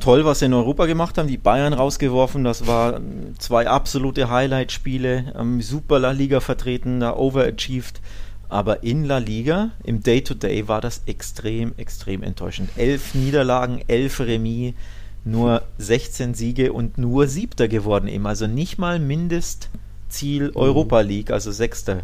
toll, 0.00 0.24
was 0.24 0.40
sie 0.40 0.46
in 0.46 0.54
Europa 0.54 0.86
gemacht 0.86 1.18
haben. 1.18 1.28
Die 1.28 1.36
Bayern 1.36 1.72
rausgeworfen, 1.72 2.44
das 2.44 2.66
waren 2.66 3.34
zwei 3.38 3.68
absolute 3.68 4.30
Highlight-Spiele. 4.30 5.34
Ähm, 5.38 5.62
super 5.62 5.98
La 5.98 6.10
Liga 6.10 6.40
vertreten, 6.40 7.00
da 7.00 7.16
overachieved. 7.16 8.00
Aber 8.48 8.82
in 8.82 9.04
La 9.04 9.18
Liga, 9.18 9.70
im 9.84 10.02
Day-to-Day, 10.02 10.62
-Day 10.62 10.68
war 10.68 10.80
das 10.80 11.02
extrem, 11.06 11.72
extrem 11.76 12.22
enttäuschend. 12.24 12.70
Elf 12.76 13.14
Niederlagen, 13.14 13.82
elf 13.86 14.18
Remis, 14.18 14.74
nur 15.24 15.62
16 15.78 16.34
Siege 16.34 16.72
und 16.72 16.98
nur 16.98 17.28
Siebter 17.28 17.68
geworden 17.68 18.08
eben. 18.08 18.26
Also 18.26 18.48
nicht 18.48 18.78
mal 18.78 18.98
Mindestziel 18.98 20.48
mhm. 20.48 20.56
Europa 20.56 21.00
League, 21.00 21.30
also 21.30 21.52
Sechster 21.52 22.02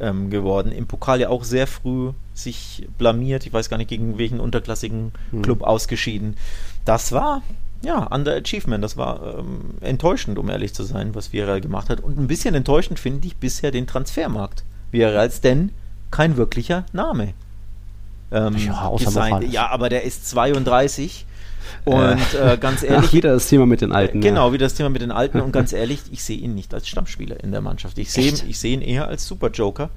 ähm, 0.00 0.28
geworden. 0.28 0.70
Im 0.70 0.86
Pokal 0.86 1.20
ja 1.20 1.28
auch 1.30 1.44
sehr 1.44 1.66
früh 1.66 2.12
sich 2.34 2.86
blamiert. 2.98 3.46
Ich 3.46 3.52
weiß 3.52 3.70
gar 3.70 3.78
nicht, 3.78 3.88
gegen 3.88 4.18
welchen 4.18 4.40
unterklassigen 4.40 5.12
mhm. 5.32 5.42
Club 5.42 5.60
mhm. 5.60 5.64
ausgeschieden 5.64 6.36
das 6.84 7.12
war 7.12 7.42
ja, 7.84 8.04
Underachievement. 8.04 8.82
Das 8.82 8.96
war 8.96 9.38
ähm, 9.38 9.74
enttäuschend, 9.80 10.38
um 10.38 10.48
ehrlich 10.48 10.74
zu 10.74 10.82
sein, 10.82 11.14
was 11.14 11.32
Villarreal 11.32 11.60
gemacht 11.60 11.90
hat. 11.90 12.00
Und 12.00 12.18
ein 12.18 12.26
bisschen 12.26 12.54
enttäuschend 12.54 12.98
finde 12.98 13.26
ich 13.26 13.36
bisher 13.36 13.70
den 13.70 13.86
Transfermarkt 13.86 14.64
Villarreals, 14.90 15.40
denn 15.40 15.70
kein 16.10 16.36
wirklicher 16.36 16.86
Name. 16.92 17.34
Ähm, 18.32 18.56
ja, 18.56 18.82
außer 18.82 19.10
sein. 19.10 19.50
ja, 19.50 19.68
aber 19.68 19.88
der 19.88 20.04
ist 20.04 20.28
32. 20.28 21.26
Und 21.84 22.18
äh, 22.34 22.56
ganz 22.58 22.82
ehrlich. 22.82 23.08
Ach, 23.08 23.12
wieder 23.12 23.32
das 23.32 23.48
Thema 23.48 23.66
mit 23.66 23.80
den 23.80 23.92
Alten. 23.92 24.20
Genau, 24.20 24.48
ja. 24.48 24.52
wieder 24.54 24.66
das 24.66 24.74
Thema 24.74 24.88
mit 24.88 25.02
den 25.02 25.12
Alten. 25.12 25.40
Und 25.40 25.52
ganz 25.52 25.72
ehrlich, 25.74 26.00
ich 26.10 26.24
sehe 26.24 26.38
ihn 26.38 26.54
nicht 26.54 26.72
als 26.72 26.88
Stammspieler 26.88 27.42
in 27.42 27.52
der 27.52 27.60
Mannschaft. 27.60 27.98
Ich 27.98 28.10
sehe 28.10 28.32
seh 28.34 28.72
ihn 28.72 28.82
eher 28.82 29.08
als 29.08 29.26
Superjoker. 29.26 29.90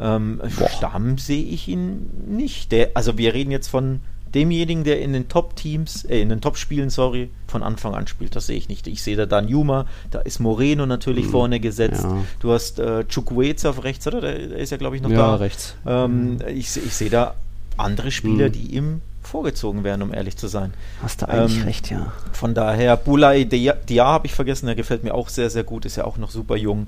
Ähm, 0.00 0.40
Stamm 0.76 1.18
sehe 1.18 1.44
ich 1.44 1.68
ihn 1.68 2.10
nicht. 2.28 2.72
Der, 2.72 2.90
also 2.94 3.18
wir 3.18 3.34
reden 3.34 3.50
jetzt 3.50 3.68
von 3.68 4.00
demjenigen, 4.34 4.84
der 4.84 5.00
in 5.00 5.12
den 5.12 5.28
Top-Teams, 5.28 6.04
äh, 6.04 6.20
in 6.20 6.28
den 6.28 6.40
Top-Spielen, 6.40 6.90
sorry, 6.90 7.30
von 7.46 7.62
Anfang 7.62 7.94
an 7.94 8.06
spielt. 8.06 8.36
Das 8.36 8.46
sehe 8.46 8.56
ich 8.56 8.68
nicht. 8.68 8.86
Ich 8.86 9.02
sehe 9.02 9.16
da 9.16 9.26
Dan 9.26 9.48
Juma, 9.48 9.86
da 10.10 10.20
ist 10.20 10.38
Moreno 10.38 10.86
natürlich 10.86 11.26
mhm. 11.26 11.30
vorne 11.30 11.60
gesetzt. 11.60 12.04
Ja. 12.04 12.24
Du 12.40 12.52
hast 12.52 12.78
äh, 12.78 13.04
Chukwueze 13.04 13.68
auf 13.68 13.84
rechts, 13.84 14.06
oder? 14.06 14.20
Der, 14.20 14.48
der 14.48 14.58
ist 14.58 14.70
ja, 14.70 14.76
glaube 14.76 14.96
ich, 14.96 15.02
noch 15.02 15.10
ja, 15.10 15.16
da. 15.16 15.34
rechts. 15.36 15.74
Ähm, 15.86 16.34
mhm. 16.34 16.38
ich, 16.48 16.76
ich 16.76 16.94
sehe 16.94 17.10
da 17.10 17.34
andere 17.76 18.10
Spieler, 18.10 18.48
mhm. 18.48 18.52
die 18.52 18.74
ihm 18.74 19.00
vorgezogen 19.22 19.84
werden, 19.84 20.02
um 20.02 20.12
ehrlich 20.12 20.36
zu 20.36 20.48
sein. 20.48 20.72
Hast 21.02 21.22
du 21.22 21.28
eigentlich 21.28 21.58
ähm, 21.58 21.64
recht, 21.64 21.90
ja. 21.90 22.12
Von 22.32 22.54
daher, 22.54 22.96
Bulay 22.96 23.44
Dia, 23.44 23.74
Dia 23.74 24.06
habe 24.06 24.26
ich 24.26 24.34
vergessen, 24.34 24.66
der 24.66 24.74
gefällt 24.74 25.04
mir 25.04 25.14
auch 25.14 25.28
sehr, 25.28 25.50
sehr 25.50 25.64
gut, 25.64 25.84
ist 25.84 25.96
ja 25.96 26.04
auch 26.04 26.16
noch 26.16 26.30
super 26.30 26.56
jung. 26.56 26.86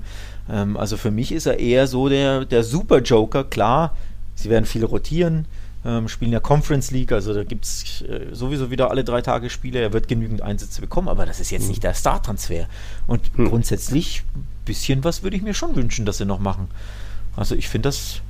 Ähm, 0.49 0.75
also 0.75 0.97
für 0.97 1.11
mich 1.11 1.31
ist 1.31 1.45
er 1.45 1.59
eher 1.59 1.87
so 1.87 2.09
der, 2.09 2.45
der 2.45 2.63
Super-Joker, 2.63 3.43
klar, 3.43 3.95
sie 4.33 4.49
werden 4.49 4.65
viel 4.65 4.83
rotieren, 4.83 5.45
ähm, 5.83 6.07
spielen 6.07 6.31
ja 6.31 6.39
Conference 6.39 6.91
League, 6.91 7.11
also 7.11 7.33
da 7.33 7.43
gibt 7.43 7.65
es 7.65 8.01
äh, 8.03 8.27
sowieso 8.33 8.69
wieder 8.69 8.91
alle 8.91 9.03
drei 9.03 9.21
Tage 9.21 9.49
Spiele. 9.49 9.79
Er 9.79 9.93
wird 9.93 10.07
genügend 10.07 10.41
Einsätze 10.41 10.79
bekommen, 10.81 11.07
aber 11.07 11.25
das 11.25 11.39
ist 11.39 11.49
jetzt 11.51 11.67
nicht 11.69 11.83
der 11.83 11.93
Star-Transfer. 11.93 12.67
Und 13.07 13.21
Hm. 13.35 13.47
grundsätzlich, 13.49 14.23
ein 14.35 14.45
bisschen 14.65 15.03
was 15.03 15.23
würde 15.23 15.35
ich 15.37 15.41
mir 15.43 15.53
schon 15.53 15.75
wünschen, 15.75 16.05
dass 16.05 16.17
sie 16.19 16.25
noch 16.25 16.39
machen. 16.39 16.67
Also 17.35 17.55
ich 17.55 17.67
finde 17.69 17.89
das 17.89 18.21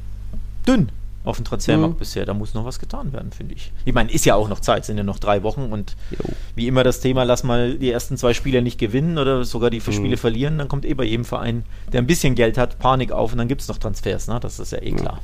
dünn 0.68 0.90
auf 1.24 1.36
dem 1.36 1.46
Transfermarkt 1.46 1.96
Mhm. 1.96 2.00
bisher. 2.00 2.26
Da 2.26 2.34
muss 2.34 2.54
noch 2.56 2.66
was 2.66 2.80
getan 2.80 3.14
werden, 3.14 3.32
finde 3.32 3.54
ich. 3.54 3.72
Ich 3.86 3.94
meine, 3.94 4.12
ist 4.12 4.26
ja 4.26 4.34
auch 4.36 4.48
noch 4.50 4.60
Zeit, 4.60 4.86
sind 4.86 4.98
ja 4.98 5.04
noch 5.04 5.20
drei 5.20 5.44
Wochen 5.44 5.72
und 5.72 5.96
Jo. 6.12 6.18
wie 6.56 6.68
immer 6.68 6.84
das 6.84 7.00
Thema, 7.00 7.24
lass 7.26 7.44
mal 7.44 7.78
die 7.78 7.92
ersten 7.92 8.18
zwei 8.18 8.34
Spiele 8.34 8.62
nicht 8.64 8.80
gewinnen 8.80 9.18
oder 9.20 9.44
sogar 9.44 9.70
die 9.70 9.80
Mhm. 9.86 9.92
Spiele 9.92 10.18
verlieren, 10.18 10.58
dann 10.58 10.68
kommt 10.68 10.84
eh 10.86 10.94
bei 10.96 11.04
jedem 11.04 11.26
Verein, 11.26 11.64
der 11.92 12.02
ein 12.02 12.08
bisschen 12.08 12.34
Geld 12.34 12.58
hat, 12.58 12.80
Panik 12.80 13.12
auf 13.12 13.34
und 13.34 13.38
dann 13.38 13.48
gibt 13.48 13.62
es 13.62 13.68
noch 13.68 13.78
Transfers, 13.78 14.28
ne? 14.30 14.40
Das 14.40 14.58
ist 14.60 14.72
ja 14.72 14.82
eh 14.82 14.94
klar. 14.94 15.20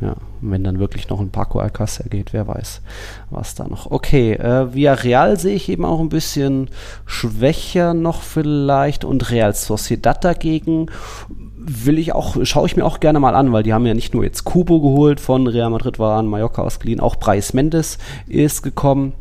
Ja, 0.00 0.14
und 0.42 0.50
wenn 0.50 0.62
dann 0.62 0.78
wirklich 0.78 1.08
noch 1.08 1.20
ein 1.20 1.30
Paco 1.30 1.58
Alcácer 1.58 2.08
geht, 2.08 2.34
wer 2.34 2.46
weiß, 2.46 2.82
was 3.30 3.54
da 3.54 3.66
noch. 3.66 3.90
Okay, 3.90 4.34
äh, 4.34 4.74
Villarreal 4.74 5.38
sehe 5.38 5.56
ich 5.56 5.70
eben 5.70 5.86
auch 5.86 6.00
ein 6.00 6.10
bisschen 6.10 6.68
schwächer 7.06 7.94
noch 7.94 8.20
vielleicht 8.20 9.04
und 9.04 9.30
Real 9.30 9.54
Sociedad 9.54 10.22
dagegen 10.22 10.90
will 11.68 11.98
ich 11.98 12.12
auch, 12.12 12.36
schaue 12.44 12.66
ich 12.66 12.76
mir 12.76 12.84
auch 12.84 13.00
gerne 13.00 13.18
mal 13.18 13.34
an, 13.34 13.52
weil 13.52 13.62
die 13.62 13.72
haben 13.72 13.86
ja 13.86 13.94
nicht 13.94 14.14
nur 14.14 14.22
jetzt 14.22 14.44
Kubo 14.44 14.80
geholt 14.80 15.18
von 15.18 15.46
Real 15.46 15.70
Madrid, 15.70 15.98
war 15.98 16.18
an 16.18 16.26
Mallorca 16.26 16.62
ausgeliehen, 16.62 17.00
auch 17.00 17.16
Brais 17.16 17.54
Mendes 17.54 17.98
ist 18.28 18.62
gekommen. 18.62 19.14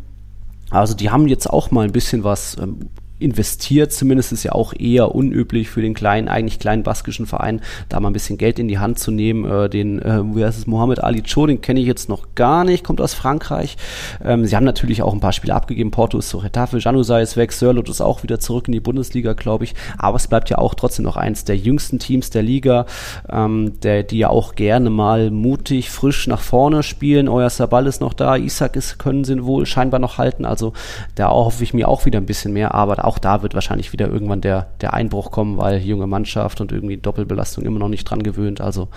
Also 0.69 0.93
die 0.93 1.09
haben 1.09 1.27
jetzt 1.27 1.47
auch 1.49 1.71
mal 1.71 1.85
ein 1.85 1.91
bisschen 1.91 2.23
was 2.23 2.57
ähm, 2.59 2.89
investiert, 3.17 3.93
zumindest 3.93 4.33
ist 4.33 4.43
ja 4.43 4.51
auch 4.51 4.73
eher 4.77 5.15
unüblich 5.15 5.69
für 5.69 5.81
den 5.81 5.93
kleinen, 5.93 6.27
eigentlich 6.27 6.59
kleinen 6.59 6.83
baskischen 6.83 7.25
Verein, 7.25 7.61
da 7.87 7.99
mal 7.99 8.09
ein 8.09 8.13
bisschen 8.13 8.37
Geld 8.37 8.59
in 8.59 8.67
die 8.67 8.79
Hand 8.79 8.99
zu 8.99 9.11
nehmen. 9.11 9.49
Äh, 9.49 9.69
den, 9.69 10.01
äh, 10.01 10.21
wie 10.35 10.43
heißt 10.43 10.57
es, 10.57 10.67
Mohamed 10.67 11.03
Ali 11.03 11.23
Cho, 11.23 11.47
den 11.47 11.61
kenne 11.61 11.79
ich 11.79 11.87
jetzt 11.87 12.09
noch 12.09 12.35
gar 12.35 12.65
nicht, 12.65 12.83
kommt 12.83 12.99
aus 12.99 13.13
Frankreich. 13.13 13.77
Ähm, 14.23 14.45
sie 14.45 14.55
haben 14.55 14.65
natürlich 14.65 15.01
auch 15.01 15.13
ein 15.13 15.21
paar 15.21 15.31
Spiele 15.31 15.55
abgegeben. 15.55 15.91
Porto 15.91 16.17
ist 16.17 16.29
zu 16.29 16.39
Retafe, 16.39 16.77
Januzaj 16.79 17.23
ist 17.23 17.37
weg, 17.37 17.53
Sörlot 17.53 17.89
ist 17.89 18.01
auch 18.01 18.23
wieder 18.23 18.39
zurück 18.39 18.67
in 18.67 18.73
die 18.73 18.81
Bundesliga, 18.81 19.33
glaube 19.33 19.63
ich. 19.63 19.75
Aber 19.97 20.17
es 20.17 20.27
bleibt 20.27 20.49
ja 20.49 20.57
auch 20.57 20.73
trotzdem 20.73 21.05
noch 21.05 21.15
eins 21.15 21.45
der 21.45 21.55
jüngsten 21.55 21.99
Teams 21.99 22.31
der 22.31 22.43
Liga, 22.43 22.85
ähm, 23.29 23.79
der, 23.81 24.03
die 24.03 24.17
ja 24.17 24.29
auch 24.29 24.55
gerne 24.55 24.89
mal 24.89 25.31
mutig, 25.31 25.89
frisch 25.89 26.27
nach 26.27 26.41
vorne 26.41 26.83
spielen. 26.83 27.29
Euer 27.29 27.49
Sabal 27.49 27.87
ist 27.87 28.01
noch 28.01 28.13
da, 28.13 28.35
Isaac 28.35 28.75
ist, 28.75 28.99
können 28.99 29.23
sie 29.23 29.45
wohl 29.45 29.65
scheinbar 29.65 30.01
noch 30.01 30.17
halten. 30.17 30.43
Also 30.43 30.73
da 31.15 31.29
hoffe 31.29 31.63
ich 31.63 31.73
mir 31.73 31.87
auch 31.87 32.05
wieder 32.05 32.19
ein 32.19 32.25
bisschen 32.25 32.51
mehr, 32.51 32.73
aber 32.73 33.04
auch 33.05 33.17
da 33.19 33.41
wird 33.41 33.53
wahrscheinlich 33.53 33.93
wieder 33.93 34.07
irgendwann 34.07 34.41
der, 34.41 34.67
der 34.81 34.93
Einbruch 34.93 35.31
kommen, 35.31 35.57
weil 35.57 35.79
junge 35.79 36.07
Mannschaft 36.07 36.59
und 36.61 36.71
irgendwie 36.71 36.97
Doppelbelastung 36.97 37.63
immer 37.63 37.79
noch 37.79 37.89
nicht 37.89 38.03
dran 38.05 38.23
gewöhnt. 38.23 38.61
Also 38.61 38.89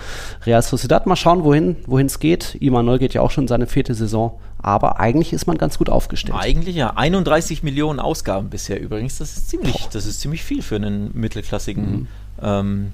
Real 0.45 0.61
Sociedad, 0.61 1.05
mal 1.05 1.15
schauen, 1.15 1.43
wohin 1.43 1.77
wohin 1.85 2.07
es 2.07 2.19
geht. 2.19 2.55
Imanol 2.59 2.99
geht 2.99 3.13
ja 3.13 3.21
auch 3.21 3.31
schon 3.31 3.47
seine 3.47 3.67
vierte 3.67 3.93
Saison, 3.93 4.39
aber 4.57 4.99
eigentlich 4.99 5.31
ist 5.33 5.47
man 5.47 5.57
ganz 5.57 5.77
gut 5.77 5.89
aufgestellt. 5.89 6.37
Eigentlich 6.39 6.75
ja. 6.75 6.91
31 6.95 7.63
Millionen 7.63 7.99
Ausgaben 7.99 8.49
bisher 8.49 8.81
übrigens. 8.81 9.19
Das 9.19 9.37
ist 9.37 9.49
ziemlich, 9.49 9.87
das 9.91 10.05
ist 10.05 10.19
ziemlich 10.19 10.43
viel 10.43 10.61
für 10.61 10.75
einen 10.75 11.11
mittelklassigen 11.13 11.89
Mhm. 11.89 12.07
ähm, 12.41 12.93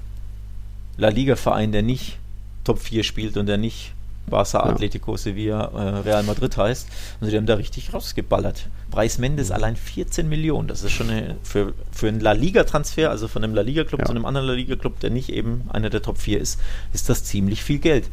La 0.96 1.08
Liga-Verein, 1.08 1.72
der 1.72 1.82
nicht 1.82 2.18
Top 2.64 2.78
4 2.78 3.02
spielt 3.04 3.36
und 3.36 3.46
der 3.46 3.58
nicht 3.58 3.92
Barca, 4.28 4.58
Ja. 4.58 4.64
Atletico, 4.72 5.16
Sevilla, 5.16 5.64
äh, 5.74 5.98
Real 6.00 6.22
Madrid 6.24 6.56
heißt. 6.56 6.88
Also 7.20 7.30
die 7.30 7.36
haben 7.36 7.46
da 7.46 7.54
richtig 7.54 7.94
rausgeballert. 7.94 8.68
Preis 8.90 9.18
Mendes 9.18 9.48
Mhm. 9.50 9.54
allein 9.54 9.76
14 9.76 10.28
Millionen. 10.28 10.68
Das 10.68 10.82
ist 10.82 10.92
schon 10.92 11.10
eine, 11.10 11.36
für, 11.42 11.74
für 11.92 12.08
einen 12.08 12.20
La 12.20 12.32
Liga-Transfer, 12.32 13.10
also 13.10 13.28
von 13.28 13.44
einem 13.44 13.54
La 13.54 13.62
Liga-Club 13.62 14.00
Ja. 14.00 14.06
zu 14.06 14.12
einem 14.12 14.24
anderen 14.26 14.46
La 14.48 14.54
Liga-Club, 14.54 14.98
der 15.00 15.10
nicht 15.10 15.28
eben 15.30 15.62
einer 15.72 15.90
der 15.90 16.02
Top 16.02 16.18
4 16.18 16.40
ist, 16.40 16.58
ist 16.92 17.08
das 17.08 17.24
ziemlich 17.24 17.62
viel 17.62 17.78
Geld. 17.78 18.08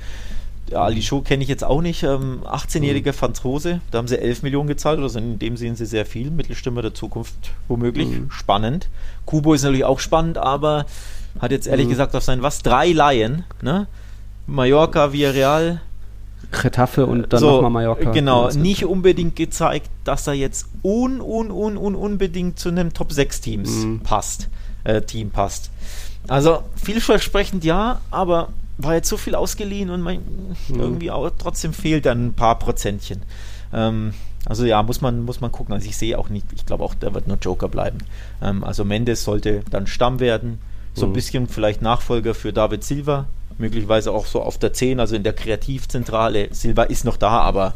Ali 0.73 1.01
Show 1.01 1.21
kenne 1.21 1.43
ich 1.43 1.49
jetzt 1.49 1.63
auch 1.63 1.81
nicht. 1.81 2.03
Ähm, 2.03 2.41
18-jähriger 2.45 3.11
Mhm. 3.11 3.15
Franzose, 3.17 3.81
da 3.91 3.97
haben 3.97 4.07
sie 4.07 4.17
11 4.17 4.43
Millionen 4.43 4.67
gezahlt, 4.67 4.99
also 4.99 5.19
in 5.19 5.37
dem 5.37 5.57
sehen 5.57 5.75
sie 5.75 5.85
sehr 5.85 6.05
viel. 6.05 6.31
Mittelstimme 6.31 6.81
der 6.81 6.93
Zukunft 6.93 7.35
womöglich. 7.67 8.07
Mhm. 8.07 8.31
Spannend. 8.31 8.87
Kubo 9.25 9.53
ist 9.53 9.63
natürlich 9.63 9.83
auch 9.83 9.99
spannend, 9.99 10.37
aber 10.37 10.85
hat 11.39 11.51
jetzt 11.51 11.67
ehrlich 11.67 11.87
Mhm. 11.87 11.91
gesagt 11.91 12.15
auf 12.15 12.23
seinen 12.23 12.41
was? 12.43 12.61
Drei 12.63 12.91
Laien, 12.91 13.43
ne? 13.61 13.87
Mallorca, 14.47 15.11
Villarreal, 15.13 15.81
Retafe 16.51 17.05
und 17.05 17.31
dann 17.33 17.39
so, 17.39 17.51
nochmal 17.51 17.71
Mallorca. 17.71 18.11
Genau, 18.11 18.49
nicht 18.49 18.85
unbedingt 18.85 19.35
gezeigt, 19.35 19.89
dass 20.03 20.27
er 20.27 20.33
jetzt 20.33 20.67
un, 20.83 21.21
un, 21.21 21.49
un, 21.51 21.77
un, 21.77 21.95
unbedingt 21.95 22.59
zu 22.59 22.69
einem 22.69 22.93
Top 22.93 23.11
6 23.11 23.41
Teams 23.41 23.69
Mhm. 23.85 23.99
passt, 24.01 24.49
äh, 24.83 25.01
Team 25.01 25.29
passt. 25.31 25.71
Also 26.27 26.63
vielversprechend 26.75 27.63
ja, 27.63 27.99
aber 28.11 28.49
war 28.77 28.93
jetzt 28.95 29.09
so 29.09 29.17
viel 29.17 29.35
ausgeliehen 29.35 29.89
und 29.89 30.01
mein, 30.01 30.19
Mhm. 30.67 30.79
irgendwie 30.79 31.11
auch 31.11 31.29
trotzdem 31.37 31.73
fehlt 31.73 32.05
dann 32.05 32.27
ein 32.27 32.33
paar 32.33 32.57
Prozentchen. 32.59 33.21
Ähm, 33.73 34.13
also 34.45 34.65
ja, 34.65 34.83
muss 34.83 35.01
man, 35.01 35.23
muss 35.25 35.41
man 35.41 35.51
gucken. 35.51 35.73
Also 35.73 35.87
ich 35.87 35.95
sehe 35.97 36.17
auch 36.19 36.29
nicht, 36.29 36.45
ich 36.53 36.65
glaube 36.65 36.83
auch, 36.83 36.93
der 36.93 37.13
wird 37.13 37.27
nur 37.27 37.37
Joker 37.41 37.67
bleiben. 37.69 37.99
Ähm, 38.41 38.63
also 38.63 38.83
Mendes 38.85 39.23
sollte 39.23 39.61
dann 39.69 39.87
Stamm 39.87 40.19
werden. 40.19 40.59
So 40.95 41.05
ein 41.05 41.09
Mhm. 41.09 41.13
bisschen 41.13 41.47
vielleicht 41.47 41.81
Nachfolger 41.81 42.33
für 42.35 42.53
David 42.53 42.83
Silva. 42.83 43.25
Möglicherweise 43.57 44.11
auch 44.11 44.25
so 44.25 44.41
auf 44.41 44.57
der 44.57 44.73
10, 44.73 44.99
also 44.99 45.15
in 45.15 45.23
der 45.23 45.33
Kreativzentrale. 45.33 46.49
Silva 46.51 46.83
ist 46.83 47.05
noch 47.05 47.17
da, 47.17 47.29
aber 47.41 47.73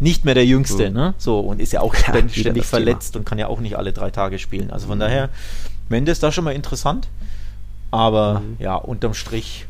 nicht 0.00 0.24
mehr 0.24 0.34
der 0.34 0.44
Jüngste, 0.44 0.88
Mhm. 0.90 0.96
ne? 0.96 1.14
So, 1.18 1.40
und 1.40 1.60
ist 1.60 1.72
ja 1.72 1.80
auch 1.80 1.94
Ja, 1.94 2.00
ständig, 2.00 2.36
wieder 2.36 2.42
ständig 2.42 2.62
das 2.64 2.70
Thema. 2.70 2.78
verletzt 2.84 3.16
und 3.16 3.24
kann 3.24 3.38
ja 3.38 3.46
auch 3.46 3.60
nicht 3.60 3.76
alle 3.76 3.92
drei 3.92 4.10
Tage 4.10 4.38
spielen. 4.38 4.70
Also 4.70 4.88
von 4.88 4.98
daher, 4.98 5.28
Mendes 5.88 6.18
da 6.20 6.32
schon 6.32 6.44
mal 6.44 6.52
interessant. 6.54 7.08
Aber 7.90 8.40
Mhm. 8.40 8.56
ja, 8.58 8.74
unterm 8.74 9.14
Strich. 9.14 9.66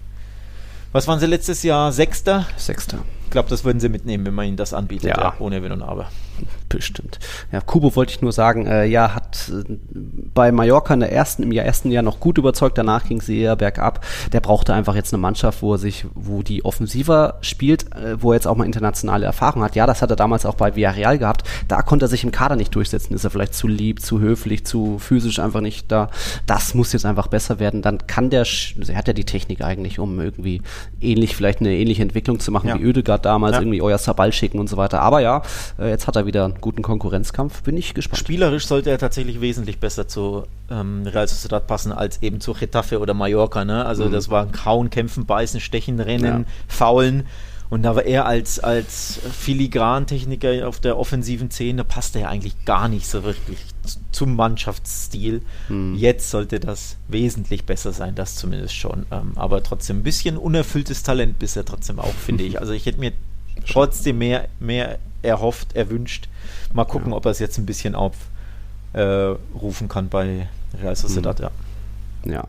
Was 0.93 1.07
waren 1.07 1.21
sie 1.21 1.27
letztes 1.27 1.63
Jahr? 1.63 1.93
Sechster? 1.93 2.47
Sechster. 2.57 2.99
Ich 3.29 3.31
glaube, 3.31 3.51
das 3.51 3.63
würden 3.63 3.79
sie 3.79 3.91
mitnehmen, 3.91 4.25
wenn 4.25 4.33
man 4.33 4.47
ihnen 4.47 4.57
das 4.57 4.73
anbietet, 4.73 5.11
Ja. 5.11 5.21
ja. 5.21 5.35
ohne 5.39 5.63
Wenn 5.63 5.71
und 5.73 5.83
Aber. 5.83 6.07
Bestimmt. 6.71 7.19
Ja, 7.53 7.61
Kubo 7.61 7.95
wollte 7.95 8.13
ich 8.13 8.23
nur 8.23 8.33
sagen, 8.33 8.67
äh, 8.67 8.85
ja, 8.87 9.15
hat 9.15 9.51
äh, 9.53 9.65
bei 10.35 10.51
Mallorca 10.51 10.95
in 10.95 11.01
der 11.01 11.13
ersten, 11.13 11.43
im 11.43 11.53
ersten 11.53 11.91
Jahr 11.91 12.03
noch 12.03 12.21
gut 12.21 12.39
überzeugt, 12.39 12.79
danach 12.79 13.05
ging 13.07 13.19
es 13.21 13.29
eher 13.29 13.55
bergab. 13.57 14.05
Der 14.33 14.41
brauchte 14.41 14.73
einfach 14.73 14.95
jetzt 14.95 15.13
eine 15.13 15.21
Mannschaft, 15.21 15.61
wo 15.63 15.75
er 15.75 15.79
sich, 15.79 16.07
wo 16.15 16.43
die 16.43 16.65
offensiver 16.65 17.35
spielt, 17.43 17.95
äh, 17.95 18.23
wo 18.23 18.33
er 18.33 18.37
jetzt 18.37 18.47
auch 18.47 18.57
mal 18.57 18.65
internationale 18.65 19.27
Erfahrung 19.27 19.63
hat. 19.63 19.77
Ja, 19.77 19.87
das 19.87 20.01
hat 20.01 20.11
er 20.11 20.17
damals 20.17 20.47
auch 20.47 20.55
bei 20.55 20.75
Villarreal 20.75 21.19
gehabt. 21.19 21.43
Da 21.69 21.83
konnte 21.83 22.07
er 22.07 22.09
sich 22.09 22.25
im 22.25 22.33
Kader 22.33 22.57
nicht 22.57 22.75
durchsetzen. 22.75 23.15
Ist 23.15 23.25
er 23.25 23.31
vielleicht 23.31 23.55
zu 23.55 23.67
lieb, 23.69 24.01
zu 24.01 24.21
höflich, 24.21 24.65
zu 24.65 24.99
physisch 24.99 25.39
einfach 25.41 25.61
nicht 25.61 25.91
da. 25.93 26.09
Das 26.47 26.73
muss 26.75 26.93
jetzt 26.95 27.05
einfach 27.05 27.27
besser 27.27 27.59
werden. 27.59 27.83
Dann 27.83 28.07
kann 28.07 28.31
der, 28.31 28.41
also 28.41 28.93
er 28.93 28.97
hat 28.97 29.07
ja 29.09 29.13
die 29.15 29.25
Technik 29.25 29.61
eigentlich, 29.63 29.99
um 29.99 30.21
irgendwie 30.21 30.63
ähnlich, 31.01 31.35
vielleicht 31.37 31.61
eine 31.61 31.75
ähnliche 31.75 32.03
Entwicklung 32.03 32.39
zu 32.41 32.53
machen 32.53 32.69
Ja. 32.69 32.79
wie 32.79 32.83
Ödegaard 32.83 33.18
damals, 33.19 33.55
Ja. 33.55 33.61
irgendwie 33.63 33.83
euer 33.83 33.99
Sabal 33.99 34.33
schicken 34.33 34.59
und 34.59 34.69
so 34.69 34.77
weiter. 34.77 35.01
Aber 35.01 35.21
ja, 35.21 35.43
äh, 35.79 35.89
jetzt 35.91 36.07
hat 36.07 36.17
er 36.17 36.27
wieder 36.27 36.45
einen 36.45 36.61
guten 36.61 36.83
Konkurrenzkampf. 36.83 37.63
Bin 37.63 37.77
ich 37.77 37.95
gespannt. 37.95 38.19
Spielerisch 38.19 38.67
sollte 38.67 38.91
er 38.91 38.99
tatsächlich 38.99 39.41
wesentlich 39.41 39.79
besser 39.81 40.09
zu 40.09 40.45
ähm, 40.71 41.03
Real 41.07 41.27
Sociedad 41.29 41.67
passen 41.67 41.93
als 41.93 42.23
eben 42.23 42.41
zu 42.41 42.53
Getafe 42.53 42.99
oder 43.01 43.15
Mallorca. 43.15 43.65
Ne? 43.65 43.85
Also 43.87 44.05
Mhm. 44.07 44.13
das 44.13 44.29
war 44.31 44.47
Kauen, 44.47 44.91
Kämpfen, 44.91 45.25
Beißen, 45.27 45.61
Stechen, 45.61 45.99
Rennen, 46.01 46.41
Ja. 46.41 46.45
Faulen. 46.69 47.27
Und 47.71 47.83
da 47.83 47.95
war 47.95 48.05
er 48.05 48.25
als, 48.25 48.61
als 48.61 49.21
Filigrantechniker 49.31 50.67
auf 50.67 50.81
der 50.81 50.99
offensiven 50.99 51.51
Szene, 51.51 51.85
passte 51.85 52.21
er 52.21 52.31
eigentlich 52.31 52.65
gar 52.65 52.89
nicht 52.89 53.07
so 53.07 53.25
wirklich 53.25 53.59
zum 54.11 54.37
Mannschaftsstil. 54.37 55.43
Mhm. 55.69 55.95
Jetzt 55.95 56.31
sollte 56.31 56.61
das 56.61 56.97
wesentlich 57.09 57.65
besser 57.65 57.93
sein, 57.93 58.15
das 58.15 58.37
zumindest 58.37 58.75
schon. 58.75 59.05
Ähm, 59.11 59.33
aber 59.37 59.63
trotzdem 59.63 59.99
ein 59.99 60.03
bisschen 60.03 60.39
unerfülltes 60.39 61.03
Talent 61.03 61.39
bisher 61.39 61.65
trotzdem 61.65 61.99
auch, 61.99 62.15
finde 62.15 62.45
ich. 62.45 62.59
Also 62.69 62.73
ich 62.73 62.87
hätte 62.87 62.99
mir 62.99 63.13
trotzdem 63.67 64.19
mehr, 64.19 64.49
mehr 64.59 64.99
erhofft, 65.23 65.77
erwünscht. 65.77 66.29
Mal 66.73 66.85
gucken, 66.85 67.13
ob 67.13 67.25
er 67.25 67.31
es 67.31 67.39
jetzt 67.39 67.57
ein 67.59 67.67
bisschen 67.67 67.95
aufrufen 67.95 68.27
äh, 68.95 69.37
rufen 69.57 69.89
kann 69.89 70.09
bei 70.09 70.49
Real 70.81 70.97
Sociedad. 70.97 71.39
Ja. 71.41 71.51
Ja. 72.25 72.45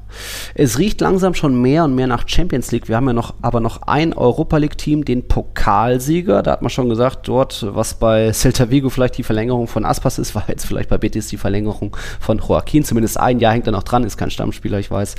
Es 0.56 0.80
riecht 0.80 1.00
langsam 1.02 1.34
schon 1.36 1.62
mehr 1.62 1.84
und 1.84 1.96
mehr 1.96 2.08
nach 2.08 2.28
Champions 2.28 2.72
League. 2.72 2.90
Wir 2.90 2.96
haben 2.96 3.08
ja 3.08 3.14
noch, 3.14 3.36
aber 3.42 3.60
noch 3.60 3.84
ein 3.84 4.14
Europa 4.14 4.58
League-Team, 4.58 5.06
den 5.06 5.28
Pokalsieger. 5.28 6.42
Da 6.42 6.52
hat 6.52 6.62
man 6.62 6.70
schon 6.70 6.90
gesagt, 6.90 7.28
dort, 7.28 7.66
was 7.70 7.94
bei 7.94 8.32
Celta 8.34 8.70
Vigo 8.70 8.90
vielleicht 8.90 9.18
die 9.18 9.24
Verlängerung 9.24 9.68
von 9.68 9.86
Aspas 9.86 10.18
ist, 10.20 10.36
war 10.40 10.44
jetzt 10.48 10.66
vielleicht 10.66 10.90
bei 10.90 10.98
Betis 10.98 11.28
die 11.28 11.38
Verlängerung 11.38 11.96
von 12.20 12.40
Joaquin. 12.40 12.84
Zumindest 12.84 13.20
ein 13.20 13.40
Jahr 13.40 13.54
hängt 13.54 13.68
er 13.68 13.72
noch 13.72 13.84
dran, 13.84 14.04
ist 14.04 14.18
kein 14.18 14.32
Stammspieler, 14.32 14.80
ich 14.80 14.90
weiß. 14.90 15.16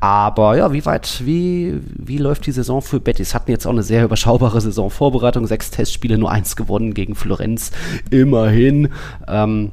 Aber 0.00 0.56
ja, 0.56 0.72
wie 0.72 0.84
weit, 0.84 1.22
wie, 1.24 1.80
wie 1.96 2.18
läuft 2.18 2.46
die 2.46 2.52
Saison 2.52 2.82
für 2.82 3.00
Betis? 3.00 3.34
Hatten 3.34 3.50
jetzt 3.50 3.66
auch 3.66 3.72
eine 3.72 3.82
sehr 3.82 4.04
überschaubare 4.04 4.60
Saisonvorbereitung. 4.60 5.46
Sechs 5.46 5.70
Testspiele, 5.70 6.18
nur 6.18 6.30
eins 6.30 6.56
gewonnen 6.56 6.94
gegen 6.94 7.14
Florenz. 7.14 7.70
Immerhin. 8.10 8.88
Ähm, 9.28 9.72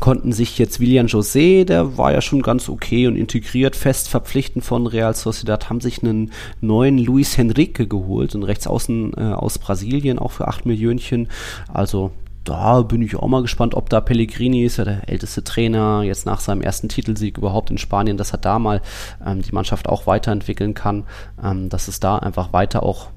konnten 0.00 0.32
sich 0.32 0.58
jetzt 0.58 0.80
William 0.80 1.06
José, 1.06 1.64
der 1.64 1.96
war 1.98 2.12
ja 2.12 2.20
schon 2.20 2.42
ganz 2.42 2.68
okay 2.68 3.06
und 3.06 3.16
integriert, 3.16 3.76
fest 3.76 4.08
verpflichten 4.08 4.62
von 4.62 4.86
Real 4.86 5.14
Sociedad, 5.14 5.68
haben 5.68 5.80
sich 5.80 6.02
einen 6.02 6.32
neuen 6.60 6.98
Luis 6.98 7.36
Henrique 7.36 7.86
geholt, 7.86 8.34
einen 8.34 8.44
Rechtsaußen 8.44 9.12
äh, 9.16 9.20
aus 9.20 9.58
Brasilien, 9.58 10.18
auch 10.18 10.32
für 10.32 10.48
8 10.48 10.66
Millionchen. 10.66 11.28
Also 11.72 12.12
da 12.44 12.82
bin 12.82 13.02
ich 13.02 13.16
auch 13.16 13.28
mal 13.28 13.42
gespannt, 13.42 13.74
ob 13.74 13.90
da 13.90 14.00
Pellegrini 14.00 14.64
ist, 14.64 14.78
ja 14.78 14.84
der 14.84 15.08
älteste 15.08 15.44
Trainer, 15.44 16.02
jetzt 16.02 16.24
nach 16.24 16.40
seinem 16.40 16.62
ersten 16.62 16.88
Titelsieg 16.88 17.36
überhaupt 17.36 17.70
in 17.70 17.78
Spanien, 17.78 18.16
dass 18.16 18.32
er 18.32 18.38
da 18.38 18.58
mal 18.58 18.80
ähm, 19.24 19.42
die 19.42 19.52
Mannschaft 19.52 19.88
auch 19.88 20.06
weiterentwickeln 20.06 20.74
kann, 20.74 21.04
ähm, 21.42 21.68
dass 21.68 21.88
es 21.88 22.00
da 22.00 22.16
einfach 22.16 22.52
weiter 22.52 22.82
auch 22.82 23.08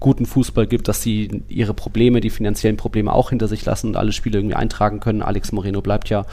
guten 0.00 0.26
Fußball 0.26 0.66
gibt, 0.66 0.88
dass 0.88 1.02
sie 1.02 1.42
ihre 1.48 1.74
Probleme, 1.74 2.20
die 2.20 2.30
finanziellen 2.30 2.76
Probleme 2.76 3.12
auch 3.12 3.30
hinter 3.30 3.48
sich 3.48 3.64
lassen 3.64 3.88
und 3.88 3.96
alle 3.96 4.12
Spiele 4.12 4.38
irgendwie 4.38 4.54
eintragen 4.54 5.00
können. 5.00 5.22
Alex 5.22 5.52
Moreno 5.52 5.80
bleibt 5.80 6.08
ja. 6.08 6.24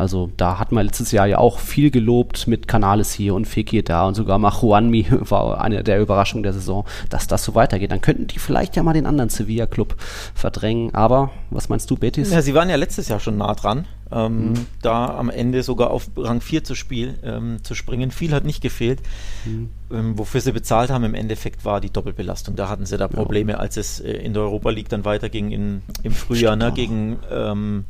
Also 0.00 0.30
da 0.38 0.58
hatten 0.58 0.74
wir 0.74 0.82
letztes 0.82 1.12
Jahr 1.12 1.26
ja 1.26 1.36
auch 1.36 1.58
viel 1.58 1.90
gelobt 1.90 2.46
mit 2.46 2.66
Canales 2.66 3.12
hier 3.12 3.34
und 3.34 3.44
Fekir 3.44 3.82
da 3.82 4.06
und 4.06 4.14
sogar 4.14 4.38
mal 4.38 4.50
Juanmi 4.50 5.06
war 5.28 5.60
eine 5.60 5.84
der 5.84 6.00
Überraschungen 6.00 6.42
der 6.42 6.54
Saison, 6.54 6.86
dass 7.10 7.26
das 7.26 7.44
so 7.44 7.54
weitergeht. 7.54 7.92
Dann 7.92 8.00
könnten 8.00 8.26
die 8.26 8.38
vielleicht 8.38 8.76
ja 8.76 8.82
mal 8.82 8.94
den 8.94 9.04
anderen 9.04 9.28
Sevilla-Club 9.28 9.96
verdrängen. 10.34 10.94
Aber 10.94 11.32
was 11.50 11.68
meinst 11.68 11.90
du, 11.90 11.96
Betis? 11.96 12.30
Ja, 12.30 12.40
sie 12.40 12.54
waren 12.54 12.70
ja 12.70 12.76
letztes 12.76 13.08
Jahr 13.08 13.20
schon 13.20 13.36
nah 13.36 13.52
dran, 13.54 13.84
ähm, 14.10 14.52
mhm. 14.52 14.66
da 14.80 15.18
am 15.18 15.28
Ende 15.28 15.62
sogar 15.62 15.90
auf 15.90 16.08
Rang 16.16 16.40
4 16.40 16.64
zu, 16.64 16.74
Spiel, 16.74 17.18
ähm, 17.22 17.58
zu 17.62 17.74
springen. 17.74 18.10
Viel 18.10 18.32
hat 18.32 18.46
nicht 18.46 18.62
gefehlt. 18.62 19.00
Mhm. 19.44 19.68
Ähm, 19.92 20.16
wofür 20.16 20.40
sie 20.40 20.52
bezahlt 20.52 20.88
haben 20.88 21.04
im 21.04 21.14
Endeffekt 21.14 21.66
war 21.66 21.82
die 21.82 21.90
Doppelbelastung. 21.90 22.56
Da 22.56 22.70
hatten 22.70 22.86
sie 22.86 22.96
da 22.96 23.06
Probleme, 23.06 23.52
ja. 23.52 23.58
als 23.58 23.76
es 23.76 24.00
äh, 24.00 24.12
in 24.12 24.32
der 24.32 24.44
Europa 24.44 24.70
League 24.70 24.88
dann 24.88 25.04
weiterging 25.04 25.50
in, 25.50 25.82
im 26.02 26.12
Frühjahr 26.12 26.56
ne, 26.56 26.72
gegen 26.72 27.18
ähm, 27.30 27.84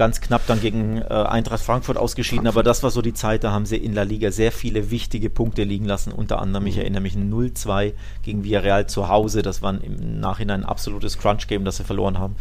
ganz 0.00 0.22
knapp 0.22 0.46
dann 0.46 0.62
gegen 0.62 0.96
äh, 0.96 1.08
Eintracht 1.08 1.62
Frankfurt 1.62 1.98
ausgeschieden, 1.98 2.44
Frankfurt. 2.44 2.56
aber 2.56 2.62
das 2.62 2.82
war 2.82 2.90
so 2.90 3.02
die 3.02 3.12
Zeit, 3.12 3.44
da 3.44 3.52
haben 3.52 3.66
sie 3.66 3.76
in 3.76 3.92
La 3.92 4.04
Liga 4.04 4.30
sehr 4.30 4.50
viele 4.50 4.90
wichtige 4.90 5.28
Punkte 5.28 5.62
liegen 5.62 5.84
lassen, 5.84 6.10
unter 6.10 6.40
anderem, 6.40 6.66
ich 6.68 6.76
mhm. 6.76 6.80
erinnere 6.80 7.02
mich, 7.02 7.16
0-2 7.16 7.92
gegen 8.22 8.42
Villarreal 8.42 8.86
zu 8.86 9.08
Hause, 9.08 9.42
das 9.42 9.60
war 9.60 9.78
im 9.84 10.18
Nachhinein 10.18 10.62
ein 10.62 10.66
absolutes 10.66 11.18
Crunch-Game, 11.18 11.66
das 11.66 11.76
sie 11.76 11.84
verloren 11.84 12.18
haben. 12.18 12.36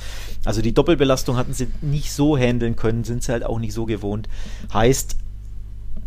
Also 0.45 0.61
die 0.61 0.73
Doppelbelastung 0.73 1.35
hatten 1.35 1.51
sie 1.51 1.67
nicht 1.81 2.13
so 2.13 2.37
handeln 2.37 2.77
können, 2.77 3.03
sind 3.03 3.23
sie 3.23 3.33
halt 3.33 3.45
auch 3.45 3.59
nicht 3.59 3.73
so 3.73 3.85
gewohnt. 3.85 4.29
Heißt, 4.73 5.17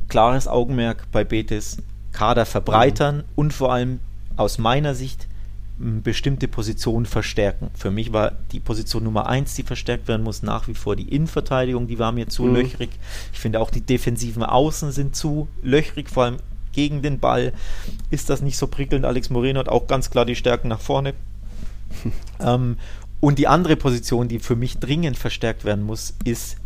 klares 0.09 0.48
Augenmerk 0.48 1.05
bei 1.12 1.22
Betis, 1.22 1.82
Kader 2.12 2.46
verbreitern 2.46 3.16
mhm. 3.16 3.22
und 3.34 3.53
vor 3.53 3.74
allem 3.74 4.00
aus 4.38 4.57
meiner 4.57 4.94
Sicht 4.94 5.28
bestimmte 5.82 6.46
Positionen 6.46 7.06
verstärken. 7.06 7.70
Für 7.74 7.90
mich 7.90 8.12
war 8.12 8.32
die 8.52 8.60
Position 8.60 9.02
Nummer 9.02 9.26
eins, 9.26 9.54
die 9.54 9.64
verstärkt 9.64 10.06
werden 10.06 10.22
muss, 10.22 10.42
nach 10.42 10.68
wie 10.68 10.74
vor 10.74 10.94
die 10.94 11.08
Innenverteidigung, 11.08 11.88
die 11.88 11.98
war 11.98 12.12
mir 12.12 12.28
zu 12.28 12.44
mhm. 12.44 12.54
löchrig. 12.54 12.90
Ich 13.32 13.40
finde 13.40 13.58
auch 13.58 13.70
die 13.70 13.80
defensiven 13.80 14.44
Außen 14.44 14.92
sind 14.92 15.16
zu 15.16 15.48
löchrig, 15.62 16.08
vor 16.08 16.24
allem 16.24 16.36
gegen 16.72 17.02
den 17.02 17.18
Ball 17.18 17.52
ist 18.10 18.30
das 18.30 18.42
nicht 18.42 18.56
so 18.56 18.66
prickelnd. 18.66 19.04
Alex 19.04 19.28
Moreno 19.28 19.58
hat 19.58 19.68
auch 19.68 19.86
ganz 19.88 20.08
klar 20.08 20.24
die 20.24 20.36
Stärken 20.36 20.68
nach 20.68 20.80
vorne. 20.80 21.14
ähm, 22.40 22.76
und 23.20 23.38
die 23.38 23.48
andere 23.48 23.76
Position, 23.76 24.28
die 24.28 24.38
für 24.38 24.56
mich 24.56 24.78
dringend 24.78 25.18
verstärkt 25.18 25.64
werden 25.64 25.84
muss, 25.84 26.14
ist 26.24 26.56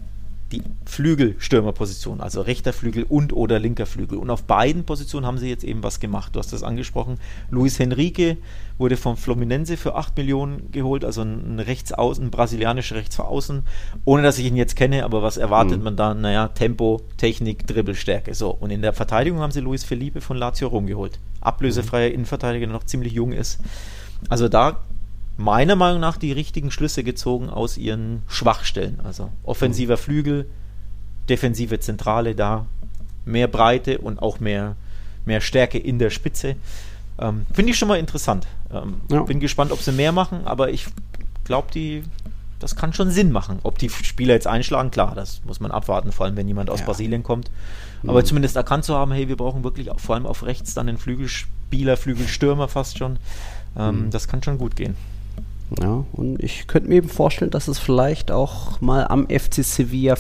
die 0.53 0.63
Flügelstürmerposition, 0.85 2.21
also 2.21 2.41
rechter 2.41 2.73
Flügel 2.73 3.05
und 3.05 3.33
oder 3.33 3.59
linker 3.59 3.87
Flügel. 3.87 4.19
Und 4.19 4.31
auf 4.31 4.45
beiden 4.45 4.85
Positionen 4.85 5.27
haben 5.27 5.39
sie 5.39 5.49
jetzt 5.49 5.65
eben 5.65 5.83
was 5.83 5.99
gemacht. 5.99 6.37
Du 6.37 6.39
hast 6.39 6.53
das 6.53 6.63
angesprochen. 6.63 7.19
Luis 7.51 7.79
Henrique 7.79 8.37
wurde 8.79 8.97
vom 8.97 9.17
Fluminense 9.17 9.77
für 9.77 9.97
8 9.97 10.17
Millionen 10.17 10.71
geholt, 10.71 11.05
also 11.05 11.23
ein 11.23 11.59
Rechtsaußen, 11.59 12.25
ein 12.25 12.31
brasilianischer 12.31 12.95
Rechtsaußen, 12.95 13.63
ohne 14.05 14.23
dass 14.23 14.39
ich 14.39 14.47
ihn 14.47 14.57
jetzt 14.57 14.77
kenne, 14.77 15.05
aber 15.05 15.23
was 15.23 15.37
erwartet 15.37 15.79
mhm. 15.79 15.85
man 15.85 15.97
da? 15.97 16.15
Naja, 16.15 16.49
Tempo, 16.49 17.03
Technik, 17.17 17.67
Dribbelstärke. 17.67 18.35
So, 18.35 18.51
und 18.51 18.71
in 18.71 18.83
der 18.83 18.93
Verteidigung 18.93 19.41
haben 19.41 19.53
sie 19.53 19.61
Luis 19.61 19.83
Felipe 19.83 20.21
von 20.21 20.37
Lazio 20.37 20.69
rumgeholt. 20.69 21.19
Ablösefreier 21.41 22.09
mhm. 22.09 22.15
Innenverteidiger, 22.15 22.67
der 22.67 22.75
noch 22.75 22.85
ziemlich 22.85 23.13
jung 23.13 23.33
ist. 23.33 23.59
Also 24.29 24.49
da 24.49 24.81
meiner 25.37 25.77
Meinung 25.77 26.01
nach 26.01 26.17
die 26.17 26.33
richtigen 26.33 26.71
Schlüsse 26.71 27.05
gezogen 27.05 27.49
aus 27.49 27.77
ihren 27.77 28.23
Schwachstellen. 28.29 29.01
Also 29.05 29.31
offensiver 29.45 29.97
Flügel, 29.97 30.49
defensive 31.29 31.81
Zentrale 31.81 32.35
da, 32.35 32.67
mehr 33.25 33.49
Breite 33.49 33.99
und 33.99 34.21
auch 34.21 34.41
mehr, 34.41 34.77
mehr 35.25 35.41
Stärke 35.41 35.79
in 35.79 35.99
der 35.99 36.11
Spitze. 36.11 36.57
Ähm, 37.19 37.47
Finde 37.53 37.73
ich 37.73 37.79
schon 37.79 37.89
mal 37.89 37.99
interessant. 37.99 38.47
Ähm, 38.73 39.01
ja. 39.11 39.23
Bin 39.23 39.41
gespannt, 39.41 39.73
ob 39.73 39.81
sie 39.81 39.93
mehr 39.93 40.13
machen, 40.13 40.47
aber 40.47 40.71
ich 40.71 40.87
glaube, 41.45 41.69
die 41.73 42.03
das 42.59 42.75
kann 42.75 42.93
schon 42.93 43.11
Sinn 43.11 43.33
machen. 43.33 43.59
Ob 43.63 43.79
die 43.79 43.91
Spieler 43.91 44.35
jetzt 44.35 44.47
einschlagen, 44.47 44.91
klar, 44.91 45.15
das 45.15 45.43
muss 45.45 45.61
man 45.61 45.71
abwarten, 45.71 46.13
vor 46.13 46.27
allem 46.27 46.37
wenn 46.37 46.49
jemand 46.49 46.71
aus 46.71 46.81
ja. 46.81 46.87
Brasilien 46.87 47.23
kommt. 47.23 47.51
Aber 48.07 48.21
mhm. 48.21 48.25
zumindest 48.25 48.57
erkannt 48.57 48.85
zu 48.85 48.95
haben, 48.95 49.13
hey, 49.13 49.29
wir 49.29 49.37
brauchen 49.37 49.63
wirklich 49.63 49.91
vor 49.97 50.15
allem 50.15 50.27
auf 50.27 50.45
rechts 50.45 50.75
dann 50.75 50.89
einen 50.89 50.99
Flügelspieler, 50.99 51.97
Flügelstürmer 51.97 52.69
fast 52.69 52.99
schon. 52.99 53.19
Ähm, 53.77 54.07
mhm. 54.07 54.11
Das 54.11 54.27
kann 54.27 54.43
schon 54.43 54.59
gut 54.59 54.75
gehen. 54.77 54.97
Ja, 55.81 56.05
und 56.13 56.43
ich 56.43 56.67
könnte 56.67 56.89
mir 56.89 56.97
eben 56.97 57.09
vorstellen, 57.09 57.51
dass 57.51 57.69
es 57.69 57.79
vielleicht 57.79 58.31
auch 58.31 58.81
mal 58.81 59.07
am 59.09 59.29
FC 59.29 59.65
Sevilla 59.65 60.17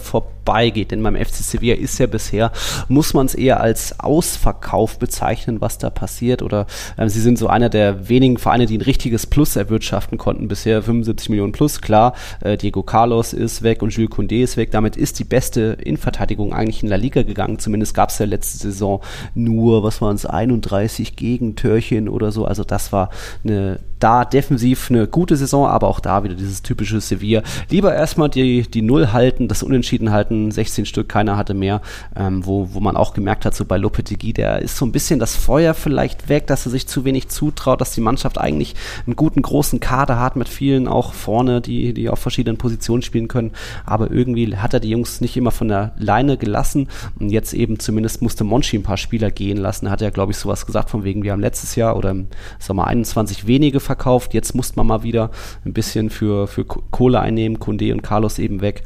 vorbeigeht. 0.46 0.92
Denn 0.92 1.02
beim 1.02 1.16
FC 1.16 1.34
Sevilla 1.34 1.74
ist 1.74 1.98
ja 1.98 2.06
bisher, 2.06 2.52
muss 2.88 3.14
man 3.14 3.26
es 3.26 3.34
eher 3.34 3.60
als 3.60 3.98
Ausverkauf 3.98 4.98
bezeichnen, 4.98 5.60
was 5.60 5.78
da 5.78 5.90
passiert. 5.90 6.42
Oder 6.42 6.66
äh, 6.96 7.08
sie 7.08 7.20
sind 7.20 7.38
so 7.38 7.48
einer 7.48 7.68
der 7.68 8.08
wenigen 8.08 8.38
Vereine, 8.38 8.66
die 8.66 8.78
ein 8.78 8.82
richtiges 8.82 9.26
Plus 9.26 9.56
erwirtschaften 9.56 10.18
konnten. 10.18 10.48
Bisher 10.48 10.82
75 10.82 11.30
Millionen 11.30 11.52
plus. 11.52 11.80
Klar, 11.80 12.14
äh, 12.40 12.56
Diego 12.56 12.82
Carlos 12.82 13.32
ist 13.32 13.62
weg 13.62 13.82
und 13.82 13.90
Jules 13.90 14.10
Koundé 14.10 14.42
ist 14.42 14.56
weg. 14.56 14.70
Damit 14.70 14.96
ist 14.96 15.18
die 15.18 15.24
beste 15.24 15.76
Innenverteidigung 15.82 16.52
eigentlich 16.52 16.82
in 16.82 16.88
La 16.88 16.96
Liga 16.96 17.22
gegangen. 17.22 17.58
Zumindest 17.58 17.94
gab 17.94 18.10
es 18.10 18.18
ja 18.18 18.26
letzte 18.26 18.58
Saison 18.58 19.00
nur, 19.34 19.82
was 19.82 20.00
waren 20.00 20.16
es, 20.16 20.26
31 20.26 21.16
Gegentörchen 21.16 22.08
oder 22.08 22.30
so. 22.30 22.44
Also 22.44 22.62
das 22.64 22.92
war 22.92 23.10
eine 23.44 23.80
da 23.98 24.24
defensiv 24.24 24.90
eine 24.90 25.06
gute 25.06 25.36
Saison, 25.36 25.66
aber 25.66 25.88
auch 25.88 26.00
da 26.00 26.22
wieder 26.24 26.34
dieses 26.34 26.62
typische 26.62 27.00
Sevilla. 27.00 27.42
Lieber 27.70 27.94
erstmal 27.94 28.28
die, 28.28 28.62
die 28.62 28.82
Null 28.82 29.12
halten, 29.12 29.48
das 29.48 29.62
Unentschieden 29.62 30.10
halten, 30.10 30.35
16 30.50 30.86
Stück, 30.86 31.08
keiner 31.08 31.36
hatte 31.36 31.54
mehr, 31.54 31.80
ähm, 32.14 32.46
wo, 32.46 32.68
wo 32.72 32.80
man 32.80 32.96
auch 32.96 33.14
gemerkt 33.14 33.44
hat, 33.44 33.54
so 33.54 33.64
bei 33.64 33.76
Lopetegui, 33.76 34.32
der 34.32 34.60
ist 34.62 34.76
so 34.76 34.84
ein 34.84 34.92
bisschen 34.92 35.18
das 35.18 35.36
Feuer 35.36 35.74
vielleicht 35.74 36.28
weg, 36.28 36.46
dass 36.46 36.66
er 36.66 36.72
sich 36.72 36.86
zu 36.86 37.04
wenig 37.04 37.28
zutraut, 37.28 37.80
dass 37.80 37.92
die 37.92 38.00
Mannschaft 38.00 38.38
eigentlich 38.38 38.74
einen 39.06 39.16
guten 39.16 39.42
großen 39.42 39.80
Kader 39.80 40.20
hat 40.20 40.36
mit 40.36 40.48
vielen 40.48 40.88
auch 40.88 41.12
vorne, 41.12 41.60
die, 41.60 41.94
die 41.94 42.08
auf 42.08 42.18
verschiedenen 42.18 42.58
Positionen 42.58 43.02
spielen 43.02 43.28
können, 43.28 43.52
aber 43.84 44.10
irgendwie 44.10 44.56
hat 44.56 44.74
er 44.74 44.80
die 44.80 44.90
Jungs 44.90 45.20
nicht 45.20 45.36
immer 45.36 45.50
von 45.50 45.68
der 45.68 45.92
Leine 45.98 46.36
gelassen 46.36 46.88
und 47.18 47.30
jetzt 47.30 47.54
eben 47.54 47.78
zumindest 47.78 48.22
musste 48.22 48.44
Monchi 48.44 48.76
ein 48.76 48.82
paar 48.82 48.96
Spieler 48.96 49.30
gehen 49.30 49.56
lassen, 49.56 49.90
hat 49.90 50.02
er 50.02 50.10
glaube 50.10 50.32
ich 50.32 50.38
sowas 50.38 50.66
gesagt 50.66 50.90
von 50.90 51.04
wegen, 51.04 51.22
wir 51.22 51.32
haben 51.32 51.40
letztes 51.40 51.76
Jahr 51.76 51.96
oder 51.96 52.10
im 52.10 52.28
Sommer 52.58 52.86
21 52.86 53.46
wenige 53.46 53.80
verkauft. 53.80 54.34
Jetzt 54.34 54.54
musste 54.54 54.76
man 54.76 54.86
mal 54.86 55.02
wieder 55.02 55.30
ein 55.64 55.72
bisschen 55.72 56.10
für, 56.10 56.46
für 56.46 56.64
Kohle 56.64 57.20
einnehmen. 57.20 57.58
Kunde 57.58 57.92
und 57.92 58.02
Carlos 58.02 58.38
eben 58.38 58.60
weg. 58.60 58.84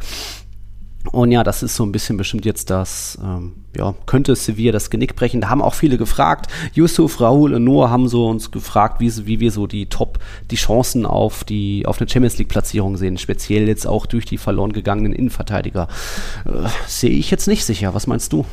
Und 1.12 1.32
ja, 1.32 1.42
das 1.42 1.62
ist 1.62 1.76
so 1.76 1.84
ein 1.84 1.92
bisschen 1.92 2.16
bestimmt 2.18 2.44
jetzt 2.44 2.68
das, 2.68 3.18
ähm, 3.22 3.52
ja, 3.76 3.94
könnte 4.06 4.36
Sevilla 4.36 4.70
das 4.70 4.90
Genick 4.90 5.16
brechen. 5.16 5.40
Da 5.40 5.48
haben 5.48 5.62
auch 5.62 5.74
viele 5.74 5.96
gefragt. 5.96 6.50
Yusuf, 6.74 7.20
Raoul 7.20 7.54
und 7.54 7.64
Noah 7.64 7.90
haben 7.90 8.06
so 8.06 8.28
uns 8.28 8.50
gefragt, 8.50 9.00
wie, 9.00 9.26
wie 9.26 9.40
wir 9.40 9.50
so 9.50 9.66
die 9.66 9.86
Top, 9.86 10.18
die 10.50 10.56
Chancen 10.56 11.06
auf 11.06 11.42
die, 11.42 11.86
auf 11.86 12.00
eine 12.00 12.08
Champions 12.08 12.36
League 12.38 12.48
Platzierung 12.48 12.96
sehen. 12.98 13.16
Speziell 13.16 13.66
jetzt 13.66 13.86
auch 13.86 14.06
durch 14.06 14.26
die 14.26 14.38
verloren 14.38 14.72
gegangenen 14.72 15.12
Innenverteidiger. 15.12 15.88
Äh, 16.44 16.68
Sehe 16.86 17.10
ich 17.10 17.30
jetzt 17.30 17.48
nicht 17.48 17.64
sicher. 17.64 17.94
Was 17.94 18.06
meinst 18.06 18.32
du? 18.32 18.44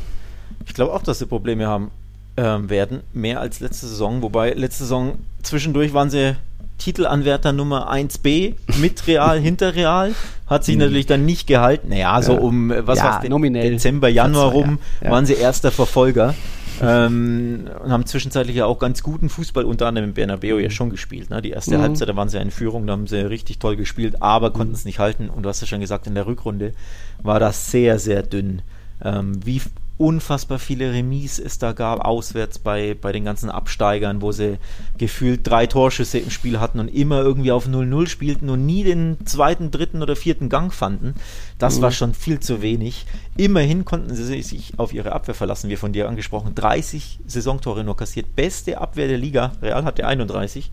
Ich 0.65 0.73
glaube 0.73 0.93
auch, 0.93 1.03
dass 1.03 1.19
sie 1.19 1.25
Probleme 1.25 1.67
haben 1.67 1.91
ähm, 2.37 2.69
werden. 2.69 3.01
Mehr 3.13 3.41
als 3.41 3.59
letzte 3.59 3.87
Saison. 3.87 4.21
Wobei 4.21 4.53
letzte 4.53 4.83
Saison 4.83 5.17
zwischendurch 5.43 5.93
waren 5.93 6.09
sie 6.09 6.35
Titelanwärter 6.77 7.53
Nummer 7.53 7.91
1b 7.91 8.55
mit 8.79 9.07
Real 9.07 9.39
hinter 9.41 9.75
Real. 9.75 10.13
Hat 10.45 10.63
sich 10.63 10.75
mhm. 10.75 10.83
natürlich 10.83 11.05
dann 11.05 11.25
nicht 11.25 11.47
gehalten. 11.47 11.89
Naja, 11.89 12.21
so 12.21 12.35
um 12.35 12.69
was 12.69 12.99
ja, 12.99 13.05
war's, 13.05 13.27
nominell. 13.27 13.71
Dezember, 13.71 14.07
Januar 14.07 14.51
rum 14.51 14.79
ja. 15.01 15.11
waren 15.11 15.25
sie 15.25 15.33
erster 15.33 15.71
Verfolger. 15.71 16.35
ähm, 16.81 17.69
und 17.83 17.91
haben 17.91 18.05
zwischenzeitlich 18.05 18.55
ja 18.55 18.65
auch 18.65 18.79
ganz 18.79 19.03
guten 19.03 19.29
Fußball 19.29 19.65
unter 19.65 19.87
anderem 19.87 20.09
im 20.09 20.13
Bernabeu 20.13 20.59
ja 20.59 20.69
schon 20.69 20.89
gespielt. 20.89 21.29
Ne? 21.29 21.41
Die 21.41 21.51
erste 21.51 21.77
mhm. 21.77 21.81
Halbzeit, 21.81 22.09
da 22.09 22.15
waren 22.15 22.29
sie 22.29 22.39
in 22.39 22.51
Führung, 22.51 22.87
da 22.87 22.93
haben 22.93 23.07
sie 23.07 23.17
richtig 23.27 23.59
toll 23.59 23.75
gespielt, 23.75 24.21
aber 24.21 24.51
konnten 24.51 24.73
es 24.73 24.85
nicht 24.85 24.99
halten. 24.99 25.29
Und 25.29 25.43
du 25.43 25.49
hast 25.49 25.61
ja 25.61 25.67
schon 25.67 25.79
gesagt, 25.79 26.07
in 26.07 26.15
der 26.15 26.27
Rückrunde 26.27 26.73
war 27.21 27.39
das 27.39 27.71
sehr, 27.71 27.99
sehr 27.99 28.23
dünn. 28.23 28.61
Ähm, 29.03 29.39
wie 29.45 29.61
unfassbar 29.97 30.59
viele 30.59 30.91
Remis 30.93 31.39
es 31.39 31.57
da 31.57 31.71
gab, 31.71 32.05
auswärts 32.05 32.59
bei, 32.59 32.95
bei 32.99 33.11
den 33.11 33.25
ganzen 33.25 33.49
Absteigern, 33.49 34.21
wo 34.21 34.31
sie 34.31 34.57
gefühlt 34.97 35.47
drei 35.47 35.65
Torschüsse 35.65 36.19
im 36.19 36.29
Spiel 36.29 36.59
hatten 36.59 36.79
und 36.79 36.87
immer 36.87 37.21
irgendwie 37.21 37.51
auf 37.51 37.67
0-0 37.67 38.07
spielten 38.07 38.49
und 38.49 38.65
nie 38.65 38.83
den 38.83 39.17
zweiten, 39.25 39.71
dritten 39.71 40.03
oder 40.03 40.15
vierten 40.15 40.49
Gang 40.49 40.71
fanden. 40.71 41.15
Das 41.57 41.77
mhm. 41.77 41.81
war 41.81 41.91
schon 41.91 42.13
viel 42.13 42.39
zu 42.39 42.61
wenig. 42.61 43.07
Immerhin 43.37 43.85
konnten 43.85 44.13
sie 44.13 44.23
sich 44.23 44.73
auf 44.77 44.93
ihre 44.93 45.13
Abwehr 45.13 45.35
verlassen, 45.35 45.69
wie 45.69 45.75
von 45.75 45.93
dir 45.93 46.07
angesprochen. 46.07 46.53
30 46.53 47.19
Saisontore 47.25 47.83
nur 47.83 47.97
kassiert. 47.97 48.35
Beste 48.35 48.79
Abwehr 48.79 49.07
der 49.07 49.17
Liga. 49.17 49.53
Real 49.63 49.83
hatte 49.83 50.05
31. 50.05 50.71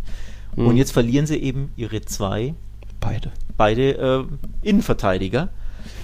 Mhm. 0.57 0.66
Und 0.66 0.77
jetzt 0.77 0.93
verlieren 0.93 1.27
sie 1.27 1.39
eben 1.39 1.72
ihre 1.77 2.03
zwei, 2.03 2.55
beide, 3.01 3.33
beide 3.57 3.93
äh, 3.93 4.25
Innenverteidiger. 4.62 5.49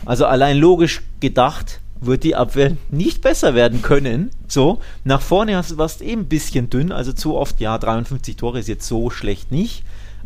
Also 0.06 0.24
allein 0.26 0.56
logisch 0.56 1.02
gedacht, 1.20 1.80
wird 2.00 2.24
die 2.24 2.34
Abwehr 2.34 2.76
nicht 2.90 3.20
besser 3.20 3.54
werden 3.54 3.82
können. 3.82 4.30
So, 4.48 4.80
nach 5.04 5.20
vorne 5.20 5.56
hast 5.56 5.72
du 5.72 5.78
was 5.78 6.00
eben 6.00 6.22
ein 6.22 6.28
bisschen 6.28 6.70
dünn, 6.70 6.92
also 6.92 7.12
zu 7.12 7.36
oft, 7.36 7.60
ja, 7.60 7.76
53 7.78 8.36
Tore 8.36 8.58
ist 8.58 8.68
jetzt 8.68 8.86
so 8.86 9.10
schlecht 9.10 9.50
nicht, 9.52 9.82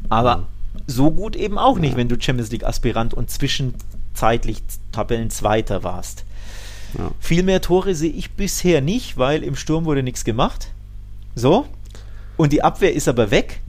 aber 0.08 0.46
so 0.86 1.10
gut 1.10 1.36
eben 1.36 1.58
auch 1.58 1.78
nicht, 1.78 1.96
wenn 1.96 2.08
du 2.08 2.20
Champions 2.20 2.50
League 2.50 2.64
Aspirant 2.64 3.14
und 3.14 3.30
zwischenzeitlich 3.30 4.62
Tabellenzweiter 4.92 5.82
warst. 5.82 6.24
Ja. 6.96 7.10
Viel 7.18 7.42
mehr 7.42 7.60
Tore 7.60 7.94
sehe 7.94 8.12
ich 8.12 8.32
bisher 8.32 8.80
nicht, 8.80 9.16
weil 9.16 9.42
im 9.42 9.56
Sturm 9.56 9.84
wurde 9.84 10.02
nichts 10.02 10.24
gemacht. 10.24 10.68
So. 11.34 11.66
Und 12.36 12.52
die 12.52 12.62
Abwehr 12.62 12.94
ist 12.94 13.08
aber 13.08 13.30
weg. 13.30 13.60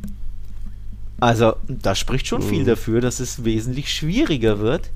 Also 1.19 1.53
da 1.67 1.95
spricht 1.95 2.27
schon 2.27 2.41
viel 2.41 2.61
Mhm. 2.63 2.67
dafür, 2.67 3.01
dass 3.01 3.19
es 3.19 3.45
wesentlich 3.45 3.91
schwieriger 3.93 4.59
wird. 4.59 4.89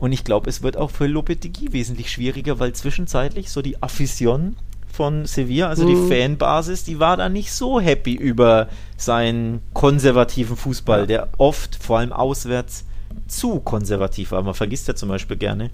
Und 0.00 0.12
ich 0.12 0.24
glaube, 0.24 0.48
es 0.48 0.62
wird 0.62 0.76
auch 0.78 0.90
für 0.90 1.06
Lopetegui 1.06 1.72
wesentlich 1.72 2.10
schwieriger, 2.10 2.58
weil 2.58 2.72
zwischenzeitlich 2.72 3.50
so 3.50 3.60
die 3.60 3.76
Affición 3.82 4.54
von 4.90 5.26
Sevilla, 5.26 5.68
also 5.68 5.86
die 5.86 5.94
Mhm. 5.94 6.08
Fanbasis, 6.08 6.84
die 6.84 6.98
war 6.98 7.16
da 7.18 7.28
nicht 7.28 7.52
so 7.52 7.80
happy 7.80 8.14
über 8.14 8.68
seinen 8.96 9.60
konservativen 9.74 10.56
Fußball, 10.56 11.06
der 11.06 11.28
oft, 11.38 11.76
vor 11.76 11.98
allem 11.98 12.12
auswärts, 12.12 12.84
zu 13.28 13.60
konservativ 13.60 14.32
war. 14.32 14.42
Man 14.42 14.54
vergisst 14.54 14.88
ja 14.88 14.94
zum 14.94 15.08
Beispiel 15.10 15.36
gerne, 15.36 15.70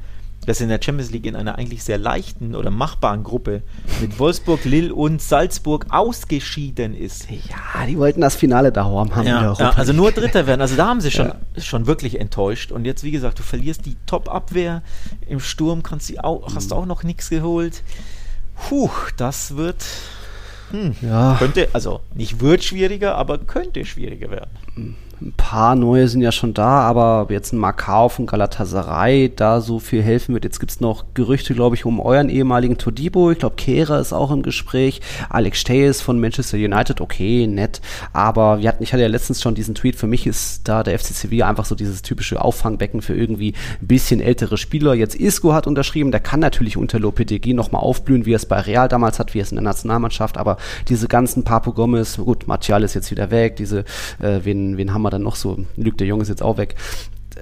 dass 0.47 0.61
in 0.61 0.69
der 0.69 0.81
Champions 0.83 1.11
League 1.11 1.27
in 1.27 1.37
einer 1.37 1.57
eigentlich 1.59 1.83
sehr 1.85 1.99
leichten 1.99 2.55
oder 2.55 2.71
machbaren 2.71 3.23
Gruppe 3.25 3.63
mit 4.01 4.19
Wolfsburg, 4.19 4.65
Lille 4.65 4.95
und 4.95 5.21
Salzburg 5.21 5.87
ausgeschieden 5.91 6.95
ist. 6.95 7.29
Ja, 7.31 7.87
die 7.87 7.99
wollten 7.99 8.21
das 8.21 8.37
Finale 8.37 8.73
da 8.73 8.85
haben. 8.85 9.11
Ja, 9.27 9.53
ja, 9.59 9.71
also 9.71 9.93
nur 9.93 10.13
Dritter 10.13 10.47
werden. 10.47 10.61
Also 10.61 10.77
da 10.77 10.87
haben 10.87 11.01
sie 11.01 11.11
schon, 11.13 11.33
schon 11.59 11.87
wirklich 11.87 12.21
enttäuscht. 12.21 12.73
Und 12.73 12.85
jetzt, 12.85 13.03
wie 13.05 13.11
gesagt, 13.11 13.39
du 13.39 13.43
verlierst 13.43 13.85
die 13.87 13.97
Top-Abwehr. 14.07 14.83
Im 15.29 15.41
Sturm 15.41 15.83
kannst 15.83 16.11
du 16.11 16.23
auch, 16.23 16.55
hast 16.55 16.71
du 16.71 16.75
auch 16.77 16.87
noch 16.87 17.03
nichts 17.03 17.29
geholt. 17.29 17.83
Puh, 18.69 18.91
das 19.17 19.57
wird. 19.57 19.85
Hm, 20.71 20.97
Ja. 21.03 21.37
Könnte, 21.39 21.69
also 21.73 22.01
nicht 22.15 22.41
wird 22.41 22.65
schwieriger, 22.65 23.15
aber 23.17 23.39
könnte 23.39 23.85
schwieriger 23.85 24.31
werden. 24.31 24.97
Ein 25.19 25.33
paar 25.35 25.77
neue 25.77 26.09
sind 26.09 26.21
ja 26.21 26.31
schon 26.31 26.53
da, 26.53 26.81
aber 26.81 27.29
jetzt 27.31 27.55
ein 27.55 27.59
Macau 27.59 28.11
von 28.11 28.27
Galatasaray 28.27 29.33
da 29.35 29.63
so 29.63 29.79
viel 29.79 30.03
helfen 30.03 30.35
wird. 30.35 30.45
Jetzt 30.45 30.61
gibt's 30.61 30.79
noch 30.81 31.07
Gerüchte, 31.15 31.55
glaube 31.55 31.75
ich, 31.75 31.87
um 31.87 32.01
euren 32.01 32.29
ehemaligen 32.29 32.77
Todibo. 32.77 33.31
Ich 33.31 33.39
glaube, 33.39 33.57
Kehrer 33.57 33.99
ist 33.99 34.13
auch 34.13 34.31
im 34.31 34.43
Gespräch. 34.43 35.01
Alex 35.31 35.61
Steyes 35.61 36.03
von 36.03 36.21
Manchester 36.21 36.59
United, 36.59 37.01
okay, 37.01 37.47
nett. 37.47 37.81
Aber 38.13 38.61
wir 38.61 38.69
hatten, 38.69 38.83
ich 38.83 38.93
hatte 38.93 39.01
ja 39.01 39.09
letztens 39.09 39.41
schon 39.41 39.55
diesen 39.55 39.75
Tweet, 39.75 39.97
für 39.97 40.07
mich 40.07 40.27
ist 40.27 40.69
da 40.69 40.83
der 40.83 40.99
FC 40.99 41.15
Sevilla 41.15 41.49
einfach 41.49 41.65
so 41.65 41.75
dieses 41.75 42.03
typische 42.03 42.43
Auffangbecken 42.43 43.01
für 43.01 43.15
irgendwie 43.15 43.55
ein 43.81 43.87
bisschen 43.87 44.21
ältere 44.21 44.59
Spieler. 44.59 44.93
Jetzt 44.93 45.15
Isco 45.15 45.55
hat 45.55 45.67
unterschrieben, 45.67 46.11
der 46.11 46.21
kann 46.21 46.41
natürlich 46.41 46.77
unter 46.77 46.99
Lopetegui 46.99 47.55
nochmal 47.55 47.81
aufblühen, 47.81 48.27
wie 48.27 48.35
er 48.35 48.37
es 48.37 48.45
bei 48.45 48.61
Real 48.61 48.89
damals 48.89 49.19
hat, 49.19 49.33
wie 49.33 49.39
er 49.39 49.45
es 49.45 49.51
in 49.51 49.57
der 49.57 49.65
Nationalmannschaft, 49.65 50.37
aber 50.37 50.59
diese 50.89 51.09
ganzen 51.09 51.43
Papo 51.43 51.73
Gomez, 51.73 52.19
gut, 52.19 52.47
Martial 52.47 52.83
ist 52.83 52.93
jetzt 52.93 53.11
wieder 53.11 53.31
weg, 53.31 53.57
diese, 53.57 53.81
äh, 54.21 54.41
wen, 54.43 54.77
wen 54.77 54.93
haben 54.93 55.06
wir 55.06 55.06
dann 55.11 55.23
noch 55.23 55.37
so? 55.37 55.59
Luke 55.77 55.97
de 55.97 56.07
Jong 56.07 56.21
ist 56.21 56.29
jetzt 56.29 56.43
auch 56.43 56.57
weg. 56.57 56.77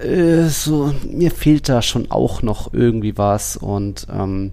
Äh, 0.01 0.47
so, 0.49 0.93
mir 1.09 1.31
fehlt 1.31 1.69
da 1.69 1.81
schon 1.81 2.11
auch 2.11 2.41
noch 2.41 2.73
irgendwie 2.73 3.17
was 3.17 3.57
und 3.57 4.07
ähm, 4.11 4.51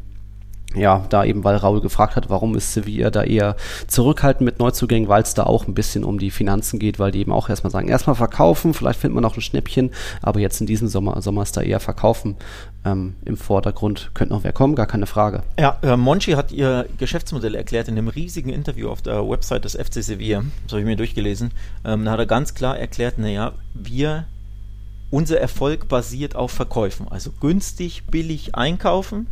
ja, 0.75 1.05
da 1.09 1.25
eben, 1.25 1.45
weil 1.45 1.57
Raul 1.57 1.81
gefragt 1.81 2.17
hat, 2.17 2.31
warum 2.31 2.57
ist 2.57 2.73
Sevilla 2.73 3.11
da 3.11 3.23
eher 3.23 3.57
zurückhaltend 3.87 4.45
mit 4.45 4.59
Neuzugängen, 4.59 5.09
weil 5.09 5.23
es 5.23 5.35
da 5.35 5.45
auch 5.45 5.67
ein 5.67 5.75
bisschen 5.75 6.05
um 6.05 6.19
die 6.19 6.31
Finanzen 6.31 6.79
geht, 6.79 6.99
weil 6.99 7.11
die 7.11 7.21
eben 7.21 7.33
auch 7.33 7.49
erstmal 7.49 7.71
sagen, 7.71 7.89
erstmal 7.89 8.17
verkaufen, 8.17 8.75
vielleicht 8.75 9.01
findet 9.01 9.15
man 9.15 9.25
auch 9.25 9.37
ein 9.37 9.43
Schnäppchen, 9.43 9.91
aber 10.23 10.41
jetzt 10.41 10.61
in 10.61 10.67
diesem 10.67 10.89
Sommer, 10.89 11.21
Sommer 11.23 11.43
ist 11.43 11.57
da 11.57 11.61
eher 11.61 11.81
verkaufen 11.81 12.37
ähm, 12.85 13.15
im 13.25 13.37
Vordergrund. 13.37 14.11
Könnte 14.15 14.35
noch 14.35 14.45
wer 14.45 14.53
kommen, 14.53 14.75
gar 14.75 14.87
keine 14.87 15.07
Frage. 15.07 15.43
Ja, 15.59 15.79
äh, 15.83 15.97
Monchi 15.97 16.33
hat 16.33 16.53
ihr 16.53 16.87
Geschäftsmodell 16.99 17.55
erklärt 17.55 17.89
in 17.89 17.99
einem 17.99 18.09
riesigen 18.09 18.51
Interview 18.51 18.89
auf 18.89 19.03
der 19.03 19.29
Website 19.29 19.65
des 19.65 19.75
FC 19.75 20.03
Sevilla. 20.03 20.43
Das 20.65 20.73
habe 20.73 20.81
ich 20.81 20.87
mir 20.87 20.97
durchgelesen. 20.97 21.51
Ähm, 21.85 22.05
da 22.05 22.13
hat 22.13 22.19
er 22.19 22.27
ganz 22.27 22.55
klar 22.55 22.79
erklärt, 22.79 23.19
naja, 23.19 23.53
wir, 23.75 24.27
unser 25.13 25.39
Erfolg 25.39 25.87
basiert 25.87 26.35
auf 26.35 26.51
Verkäufen. 26.51 27.07
Also 27.09 27.31
günstig, 27.41 28.05
billig 28.11 28.57
einkaufen 28.57 29.29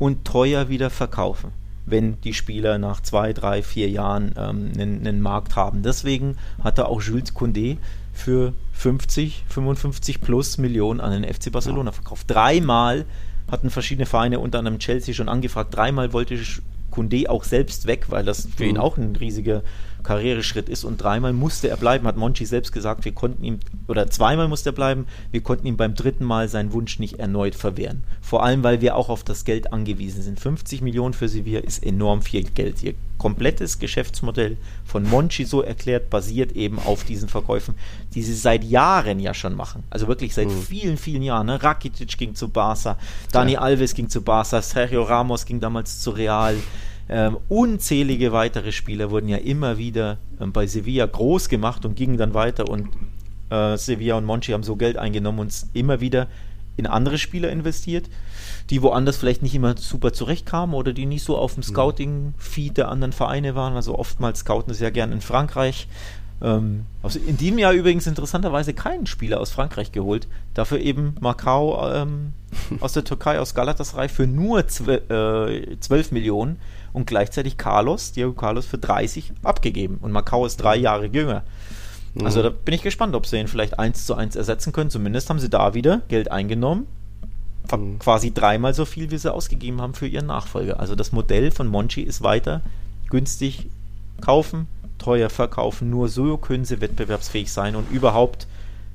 und 0.00 0.24
teuer 0.24 0.68
wieder 0.68 0.90
verkaufen. 0.90 1.52
Wenn 1.86 2.20
die 2.22 2.34
Spieler 2.34 2.78
nach 2.78 3.00
zwei, 3.00 3.32
drei, 3.32 3.62
vier 3.62 3.88
Jahren 3.88 4.34
ähm, 4.36 4.72
einen, 4.74 5.06
einen 5.06 5.20
Markt 5.20 5.54
haben. 5.54 5.82
Deswegen 5.82 6.36
hat 6.64 6.78
er 6.78 6.88
auch 6.88 7.02
Jules 7.02 7.34
Condé 7.34 7.76
für 8.12 8.52
50, 8.72 9.44
55 9.48 10.20
plus 10.20 10.58
Millionen 10.58 11.00
an 11.00 11.12
den 11.22 11.32
FC 11.32 11.52
Barcelona 11.52 11.92
verkauft. 11.92 12.30
Dreimal 12.30 13.04
hatten 13.50 13.70
verschiedene 13.70 14.06
Vereine, 14.06 14.38
unter 14.40 14.58
anderem 14.58 14.78
Chelsea, 14.78 15.12
schon 15.14 15.28
angefragt. 15.28 15.76
Dreimal 15.76 16.12
wollte 16.12 16.38
Kunde 16.90 17.28
auch 17.28 17.44
selbst 17.44 17.86
weg, 17.86 18.06
weil 18.10 18.24
das 18.24 18.48
für 18.56 18.64
ihn 18.64 18.74
Mhm. 18.76 18.80
auch 18.80 18.96
ein 18.96 19.16
riesiger 19.16 19.62
Karriereschritt 20.02 20.68
ist. 20.68 20.84
Und 20.84 21.02
dreimal 21.02 21.32
musste 21.32 21.68
er 21.68 21.76
bleiben, 21.76 22.06
hat 22.06 22.16
Monchi 22.16 22.46
selbst 22.46 22.72
gesagt. 22.72 23.04
Wir 23.04 23.12
konnten 23.12 23.44
ihm, 23.44 23.60
oder 23.88 24.10
zweimal 24.10 24.48
musste 24.48 24.70
er 24.70 24.74
bleiben, 24.74 25.06
wir 25.30 25.42
konnten 25.42 25.66
ihm 25.66 25.76
beim 25.76 25.94
dritten 25.94 26.24
Mal 26.24 26.48
seinen 26.48 26.72
Wunsch 26.72 26.98
nicht 26.98 27.18
erneut 27.18 27.54
verwehren. 27.54 28.04
Vor 28.20 28.42
allem, 28.42 28.62
weil 28.62 28.80
wir 28.80 28.96
auch 28.96 29.08
auf 29.08 29.24
das 29.24 29.44
Geld 29.44 29.72
angewiesen 29.72 30.22
sind. 30.22 30.40
50 30.40 30.82
Millionen 30.82 31.14
für 31.14 31.28
Sevilla 31.28 31.60
ist 31.60 31.84
enorm 31.84 32.22
viel 32.22 32.44
Geld. 32.44 32.82
Ihr 32.82 32.94
komplettes 33.22 33.78
Geschäftsmodell 33.78 34.56
von 34.84 35.08
Monchi 35.08 35.44
so 35.44 35.62
erklärt, 35.62 36.10
basiert 36.10 36.52
eben 36.52 36.80
auf 36.80 37.04
diesen 37.04 37.28
Verkäufen, 37.28 37.76
die 38.14 38.22
sie 38.22 38.34
seit 38.34 38.64
Jahren 38.64 39.20
ja 39.20 39.32
schon 39.32 39.54
machen. 39.54 39.84
Also 39.90 40.08
wirklich 40.08 40.34
seit 40.34 40.50
vielen, 40.50 40.96
vielen 40.96 41.22
Jahren. 41.22 41.46
Ne? 41.46 41.62
Rakitic 41.62 42.18
ging 42.18 42.34
zu 42.34 42.48
Barca, 42.48 42.98
Dani 43.30 43.56
Alves 43.56 43.94
ging 43.94 44.08
zu 44.08 44.22
Barca, 44.22 44.60
Sergio 44.60 45.04
Ramos 45.04 45.46
ging 45.46 45.60
damals 45.60 46.00
zu 46.00 46.10
Real. 46.10 46.56
Ähm, 47.14 47.36
unzählige 47.50 48.32
weitere 48.32 48.72
Spieler 48.72 49.10
wurden 49.10 49.28
ja 49.28 49.36
immer 49.36 49.76
wieder 49.76 50.16
ähm, 50.40 50.52
bei 50.52 50.66
Sevilla 50.66 51.04
groß 51.04 51.50
gemacht 51.50 51.84
und 51.84 51.94
gingen 51.94 52.16
dann 52.16 52.32
weiter 52.32 52.70
und 52.70 52.88
äh, 53.50 53.76
Sevilla 53.76 54.16
und 54.16 54.24
Monchi 54.24 54.52
haben 54.52 54.62
so 54.62 54.76
Geld 54.76 54.96
eingenommen 54.96 55.40
und 55.40 55.66
immer 55.74 56.00
wieder 56.00 56.26
in 56.78 56.86
andere 56.86 57.18
Spieler 57.18 57.50
investiert, 57.50 58.08
die 58.70 58.80
woanders 58.80 59.18
vielleicht 59.18 59.42
nicht 59.42 59.54
immer 59.54 59.76
super 59.76 60.14
zurechtkamen 60.14 60.74
oder 60.74 60.94
die 60.94 61.04
nicht 61.04 61.22
so 61.22 61.36
auf 61.36 61.52
dem 61.52 61.62
Scouting-Feed 61.62 62.78
der 62.78 62.88
anderen 62.88 63.12
Vereine 63.12 63.54
waren. 63.54 63.74
Also 63.74 63.98
oftmals 63.98 64.38
scouten 64.38 64.72
sie 64.72 64.82
ja 64.82 64.88
gern 64.88 65.12
in 65.12 65.20
Frankreich. 65.20 65.88
Ähm, 66.40 66.86
also 67.02 67.18
in 67.18 67.36
diesem 67.36 67.58
Jahr 67.58 67.74
übrigens 67.74 68.06
interessanterweise 68.06 68.72
keinen 68.72 69.06
Spieler 69.06 69.38
aus 69.38 69.50
Frankreich 69.50 69.92
geholt. 69.92 70.28
Dafür 70.54 70.78
eben 70.78 71.16
Macau 71.20 71.92
ähm, 71.92 72.32
aus 72.80 72.94
der 72.94 73.04
Türkei, 73.04 73.38
aus 73.38 73.54
Galatasaray 73.54 74.08
für 74.08 74.26
nur 74.26 74.66
12, 74.66 75.10
äh, 75.10 75.78
12 75.78 76.12
Millionen 76.12 76.58
und 76.92 77.06
gleichzeitig 77.06 77.56
Carlos, 77.56 78.12
Diego 78.12 78.32
Carlos 78.32 78.66
für 78.66 78.78
30 78.78 79.32
abgegeben. 79.42 79.98
Und 80.00 80.12
Macau 80.12 80.46
ist 80.46 80.58
drei 80.58 80.76
Jahre 80.76 81.06
jünger. 81.06 81.42
Also 82.22 82.42
da 82.42 82.50
bin 82.50 82.74
ich 82.74 82.82
gespannt, 82.82 83.14
ob 83.14 83.24
sie 83.26 83.38
ihn 83.38 83.48
vielleicht 83.48 83.78
eins 83.78 84.04
zu 84.04 84.14
eins 84.14 84.36
ersetzen 84.36 84.72
können. 84.72 84.90
Zumindest 84.90 85.30
haben 85.30 85.38
sie 85.38 85.48
da 85.48 85.72
wieder 85.72 86.02
Geld 86.08 86.30
eingenommen. 86.30 86.86
Mhm. 87.70 87.98
Quasi 87.98 88.34
dreimal 88.34 88.74
so 88.74 88.84
viel, 88.84 89.10
wie 89.10 89.18
sie 89.18 89.32
ausgegeben 89.32 89.80
haben 89.80 89.94
für 89.94 90.06
ihren 90.06 90.26
Nachfolger. 90.26 90.78
Also 90.78 90.94
das 90.94 91.12
Modell 91.12 91.50
von 91.50 91.68
Monchi 91.68 92.02
ist 92.02 92.22
weiter 92.22 92.60
günstig 93.08 93.68
kaufen, 94.20 94.66
teuer 94.98 95.30
verkaufen. 95.30 95.88
Nur 95.88 96.08
so 96.08 96.36
können 96.36 96.66
sie 96.66 96.80
wettbewerbsfähig 96.80 97.50
sein 97.50 97.76
und 97.76 97.90
überhaupt 97.90 98.46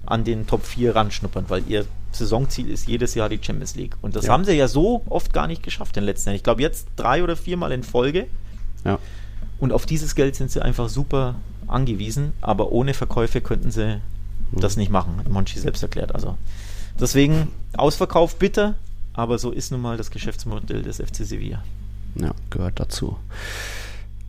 an 0.08 0.24
den 0.24 0.48
Top 0.48 0.66
4 0.66 0.96
ranschnuppern, 0.96 1.46
weil 1.50 1.64
ihr 1.68 1.86
Saisonziel 2.12 2.70
ist 2.70 2.88
jedes 2.88 3.14
Jahr 3.16 3.30
die 3.30 3.40
Champions 3.42 3.76
League. 3.76 3.96
Und 4.02 4.16
das 4.16 4.26
Ja. 4.26 4.34
haben 4.34 4.46
sie 4.46 4.54
ja 4.54 4.68
so 4.68 5.04
oft 5.10 5.34
gar 5.34 5.48
nicht 5.48 5.62
geschafft 5.64 5.98
in 5.98 6.02
den 6.02 6.06
letzten 6.08 6.30
Jahren. 6.30 6.38
Ich 6.38 6.44
glaube 6.44 6.62
jetzt 6.62 6.88
drei 6.96 7.24
oder 7.24 7.36
viermal 7.36 7.72
in 7.72 7.84
Folge. 7.84 8.28
Ja. 8.86 8.98
Und 9.60 9.74
auf 9.74 9.86
dieses 9.86 10.16
Geld 10.16 10.36
sind 10.36 10.52
sie 10.52 10.62
einfach 10.62 10.90
super 10.90 11.36
angewiesen, 11.68 12.34
aber 12.42 12.72
ohne 12.72 12.94
Verkäufe 12.94 13.42
könnten 13.42 13.72
sie 13.72 14.00
das 14.54 14.78
nicht 14.78 14.90
machen, 14.92 15.18
hat 15.18 15.28
Monchi 15.30 15.60
selbst 15.60 15.84
erklärt. 15.84 16.16
Also 16.16 16.38
deswegen 17.00 17.50
Ausverkauf 17.76 18.38
bitter, 18.38 18.76
aber 19.14 19.38
so 19.38 19.52
ist 19.52 19.72
nun 19.72 19.82
mal 19.82 19.98
das 19.98 20.10
Geschäftsmodell 20.12 20.84
des 20.84 20.98
FC 21.02 21.26
Sevilla. 21.26 21.64
Ja, 22.16 22.32
gehört 22.50 22.80
dazu. 22.80 23.18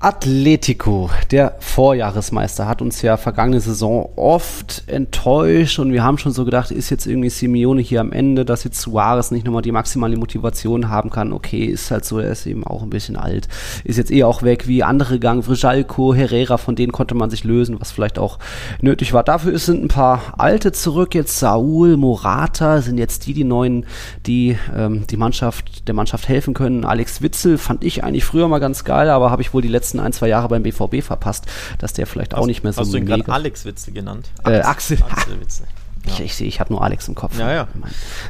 Atletico, 0.00 1.10
der 1.32 1.56
Vorjahresmeister, 1.58 2.68
hat 2.68 2.82
uns 2.82 3.02
ja 3.02 3.16
vergangene 3.16 3.60
Saison 3.60 4.08
oft 4.14 4.84
enttäuscht 4.86 5.80
und 5.80 5.92
wir 5.92 6.04
haben 6.04 6.18
schon 6.18 6.30
so 6.30 6.44
gedacht, 6.44 6.70
ist 6.70 6.88
jetzt 6.90 7.04
irgendwie 7.04 7.30
Simeone 7.30 7.80
hier 7.80 8.00
am 8.00 8.12
Ende, 8.12 8.44
dass 8.44 8.62
jetzt 8.62 8.80
Suarez 8.80 9.32
nicht 9.32 9.44
nochmal 9.44 9.62
die 9.62 9.72
maximale 9.72 10.16
Motivation 10.16 10.88
haben 10.88 11.10
kann. 11.10 11.32
Okay, 11.32 11.64
ist 11.64 11.90
halt 11.90 12.04
so, 12.04 12.20
er 12.20 12.30
ist 12.30 12.46
eben 12.46 12.64
auch 12.64 12.84
ein 12.84 12.90
bisschen 12.90 13.16
alt, 13.16 13.48
ist 13.82 13.96
jetzt 13.96 14.12
eh 14.12 14.22
auch 14.22 14.44
weg, 14.44 14.68
wie 14.68 14.84
andere 14.84 15.14
gegangen, 15.14 15.42
Vrijalko, 15.42 16.14
Herrera, 16.14 16.58
von 16.58 16.76
denen 16.76 16.92
konnte 16.92 17.16
man 17.16 17.28
sich 17.28 17.42
lösen, 17.42 17.80
was 17.80 17.90
vielleicht 17.90 18.20
auch 18.20 18.38
nötig 18.80 19.12
war. 19.12 19.24
Dafür 19.24 19.58
sind 19.58 19.82
ein 19.82 19.88
paar 19.88 20.34
alte 20.38 20.70
zurück, 20.70 21.16
jetzt 21.16 21.40
Saul, 21.40 21.96
Morata 21.96 22.82
sind 22.82 22.98
jetzt 22.98 23.26
die, 23.26 23.34
die 23.34 23.42
neuen, 23.42 23.84
die 24.26 24.56
ähm, 24.76 25.08
die 25.10 25.16
Mannschaft, 25.16 25.88
der 25.88 25.96
Mannschaft 25.96 26.28
helfen 26.28 26.54
können. 26.54 26.84
Alex 26.84 27.20
Witzel 27.20 27.58
fand 27.58 27.82
ich 27.82 28.04
eigentlich 28.04 28.24
früher 28.24 28.46
mal 28.46 28.60
ganz 28.60 28.84
geil, 28.84 29.10
aber 29.10 29.32
habe 29.32 29.42
ich 29.42 29.52
wohl 29.52 29.62
die 29.62 29.66
letzten 29.66 29.88
ein, 29.94 30.12
zwei 30.12 30.28
Jahre 30.28 30.48
beim 30.48 30.62
BVB 30.62 31.02
verpasst, 31.02 31.47
dass 31.78 31.93
der 31.93 32.06
vielleicht 32.06 32.35
auch 32.35 32.47
nicht 32.47 32.62
mehr 32.62 32.73
so 32.73 32.81
Hast 32.81 32.93
du 32.93 32.98
ihn 32.98 33.06
gerade 33.06 33.31
Alex 33.31 33.65
Witzel 33.65 33.93
genannt? 33.93 34.31
Äh, 34.44 34.60
Axel. 34.60 34.98
Axel 35.10 35.40
Witzel. 35.40 35.66
Ich, 36.06 36.20
ich 36.20 36.35
sehe, 36.35 36.47
ich 36.47 36.60
habe 36.60 36.73
nur 36.73 36.82
Alex 36.82 37.09
im 37.09 37.15
Kopf. 37.15 37.39
Ja, 37.39 37.52
ja. 37.52 37.69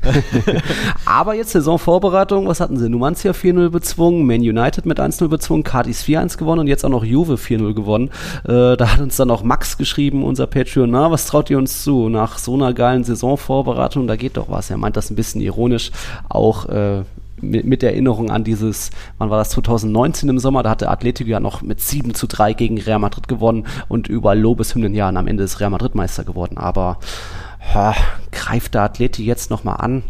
Aber 1.04 1.34
jetzt 1.34 1.52
Saisonvorbereitung, 1.52 2.46
was 2.46 2.60
hatten 2.60 2.76
sie? 2.76 2.88
Numancia 2.88 3.32
4-0 3.32 3.70
bezwungen, 3.70 4.26
Man 4.26 4.40
United 4.40 4.86
mit 4.86 5.00
1-0 5.00 5.28
bezwungen, 5.28 5.64
Cardis 5.64 6.02
4-1 6.02 6.38
gewonnen 6.38 6.60
und 6.60 6.66
jetzt 6.66 6.84
auch 6.84 6.90
noch 6.90 7.04
Juve 7.04 7.34
4-0 7.34 7.74
gewonnen. 7.74 8.10
Äh, 8.44 8.76
da 8.76 8.92
hat 8.92 9.00
uns 9.00 9.16
dann 9.16 9.30
auch 9.30 9.42
Max 9.42 9.78
geschrieben, 9.78 10.24
unser 10.24 10.46
Patreon, 10.46 10.90
na, 10.90 11.10
was 11.10 11.26
traut 11.26 11.50
ihr 11.50 11.58
uns 11.58 11.82
zu? 11.82 12.08
Nach 12.08 12.38
so 12.38 12.54
einer 12.54 12.72
geilen 12.72 13.04
Saisonvorbereitung, 13.04 14.06
da 14.06 14.16
geht 14.16 14.36
doch 14.36 14.48
was. 14.48 14.70
Er 14.70 14.76
meint 14.76 14.96
das 14.96 15.10
ein 15.10 15.16
bisschen 15.16 15.40
ironisch, 15.40 15.90
auch 16.28 16.66
äh, 16.66 17.02
mit, 17.42 17.64
mit 17.64 17.82
Erinnerung 17.82 18.30
an 18.30 18.44
dieses, 18.44 18.90
wann 19.18 19.30
war 19.30 19.38
das, 19.38 19.50
2019 19.50 20.28
im 20.28 20.38
Sommer, 20.38 20.62
da 20.62 20.70
hatte 20.70 20.88
Atletico 20.88 21.30
ja 21.30 21.40
noch 21.40 21.62
mit 21.62 21.80
7 21.80 22.14
zu 22.14 22.26
3 22.26 22.52
gegen 22.52 22.80
Real 22.80 22.98
Madrid 22.98 23.28
gewonnen 23.28 23.66
und 23.88 24.08
überall 24.08 24.38
Lobeshymnen, 24.38 24.94
ja, 24.94 25.08
am 25.08 25.26
Ende 25.26 25.44
ist 25.44 25.60
Real 25.60 25.70
Madrid 25.70 25.94
Meister 25.94 26.24
geworden. 26.24 26.58
Aber 26.58 26.98
ha, 27.74 27.94
greift 28.30 28.74
der 28.74 28.82
Atleti 28.82 29.24
jetzt 29.24 29.50
nochmal 29.50 29.76
an? 29.78 30.02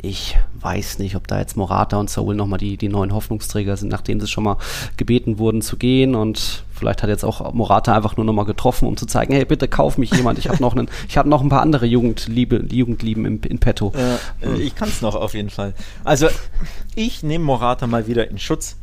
Ich 0.00 0.36
weiß 0.60 1.00
nicht, 1.00 1.16
ob 1.16 1.26
da 1.26 1.40
jetzt 1.40 1.56
Morata 1.56 1.96
und 1.96 2.08
Saul 2.08 2.36
nochmal 2.36 2.58
die, 2.58 2.76
die 2.76 2.88
neuen 2.88 3.12
Hoffnungsträger 3.12 3.76
sind, 3.76 3.88
nachdem 3.88 4.20
sie 4.20 4.28
schon 4.28 4.44
mal 4.44 4.58
gebeten 4.96 5.38
wurden 5.38 5.60
zu 5.60 5.76
gehen. 5.76 6.14
Und 6.14 6.64
vielleicht 6.78 7.02
hat 7.02 7.10
jetzt 7.10 7.24
auch 7.24 7.52
Morata 7.52 7.94
einfach 7.94 8.16
nur 8.16 8.24
nochmal 8.24 8.44
getroffen, 8.44 8.86
um 8.86 8.96
zu 8.96 9.06
zeigen, 9.06 9.34
hey, 9.34 9.44
bitte 9.44 9.68
kauf 9.68 9.98
mich 9.98 10.12
jemand. 10.14 10.38
Ich 10.38 10.48
habe 10.48 10.62
noch, 10.62 10.76
hab 10.76 11.26
noch 11.26 11.42
ein 11.42 11.48
paar 11.48 11.62
andere 11.62 11.86
Jugendliebe, 11.86 12.64
Jugendlieben 12.70 13.24
im, 13.24 13.40
in 13.42 13.58
petto. 13.58 13.92
Äh. 13.94 14.60
Ich 14.60 14.74
kann 14.74 14.88
es 14.88 15.02
noch 15.02 15.14
auf 15.14 15.34
jeden 15.34 15.50
Fall. 15.50 15.74
Also, 16.04 16.28
ich 16.94 17.22
nehme 17.22 17.44
Morata 17.44 17.86
mal 17.86 18.06
wieder 18.06 18.30
in 18.30 18.38
Schutz. 18.38 18.76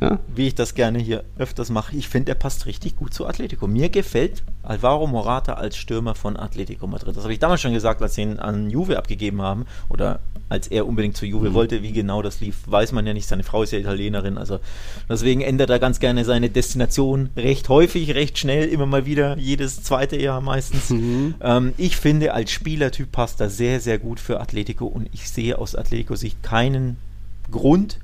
Ja? 0.00 0.18
Wie 0.34 0.48
ich 0.48 0.54
das 0.54 0.74
gerne 0.74 0.98
hier 0.98 1.24
öfters 1.38 1.70
mache. 1.70 1.96
Ich 1.96 2.08
finde, 2.08 2.32
er 2.32 2.34
passt 2.34 2.66
richtig 2.66 2.96
gut 2.96 3.14
zu 3.14 3.26
Atletico. 3.26 3.66
Mir 3.66 3.88
gefällt 3.88 4.42
Alvaro 4.62 5.06
Morata 5.06 5.54
als 5.54 5.76
Stürmer 5.76 6.14
von 6.14 6.36
Atletico 6.36 6.86
Madrid. 6.86 7.16
Das 7.16 7.22
habe 7.24 7.32
ich 7.32 7.38
damals 7.38 7.60
schon 7.60 7.72
gesagt, 7.72 8.02
als 8.02 8.14
sie 8.14 8.22
ihn 8.22 8.38
an 8.38 8.70
Juve 8.70 8.98
abgegeben 8.98 9.40
haben. 9.40 9.66
Oder 9.88 10.20
als 10.48 10.68
er 10.68 10.86
unbedingt 10.86 11.16
zu 11.16 11.26
Juve 11.26 11.50
mhm. 11.50 11.54
wollte. 11.54 11.82
Wie 11.82 11.92
genau 11.92 12.22
das 12.22 12.40
lief, 12.40 12.56
weiß 12.66 12.92
man 12.92 13.06
ja 13.06 13.14
nicht. 13.14 13.26
Seine 13.26 13.42
Frau 13.42 13.62
ist 13.62 13.72
ja 13.72 13.78
Italienerin. 13.78 14.38
Also 14.38 14.60
deswegen 15.08 15.40
ändert 15.40 15.70
er 15.70 15.78
ganz 15.78 15.98
gerne 16.00 16.24
seine 16.24 16.50
Destination 16.50 17.30
recht 17.36 17.68
häufig, 17.68 18.14
recht 18.14 18.38
schnell, 18.38 18.68
immer 18.68 18.86
mal 18.86 19.06
wieder, 19.06 19.36
jedes 19.38 19.82
zweite 19.82 20.20
Jahr 20.20 20.40
meistens. 20.40 20.90
Mhm. 20.90 21.34
Ähm, 21.40 21.72
ich 21.76 21.96
finde, 21.96 22.32
als 22.32 22.50
Spielertyp 22.50 23.10
passt 23.12 23.40
er 23.40 23.50
sehr, 23.50 23.80
sehr 23.80 23.98
gut 23.98 24.20
für 24.20 24.40
Atletico 24.40 24.86
und 24.86 25.08
ich 25.12 25.28
sehe 25.28 25.58
aus 25.58 25.74
Atletico-Sicht 25.74 26.42
keinen 26.42 26.96
Grund, 27.50 27.98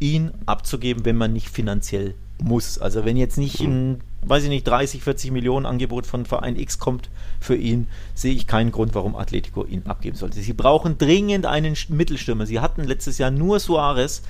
ihn 0.00 0.32
abzugeben, 0.46 1.04
wenn 1.04 1.16
man 1.16 1.32
nicht 1.32 1.48
finanziell 1.48 2.14
muss. 2.42 2.78
Also 2.78 3.04
wenn 3.04 3.16
jetzt 3.16 3.38
nicht 3.38 3.60
ein, 3.60 4.00
weiß 4.22 4.44
ich 4.44 4.48
nicht, 4.48 4.66
30, 4.66 5.02
40 5.02 5.30
Millionen 5.30 5.66
Angebot 5.66 6.06
von 6.06 6.26
Verein 6.26 6.56
X 6.56 6.78
kommt 6.78 7.10
für 7.38 7.54
ihn, 7.54 7.86
sehe 8.14 8.34
ich 8.34 8.46
keinen 8.46 8.72
Grund, 8.72 8.94
warum 8.94 9.14
Atletico 9.14 9.64
ihn 9.64 9.82
abgeben 9.86 10.16
sollte. 10.16 10.40
Sie 10.40 10.52
brauchen 10.52 10.98
dringend 10.98 11.46
einen 11.46 11.76
Mittelstürmer. 11.88 12.46
Sie 12.46 12.60
hatten 12.60 12.84
letztes 12.84 13.18
Jahr 13.18 13.30
nur 13.30 13.60
Suarez 13.60 14.22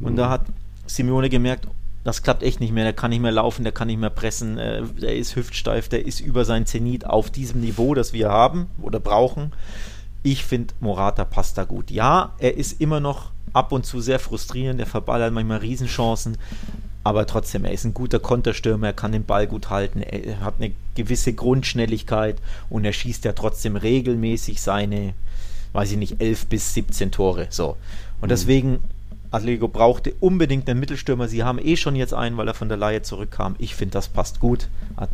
und 0.00 0.12
mhm. 0.12 0.16
da 0.16 0.28
hat 0.28 0.42
Simeone 0.86 1.28
gemerkt, 1.28 1.68
das 2.04 2.22
klappt 2.22 2.42
echt 2.42 2.60
nicht 2.60 2.72
mehr, 2.72 2.84
der 2.84 2.92
kann 2.92 3.10
nicht 3.10 3.22
mehr 3.22 3.30
laufen, 3.30 3.62
der 3.62 3.72
kann 3.72 3.86
nicht 3.86 4.00
mehr 4.00 4.10
pressen, 4.10 4.58
äh, 4.58 4.82
der 5.00 5.16
ist 5.16 5.36
hüftsteif, 5.36 5.88
der 5.88 6.04
ist 6.04 6.20
über 6.20 6.44
sein 6.44 6.66
Zenit 6.66 7.06
auf 7.06 7.30
diesem 7.30 7.60
Niveau, 7.60 7.94
das 7.94 8.12
wir 8.12 8.28
haben 8.28 8.66
oder 8.80 8.98
brauchen. 8.98 9.52
Ich 10.24 10.44
finde, 10.44 10.74
Morata 10.80 11.24
passt 11.24 11.58
da 11.58 11.64
gut. 11.64 11.90
Ja, 11.90 12.34
er 12.38 12.56
ist 12.56 12.80
immer 12.80 13.00
noch 13.00 13.31
ab 13.52 13.72
und 13.72 13.84
zu 13.84 14.00
sehr 14.00 14.18
frustrierend, 14.18 14.80
er 14.80 14.86
verballert 14.86 15.32
manchmal 15.32 15.58
Riesenchancen, 15.58 16.36
aber 17.04 17.26
trotzdem, 17.26 17.64
er 17.64 17.72
ist 17.72 17.84
ein 17.84 17.94
guter 17.94 18.20
Konterstürmer, 18.20 18.88
er 18.88 18.92
kann 18.92 19.12
den 19.12 19.24
Ball 19.24 19.46
gut 19.46 19.70
halten, 19.70 20.02
er 20.02 20.40
hat 20.40 20.54
eine 20.58 20.72
gewisse 20.94 21.32
Grundschnelligkeit 21.32 22.36
und 22.70 22.84
er 22.84 22.92
schießt 22.92 23.24
ja 23.24 23.32
trotzdem 23.32 23.76
regelmäßig 23.76 24.60
seine, 24.60 25.14
weiß 25.72 25.92
ich 25.92 25.96
nicht, 25.98 26.20
11 26.20 26.46
bis 26.46 26.74
17 26.74 27.10
Tore. 27.10 27.48
So. 27.50 27.76
Und 28.20 28.28
mhm. 28.28 28.30
deswegen, 28.30 28.80
Atletico 29.32 29.66
brauchte 29.66 30.14
unbedingt 30.20 30.68
einen 30.68 30.78
Mittelstürmer. 30.78 31.26
Sie 31.26 31.42
haben 31.42 31.58
eh 31.58 31.76
schon 31.76 31.96
jetzt 31.96 32.14
einen, 32.14 32.36
weil 32.36 32.46
er 32.46 32.54
von 32.54 32.68
der 32.68 32.76
Laie 32.76 33.02
zurückkam. 33.02 33.56
Ich 33.58 33.74
finde, 33.74 33.94
das 33.94 34.08
passt 34.08 34.38
gut. 34.38 34.68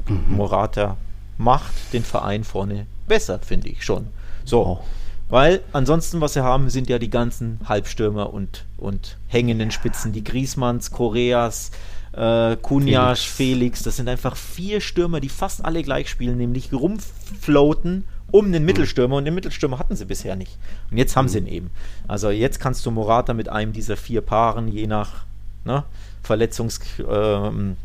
Mhm. 0.08 0.36
Morata 0.36 0.96
macht 1.38 1.72
den 1.92 2.02
Verein 2.02 2.44
vorne 2.44 2.86
besser, 3.06 3.38
finde 3.38 3.68
ich 3.68 3.84
schon. 3.84 4.08
So. 4.44 4.80
Weil 5.28 5.60
ansonsten, 5.72 6.20
was 6.20 6.32
sie 6.34 6.42
haben, 6.42 6.70
sind 6.70 6.88
ja 6.88 6.98
die 6.98 7.10
ganzen 7.10 7.60
Halbstürmer 7.68 8.32
und, 8.32 8.64
und 8.76 9.18
hängenden 9.26 9.70
Spitzen. 9.70 10.12
Die 10.12 10.24
Griesmanns, 10.24 10.90
Koreas, 10.90 11.70
äh, 12.12 12.56
Kunjasch, 12.56 13.28
Felix. 13.28 13.36
Felix. 13.36 13.82
Das 13.82 13.96
sind 13.96 14.08
einfach 14.08 14.36
vier 14.36 14.80
Stürmer, 14.80 15.20
die 15.20 15.28
fast 15.28 15.64
alle 15.64 15.82
gleich 15.82 16.08
spielen, 16.08 16.38
nämlich 16.38 16.72
rumfloaten 16.72 18.04
um 18.30 18.52
den 18.52 18.64
Mittelstürmer 18.64 19.16
und 19.16 19.24
den 19.24 19.34
Mittelstürmer 19.34 19.78
hatten 19.78 19.96
sie 19.96 20.04
bisher 20.04 20.36
nicht. 20.36 20.58
Und 20.90 20.98
jetzt 20.98 21.16
haben 21.16 21.26
mhm. 21.26 21.30
sie 21.30 21.38
ihn 21.38 21.46
eben. 21.46 21.70
Also 22.06 22.30
jetzt 22.30 22.60
kannst 22.60 22.84
du 22.84 22.90
Morata 22.90 23.32
mit 23.34 23.48
einem 23.48 23.72
dieser 23.72 23.96
vier 23.96 24.20
Paaren, 24.20 24.68
je 24.68 24.86
nach 24.86 25.24
ne, 25.64 25.84
Verletzungsproblem. 26.22 27.76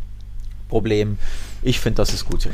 Ähm, 0.71 1.17
ich 1.61 1.79
finde, 1.79 1.97
das 1.97 2.13
ist 2.13 2.25
gut. 2.25 2.49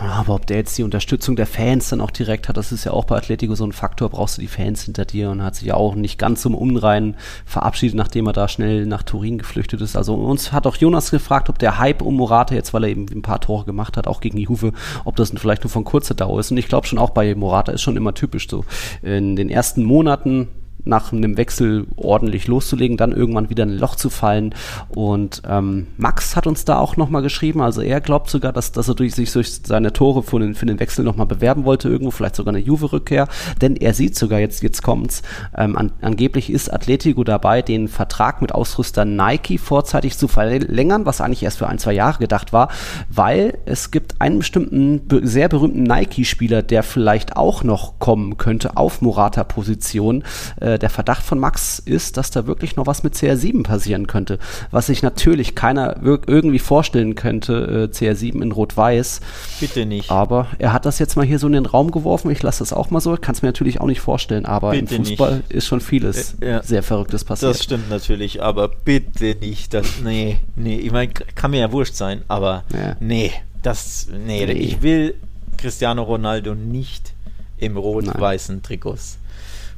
Aber 0.00 0.34
ob 0.34 0.46
der 0.46 0.58
jetzt 0.58 0.76
die 0.78 0.82
Unterstützung 0.82 1.36
der 1.36 1.46
Fans 1.46 1.88
dann 1.88 2.00
auch 2.00 2.10
direkt 2.10 2.48
hat, 2.48 2.56
das 2.56 2.72
ist 2.72 2.84
ja 2.84 2.92
auch 2.92 3.04
bei 3.04 3.16
Atletico 3.16 3.54
so 3.54 3.64
ein 3.64 3.72
Faktor, 3.72 4.08
brauchst 4.10 4.36
du 4.36 4.40
die 4.40 4.48
Fans 4.48 4.82
hinter 4.82 5.04
dir 5.04 5.30
und 5.30 5.42
hat 5.42 5.56
sich 5.56 5.68
ja 5.68 5.74
auch 5.74 5.94
nicht 5.94 6.18
ganz 6.18 6.42
zum 6.42 6.54
Unrein 6.54 7.16
verabschiedet, 7.44 7.96
nachdem 7.96 8.26
er 8.26 8.32
da 8.32 8.48
schnell 8.48 8.86
nach 8.86 9.02
Turin 9.02 9.38
geflüchtet 9.38 9.80
ist. 9.80 9.96
Also 9.96 10.14
uns 10.14 10.52
hat 10.52 10.66
auch 10.66 10.76
Jonas 10.76 11.10
gefragt, 11.10 11.48
ob 11.48 11.58
der 11.58 11.78
Hype 11.78 12.02
um 12.02 12.16
Morata 12.16 12.54
jetzt, 12.54 12.74
weil 12.74 12.84
er 12.84 12.90
eben 12.90 13.06
ein 13.12 13.22
paar 13.22 13.40
Tore 13.40 13.64
gemacht 13.64 13.96
hat, 13.96 14.06
auch 14.06 14.20
gegen 14.20 14.36
die 14.36 14.44
Juve, 14.44 14.72
ob 15.04 15.16
das 15.16 15.32
vielleicht 15.36 15.64
nur 15.64 15.70
von 15.70 15.84
kurzer 15.84 16.14
Dauer 16.14 16.40
ist. 16.40 16.50
Und 16.50 16.56
ich 16.56 16.68
glaube 16.68 16.86
schon 16.86 16.98
auch 16.98 17.10
bei 17.10 17.34
Morata 17.34 17.72
ist 17.72 17.82
schon 17.82 17.96
immer 17.96 18.14
typisch 18.14 18.48
so. 18.48 18.64
In 19.02 19.36
den 19.36 19.48
ersten 19.48 19.84
Monaten 19.84 20.48
nach 20.84 21.12
einem 21.12 21.36
Wechsel 21.36 21.86
ordentlich 21.96 22.46
loszulegen, 22.46 22.96
dann 22.96 23.12
irgendwann 23.12 23.50
wieder 23.50 23.64
in 23.64 23.70
ein 23.70 23.78
Loch 23.78 23.96
zu 23.96 24.10
fallen. 24.10 24.54
Und 24.88 25.42
ähm, 25.48 25.88
Max 25.96 26.36
hat 26.36 26.46
uns 26.46 26.64
da 26.64 26.78
auch 26.78 26.96
nochmal 26.96 27.22
geschrieben, 27.22 27.60
also 27.60 27.80
er 27.80 28.00
glaubt 28.00 28.30
sogar, 28.30 28.52
dass, 28.52 28.72
dass 28.72 28.88
er 28.88 28.94
durch, 28.94 29.14
sich 29.14 29.32
durch 29.32 29.60
seine 29.64 29.92
Tore 29.92 30.22
für 30.22 30.38
den, 30.38 30.54
für 30.54 30.66
den 30.66 30.80
Wechsel 30.80 31.04
nochmal 31.04 31.26
bewerben 31.26 31.64
wollte, 31.64 31.88
irgendwo 31.88 32.10
vielleicht 32.10 32.36
sogar 32.36 32.54
eine 32.54 32.62
Juve-Rückkehr, 32.62 33.28
denn 33.60 33.76
er 33.76 33.94
sieht 33.94 34.16
sogar, 34.16 34.40
jetzt, 34.40 34.62
jetzt 34.62 34.82
kommt's, 34.82 35.22
ähm, 35.56 35.76
an, 35.76 35.92
angeblich 36.00 36.50
ist 36.50 36.72
Atletico 36.72 37.24
dabei, 37.24 37.62
den 37.62 37.88
Vertrag 37.88 38.42
mit 38.42 38.52
Ausrüster 38.52 39.04
Nike 39.04 39.58
vorzeitig 39.58 40.18
zu 40.18 40.28
verlängern, 40.28 41.06
was 41.06 41.20
eigentlich 41.20 41.42
erst 41.42 41.58
für 41.58 41.68
ein, 41.68 41.78
zwei 41.78 41.92
Jahre 41.92 42.18
gedacht 42.18 42.52
war, 42.52 42.68
weil 43.08 43.58
es 43.64 43.90
gibt 43.90 44.20
einen 44.20 44.38
bestimmten, 44.38 45.02
sehr 45.22 45.48
berühmten 45.48 45.82
Nike-Spieler, 45.82 46.62
der 46.62 46.82
vielleicht 46.82 47.36
auch 47.36 47.64
noch 47.64 47.98
kommen 47.98 48.36
könnte 48.36 48.76
auf 48.76 49.00
Morata-Position, 49.00 50.24
äh, 50.60 50.71
äh, 50.72 50.78
der 50.78 50.90
Verdacht 50.90 51.22
von 51.22 51.38
Max 51.38 51.78
ist, 51.78 52.16
dass 52.16 52.30
da 52.30 52.46
wirklich 52.46 52.76
noch 52.76 52.86
was 52.86 53.02
mit 53.02 53.14
CR7 53.14 53.62
passieren 53.62 54.06
könnte. 54.06 54.38
Was 54.70 54.86
sich 54.86 55.02
natürlich 55.02 55.54
keiner 55.54 55.96
irgendwie 56.02 56.58
vorstellen 56.58 57.14
könnte, 57.14 57.90
äh, 57.92 57.94
CR7 57.94 58.42
in 58.42 58.52
Rot-Weiß. 58.52 59.20
Bitte 59.60 59.86
nicht. 59.86 60.10
Aber 60.10 60.48
er 60.58 60.72
hat 60.72 60.86
das 60.86 60.98
jetzt 60.98 61.16
mal 61.16 61.26
hier 61.26 61.38
so 61.38 61.46
in 61.46 61.52
den 61.52 61.66
Raum 61.66 61.90
geworfen. 61.90 62.30
Ich 62.30 62.42
lasse 62.42 62.60
das 62.60 62.72
auch 62.72 62.90
mal 62.90 63.00
so. 63.00 63.16
Kann 63.16 63.34
es 63.34 63.42
mir 63.42 63.48
natürlich 63.48 63.80
auch 63.80 63.86
nicht 63.86 64.00
vorstellen, 64.00 64.46
aber 64.46 64.70
bitte 64.70 64.94
im 64.94 65.04
Fußball 65.04 65.36
nicht. 65.36 65.52
ist 65.52 65.66
schon 65.66 65.80
vieles 65.80 66.36
äh, 66.40 66.50
ja. 66.50 66.62
sehr 66.62 66.82
Verrücktes 66.82 67.24
passiert. 67.24 67.54
Das 67.54 67.62
stimmt 67.62 67.90
natürlich, 67.90 68.42
aber 68.42 68.68
bitte 68.68 69.36
nicht. 69.40 69.74
Das, 69.74 70.00
nee, 70.02 70.38
nee. 70.56 70.78
Ich 70.78 70.92
meine, 70.92 71.12
kann 71.34 71.50
mir 71.50 71.60
ja 71.60 71.72
wurscht 71.72 71.94
sein, 71.94 72.22
aber 72.28 72.64
ja. 72.72 72.96
nee. 73.00 73.32
Das, 73.62 74.08
nee, 74.10 74.44
nee, 74.44 74.52
ich 74.52 74.82
will 74.82 75.14
Cristiano 75.56 76.02
Ronaldo 76.02 76.56
nicht 76.56 77.14
im 77.58 77.76
rot-weißen 77.76 78.62
Trikots 78.64 79.18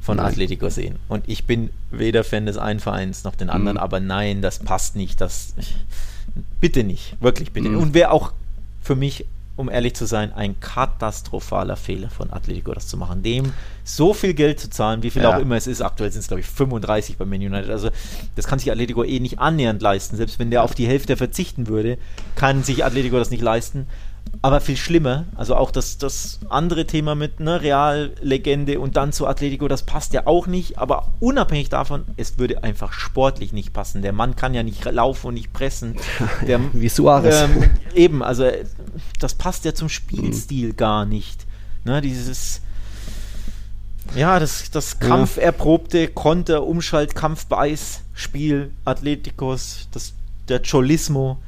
von 0.05 0.17
nein. 0.17 0.27
Atletico 0.27 0.69
sehen. 0.69 0.97
Und 1.07 1.23
ich 1.27 1.45
bin 1.45 1.71
weder 1.89 2.23
Fan 2.23 2.45
des 2.45 2.57
einen 2.57 2.79
Vereins 2.79 3.23
noch 3.23 3.33
den 3.33 3.49
anderen, 3.49 3.77
mhm. 3.77 3.83
aber 3.83 3.99
nein, 3.99 4.43
das 4.43 4.59
passt 4.59 4.95
nicht. 4.95 5.19
Das 5.19 5.55
bitte 6.61 6.83
nicht, 6.83 7.19
wirklich 7.21 7.51
bitte. 7.51 7.69
Mhm. 7.69 7.79
Und 7.79 7.93
wäre 7.95 8.11
auch 8.11 8.31
für 8.83 8.95
mich, 8.95 9.25
um 9.55 9.67
ehrlich 9.67 9.95
zu 9.95 10.05
sein, 10.05 10.31
ein 10.31 10.59
katastrophaler 10.59 11.75
Fehler 11.75 12.11
von 12.11 12.31
Atletico, 12.31 12.71
das 12.73 12.87
zu 12.87 12.97
machen. 12.97 13.23
Dem 13.23 13.51
so 13.83 14.13
viel 14.13 14.35
Geld 14.35 14.59
zu 14.59 14.69
zahlen, 14.69 15.01
wie 15.01 15.09
viel 15.09 15.23
ja. 15.23 15.35
auch 15.35 15.39
immer 15.39 15.55
es 15.55 15.65
ist. 15.65 15.81
Aktuell 15.81 16.11
sind 16.11 16.21
es, 16.21 16.27
glaube 16.27 16.41
ich, 16.41 16.45
35 16.45 17.17
bei 17.17 17.25
Man 17.25 17.39
United. 17.39 17.71
Also, 17.71 17.89
das 18.35 18.45
kann 18.45 18.59
sich 18.59 18.71
Atletico 18.71 19.03
eh 19.03 19.19
nicht 19.19 19.39
annähernd 19.39 19.81
leisten. 19.81 20.17
Selbst 20.17 20.37
wenn 20.37 20.51
der 20.51 20.61
auf 20.61 20.75
die 20.75 20.85
Hälfte 20.85 21.17
verzichten 21.17 21.65
würde, 21.65 21.97
kann 22.35 22.63
sich 22.63 22.85
Atletico 22.85 23.17
das 23.17 23.31
nicht 23.31 23.41
leisten. 23.41 23.87
Aber 24.41 24.61
viel 24.61 24.77
schlimmer, 24.77 25.25
also 25.35 25.55
auch 25.55 25.71
das, 25.71 25.97
das 25.97 26.39
andere 26.49 26.85
Thema 26.85 27.15
mit 27.15 27.39
ne, 27.39 27.61
Real-Legende 27.61 28.79
und 28.79 28.95
dann 28.95 29.11
zu 29.11 29.25
Atletico, 29.25 29.67
das 29.67 29.83
passt 29.83 30.13
ja 30.13 30.27
auch 30.27 30.45
nicht. 30.45 30.77
Aber 30.77 31.13
unabhängig 31.19 31.69
davon, 31.69 32.03
es 32.15 32.37
würde 32.37 32.63
einfach 32.63 32.93
sportlich 32.93 33.53
nicht 33.53 33.73
passen. 33.73 34.03
Der 34.03 34.13
Mann 34.13 34.35
kann 34.35 34.53
ja 34.53 34.61
nicht 34.61 34.85
laufen 34.85 35.27
und 35.27 35.33
nicht 35.33 35.51
pressen. 35.51 35.95
Der, 36.47 36.59
Wie 36.73 36.89
Suarez. 36.89 37.41
Ähm, 37.41 37.71
eben, 37.95 38.21
also 38.21 38.47
das 39.19 39.33
passt 39.33 39.65
ja 39.65 39.73
zum 39.73 39.89
Spielstil 39.89 40.69
mhm. 40.69 40.77
gar 40.77 41.05
nicht. 41.05 41.47
Ne, 41.83 42.01
dieses, 42.01 42.61
ja, 44.15 44.39
das, 44.39 44.69
das 44.69 44.99
kampferprobte 44.99 46.07
Konter, 46.09 46.63
Umschalt, 46.65 47.15
Kampfbeiß, 47.15 48.01
Spiel 48.13 48.71
Atleticos, 48.85 49.87
das, 49.91 50.13
der 50.47 50.61
Cholismo 50.61 51.39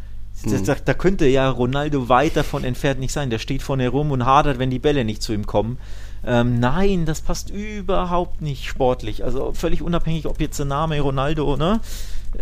das, 0.51 0.63
da, 0.63 0.75
da 0.83 0.93
könnte 0.93 1.27
ja 1.27 1.49
Ronaldo 1.49 2.09
weit 2.09 2.35
davon 2.35 2.63
entfernt 2.63 2.99
nicht 2.99 3.13
sein. 3.13 3.29
Der 3.29 3.39
steht 3.39 3.61
vorne 3.61 3.87
rum 3.89 4.11
und 4.11 4.25
hadert, 4.25 4.59
wenn 4.59 4.69
die 4.69 4.79
Bälle 4.79 5.03
nicht 5.05 5.21
zu 5.21 5.33
ihm 5.33 5.45
kommen. 5.45 5.77
Ähm, 6.25 6.59
nein, 6.59 7.05
das 7.05 7.21
passt 7.21 7.49
überhaupt 7.51 8.41
nicht 8.41 8.65
sportlich. 8.65 9.23
Also 9.23 9.53
völlig 9.53 9.81
unabhängig, 9.81 10.25
ob 10.25 10.41
jetzt 10.41 10.57
der 10.59 10.65
Name 10.65 10.99
Ronaldo, 10.99 11.55
ne? 11.57 11.79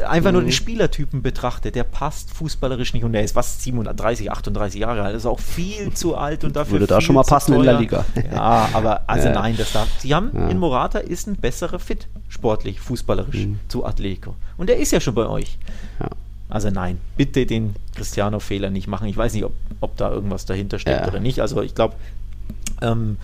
Einfach 0.07 0.31
nur 0.31 0.41
den 0.41 0.51
Spielertypen 0.51 1.21
betrachtet, 1.21 1.75
der 1.75 1.83
passt 1.83 2.31
fußballerisch 2.33 2.93
nicht 2.93 3.03
und 3.03 3.13
der 3.13 3.23
ist 3.23 3.35
was 3.35 3.63
37, 3.63 4.31
38 4.31 4.81
Jahre 4.81 5.03
alt, 5.03 5.15
ist 5.15 5.27
auch 5.27 5.39
viel 5.39 5.93
zu 5.93 6.15
alt 6.17 6.43
und 6.43 6.55
dafür 6.55 6.73
Würde 6.79 6.87
da 6.87 6.99
schon 6.99 7.15
mal 7.15 7.23
passen 7.23 7.53
in 7.53 7.63
der 7.63 7.79
Liga. 7.79 8.03
Ja, 8.33 8.69
aber 8.73 9.03
also 9.07 9.27
Ja. 9.29 9.35
nein, 9.35 9.55
das 9.57 9.71
darf. 9.73 9.87
Sie 9.99 10.13
haben 10.13 10.31
Ja. 10.33 10.47
in 10.49 10.57
Morata 10.57 10.97
ist 10.99 11.27
ein 11.27 11.35
besserer 11.35 11.79
Fit, 11.79 12.07
sportlich, 12.27 12.79
fußballerisch 12.81 13.45
Mhm. 13.45 13.59
zu 13.69 13.85
Atletico. 13.85 14.35
Und 14.57 14.67
der 14.69 14.77
ist 14.77 14.91
ja 14.91 14.99
schon 14.99 15.13
bei 15.15 15.27
euch. 15.27 15.57
Ja. 15.99 16.09
Also 16.49 16.69
nein, 16.69 16.99
bitte 17.17 17.45
den 17.45 17.75
Cristiano-Fehler 17.95 18.69
nicht 18.69 18.87
machen. 18.87 19.07
Ich 19.07 19.17
weiß 19.17 19.33
nicht, 19.33 19.45
ob, 19.45 19.53
ob 19.81 19.97
da 19.97 20.11
irgendwas 20.11 20.45
dahinter 20.45 20.77
steckt 20.79 21.01
Ja. 21.01 21.07
oder 21.07 21.19
nicht. 21.19 21.39
Also 21.41 21.61
ich 21.61 21.73
glaube, 21.75 21.95
ähm, 22.81 23.17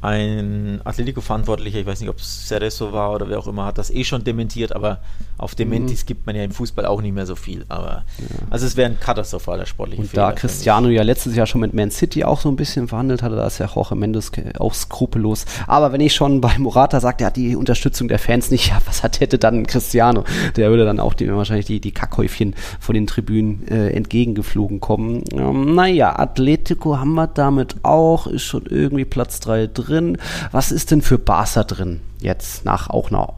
ein 0.00 0.80
Atletico-Verantwortlicher, 0.84 1.78
ich 1.78 1.86
weiß 1.86 2.00
nicht, 2.00 2.10
ob 2.10 2.18
es 2.18 2.48
Cerezo 2.48 2.92
war 2.92 3.12
oder 3.12 3.28
wer 3.28 3.38
auch 3.38 3.46
immer, 3.46 3.66
hat 3.66 3.78
das 3.78 3.90
eh 3.90 4.04
schon 4.04 4.24
dementiert, 4.24 4.74
aber 4.74 4.98
auf 5.42 5.54
Dementis 5.54 6.06
gibt 6.06 6.26
man 6.26 6.36
ja 6.36 6.44
im 6.44 6.52
Fußball 6.52 6.86
auch 6.86 7.02
nicht 7.02 7.14
mehr 7.14 7.26
so 7.26 7.34
viel. 7.34 7.64
Aber 7.68 8.04
also 8.50 8.66
es 8.66 8.76
wäre 8.76 8.90
ein 8.90 9.00
katastrophaler 9.00 9.66
sportlicher 9.66 10.02
Und 10.02 10.08
Fehler. 10.08 10.28
da. 10.28 10.32
Cristiano 10.32 10.88
ja 10.88 11.02
letztes 11.02 11.34
Jahr 11.34 11.46
schon 11.46 11.60
mit 11.60 11.74
Man 11.74 11.90
City 11.90 12.24
auch 12.24 12.40
so 12.40 12.48
ein 12.48 12.56
bisschen 12.56 12.88
verhandelt 12.88 13.22
hatte, 13.22 13.36
da 13.36 13.46
ist 13.46 13.58
ja 13.58 13.68
Jorge 13.72 13.96
Mendes 13.96 14.30
auch 14.58 14.74
skrupellos. 14.74 15.44
Aber 15.66 15.92
wenn 15.92 16.00
ich 16.00 16.14
schon 16.14 16.40
bei 16.40 16.56
Morata 16.58 17.00
sagte, 17.00 17.24
er 17.24 17.28
hat 17.28 17.36
die 17.36 17.56
Unterstützung 17.56 18.08
der 18.08 18.18
Fans 18.18 18.50
nicht, 18.50 18.68
ja, 18.70 18.78
was 18.86 19.02
hat, 19.02 19.20
hätte 19.20 19.38
dann 19.38 19.66
Cristiano? 19.66 20.24
Der 20.56 20.70
würde 20.70 20.84
dann 20.84 21.00
auch 21.00 21.14
die, 21.14 21.32
wahrscheinlich 21.32 21.66
die, 21.66 21.80
die 21.80 21.92
Kackhäufchen 21.92 22.54
von 22.78 22.94
den 22.94 23.06
Tribünen 23.06 23.66
äh, 23.68 23.90
entgegengeflogen 23.90 24.80
kommen. 24.80 25.24
Ähm, 25.32 25.74
naja, 25.74 26.18
Atletico 26.18 26.98
haben 26.98 27.14
wir 27.14 27.26
damit 27.26 27.76
auch, 27.82 28.26
ist 28.26 28.42
schon 28.42 28.66
irgendwie 28.66 29.04
Platz 29.04 29.40
3 29.40 29.68
drin. 29.68 30.18
Was 30.52 30.72
ist 30.72 30.90
denn 30.90 31.02
für 31.02 31.18
Barca 31.18 31.64
drin? 31.64 32.00
Jetzt 32.20 32.64
nach 32.64 32.88
auch 32.88 33.10
einer 33.10 33.34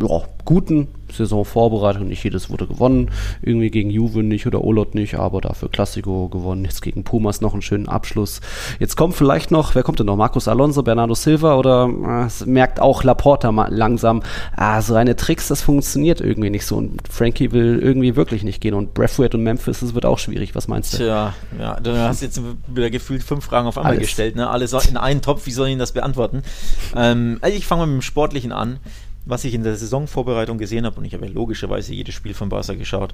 ja, 0.00 0.22
guten 0.44 0.88
Saisonvorbereitung. 1.12 2.08
Nicht 2.08 2.24
jedes 2.24 2.50
wurde 2.50 2.66
gewonnen. 2.66 3.10
Irgendwie 3.42 3.70
gegen 3.70 3.90
Juve 3.90 4.22
nicht 4.22 4.46
oder 4.46 4.62
Olot 4.64 4.94
nicht, 4.94 5.16
aber 5.16 5.40
dafür 5.40 5.68
Classico 5.68 6.28
gewonnen. 6.28 6.64
Jetzt 6.64 6.82
gegen 6.82 7.04
Pumas 7.04 7.40
noch 7.40 7.52
einen 7.52 7.62
schönen 7.62 7.88
Abschluss. 7.88 8.40
Jetzt 8.78 8.96
kommt 8.96 9.14
vielleicht 9.14 9.50
noch, 9.50 9.74
wer 9.74 9.82
kommt 9.82 9.98
denn 9.98 10.06
noch? 10.06 10.16
Marcos 10.16 10.48
Alonso, 10.48 10.82
Bernardo 10.82 11.14
Silva 11.14 11.56
oder 11.56 11.88
äh, 11.88 12.26
es 12.26 12.46
merkt 12.46 12.80
auch 12.80 13.04
Laporta 13.04 13.52
mal 13.52 13.72
langsam, 13.72 14.22
ah, 14.56 14.80
so 14.82 14.94
reine 14.94 15.16
Tricks, 15.16 15.48
das 15.48 15.62
funktioniert 15.62 16.20
irgendwie 16.20 16.50
nicht 16.50 16.66
so. 16.66 16.76
Und 16.76 17.00
Frankie 17.08 17.52
will 17.52 17.78
irgendwie 17.82 18.16
wirklich 18.16 18.42
nicht 18.42 18.60
gehen. 18.60 18.74
Und 18.74 18.94
Braithwaite 18.94 19.36
und 19.36 19.42
Memphis, 19.42 19.80
das 19.80 19.94
wird 19.94 20.06
auch 20.06 20.18
schwierig. 20.18 20.54
Was 20.54 20.68
meinst 20.68 20.94
du? 20.94 20.98
Tja, 20.98 21.34
ja, 21.58 21.80
du 21.80 21.96
hast 21.96 22.22
jetzt 22.22 22.40
wieder 22.66 22.90
gefühlt 22.90 23.22
fünf 23.22 23.44
Fragen 23.44 23.66
auf 23.66 23.78
einmal 23.78 23.92
Alles. 23.92 24.04
gestellt, 24.04 24.36
ne? 24.36 24.48
Alle 24.48 24.66
so 24.66 24.78
in 24.88 24.96
einen 24.96 25.22
Topf, 25.22 25.46
wie 25.46 25.52
soll 25.52 25.68
ich 25.68 25.78
das 25.78 25.92
beantworten? 25.92 26.42
Ähm, 26.96 27.38
also 27.40 27.56
ich 27.56 27.66
fange 27.66 27.82
mal 27.82 27.86
mit 27.86 28.02
dem 28.02 28.02
Sportlichen 28.02 28.52
an. 28.52 28.78
Was 29.28 29.44
ich 29.44 29.52
in 29.52 29.62
der 29.62 29.76
Saisonvorbereitung 29.76 30.56
gesehen 30.56 30.86
habe, 30.86 30.98
und 30.98 31.04
ich 31.04 31.12
habe 31.12 31.26
ja 31.26 31.32
logischerweise 31.32 31.92
jedes 31.92 32.14
Spiel 32.14 32.32
von 32.32 32.48
Barca 32.48 32.72
geschaut, 32.72 33.12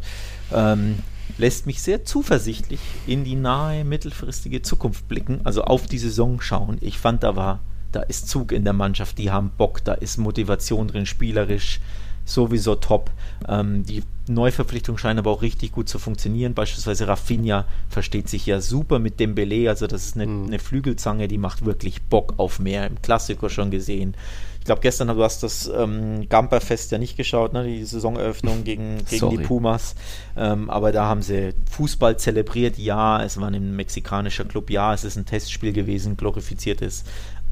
ähm, 0.52 1.00
lässt 1.38 1.66
mich 1.66 1.82
sehr 1.82 2.04
zuversichtlich 2.04 2.78
in 3.08 3.24
die 3.24 3.34
nahe, 3.34 3.84
mittelfristige 3.84 4.62
Zukunft 4.62 5.08
blicken, 5.08 5.40
also 5.42 5.64
auf 5.64 5.86
die 5.86 5.98
Saison 5.98 6.40
schauen. 6.40 6.78
Ich 6.82 6.98
fand, 6.98 7.24
da 7.24 7.34
war, 7.34 7.58
da 7.90 8.00
ist 8.00 8.28
Zug 8.28 8.52
in 8.52 8.62
der 8.62 8.74
Mannschaft, 8.74 9.18
die 9.18 9.32
haben 9.32 9.50
Bock, 9.58 9.82
da 9.82 9.94
ist 9.94 10.16
Motivation 10.16 10.86
drin, 10.86 11.04
spielerisch 11.04 11.80
sowieso 12.24 12.74
top. 12.76 13.10
Ähm, 13.48 13.84
die 13.84 14.02
Neuverpflichtung 14.26 14.96
scheint 14.96 15.18
aber 15.18 15.30
auch 15.30 15.42
richtig 15.42 15.72
gut 15.72 15.88
zu 15.88 15.98
funktionieren. 15.98 16.54
Beispielsweise 16.54 17.06
Rafinha 17.08 17.66
versteht 17.88 18.28
sich 18.28 18.46
ja 18.46 18.60
super 18.60 18.98
mit 18.98 19.20
Dembele, 19.20 19.68
also 19.68 19.86
das 19.86 20.06
ist 20.06 20.16
eine, 20.16 20.24
eine 20.24 20.58
Flügelzange, 20.58 21.28
die 21.28 21.38
macht 21.38 21.64
wirklich 21.64 22.02
Bock 22.02 22.34
auf 22.38 22.58
mehr. 22.58 22.86
Im 22.86 23.02
Klassiker 23.02 23.50
schon 23.50 23.70
gesehen. 23.70 24.16
Ich 24.64 24.66
glaube, 24.66 24.80
gestern 24.80 25.08
du 25.08 25.22
hast 25.22 25.42
das 25.42 25.70
ähm, 25.76 26.26
Gamperfest 26.26 26.90
ja 26.90 26.96
nicht 26.96 27.18
geschaut, 27.18 27.52
ne? 27.52 27.66
die 27.66 27.84
Saisoneröffnung 27.84 28.64
gegen, 28.64 29.04
gegen 29.04 29.28
die. 29.28 29.36
Pumas. 29.36 29.94
Ähm, 30.38 30.70
aber 30.70 30.90
da 30.90 31.04
haben 31.04 31.20
sie 31.20 31.52
Fußball 31.70 32.18
zelebriert. 32.18 32.78
Ja, 32.78 33.22
es 33.22 33.38
war 33.38 33.48
ein 33.48 33.76
mexikanischer 33.76 34.46
Club. 34.46 34.70
Ja, 34.70 34.94
es 34.94 35.04
ist 35.04 35.16
ein 35.16 35.26
Testspiel 35.26 35.74
gewesen, 35.74 36.16
glorifiziertes. 36.16 37.04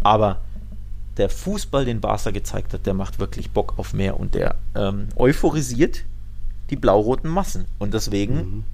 Aber 0.03 0.41
der 1.17 1.29
Fußball, 1.29 1.85
den 1.85 2.01
Barca 2.01 2.31
gezeigt 2.31 2.73
hat, 2.73 2.87
der 2.87 2.95
macht 2.95 3.19
wirklich 3.19 3.51
Bock 3.51 3.75
auf 3.77 3.93
mehr 3.93 4.19
und 4.19 4.35
der 4.35 4.57
ähm, 4.75 5.09
euphorisiert 5.17 6.05
die 6.71 6.77
blau-roten 6.77 7.29
Massen. 7.29 7.67
Und 7.79 7.93
deswegen, 7.93 8.65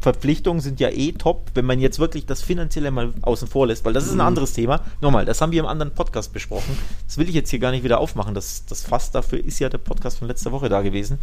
Verpflichtungen 0.00 0.60
sind 0.60 0.80
ja 0.80 0.88
eh 0.88 1.12
top, 1.12 1.50
wenn 1.54 1.66
man 1.66 1.78
jetzt 1.78 1.98
wirklich 1.98 2.24
das 2.24 2.42
Finanzielle 2.42 2.90
mal 2.90 3.12
außen 3.20 3.46
vor 3.46 3.66
lässt, 3.66 3.84
weil 3.84 3.92
das 3.92 4.06
ist 4.06 4.12
ein 4.12 4.20
anderes 4.22 4.54
Thema. 4.54 4.80
Nochmal, 5.02 5.26
das 5.26 5.42
haben 5.42 5.52
wir 5.52 5.60
im 5.60 5.66
anderen 5.66 5.92
Podcast 5.92 6.32
besprochen. 6.32 6.78
Das 7.06 7.18
will 7.18 7.28
ich 7.28 7.34
jetzt 7.34 7.50
hier 7.50 7.58
gar 7.58 7.70
nicht 7.70 7.84
wieder 7.84 8.00
aufmachen. 8.00 8.34
Das, 8.34 8.64
das 8.64 8.82
Fass 8.82 9.10
dafür 9.10 9.44
ist 9.44 9.58
ja 9.58 9.68
der 9.68 9.78
Podcast 9.78 10.18
von 10.18 10.28
letzter 10.28 10.52
Woche 10.52 10.70
da 10.70 10.80
gewesen. 10.80 11.18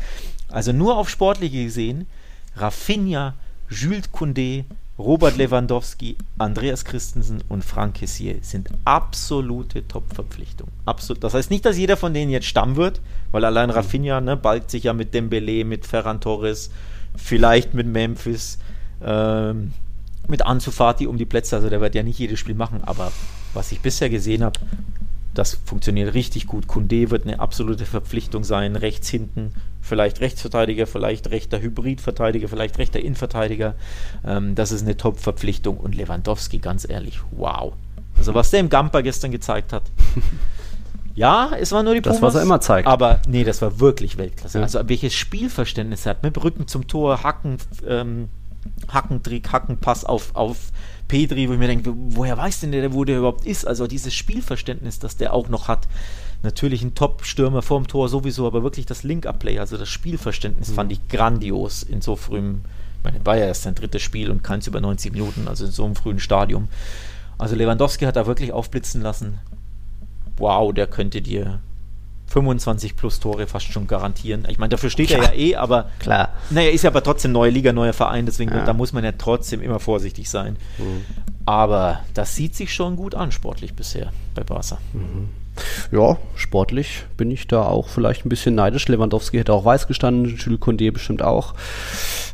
Also 0.49 0.72
nur 0.73 0.97
auf 0.97 1.09
Sportliche 1.09 1.64
gesehen, 1.64 2.05
Rafinha, 2.55 3.34
Jules 3.69 4.14
Koundé, 4.14 4.65
Robert 4.99 5.38
Lewandowski, 5.38 6.18
Andreas 6.40 6.84
Christensen 6.84 7.44
und 7.49 7.64
Frank 7.64 7.95
Kessier 7.95 8.38
sind 8.41 8.69
absolute 8.84 9.88
Top-Verpflichtungen. 9.88 10.72
Absolut. 10.86 11.24
Das 11.24 11.36
heißt 11.36 11.52
nicht, 11.52 11.65
dass 11.65 11.78
jeder 11.78 11.98
von 11.98 12.15
denen 12.15 12.32
jetzt 12.32 12.48
Stamm 12.48 12.76
wird, 12.78 12.99
weil 13.32 13.45
allein 13.45 13.69
Rafinha 13.69 14.22
ne, 14.22 14.36
balgt 14.36 14.72
sich 14.72 14.86
ja 14.86 14.94
mit 14.94 15.14
Dembele, 15.14 15.65
mit 15.65 15.86
Ferran 15.86 16.19
Torres, 16.19 16.72
vielleicht 17.15 17.76
mit 17.76 17.86
Memphis, 17.86 18.57
ähm, 19.03 19.74
mit 20.28 20.44
Ansu 20.44 20.72
Fati 20.72 21.06
um 21.06 21.18
die 21.18 21.26
Plätze. 21.26 21.56
Also 21.56 21.69
der 21.69 21.80
wird 21.80 21.94
ja 21.94 22.02
nicht 22.02 22.18
jedes 22.18 22.40
Spiel 22.40 22.56
machen, 22.56 22.84
aber 22.84 23.11
was 23.53 23.72
ich 23.72 23.82
bisher 23.82 24.10
gesehen 24.10 24.44
habe, 24.44 24.60
das 25.36 25.60
funktioniert 25.65 26.15
richtig 26.15 26.48
gut. 26.48 26.68
Kunde 26.68 27.11
wird 27.11 27.28
eine 27.28 27.40
absolute 27.40 27.86
Verpflichtung 27.86 28.44
sein. 28.44 28.76
Rechts 28.76 29.10
hinten, 29.10 29.53
vielleicht 29.88 30.22
Rechtsverteidiger, 30.22 30.85
vielleicht 30.85 31.30
rechter 31.31 31.59
Hybridverteidiger, 31.59 32.47
vielleicht 32.47 32.77
rechter 32.77 32.99
Innenverteidiger. 32.99 33.76
Ähm, 34.26 34.55
das 34.55 34.72
ist 34.72 34.84
eine 34.84 34.97
Top-Verpflichtung. 34.97 35.77
Und 35.77 35.95
Lewandowski, 35.95 36.59
ganz 36.59 36.88
ehrlich, 36.88 37.19
wow. 37.31 37.73
Also 38.18 38.34
was 38.34 38.51
der 38.51 38.59
im 38.59 38.69
Gamper 38.69 39.03
gestern 39.03 39.31
gezeigt 39.31 39.73
hat. 39.73 39.84
Ja, 41.18 41.49
es 41.59 41.72
war 41.72 41.81
nur 41.81 41.95
die 41.95 42.01
Das, 42.01 42.22
was 42.22 42.35
er 42.35 42.43
immer 42.43 42.61
zeigt. 42.61 42.88
Aber 42.88 43.19
nee, 43.27 43.43
das 43.43 43.59
war 43.64 43.80
wirklich 43.80 44.19
Weltklasse. 44.19 44.59
Ja. 44.59 44.64
Also 44.64 44.80
welches 44.85 45.15
Spielverständnis 45.15 46.05
er 46.05 46.11
hat, 46.11 46.22
mit 46.22 46.41
Rücken 46.43 46.68
zum 46.68 46.88
Tor, 46.88 47.23
Hacken, 47.23 47.57
ähm, 47.88 48.30
Hackentrick, 48.88 49.51
Hackenpass 49.51 50.05
auf, 50.05 50.35
auf 50.35 50.72
Pedri, 51.07 51.49
wo 51.49 51.53
ich 51.53 51.59
mir 51.59 51.65
denke, 51.65 51.91
woher 51.95 52.38
weiß 52.38 52.59
denn 52.59 52.72
der, 52.72 52.93
wo 52.93 53.03
der 53.03 53.18
überhaupt 53.18 53.47
ist? 53.47 53.65
Also 53.65 53.88
dieses 53.88 54.14
Spielverständnis, 54.14 54.99
das 54.99 55.18
der 55.18 55.34
auch 55.34 55.49
noch 55.49 55.68
hat. 55.68 55.88
Natürlich 56.48 56.82
ein 56.82 56.95
Top-Stürmer 56.95 57.61
vorm 57.61 57.88
Tor 57.88 58.07
sowieso, 58.07 58.48
aber 58.48 58.64
wirklich 58.64 58.86
das 58.86 59.03
Link-Up-Play, 59.03 59.60
also 59.60 59.76
das 59.76 59.90
Spielverständnis 59.90 60.72
fand 60.72 60.94
ich 60.94 61.06
grandios 61.10 61.84
in 61.84 61.99
so 61.99 62.15
frühem, 62.15 62.61
ich 63.03 63.03
meine, 63.26 63.41
ja 63.41 63.48
erst 63.48 63.64
sein 63.64 63.76
drittes 63.76 64.02
Spiel 64.02 64.32
und 64.32 64.45
keins 64.45 64.65
über 64.65 64.80
90 64.80 65.11
Minuten, 65.11 65.49
also 65.49 65.65
in 65.65 65.72
so 65.72 65.84
einem 65.84 65.98
frühen 65.98 66.22
Stadium. 66.22 66.69
Also 67.38 67.57
Lewandowski 67.57 68.06
hat 68.06 68.15
da 68.15 68.28
wirklich 68.28 68.53
aufblitzen 68.53 69.02
lassen. 69.02 69.40
Wow, 70.38 70.74
der 70.74 70.88
könnte 70.88 71.22
dir 71.22 71.60
25 72.28 72.95
plus 72.95 73.19
Tore 73.19 73.45
fast 73.45 73.65
schon 73.74 73.86
garantieren. 73.86 74.48
Ich 74.48 74.57
meine, 74.57 74.69
dafür 74.69 74.90
steht 74.90 75.11
er 75.11 75.24
ja 75.24 75.34
eh, 75.34 75.56
aber 75.57 75.90
Klar. 75.99 76.30
naja, 76.49 76.69
ist 76.69 76.86
ja 76.86 76.91
aber 76.91 77.03
trotzdem 77.03 77.34
neue 77.34 77.52
Liga, 77.52 77.74
neuer 77.74 77.91
Verein, 77.91 78.26
deswegen 78.26 78.52
Ja. 78.52 78.64
da 78.64 78.72
muss 78.72 78.94
man 78.94 79.03
ja 79.03 79.11
trotzdem 79.11 79.61
immer 79.61 79.82
vorsichtig 79.82 80.30
sein. 80.30 80.56
Aber 81.45 81.99
das 82.14 82.36
sieht 82.36 82.56
sich 82.56 82.74
schon 82.74 82.95
gut 82.95 83.15
an, 83.15 83.34
sportlich 83.34 83.74
bisher 83.74 84.14
bei 84.34 84.45
Barca. 84.45 84.78
Ja, 85.91 86.17
sportlich 86.35 87.05
bin 87.17 87.31
ich 87.31 87.47
da 87.47 87.63
auch 87.63 87.88
vielleicht 87.89 88.25
ein 88.25 88.29
bisschen 88.29 88.55
neidisch. 88.55 88.88
Lewandowski 88.88 89.38
hätte 89.38 89.53
auch 89.53 89.65
weiß 89.65 89.88
gestanden, 89.88 90.35
Jules 90.38 90.59
Condé 90.59 90.91
bestimmt 90.91 91.21
auch. 91.21 91.53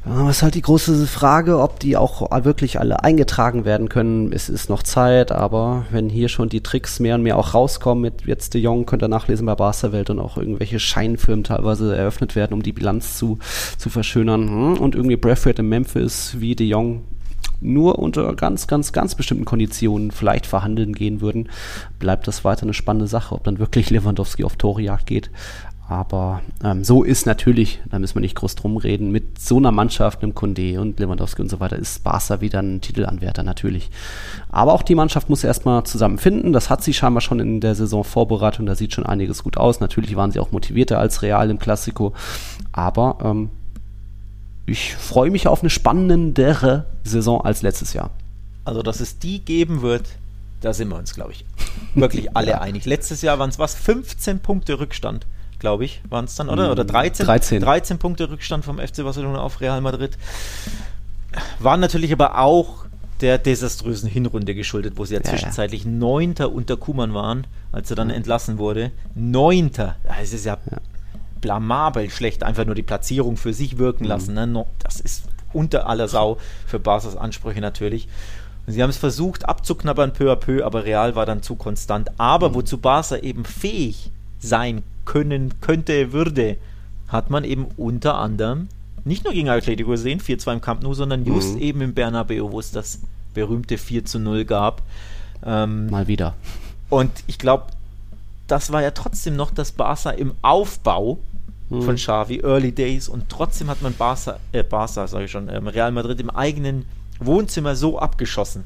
Aber 0.06 0.30
es 0.30 0.38
ist 0.38 0.44
halt 0.44 0.56
die 0.56 0.62
große 0.62 1.08
Frage, 1.08 1.60
ob 1.60 1.80
die 1.80 1.96
auch 1.96 2.30
wirklich 2.44 2.80
alle 2.80 3.04
eingetragen 3.04 3.64
werden 3.64 3.88
können. 3.88 4.34
Es 4.34 4.50
ist 4.50 4.70
noch 4.70 4.84
Zeit, 4.84 5.32
aber 5.32 5.86
wenn 5.92 6.10
hier 6.10 6.28
schon 6.28 6.50
die 6.50 6.62
Tricks 6.62 7.00
mehr 7.00 7.16
und 7.16 7.24
mehr 7.24 7.38
auch 7.38 7.54
rauskommen, 7.54 8.02
mit 8.02 8.26
jetzt 8.26 8.54
De 8.54 8.62
Jong 8.62 8.86
könnt 8.86 9.02
ihr 9.02 9.08
nachlesen 9.08 9.46
bei 9.46 9.56
Barca 9.56 9.94
Welt 9.94 10.10
und 10.10 10.20
auch 10.20 10.36
irgendwelche 10.38 10.80
Scheinfirmen 10.80 11.46
teilweise 11.46 11.96
eröffnet 11.96 12.36
werden, 12.36 12.54
um 12.54 12.64
die 12.64 12.74
Bilanz 12.74 13.18
zu, 13.18 13.40
zu 13.78 13.90
verschönern. 13.90 14.50
Hm, 14.50 14.78
Und 14.78 14.96
irgendwie 14.96 15.16
Bradford 15.16 15.60
in 15.60 15.70
Memphis 15.70 16.36
wie 16.38 16.56
De 16.56 16.68
Jong 16.68 17.04
nur 17.64 18.00
unter 18.00 18.34
ganz, 18.36 18.68
ganz, 18.68 18.92
ganz 18.92 19.16
bestimmten 19.16 19.46
Konditionen 19.46 20.12
vielleicht 20.12 20.46
verhandeln 20.46 20.94
gehen 20.94 21.22
würden, 21.22 21.50
bleibt 22.00 22.28
das 22.28 22.44
weiter 22.44 22.64
eine 22.64 22.74
spannende 22.74 23.08
Sache, 23.08 23.36
ob 23.36 23.44
dann 23.44 23.60
wirklich 23.60 23.90
Lewandowski 23.90 24.44
auf 24.44 24.56
Torejagd 24.56 25.08
geht. 25.08 25.32
Aber 25.90 26.42
ähm, 26.64 26.84
so 26.84 27.04
ist 27.04 27.26
natürlich, 27.26 27.82
da 27.90 28.00
müssen 28.00 28.16
wir 28.16 28.22
nicht 28.22 28.36
groß 28.36 28.56
drum 28.56 28.78
reden, 28.78 29.12
mit 29.12 29.40
so 29.40 29.58
einer 29.58 29.72
Mannschaft, 29.72 30.24
einem 30.24 30.34
Kunde 30.34 30.80
und 30.80 31.00
Lewandowski 31.00 31.42
und 31.42 31.50
so 31.50 31.60
weiter, 31.60 31.76
ist 31.76 32.04
Barca 32.04 32.40
wieder 32.40 32.60
ein 32.60 32.80
Titelanwärter 32.80 33.44
natürlich. 33.44 33.92
Aber 34.50 34.74
auch 34.74 34.82
die 34.82 34.96
Mannschaft 34.96 35.30
muss 35.30 35.44
erstmal 35.44 35.84
zusammenfinden. 35.84 36.54
Das 36.54 36.70
hat 36.70 36.84
sie 36.84 36.94
scheinbar 36.94 37.22
schon 37.22 37.40
in 37.40 37.60
der 37.60 37.76
Saisonvorbereitung, 37.76 38.66
da 38.66 38.76
sieht 38.76 38.94
schon 38.94 39.06
einiges 39.06 39.44
gut 39.44 39.58
aus. 39.58 39.82
Natürlich 39.82 40.16
waren 40.16 40.32
sie 40.32 40.40
auch 40.40 40.52
motivierter 40.52 41.00
als 41.00 41.22
Real 41.22 41.50
im 41.50 41.60
Klassiko. 41.60 42.14
Aber 42.72 43.18
ähm, 43.22 43.50
ich 44.66 44.96
freue 44.96 45.32
mich 45.32 45.48
auf 45.48 45.62
eine 45.62 45.70
spannendere 45.70 46.86
Saison 47.04 47.44
als 47.44 47.62
letztes 47.62 47.94
Jahr. 47.94 48.12
Also, 48.66 48.82
dass 48.82 49.00
es 49.00 49.20
die 49.20 49.40
geben 49.40 49.82
wird, 49.82 50.08
da 50.62 50.74
sind 50.74 50.88
wir 50.90 50.98
uns, 50.98 51.14
glaube 51.14 51.34
ich, 51.34 51.46
wirklich 51.96 52.36
alle 52.38 52.52
ja. 52.52 52.62
einig. 52.62 52.86
Letztes 52.86 53.22
Jahr 53.22 53.40
waren 53.40 53.50
es 53.50 53.60
was? 53.60 53.76
15 53.76 54.40
Punkte 54.40 54.80
Rückstand, 54.80 55.26
glaube 55.60 55.86
ich, 55.86 56.02
waren 56.10 56.26
es 56.26 56.36
dann, 56.36 56.50
oder? 56.50 56.72
Oder 56.72 56.86
13? 56.86 57.26
13. 57.26 57.62
13 57.62 57.98
Punkte 57.98 58.30
Rückstand 58.30 58.64
vom 58.64 58.80
FC 58.80 59.04
Barcelona 59.04 59.40
auf 59.40 59.60
Real 59.60 59.82
Madrid. 59.82 60.18
Waren 61.60 61.80
natürlich 61.80 62.14
aber 62.14 62.40
auch 62.40 62.86
der 63.22 63.38
desaströsen 63.38 64.10
Hinrunde 64.10 64.56
geschuldet, 64.56 64.94
wo 64.98 65.06
sie 65.06 65.16
ja, 65.16 65.22
ja 65.22 65.30
zwischenzeitlich 65.30 65.86
Neunter 65.86 66.52
unter 66.52 66.78
Kuman 66.78 67.14
waren, 67.14 67.48
als 67.72 67.90
er 67.90 67.96
dann 67.96 68.10
ja. 68.10 68.16
entlassen 68.16 68.58
wurde. 68.58 68.92
Neunter. 69.16 69.96
Das 70.04 70.34
ist 70.34 70.46
ja, 70.46 70.58
ja, 70.70 70.78
blamabel 71.44 72.10
schlecht, 72.10 72.42
einfach 72.42 72.66
nur 72.66 72.74
die 72.74 72.82
Platzierung 72.82 73.38
für 73.38 73.54
sich 73.54 73.78
wirken 73.78 74.06
mhm. 74.06 74.10
lassen. 74.10 74.34
Ne? 74.34 74.66
Das 74.80 75.00
ist 75.00 75.26
unter 75.52 75.88
aller 75.88 76.08
Sau 76.08 76.38
für 76.66 76.80
Barca's 76.80 77.16
Ansprüche 77.16 77.62
natürlich. 77.62 78.08
Und 78.66 78.74
sie 78.74 78.82
haben 78.82 78.90
es 78.90 78.98
versucht 78.98 79.48
abzuknabbern 79.48 80.14
peu 80.14 80.32
à 80.32 80.36
peu, 80.36 80.66
aber 80.66 80.86
Real 80.86 81.16
war 81.16 81.26
dann 81.28 81.44
zu 81.44 81.56
konstant. 81.56 82.10
Aber 82.18 82.50
mhm. 82.50 82.56
wozu 82.56 82.80
Barca 82.80 83.18
eben 83.18 83.46
fähig 83.46 84.10
sein 84.40 84.84
können, 85.06 85.60
könnte, 85.62 86.14
würde, 86.14 86.58
hat 87.10 87.30
man 87.30 87.44
eben 87.44 87.68
unter 87.78 88.16
anderem 88.16 88.70
nicht 89.06 89.26
nur 89.26 89.34
gegen 89.34 89.50
Atletico 89.50 89.92
gesehen, 89.92 90.22
4-2 90.22 90.54
im 90.54 90.62
Camp 90.62 90.82
Nou, 90.82 90.94
sondern 90.94 91.26
just 91.26 91.56
mhm. 91.56 91.62
eben 91.62 91.82
im 91.82 91.94
Bernabeu, 91.94 92.52
wo 92.52 92.60
es 92.60 92.72
das 92.72 93.02
berühmte 93.34 93.78
4 93.78 94.04
0 94.18 94.46
gab. 94.46 94.82
Ähm, 95.46 95.90
Mal 95.90 96.08
wieder. 96.08 96.36
Und 96.90 97.12
ich 97.28 97.38
glaube, 97.38 97.66
das 98.48 98.72
war 98.72 98.82
ja 98.82 98.92
trotzdem 98.92 99.36
noch 99.36 99.52
das 99.52 99.74
Barca 99.74 100.12
im 100.12 100.34
Aufbau 100.42 101.20
mhm. 101.80 101.82
von 101.84 101.96
Xavi, 101.96 102.42
Early 102.44 102.72
Days, 102.72 103.08
und 103.08 103.30
trotzdem 103.30 103.70
hat 103.70 103.82
man 103.82 103.94
Barca, 103.94 104.40
äh, 104.52 104.64
Barca, 104.64 105.08
sage 105.08 105.26
ich 105.26 105.32
schon, 105.32 105.50
ähm, 105.50 105.68
Real 105.68 105.92
Madrid 105.92 106.20
im 106.20 106.30
eigenen 106.30 106.86
Wohnzimmer 107.20 107.76
so 107.76 108.00
abgeschossen. 108.00 108.66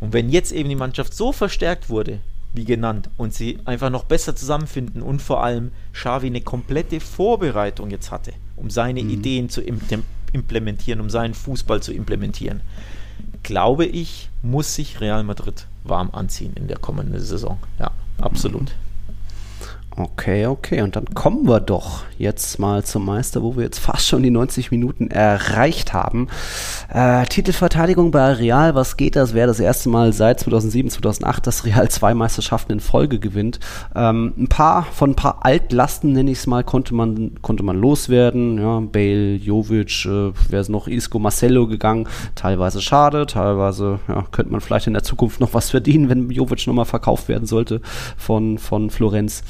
Und 0.00 0.12
wenn 0.12 0.30
jetzt 0.30 0.52
eben 0.52 0.68
die 0.68 0.76
Mannschaft 0.76 1.14
so 1.14 1.32
verstärkt 1.32 1.88
wurde, 1.88 2.18
wie 2.54 2.64
genannt, 2.64 3.08
und 3.16 3.32
sie 3.32 3.58
einfach 3.64 3.90
noch 3.90 4.04
besser 4.04 4.36
zusammenfinden 4.36 5.02
und 5.02 5.22
vor 5.22 5.42
allem 5.42 5.70
Xavi 5.92 6.26
eine 6.26 6.42
komplette 6.42 7.00
Vorbereitung 7.00 7.90
jetzt 7.90 8.10
hatte, 8.10 8.32
um 8.56 8.68
seine 8.70 9.02
mhm. 9.02 9.10
Ideen 9.10 9.48
zu 9.48 9.62
implementieren, 9.62 11.00
um 11.00 11.08
seinen 11.08 11.34
Fußball 11.34 11.82
zu 11.82 11.92
implementieren, 11.92 12.60
glaube 13.42 13.86
ich, 13.86 14.28
muss 14.42 14.74
sich 14.74 15.00
Real 15.00 15.24
Madrid 15.24 15.66
warm 15.84 16.10
anziehen 16.12 16.52
in 16.54 16.68
der 16.68 16.78
kommenden 16.78 17.20
Saison. 17.20 17.58
Ja, 17.78 17.90
absolut. 18.20 18.62
Mhm. 18.62 18.91
Okay, 19.94 20.46
okay. 20.46 20.80
Und 20.80 20.96
dann 20.96 21.04
kommen 21.14 21.46
wir 21.46 21.60
doch 21.60 22.04
jetzt 22.16 22.58
mal 22.58 22.82
zum 22.82 23.04
Meister, 23.04 23.42
wo 23.42 23.56
wir 23.56 23.64
jetzt 23.64 23.78
fast 23.78 24.06
schon 24.06 24.22
die 24.22 24.30
90 24.30 24.70
Minuten 24.70 25.10
erreicht 25.10 25.92
haben. 25.92 26.28
Äh, 26.88 27.26
Titelverteidigung 27.26 28.10
bei 28.10 28.32
Real, 28.32 28.74
was 28.74 28.96
geht 28.96 29.16
das? 29.16 29.34
Wäre 29.34 29.48
das 29.48 29.60
erste 29.60 29.90
Mal 29.90 30.14
seit 30.14 30.40
2007, 30.40 30.90
2008, 30.92 31.46
dass 31.46 31.66
Real 31.66 31.90
zwei 31.90 32.14
Meisterschaften 32.14 32.72
in 32.72 32.80
Folge 32.80 33.18
gewinnt. 33.18 33.60
Ähm, 33.94 34.32
ein 34.38 34.48
paar, 34.48 34.84
von 34.84 35.10
ein 35.10 35.16
paar 35.16 35.44
Altlasten, 35.44 36.12
nenne 36.12 36.30
ich 36.30 36.38
es 36.38 36.46
mal, 36.46 36.64
konnte 36.64 36.94
man, 36.94 37.42
konnte 37.42 37.62
man 37.62 37.76
loswerden. 37.76 38.58
Ja, 38.58 38.80
Bale, 38.80 39.34
Jovic, 39.34 40.06
äh, 40.06 40.32
wäre 40.48 40.62
es 40.62 40.70
noch 40.70 40.88
Isco, 40.88 41.18
Marcelo 41.18 41.66
gegangen. 41.66 42.08
Teilweise 42.34 42.80
schade, 42.80 43.26
teilweise 43.26 43.98
ja, 44.08 44.24
könnte 44.30 44.52
man 44.52 44.62
vielleicht 44.62 44.86
in 44.86 44.94
der 44.94 45.02
Zukunft 45.02 45.38
noch 45.40 45.52
was 45.52 45.68
verdienen, 45.68 46.08
wenn 46.08 46.30
Jovic 46.30 46.66
nochmal 46.66 46.86
verkauft 46.86 47.28
werden 47.28 47.46
sollte 47.46 47.82
von, 48.16 48.56
von 48.56 48.88
Florenz. 48.88 49.42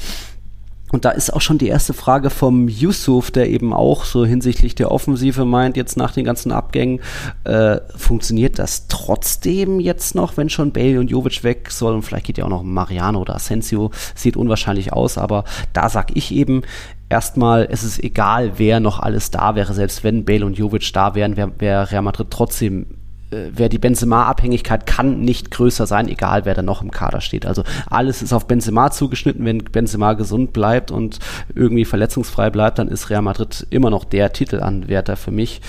Und 0.93 1.05
da 1.05 1.09
ist 1.09 1.33
auch 1.33 1.41
schon 1.41 1.57
die 1.57 1.69
erste 1.69 1.91
Frage 1.91 2.29
vom 2.29 2.67
Yusuf, 2.69 3.31
der 3.31 3.49
eben 3.49 3.73
auch 3.73 4.05
so 4.05 4.27
hinsichtlich 4.27 4.75
der 4.75 4.91
Offensive 4.91 5.43
meint, 5.43 5.75
jetzt 5.75 5.97
nach 5.97 6.11
den 6.11 6.23
ganzen 6.23 6.51
Abgängen, 6.51 6.99
äh, 7.45 7.79
funktioniert 7.95 8.59
das 8.59 8.87
trotzdem 8.89 9.79
jetzt 9.79 10.13
noch, 10.13 10.37
wenn 10.37 10.51
schon 10.51 10.71
Bale 10.71 10.99
und 10.99 11.09
Jovic 11.09 11.43
weg 11.43 11.71
sollen? 11.71 12.03
Vielleicht 12.03 12.27
geht 12.27 12.37
ja 12.37 12.45
auch 12.45 12.49
noch 12.49 12.61
Mariano 12.61 13.19
oder 13.19 13.33
Asensio, 13.33 13.89
sieht 14.13 14.37
unwahrscheinlich 14.37 14.93
aus, 14.93 15.17
aber 15.17 15.45
da 15.73 15.89
sag 15.89 16.15
ich 16.15 16.31
eben, 16.31 16.61
erstmal, 17.09 17.67
es 17.71 17.83
ist 17.83 18.03
egal, 18.03 18.59
wer 18.59 18.79
noch 18.79 18.99
alles 18.99 19.31
da 19.31 19.55
wäre, 19.55 19.73
selbst 19.73 20.03
wenn 20.03 20.25
Bale 20.25 20.45
und 20.45 20.59
Jovic 20.59 20.93
da 20.93 21.15
wären, 21.15 21.37
wäre 21.37 21.51
wär 21.57 21.91
Real 21.91 22.03
Madrid 22.03 22.27
trotzdem 22.29 22.85
äh, 23.33 23.51
wer 23.53 23.69
die 23.69 23.79
Benzema-Abhängigkeit 23.79 24.85
kann 24.85 25.21
nicht 25.21 25.51
größer 25.51 25.87
sein, 25.87 26.07
egal 26.07 26.45
wer 26.45 26.53
da 26.53 26.61
noch 26.61 26.81
im 26.81 26.91
Kader 26.91 27.21
steht. 27.21 27.45
Also 27.45 27.63
alles 27.89 28.21
ist 28.21 28.33
auf 28.33 28.47
Benzema 28.47 28.91
zugeschnitten. 28.91 29.45
Wenn 29.45 29.63
Benzema 29.63 30.13
gesund 30.13 30.53
bleibt 30.53 30.91
und 30.91 31.19
irgendwie 31.53 31.85
verletzungsfrei 31.85 32.49
bleibt, 32.49 32.79
dann 32.79 32.87
ist 32.87 33.09
Real 33.09 33.21
Madrid 33.21 33.67
immer 33.69 33.89
noch 33.89 34.05
der 34.05 34.31
Titelanwärter 34.31 35.15
für 35.15 35.31
mich. 35.31 35.61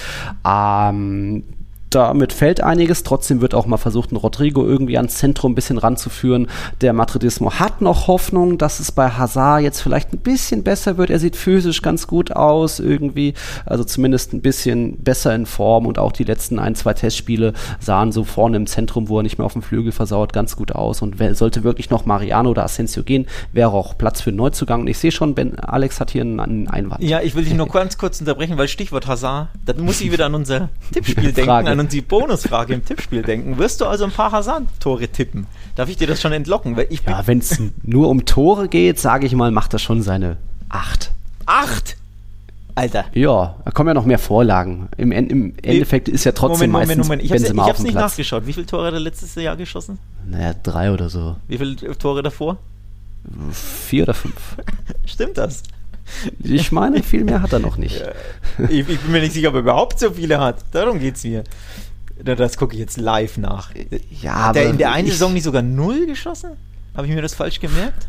Ähm, 0.46 1.44
damit 1.94 2.32
fällt 2.32 2.60
einiges. 2.60 3.02
Trotzdem 3.02 3.40
wird 3.40 3.54
auch 3.54 3.66
mal 3.66 3.76
versucht, 3.76 4.10
einen 4.10 4.16
Rodrigo 4.16 4.64
irgendwie 4.64 4.96
ans 4.96 5.16
Zentrum 5.16 5.52
ein 5.52 5.54
bisschen 5.54 5.78
ranzuführen. 5.78 6.48
Der 6.80 6.92
Madridismo 6.92 7.52
hat 7.52 7.80
noch 7.80 8.08
Hoffnung, 8.08 8.58
dass 8.58 8.80
es 8.80 8.90
bei 8.92 9.10
Hazard 9.10 9.62
jetzt 9.62 9.80
vielleicht 9.80 10.12
ein 10.12 10.18
bisschen 10.18 10.64
besser 10.64 10.98
wird. 10.98 11.10
Er 11.10 11.20
sieht 11.20 11.36
physisch 11.36 11.82
ganz 11.82 12.06
gut 12.06 12.32
aus 12.32 12.80
irgendwie. 12.80 13.34
Also 13.64 13.84
zumindest 13.84 14.32
ein 14.32 14.42
bisschen 14.42 14.98
besser 15.02 15.34
in 15.34 15.46
Form 15.46 15.86
und 15.86 15.98
auch 15.98 16.12
die 16.12 16.24
letzten 16.24 16.58
ein, 16.58 16.74
zwei 16.74 16.94
Testspiele 16.94 17.52
sahen 17.80 18.12
so 18.12 18.24
vorne 18.24 18.56
im 18.56 18.66
Zentrum, 18.66 19.08
wo 19.08 19.18
er 19.18 19.22
nicht 19.22 19.38
mehr 19.38 19.46
auf 19.46 19.52
dem 19.52 19.62
Flügel 19.62 19.92
versauert, 19.92 20.32
ganz 20.32 20.56
gut 20.56 20.72
aus. 20.72 21.00
Und 21.02 21.16
sollte 21.36 21.64
wirklich 21.64 21.90
noch 21.90 22.06
Mariano 22.06 22.50
oder 22.50 22.64
Asensio 22.64 23.02
gehen, 23.02 23.26
wäre 23.52 23.70
auch 23.70 23.96
Platz 23.96 24.20
für 24.20 24.30
einen 24.30 24.38
Neuzugang. 24.38 24.80
Und 24.80 24.88
ich 24.88 24.98
sehe 24.98 25.12
schon, 25.12 25.34
Ben 25.34 25.58
Alex 25.60 26.00
hat 26.00 26.10
hier 26.10 26.22
einen 26.22 26.68
Einwand. 26.68 27.02
Ja, 27.02 27.20
ich 27.20 27.34
will 27.34 27.44
dich 27.44 27.54
nur 27.54 27.68
ganz 27.74 27.98
kurz 27.98 28.20
unterbrechen, 28.20 28.58
weil 28.58 28.68
Stichwort 28.68 29.06
Hazard, 29.06 29.48
da 29.64 29.74
muss 29.74 30.00
ich 30.00 30.10
wieder 30.10 30.26
an 30.26 30.34
unser 30.34 30.68
Tippspiel 30.92 31.32
denken, 31.32 31.50
an 31.50 31.83
und 31.84 31.92
die 31.92 32.00
Bonusfrage 32.00 32.72
im 32.72 32.82
Tippspiel 32.82 33.22
denken, 33.22 33.58
wirst 33.58 33.82
du 33.82 33.84
also 33.84 34.04
ein 34.04 34.10
paar 34.10 34.32
Hazard-Tore 34.32 35.08
tippen? 35.08 35.46
Darf 35.74 35.90
ich 35.90 35.98
dir 35.98 36.06
das 36.06 36.18
schon 36.18 36.32
entlocken? 36.32 36.78
Weil 36.78 36.86
ich 36.88 37.02
ja, 37.06 37.26
wenn 37.26 37.40
es 37.40 37.60
nur 37.82 38.08
um 38.08 38.24
Tore 38.24 38.68
geht, 38.68 38.98
sage 38.98 39.26
ich 39.26 39.34
mal, 39.34 39.50
macht 39.50 39.74
er 39.74 39.78
schon 39.78 40.00
seine 40.00 40.38
acht. 40.70 41.12
Acht? 41.44 41.98
Alter. 42.74 43.04
Ja, 43.12 43.56
da 43.64 43.70
kommen 43.70 43.88
ja 43.88 43.94
noch 43.94 44.06
mehr 44.06 44.18
Vorlagen. 44.18 44.88
Im, 44.96 45.12
im 45.12 45.54
Endeffekt 45.62 46.08
ist 46.08 46.24
ja 46.24 46.32
trotzdem 46.32 46.70
Moment, 46.70 46.88
meistens 46.88 47.06
Moment, 47.06 47.22
Moment. 47.22 47.44
Ich 47.44 47.60
habe 47.60 47.70
es 47.70 47.82
nicht 47.82 47.92
Platz. 47.92 48.12
nachgeschaut. 48.12 48.46
Wie 48.46 48.52
viele 48.54 48.66
Tore 48.66 48.86
hat 48.86 48.94
er 48.94 49.00
letztes 49.00 49.34
Jahr 49.34 49.56
geschossen? 49.56 49.98
Naja, 50.26 50.54
drei 50.60 50.90
oder 50.90 51.10
so. 51.10 51.36
Wie 51.46 51.58
viele 51.58 51.76
Tore 51.98 52.22
davor? 52.22 52.56
Vier 53.52 54.04
oder 54.04 54.14
fünf. 54.14 54.56
Stimmt 55.04 55.36
das? 55.36 55.62
Ich 56.42 56.72
meine, 56.72 57.02
viel 57.02 57.24
mehr 57.24 57.42
hat 57.42 57.52
er 57.52 57.58
noch 57.58 57.76
nicht. 57.76 58.02
ich, 58.68 58.88
ich, 58.88 59.00
bin 59.00 59.12
mir 59.12 59.20
nicht 59.20 59.32
sicher, 59.32 59.48
ob 59.48 59.54
er 59.54 59.60
überhaupt 59.60 59.98
so 59.98 60.10
viele 60.10 60.38
hat. 60.38 60.64
Darum 60.72 60.98
geht 60.98 61.16
es 61.16 61.24
mir. 61.24 61.44
Das 62.22 62.56
gucke 62.56 62.74
ich 62.74 62.80
jetzt 62.80 62.96
live 62.96 63.38
nach. 63.38 63.70
Ja, 64.22 64.48
hat 64.48 64.56
er 64.56 64.70
in 64.70 64.78
der 64.78 64.92
einen 64.92 65.08
Saison 65.08 65.32
nicht 65.32 65.42
sogar 65.42 65.62
null 65.62 66.06
geschossen? 66.06 66.50
Habe 66.94 67.06
ich 67.08 67.14
mir 67.14 67.22
das 67.22 67.34
falsch 67.34 67.58
gemerkt? 67.58 68.06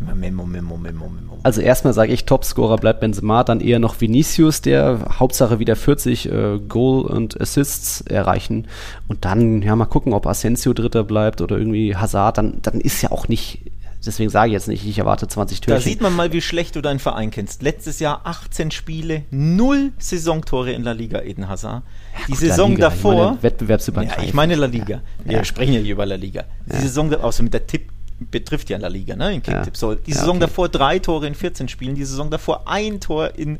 Memo, 0.00 0.44
Memo, 0.44 0.76
Memo, 0.76 1.08
Memo. 1.08 1.38
Also 1.42 1.60
erstmal 1.60 1.92
sage 1.92 2.12
ich, 2.12 2.24
Topscorer 2.24 2.76
bleibt 2.76 3.00
Benzema, 3.00 3.42
dann 3.44 3.60
eher 3.60 3.78
noch 3.78 4.00
Vinicius, 4.00 4.60
der 4.60 5.18
Hauptsache 5.18 5.58
wieder 5.58 5.76
40 5.76 6.30
äh, 6.30 6.58
Goal 6.68 7.04
und 7.04 7.40
Assists 7.40 8.00
erreichen. 8.02 8.66
Und 9.08 9.24
dann, 9.24 9.62
ja, 9.62 9.74
mal 9.74 9.86
gucken, 9.86 10.12
ob 10.12 10.26
Asensio 10.26 10.72
Dritter 10.72 11.04
bleibt 11.04 11.40
oder 11.40 11.58
irgendwie 11.58 11.96
Hazard, 11.96 12.38
dann, 12.38 12.58
dann 12.62 12.80
ist 12.80 13.02
ja 13.02 13.10
auch 13.10 13.28
nicht 13.28 13.70
Deswegen 14.04 14.30
sage 14.30 14.48
ich 14.48 14.52
jetzt 14.52 14.68
nicht, 14.68 14.86
ich 14.86 14.98
erwarte 14.98 15.26
20 15.26 15.60
Türchen. 15.60 15.76
Da 15.76 15.80
sieht 15.82 16.00
man 16.00 16.14
mal, 16.14 16.32
wie 16.32 16.40
schlecht 16.40 16.76
du 16.76 16.80
deinen 16.80 17.00
Verein 17.00 17.30
kennst. 17.30 17.62
Letztes 17.62 17.98
Jahr 17.98 18.20
18 18.24 18.70
Spiele, 18.70 19.24
0 19.30 19.92
Saisontore 19.98 20.72
in 20.72 20.84
La 20.84 20.92
Liga, 20.92 21.20
Eden 21.20 21.48
Hazard. 21.48 21.82
Ja, 21.82 22.20
die 22.26 22.32
gut, 22.32 22.40
Saison 22.40 22.70
Liga, 22.70 22.90
davor. 22.90 23.38
Wettbewerbsübergreifend. 23.42 24.22
Ja, 24.22 24.28
ich 24.28 24.34
meine 24.34 24.54
La 24.54 24.66
Liga. 24.66 25.02
Wir 25.24 25.38
ja. 25.38 25.44
sprechen 25.44 25.74
ja 25.74 25.80
hier 25.80 25.92
über 25.92 26.06
La 26.06 26.14
Liga. 26.14 26.44
Die 26.66 26.76
Saison, 26.76 27.12
außer 27.12 27.42
mit 27.42 27.54
der 27.54 27.66
Tipp 27.66 27.90
betrifft 28.18 28.70
ja 28.70 28.78
La 28.78 28.88
Liga, 28.88 29.16
ne? 29.16 29.34
In 29.34 29.42
Kicktipp. 29.42 29.76
So, 29.76 29.94
die 29.94 30.12
Saison 30.12 30.36
okay. 30.36 30.40
davor 30.40 30.68
drei 30.68 30.98
Tore 30.98 31.26
in 31.26 31.34
14 31.34 31.68
Spielen, 31.68 31.94
die 31.94 32.04
Saison 32.04 32.30
davor 32.30 32.68
ein 32.68 33.00
Tor 33.00 33.34
in 33.36 33.58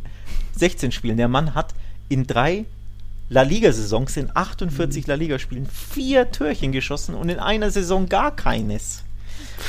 16 0.57 0.93
Spielen. 0.93 1.17
Der 1.17 1.29
Mann 1.29 1.55
hat 1.55 1.75
in 2.09 2.27
drei 2.27 2.65
La 3.29 3.43
Liga-Saisons, 3.43 4.17
in 4.17 4.31
48 4.33 5.07
mhm. 5.07 5.11
La 5.11 5.15
Liga-Spielen, 5.17 5.67
vier 5.67 6.31
Türchen 6.31 6.73
geschossen 6.73 7.15
und 7.15 7.29
in 7.29 7.39
einer 7.39 7.71
Saison 7.71 8.09
gar 8.09 8.35
keines. 8.35 9.05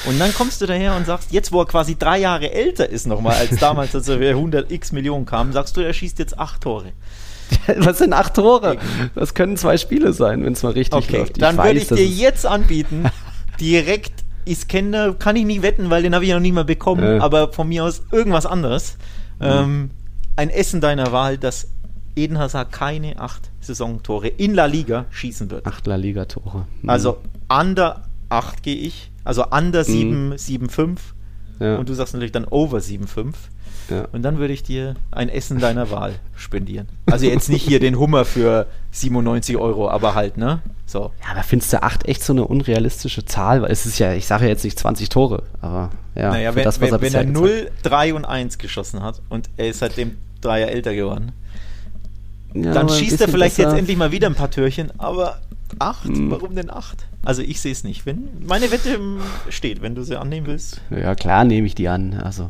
Und 0.06 0.20
dann 0.20 0.34
kommst 0.34 0.62
du 0.62 0.66
daher 0.66 0.96
und 0.96 1.06
sagst, 1.06 1.32
jetzt 1.32 1.52
wo 1.52 1.62
er 1.62 1.66
quasi 1.66 1.98
drei 1.98 2.20
Jahre 2.20 2.52
älter 2.52 2.90
ist 2.90 3.08
nochmal 3.08 3.36
als 3.36 3.60
damals, 3.60 3.94
als 3.96 4.08
er 4.08 4.20
100 4.20 4.72
x 4.72 4.92
Millionen 4.92 5.26
kam, 5.26 5.52
sagst 5.52 5.76
du, 5.78 5.82
er 5.82 5.94
schießt 5.94 6.20
jetzt 6.20 6.40
acht 6.40 6.62
Tore. 6.62 6.94
Was 7.78 7.98
sind 7.98 8.14
acht 8.14 8.36
Tore? 8.36 8.78
Das 9.16 9.34
können 9.34 9.58
zwei 9.58 9.78
Spiele 9.78 10.14
sein, 10.14 10.46
wenn 10.46 10.54
es 10.54 10.64
mal 10.64 10.74
richtig 10.74 11.06
okay, 11.06 11.18
läuft. 11.18 11.32
Ich 11.32 11.42
dann 11.42 11.58
würde 11.58 11.80
ich 11.80 11.88
dir 11.88 12.06
jetzt 12.06 12.46
anbieten, 12.46 13.10
direkt 13.60 14.14
Iskender, 14.46 15.14
kann 15.14 15.36
ich 15.36 15.46
nicht 15.46 15.62
wetten, 15.62 15.90
weil 15.90 16.02
den 16.04 16.16
habe 16.16 16.26
ich 16.26 16.32
noch 16.32 16.40
nicht 16.40 16.54
mal 16.54 16.66
bekommen, 16.66 17.04
äh. 17.04 17.20
aber 17.20 17.52
von 17.52 17.68
mir 17.68 17.84
aus 17.84 18.04
irgendwas 18.12 18.46
anderes. 18.46 18.98
Mhm. 19.40 19.46
Ähm, 19.46 19.90
ein 20.36 20.50
Essen 20.50 20.82
deiner 20.82 21.12
Wahl, 21.12 21.38
das 21.38 21.68
Eden 22.16 22.40
Hazard 22.40 22.72
keine 22.72 23.20
acht 23.20 23.50
Saisontore 23.62 24.28
in 24.28 24.54
La 24.54 24.66
Liga 24.66 25.06
schießen 25.12 25.52
wird. 25.52 25.66
Acht 25.66 25.86
La 25.88 25.96
Liga-Tore. 25.96 26.66
Mhm. 26.82 26.90
Also 26.90 27.18
under 27.50 28.04
acht 28.30 28.64
gehe 28.64 28.76
ich. 28.76 29.12
Also 29.24 29.46
under 29.52 29.84
7, 29.84 30.30
mhm. 30.30 30.38
7, 30.38 30.70
5. 30.70 31.14
ja. 31.60 31.78
und 31.78 31.90
du 31.90 31.94
sagst 31.94 32.14
natürlich 32.14 32.32
dann 32.32 32.46
over 32.46 32.80
7,5. 32.80 33.34
Ja. 33.90 34.08
Und 34.12 34.22
dann 34.22 34.38
würde 34.38 34.54
ich 34.54 34.64
dir 34.64 34.96
ein 35.12 35.30
Essen 35.30 35.60
deiner 35.60 35.90
Wahl 35.90 36.14
spendieren. 36.36 36.88
Also 37.08 37.26
jetzt 37.26 37.50
nicht 37.50 37.64
hier 37.68 37.80
den 37.80 37.98
Hummer 37.98 38.24
für 38.24 38.68
97 38.92 39.58
Euro, 39.58 39.90
aber 39.90 40.16
halt, 40.16 40.38
ne? 40.38 40.62
So. 40.86 41.12
Ja, 41.28 41.36
da 41.36 41.44
findest 41.44 41.74
du 41.74 41.82
8 41.82 42.08
echt 42.08 42.24
so 42.24 42.34
eine 42.34 42.46
unrealistische 42.46 43.26
Zahl, 43.26 43.62
weil 43.62 43.72
es 43.72 43.86
ist 43.86 44.00
ja, 44.00 44.14
ich 44.14 44.28
sage 44.28 44.44
ja 44.44 44.50
jetzt 44.50 44.64
nicht 44.64 44.78
20 44.78 45.10
Tore, 45.10 45.44
aber 45.62 45.92
ja. 46.16 46.30
Naja, 46.32 46.56
wenn, 46.56 46.64
das, 46.64 46.80
wenn, 46.80 46.94
er, 46.94 47.02
wenn 47.02 47.14
er 47.14 47.24
0, 47.24 47.72
3 47.84 48.14
und 48.14 48.26
1 48.26 48.58
geschossen 48.58 49.02
hat 49.02 49.22
und 49.30 49.50
er 49.58 49.70
ist 49.70 49.80
seitdem 49.80 50.18
drei 50.42 50.62
Jahre 50.62 50.72
älter 50.72 50.94
geworden, 50.96 51.32
ja, 52.54 52.74
dann 52.74 52.90
schießt 52.90 53.22
er 53.22 53.28
vielleicht 53.28 53.58
besser. 53.58 53.70
jetzt 53.70 53.80
endlich 53.80 53.98
mal 53.98 54.12
wieder 54.12 54.28
ein 54.28 54.36
paar 54.36 54.52
Türchen, 54.52 54.92
aber 55.00 55.40
8? 55.78 56.06
Hm. 56.06 56.32
Warum 56.32 56.56
denn 56.56 56.70
8? 56.70 57.06
Also 57.24 57.42
ich 57.42 57.62
sehe 57.62 57.72
es 57.72 57.84
nicht. 57.84 58.06
Wenn 58.06 58.30
meine 58.46 58.72
Wette 58.72 59.00
steht, 59.50 59.82
wenn 59.82 59.96
du 59.96 60.04
sie 60.04 60.20
annehmen 60.20 60.48
willst. 60.48 60.82
Ja, 60.90 61.16
klar 61.16 61.44
nehme 61.44 61.68
ich 61.68 61.76
die 61.76 61.88
an. 61.88 62.14
Also 62.14 62.50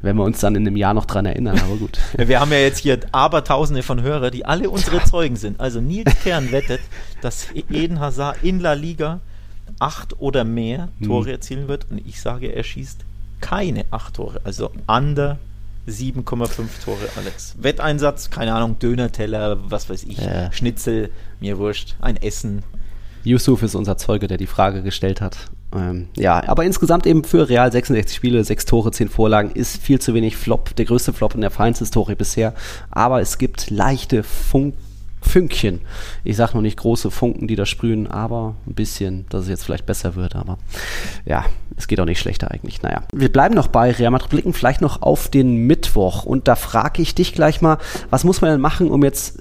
wenn 0.00 0.16
wir 0.16 0.24
uns 0.24 0.40
dann 0.40 0.54
in 0.54 0.66
einem 0.66 0.76
Jahr 0.76 0.94
noch 0.94 1.06
dran 1.06 1.26
erinnern, 1.26 1.58
aber 1.58 1.76
gut. 1.76 1.98
wir 2.16 2.40
haben 2.40 2.52
ja 2.52 2.58
jetzt 2.58 2.78
hier 2.78 3.00
Abertausende 3.12 3.82
von 3.82 4.02
Hörer, 4.02 4.30
die 4.30 4.44
alle 4.44 4.70
unsere 4.70 5.02
Zeugen 5.04 5.36
sind. 5.36 5.60
Also 5.60 5.80
Nils 5.80 6.14
Kern 6.22 6.52
wettet, 6.52 6.80
dass 7.20 7.48
Eden 7.70 8.00
Hazard 8.00 8.42
in 8.42 8.60
La 8.60 8.74
Liga 8.74 9.20
acht 9.78 10.20
oder 10.20 10.44
mehr. 10.44 10.88
Tore 11.04 11.26
hm. 11.26 11.32
erzielen 11.32 11.68
wird 11.68 11.86
und 11.90 11.98
ich 12.06 12.20
sage, 12.20 12.48
er 12.48 12.62
schießt 12.62 13.04
keine 13.40 13.84
acht 13.90 14.14
Tore, 14.14 14.40
also 14.44 14.70
under 14.86 15.38
7,5 15.88 16.84
Tore, 16.84 17.08
Alex. 17.16 17.54
Wetteinsatz, 17.58 18.30
keine 18.30 18.54
Ahnung, 18.54 18.78
Dönerteller, 18.78 19.58
was 19.70 19.90
weiß 19.90 20.04
ich, 20.04 20.18
ja. 20.18 20.52
Schnitzel, 20.52 21.10
mir 21.40 21.58
wurscht, 21.58 21.96
ein 22.00 22.16
Essen. 22.16 22.62
Yusuf 23.24 23.62
ist 23.62 23.74
unser 23.74 23.96
Zeuge, 23.96 24.26
der 24.26 24.36
die 24.36 24.46
Frage 24.46 24.82
gestellt 24.82 25.20
hat. 25.20 25.36
Ähm, 25.74 26.08
ja, 26.16 26.46
aber 26.48 26.64
insgesamt 26.64 27.06
eben 27.06 27.24
für 27.24 27.48
Real 27.48 27.70
66 27.70 28.14
Spiele, 28.14 28.44
6 28.44 28.64
Tore, 28.66 28.90
10 28.90 29.08
Vorlagen 29.08 29.50
ist 29.50 29.82
viel 29.82 30.00
zu 30.00 30.14
wenig 30.14 30.36
Flop, 30.36 30.74
der 30.76 30.84
größte 30.84 31.12
Flop 31.12 31.34
in 31.34 31.40
der 31.40 31.50
Vereinshistorie 31.50 32.14
bisher. 32.14 32.54
Aber 32.90 33.20
es 33.20 33.38
gibt 33.38 33.70
leichte 33.70 34.22
Funk 34.22 34.74
Fünkchen. 35.22 35.80
Ich 36.24 36.36
sage 36.36 36.54
noch 36.54 36.62
nicht 36.62 36.78
große 36.78 37.10
Funken, 37.10 37.48
die 37.48 37.56
da 37.56 37.66
sprühen, 37.66 38.06
aber 38.06 38.54
ein 38.66 38.74
bisschen, 38.74 39.26
dass 39.30 39.42
es 39.42 39.48
jetzt 39.48 39.64
vielleicht 39.64 39.86
besser 39.86 40.14
wird. 40.14 40.36
Aber 40.36 40.58
ja, 41.24 41.44
es 41.76 41.88
geht 41.88 42.00
auch 42.00 42.04
nicht 42.04 42.20
schlechter 42.20 42.50
eigentlich. 42.50 42.82
Naja, 42.82 43.02
wir 43.12 43.32
bleiben 43.32 43.54
noch 43.54 43.68
bei 43.68 43.90
Real 43.90 44.10
Madrid, 44.10 44.30
blicken 44.30 44.52
vielleicht 44.52 44.80
noch 44.80 45.02
auf 45.02 45.28
den 45.28 45.66
Mittwoch. 45.66 46.24
Und 46.24 46.48
da 46.48 46.56
frage 46.56 47.02
ich 47.02 47.14
dich 47.14 47.34
gleich 47.34 47.60
mal, 47.60 47.78
was 48.10 48.24
muss 48.24 48.40
man 48.40 48.50
denn 48.50 48.60
machen, 48.60 48.90
um 48.90 49.02
jetzt 49.02 49.40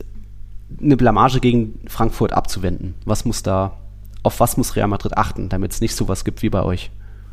eine 0.81 0.97
Blamage 0.97 1.39
gegen 1.39 1.79
Frankfurt 1.87 2.33
abzuwenden? 2.33 2.95
Was 3.05 3.25
muss 3.25 3.43
da 3.43 3.77
auf 4.23 4.39
was 4.39 4.57
muss 4.57 4.75
Real 4.75 4.87
Madrid 4.87 5.17
achten, 5.17 5.49
damit 5.49 5.71
es 5.71 5.81
nicht 5.81 5.95
so 5.95 6.07
was 6.07 6.23
gibt 6.23 6.41
wie 6.43 6.49
bei 6.49 6.63
euch? 6.63 6.91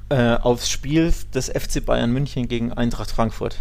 Äh, 0.08 0.36
aufs 0.36 0.70
Spiel 0.70 1.12
des 1.34 1.48
FC 1.48 1.84
Bayern 1.84 2.10
München 2.12 2.48
gegen 2.48 2.72
Eintracht 2.72 3.10
Frankfurt. 3.10 3.58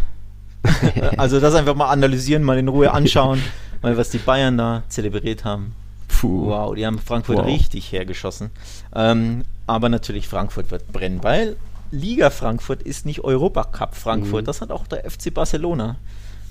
also 1.18 1.40
das 1.40 1.56
einfach 1.56 1.76
mal 1.76 1.90
analysieren, 1.90 2.44
mal 2.44 2.58
in 2.58 2.68
Ruhe 2.68 2.92
anschauen, 2.92 3.42
mal 3.82 3.98
was 3.98 4.10
die 4.10 4.18
Bayern 4.18 4.58
da 4.58 4.84
zelebriert 4.90 5.46
haben. 5.46 5.74
Puh. 6.08 6.48
Wow, 6.48 6.76
die 6.76 6.86
haben 6.86 7.00
Frankfurt 7.00 7.38
wow. 7.38 7.46
richtig 7.46 7.92
hergeschossen. 7.92 8.50
Ähm, 8.96 9.44
aber 9.68 9.90
natürlich 9.90 10.28
Frankfurt 10.28 10.72
wird 10.72 10.92
brennen, 10.92 11.24
weil 11.24 11.58
Liga 11.92 12.30
Frankfurt 12.30 12.82
ist 12.82 13.06
nicht 13.06 13.24
Europacup 13.24 13.96
Frankfurt. 13.96 14.44
Mhm. 14.44 14.46
Das 14.46 14.62
hat 14.62 14.72
auch 14.72 14.88
der 14.88 15.10
FC 15.10 15.34
Barcelona 15.34 15.98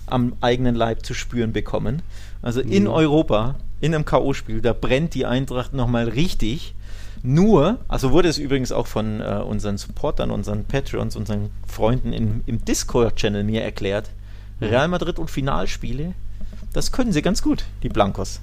am 0.06 0.34
eigenen 0.40 0.74
Leib 0.74 1.04
zu 1.04 1.14
spüren 1.14 1.52
bekommen. 1.52 2.02
Also 2.42 2.60
in 2.60 2.84
mhm. 2.84 2.90
Europa 2.90 3.56
in 3.80 3.94
einem 3.94 4.04
K.O.-Spiel, 4.04 4.60
da 4.60 4.72
brennt 4.72 5.14
die 5.14 5.26
Eintracht 5.26 5.74
nochmal 5.74 6.08
richtig. 6.08 6.74
Nur, 7.22 7.78
also 7.88 8.12
wurde 8.12 8.28
es 8.28 8.38
übrigens 8.38 8.72
auch 8.72 8.86
von 8.86 9.20
äh, 9.20 9.42
unseren 9.46 9.78
Supportern, 9.78 10.30
unseren 10.30 10.64
Patreons, 10.64 11.16
unseren 11.16 11.50
Freunden 11.66 12.12
in, 12.12 12.42
im 12.46 12.64
Discord-Channel 12.64 13.42
mir 13.42 13.62
erklärt, 13.62 14.10
mhm. 14.60 14.68
Real 14.68 14.88
Madrid 14.88 15.18
und 15.18 15.30
Finalspiele, 15.30 16.14
das 16.76 16.92
können 16.92 17.10
sie 17.10 17.22
ganz 17.22 17.40
gut, 17.42 17.64
die 17.82 17.88
Blancos. 17.88 18.40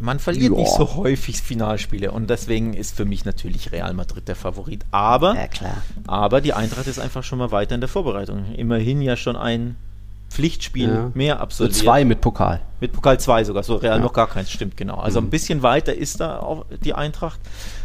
Man 0.00 0.18
verliert 0.18 0.52
Joa. 0.52 0.60
nicht 0.60 0.72
so 0.72 0.96
häufig 0.96 1.42
Finalspiele 1.42 2.10
und 2.10 2.30
deswegen 2.30 2.72
ist 2.72 2.96
für 2.96 3.04
mich 3.04 3.26
natürlich 3.26 3.70
Real 3.70 3.92
Madrid 3.92 4.26
der 4.28 4.34
Favorit. 4.34 4.82
Aber, 4.92 5.34
ja, 5.34 5.48
aber 6.06 6.40
die 6.40 6.54
Eintracht 6.54 6.86
ist 6.86 6.98
einfach 6.98 7.22
schon 7.22 7.38
mal 7.38 7.50
weiter 7.50 7.74
in 7.74 7.82
der 7.82 7.88
Vorbereitung. 7.88 8.46
Immerhin 8.54 9.02
ja 9.02 9.16
schon 9.16 9.36
ein 9.36 9.76
Pflichtspiel 10.30 10.88
ja. 10.88 11.10
mehr 11.12 11.40
absolviert. 11.40 11.76
Zwei 11.76 12.06
mit 12.06 12.22
Pokal. 12.22 12.62
Mit 12.80 12.94
Pokal 12.94 13.20
2 13.20 13.44
sogar, 13.44 13.62
so 13.62 13.76
Real 13.76 13.98
ja. 13.98 14.02
noch 14.02 14.14
gar 14.14 14.28
keins, 14.28 14.50
stimmt 14.50 14.78
genau. 14.78 14.96
Also 14.96 15.20
mhm. 15.20 15.26
ein 15.26 15.30
bisschen 15.30 15.62
weiter 15.62 15.94
ist 15.94 16.20
da 16.20 16.40
auch 16.40 16.64
die 16.82 16.94
Eintracht, 16.94 17.40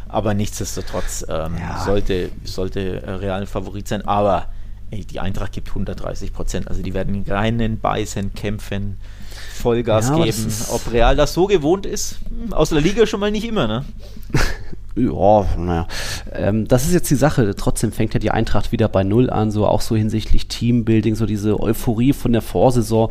aber 0.08 0.34
nichtsdestotrotz 0.34 1.26
ähm, 1.28 1.58
sollte, 1.86 2.30
sollte 2.46 3.04
Real 3.20 3.42
ein 3.42 3.48
Favorit 3.48 3.90
sein, 3.90 4.08
aber 4.08 4.48
ey, 4.92 5.06
die 5.06 5.20
Eintracht 5.20 5.54
gibt 5.54 5.70
130 5.70 6.34
Prozent, 6.34 6.68
also 6.68 6.82
die 6.84 6.94
werden 6.94 7.24
reinen, 7.28 7.80
beißen, 7.80 8.34
kämpfen, 8.34 8.98
Vollgas 9.56 10.14
geben. 10.14 10.54
Ob 10.70 10.92
Real 10.92 11.16
das 11.16 11.34
so 11.34 11.48
gewohnt 11.48 11.86
ist, 11.86 12.20
hm, 12.30 12.54
aus 12.54 12.70
der 12.70 12.82
Liga 12.82 13.06
schon 13.06 13.20
mal 13.20 13.32
nicht 13.32 13.46
immer, 13.46 13.68
ne? 13.68 13.86
Ja, 14.94 15.46
naja. 15.58 15.88
Ähm, 16.34 16.68
das 16.68 16.86
ist 16.86 16.92
jetzt 16.92 17.10
die 17.10 17.16
Sache. 17.16 17.56
Trotzdem 17.56 17.94
fängt 17.94 18.14
ja 18.14 18.20
die 18.20 18.32
Eintracht 18.32 18.74
wieder 18.74 18.90
bei 18.90 19.06
Null 19.06 19.30
an, 19.30 19.50
so 19.50 19.66
auch 19.66 19.80
so 19.80 19.96
hinsichtlich 19.96 20.50
Teambuilding, 20.50 21.16
so 21.16 21.26
diese 21.26 21.62
Euphorie 21.62 22.12
von 22.12 22.34
der 22.34 22.42
Vorsaison 22.42 23.10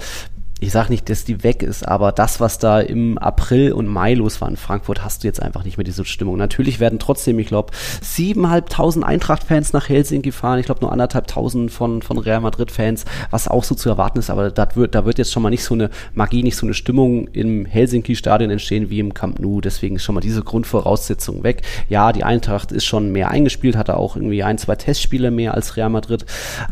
ich 0.61 0.73
sage 0.73 0.91
nicht, 0.91 1.09
dass 1.09 1.24
die 1.24 1.43
weg 1.43 1.62
ist, 1.62 1.89
aber 1.89 2.12
das, 2.12 2.39
was 2.39 2.59
da 2.59 2.81
im 2.81 3.16
April 3.16 3.73
und 3.73 3.87
Mai 3.87 4.12
los 4.12 4.43
war 4.43 4.49
in 4.49 4.57
Frankfurt, 4.57 5.03
hast 5.03 5.23
du 5.23 5.27
jetzt 5.27 5.41
einfach 5.43 5.65
nicht 5.65 5.78
mehr 5.78 5.85
diese 5.85 6.05
Stimmung. 6.05 6.37
Natürlich 6.37 6.81
werden 6.81 6.99
trotzdem, 6.99 7.39
ich 7.39 7.47
glaube, 7.47 7.73
siebeneinhalbtausend 8.03 9.05
Eintracht-Fans 9.05 9.73
nach 9.73 9.89
Helsinki 9.89 10.32
fahren. 10.32 10.59
Ich 10.59 10.66
glaube, 10.66 10.82
nur 10.82 10.93
anderthalbtausend 10.93 11.70
von, 11.73 12.03
von 12.03 12.19
Real 12.19 12.43
Madrid-Fans, 12.43 13.07
was 13.31 13.49
auch 13.49 13.65
so 13.65 13.74
zu 13.74 13.89
erwarten 13.89 14.19
ist. 14.19 14.28
Aber 14.28 14.51
das 14.51 14.77
wird, 14.77 14.95
da 14.95 15.07
wird 15.07 15.16
jetzt 15.16 15.32
schon 15.32 15.43
mal 15.43 15.51
nicht 15.51 15.65
so 15.65 15.73
eine 15.74 15.89
Magie, 16.12 16.43
nicht 16.43 16.57
so 16.57 16.66
eine 16.66 16.74
Stimmung 16.74 17.28
im 17.28 17.65
Helsinki-Stadion 17.65 18.51
entstehen 18.51 18.91
wie 18.91 19.01
im 19.01 19.15
Camp 19.15 19.39
Nou. 19.41 19.62
Deswegen 19.62 19.97
ist 19.97 20.05
schon 20.05 20.15
mal 20.15 20.20
diese 20.20 20.43
Grundvoraussetzung 20.43 21.43
weg. 21.43 21.62
Ja, 21.89 22.12
die 22.12 22.24
Eintracht 22.24 22.70
ist 22.70 22.85
schon 22.85 23.12
mehr 23.12 23.31
eingespielt, 23.31 23.77
hatte 23.77 23.97
auch 23.97 24.15
irgendwie 24.15 24.43
ein, 24.43 24.59
zwei 24.59 24.77
Testspiele 24.77 25.31
mehr 25.31 25.55
als 25.55 25.78
Real 25.78 25.89
Madrid. 25.89 26.27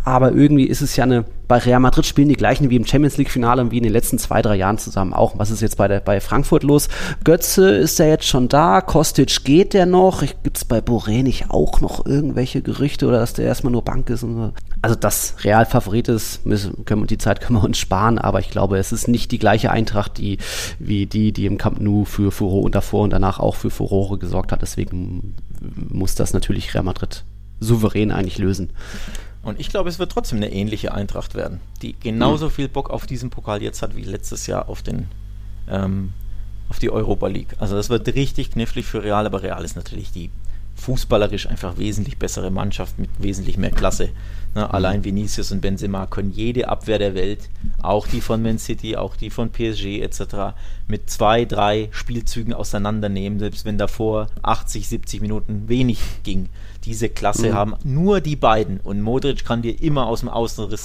Aber 0.04 0.32
irgendwie 0.32 0.64
ist 0.64 0.82
es 0.82 0.94
ja 0.96 1.04
eine 1.04 1.24
bei 1.48 1.56
Real 1.58 1.80
Madrid 1.80 2.04
spielen 2.04 2.28
die 2.28 2.36
gleichen 2.36 2.68
wie 2.68 2.76
im 2.76 2.84
Champions 2.84 3.16
League-Finale 3.16 3.62
und 3.62 3.70
wie 3.70 3.78
in 3.78 3.82
den 3.82 3.92
letzten 3.92 4.18
zwei, 4.18 4.42
drei 4.42 4.56
Jahren 4.56 4.76
zusammen 4.76 5.14
auch. 5.14 5.38
Was 5.38 5.50
ist 5.50 5.62
jetzt 5.62 5.78
bei, 5.78 5.88
der, 5.88 6.00
bei 6.00 6.20
Frankfurt 6.20 6.62
los? 6.62 6.88
Götze 7.24 7.70
ist 7.70 7.98
ja 7.98 8.04
jetzt 8.04 8.26
schon 8.26 8.48
da, 8.48 8.82
Kostic 8.82 9.44
geht 9.44 9.72
der 9.72 9.86
noch? 9.86 10.22
Gibt 10.42 10.58
es 10.58 10.64
bei 10.66 10.78
Boré 10.78 11.22
nicht 11.22 11.50
auch 11.50 11.80
noch 11.80 12.04
irgendwelche 12.04 12.60
Gerüchte 12.60 13.06
oder 13.06 13.18
dass 13.18 13.32
der 13.32 13.46
erstmal 13.46 13.72
nur 13.72 13.82
Bank 13.82 14.10
ist? 14.10 14.22
Und 14.22 14.36
so? 14.36 14.52
Also 14.82 14.94
das 14.94 15.36
Real 15.42 15.64
Favorit 15.64 16.08
ist, 16.08 16.44
müssen, 16.44 16.84
können, 16.84 17.06
die 17.06 17.18
Zeit 17.18 17.40
können 17.40 17.58
wir 17.58 17.64
uns 17.64 17.78
sparen, 17.78 18.18
aber 18.18 18.40
ich 18.40 18.50
glaube, 18.50 18.76
es 18.78 18.92
ist 18.92 19.08
nicht 19.08 19.32
die 19.32 19.38
gleiche 19.38 19.70
Eintracht, 19.70 20.18
die, 20.18 20.36
wie 20.78 21.06
die, 21.06 21.32
die 21.32 21.46
im 21.46 21.56
Camp 21.56 21.80
Nou 21.80 22.04
für 22.04 22.30
Furore 22.30 22.64
und 22.64 22.74
davor 22.74 23.04
und 23.04 23.10
danach 23.10 23.40
auch 23.40 23.56
für 23.56 23.70
Furore 23.70 24.18
gesorgt 24.18 24.52
hat. 24.52 24.60
Deswegen 24.60 25.34
muss 25.88 26.14
das 26.14 26.34
natürlich 26.34 26.74
Real 26.74 26.84
Madrid 26.84 27.24
souverän 27.60 28.12
eigentlich 28.12 28.38
lösen. 28.38 28.70
Und 29.42 29.60
ich 29.60 29.68
glaube, 29.68 29.88
es 29.88 29.98
wird 29.98 30.12
trotzdem 30.12 30.38
eine 30.38 30.52
ähnliche 30.52 30.92
Eintracht 30.92 31.34
werden, 31.34 31.60
die 31.80 31.94
genauso 31.98 32.46
mhm. 32.46 32.50
viel 32.50 32.68
Bock 32.68 32.90
auf 32.90 33.06
diesen 33.06 33.30
Pokal 33.30 33.62
jetzt 33.62 33.82
hat 33.82 33.96
wie 33.96 34.02
letztes 34.02 34.46
Jahr 34.46 34.68
auf 34.68 34.82
den 34.82 35.08
ähm, 35.68 36.12
auf 36.68 36.78
die 36.78 36.90
Europa 36.90 37.26
League. 37.28 37.54
Also 37.58 37.76
das 37.76 37.88
wird 37.88 38.06
richtig 38.14 38.50
knifflig 38.50 38.84
für 38.86 39.02
Real, 39.02 39.24
aber 39.24 39.42
Real 39.42 39.64
ist 39.64 39.76
natürlich 39.76 40.10
die 40.12 40.30
fußballerisch 40.78 41.46
einfach 41.48 41.76
wesentlich 41.76 42.18
bessere 42.18 42.50
Mannschaft 42.50 42.98
mit 42.98 43.10
wesentlich 43.18 43.58
mehr 43.58 43.70
Klasse. 43.70 44.10
Ne, 44.54 44.64
mhm. 44.64 44.70
Allein 44.70 45.04
Vinicius 45.04 45.52
und 45.52 45.60
Benzema 45.60 46.06
können 46.06 46.30
jede 46.30 46.68
Abwehr 46.68 46.98
der 46.98 47.14
Welt, 47.14 47.50
auch 47.82 48.06
die 48.06 48.20
von 48.20 48.42
Man 48.42 48.58
City, 48.58 48.96
auch 48.96 49.16
die 49.16 49.30
von 49.30 49.50
PSG 49.50 50.00
etc., 50.00 50.54
mit 50.86 51.10
zwei, 51.10 51.44
drei 51.44 51.88
Spielzügen 51.90 52.54
auseinandernehmen, 52.54 53.38
selbst 53.38 53.64
wenn 53.64 53.76
davor 53.76 54.28
80, 54.42 54.88
70 54.88 55.20
Minuten 55.20 55.68
wenig 55.68 56.00
ging. 56.22 56.48
Diese 56.84 57.08
Klasse 57.08 57.50
mhm. 57.50 57.54
haben 57.54 57.74
nur 57.84 58.20
die 58.20 58.36
beiden 58.36 58.80
und 58.80 59.02
Modric 59.02 59.44
kann 59.44 59.62
dir 59.62 59.82
immer 59.82 60.06
aus 60.06 60.20
dem 60.20 60.28
Außenriss 60.28 60.84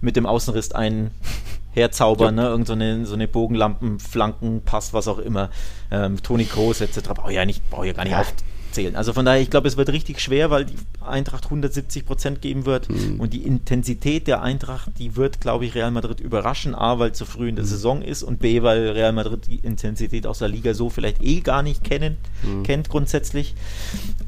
mit 0.00 0.16
dem 0.16 0.26
Außenriss 0.26 0.72
einen 0.72 1.10
herzaubern, 1.72 2.36
ja. 2.36 2.44
ne? 2.44 2.48
Irgend 2.50 2.66
so 2.66 2.74
eine, 2.74 3.06
so 3.06 3.14
eine 3.14 3.26
Bogenlampen, 3.26 3.98
Flanken, 3.98 4.62
Pass, 4.62 4.92
was 4.92 5.08
auch 5.08 5.18
immer. 5.18 5.48
Ähm, 5.90 6.22
Toni 6.22 6.44
Kroos 6.44 6.82
etc. 6.82 7.00
Brauche 7.14 7.32
ja 7.32 7.46
nicht, 7.46 7.68
brauche 7.70 7.86
ja 7.86 7.92
gar 7.94 8.04
nicht 8.04 8.14
auf, 8.14 8.34
zählen. 8.72 8.96
Also 8.96 9.12
von 9.12 9.24
daher, 9.24 9.40
ich 9.40 9.50
glaube, 9.50 9.68
es 9.68 9.76
wird 9.76 9.90
richtig 9.90 10.20
schwer, 10.20 10.50
weil 10.50 10.64
die 10.64 10.74
Eintracht 11.00 11.44
170 11.44 12.06
Prozent 12.06 12.42
geben 12.42 12.66
wird 12.66 12.88
mhm. 12.88 13.20
und 13.20 13.32
die 13.32 13.42
Intensität 13.42 14.26
der 14.26 14.42
Eintracht, 14.42 14.90
die 14.98 15.16
wird, 15.16 15.40
glaube 15.40 15.64
ich, 15.64 15.74
Real 15.74 15.90
Madrid 15.90 16.20
überraschen. 16.20 16.74
A, 16.74 16.98
weil 16.98 17.10
es 17.10 17.18
zu 17.18 17.24
früh 17.24 17.48
in 17.48 17.56
der 17.56 17.64
mhm. 17.64 17.68
Saison 17.68 18.02
ist 18.02 18.22
und 18.22 18.38
B, 18.38 18.62
weil 18.62 18.90
Real 18.90 19.12
Madrid 19.12 19.46
die 19.46 19.56
Intensität 19.56 20.26
aus 20.26 20.38
der 20.38 20.48
Liga 20.48 20.74
so 20.74 20.90
vielleicht 20.90 21.22
eh 21.22 21.40
gar 21.40 21.62
nicht 21.62 21.84
kennen, 21.84 22.16
mhm. 22.42 22.62
kennt 22.62 22.88
grundsätzlich. 22.88 23.54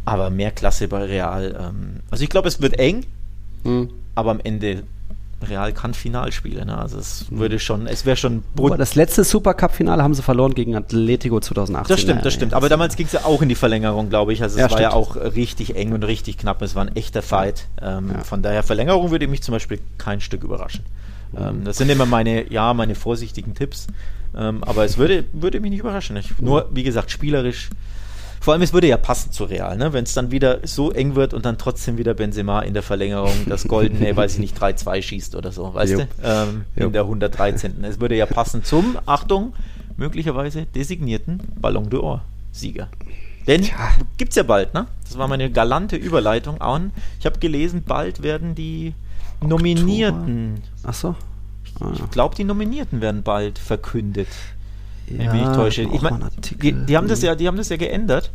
Aber 0.04 0.30
mehr 0.30 0.50
Klasse 0.50 0.88
bei 0.88 1.04
Real. 1.04 1.56
Ähm, 1.58 2.00
also 2.10 2.22
ich 2.24 2.30
glaube, 2.30 2.48
es 2.48 2.60
wird 2.60 2.78
eng, 2.78 3.06
mhm. 3.64 3.90
aber 4.14 4.30
am 4.30 4.40
Ende 4.40 4.84
Real 5.44 5.72
kann 5.72 5.94
Finalspiele. 5.94 6.64
Ne? 6.66 6.76
Also 6.76 6.98
es 6.98 7.26
würde 7.30 7.58
schon, 7.58 7.86
es 7.86 8.04
wäre 8.04 8.16
schon. 8.16 8.42
Aber 8.58 8.76
das 8.76 8.94
letzte 8.94 9.24
Supercup-Finale 9.24 10.02
haben 10.02 10.14
sie 10.14 10.22
verloren 10.22 10.54
gegen 10.54 10.74
Atletico 10.76 11.40
2018. 11.40 11.94
Das 11.94 12.00
stimmt, 12.00 12.24
das 12.24 12.34
stimmt. 12.34 12.54
Aber 12.54 12.68
damals 12.68 12.96
ging 12.96 13.06
es 13.06 13.12
ja 13.12 13.24
auch 13.24 13.40
in 13.42 13.48
die 13.48 13.54
Verlängerung, 13.54 14.08
glaube 14.08 14.32
ich. 14.32 14.42
Also 14.42 14.56
es 14.56 14.60
Ja, 14.60 14.70
war 14.70 14.80
ja 14.80 14.90
stimmt. 14.90 15.04
auch 15.06 15.16
richtig 15.34 15.76
eng 15.76 15.92
und 15.92 16.02
richtig 16.04 16.38
knapp. 16.38 16.60
Es 16.62 16.74
war 16.74 16.82
ein 16.84 16.94
echter 16.96 17.22
Fight. 17.22 17.66
Ähm, 17.80 18.10
Ja. 18.14 18.24
Von 18.24 18.42
daher 18.42 18.62
Verlängerung 18.62 19.10
würde 19.10 19.26
mich 19.28 19.42
zum 19.42 19.52
Beispiel 19.52 19.78
kein 19.98 20.20
Stück 20.20 20.42
überraschen. 20.44 20.84
Ähm, 21.36 21.64
das 21.64 21.78
sind 21.78 21.88
immer 21.90 22.06
meine, 22.06 22.50
ja, 22.52 22.74
meine 22.74 22.94
vorsichtigen 22.94 23.54
Tipps. 23.54 23.86
Ähm, 24.36 24.64
aber 24.64 24.84
es 24.84 24.98
würde, 24.98 25.24
würde 25.32 25.60
mich 25.60 25.70
nicht 25.70 25.80
überraschen. 25.80 26.16
Ich, 26.16 26.38
nur, 26.40 26.68
wie 26.72 26.82
gesagt, 26.82 27.10
spielerisch. 27.10 27.70
Vor 28.44 28.52
allem, 28.52 28.60
es 28.60 28.74
würde 28.74 28.88
ja 28.88 28.98
passen 28.98 29.32
zu 29.32 29.44
Real, 29.44 29.78
ne? 29.78 29.94
wenn 29.94 30.04
es 30.04 30.12
dann 30.12 30.30
wieder 30.30 30.58
so 30.64 30.90
eng 30.90 31.14
wird 31.14 31.32
und 31.32 31.46
dann 31.46 31.56
trotzdem 31.56 31.96
wieder 31.96 32.12
Benzema 32.12 32.60
in 32.60 32.74
der 32.74 32.82
Verlängerung 32.82 33.32
das 33.46 33.66
goldene, 33.66 34.14
weiß 34.16 34.34
ich 34.34 34.38
nicht, 34.38 34.60
3-2 34.60 35.00
schießt 35.00 35.34
oder 35.34 35.50
so, 35.50 35.72
weißt 35.72 35.92
Jo. 35.92 35.98
du? 36.00 36.06
Ähm, 36.22 36.64
in 36.76 36.92
der 36.92 37.04
113. 37.04 37.82
Es 37.84 38.00
würde 38.00 38.16
ja 38.16 38.26
passen 38.26 38.62
zum, 38.62 38.98
Achtung, 39.06 39.54
möglicherweise 39.96 40.66
designierten 40.66 41.40
Ballon 41.58 41.88
d'Or-Sieger. 41.88 42.88
Denn 43.46 43.62
Tja. 43.62 43.94
gibt's 44.18 44.36
ja 44.36 44.42
bald, 44.42 44.74
ne? 44.74 44.88
Das 45.04 45.16
war 45.16 45.26
meine 45.26 45.50
galante 45.50 45.96
Überleitung 45.96 46.60
an. 46.60 46.92
Ich 47.18 47.24
habe 47.24 47.38
gelesen, 47.38 47.82
bald 47.82 48.22
werden 48.22 48.54
die 48.54 48.92
Nominierten, 49.40 50.60
Achso. 50.82 51.14
Ah, 51.80 51.92
ich 51.94 52.10
glaube, 52.10 52.34
die 52.34 52.44
Nominierten 52.44 53.00
werden 53.00 53.22
bald 53.22 53.58
verkündet. 53.58 54.28
Wenn 55.08 55.20
ich 55.20 55.26
ja, 55.26 55.32
mich 55.32 55.42
nicht 55.42 55.54
täusche. 55.54 55.82
Ich 55.82 56.00
mein, 56.02 56.24
die, 56.62 56.72
die 56.72 56.96
haben 56.96 57.08
das 57.08 57.22
ja, 57.22 57.34
die 57.34 57.46
haben 57.46 57.56
das 57.56 57.68
ja 57.68 57.76
geändert. 57.76 58.30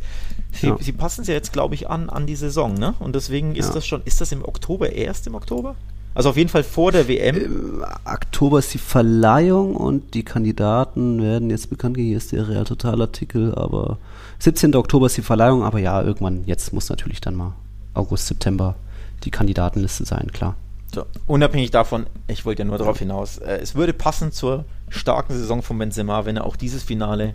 Sie, 0.52 0.66
Ja. 0.66 0.76
sie 0.80 0.92
passen 0.92 1.22
es 1.22 1.28
ja 1.28 1.34
jetzt, 1.34 1.52
glaube 1.52 1.74
ich, 1.74 1.88
an 1.88 2.10
an 2.10 2.26
die 2.26 2.36
Saison, 2.36 2.74
ne? 2.74 2.94
Und 2.98 3.14
deswegen 3.14 3.54
ist 3.54 3.68
Ja. 3.68 3.74
das 3.74 3.86
schon, 3.86 4.02
ist 4.04 4.20
das 4.20 4.32
im 4.32 4.44
Oktober, 4.44 4.92
erst 4.92 5.26
im 5.26 5.34
Oktober? 5.34 5.76
Also 6.12 6.30
auf 6.30 6.36
jeden 6.36 6.48
Fall 6.50 6.64
vor 6.64 6.90
der 6.90 7.06
WM. 7.06 7.36
Im 7.36 7.84
Oktober 8.04 8.58
ist 8.58 8.74
die 8.74 8.78
Verleihung 8.78 9.76
und 9.76 10.14
die 10.14 10.24
Kandidaten 10.24 11.22
werden 11.22 11.50
jetzt 11.50 11.70
bekannt. 11.70 11.96
Hier 11.96 12.16
ist 12.16 12.32
der 12.32 12.48
Real 12.48 12.64
Total 12.64 13.00
Artikel, 13.00 13.54
aber 13.54 13.98
17. 14.40 14.74
Oktober 14.74 15.06
ist 15.06 15.16
die 15.16 15.22
Verleihung, 15.22 15.62
aber 15.62 15.78
ja, 15.78 16.02
irgendwann, 16.02 16.42
jetzt 16.46 16.72
muss 16.72 16.88
natürlich 16.88 17.20
dann 17.20 17.36
mal 17.36 17.52
August, 17.94 18.26
September 18.26 18.74
die 19.22 19.30
Kandidatenliste 19.30 20.04
sein, 20.04 20.32
klar. 20.32 20.56
So, 20.92 21.04
unabhängig 21.28 21.70
davon, 21.70 22.06
ich 22.26 22.44
wollte 22.44 22.62
ja 22.62 22.66
nur 22.66 22.78
darauf 22.78 22.98
hinaus, 22.98 23.38
äh, 23.38 23.58
es 23.62 23.76
würde 23.76 23.92
passen 23.92 24.32
zur 24.32 24.64
starken 24.90 25.34
Saison 25.34 25.62
von 25.62 25.78
Benzema, 25.78 26.24
wenn 26.26 26.36
er 26.36 26.44
auch 26.44 26.56
dieses 26.56 26.82
Finale, 26.82 27.34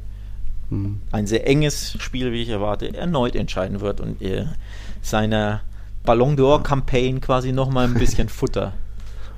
Hm. 0.69 1.01
ein 1.11 1.27
sehr 1.27 1.47
enges 1.47 1.95
Spiel, 1.99 2.31
wie 2.31 2.41
ich 2.41 2.49
erwarte, 2.49 2.91
erneut 2.91 3.35
entscheiden 3.35 3.81
wird 3.81 4.01
und 4.01 4.19
seiner 5.01 5.61
Ballon 6.03 6.35
d'Or-Campaign 6.35 7.21
quasi 7.21 7.51
nochmal 7.51 7.85
ein 7.85 7.93
bisschen 7.93 8.29
Futter 8.29 8.73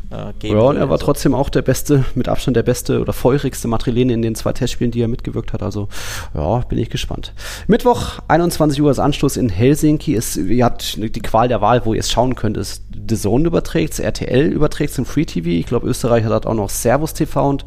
äh, 0.09 0.33
geben 0.39 0.57
Ja, 0.57 0.63
und 0.63 0.77
er 0.77 0.89
war 0.89 0.93
Also, 0.93 1.05
trotzdem 1.05 1.35
auch 1.35 1.49
der 1.49 1.61
beste, 1.61 2.05
mit 2.15 2.27
Abstand 2.27 2.57
der 2.57 2.63
beste 2.63 3.01
oder 3.01 3.13
feurigste 3.13 3.67
Madrilene 3.67 4.13
in 4.13 4.21
den 4.21 4.35
zwei 4.35 4.53
Testspielen, 4.53 4.91
die 4.91 5.01
er 5.01 5.07
mitgewirkt 5.07 5.53
hat. 5.53 5.63
Also, 5.63 5.87
ja, 6.33 6.59
bin 6.59 6.77
ich 6.77 6.89
gespannt. 6.89 7.33
Mittwoch, 7.67 8.19
21 8.27 8.81
Uhr, 8.81 8.89
das 8.89 8.99
Anstoß 8.99 9.37
in 9.37 9.49
Helsinki. 9.49 10.15
Es, 10.15 10.37
ihr 10.37 10.65
habt 10.65 10.97
die 10.97 11.21
Qual 11.21 11.47
der 11.47 11.61
Wahl, 11.61 11.85
wo 11.85 11.93
ihr 11.93 11.99
es 11.99 12.11
schauen 12.11 12.35
könnt. 12.35 12.57
Ist 12.57 12.83
The 13.09 13.15
Zone 13.15 13.47
überträgt, 13.47 13.99
RTL 13.99 14.51
überträgt 14.51 14.97
im 14.97 15.05
Free 15.05 15.25
TV. 15.25 15.49
Ich 15.49 15.65
glaube, 15.65 15.87
Österreich 15.87 16.23
hat 16.23 16.45
auch 16.45 16.53
noch 16.53 16.69
Servus 16.69 17.13
TV 17.13 17.47
und 17.49 17.65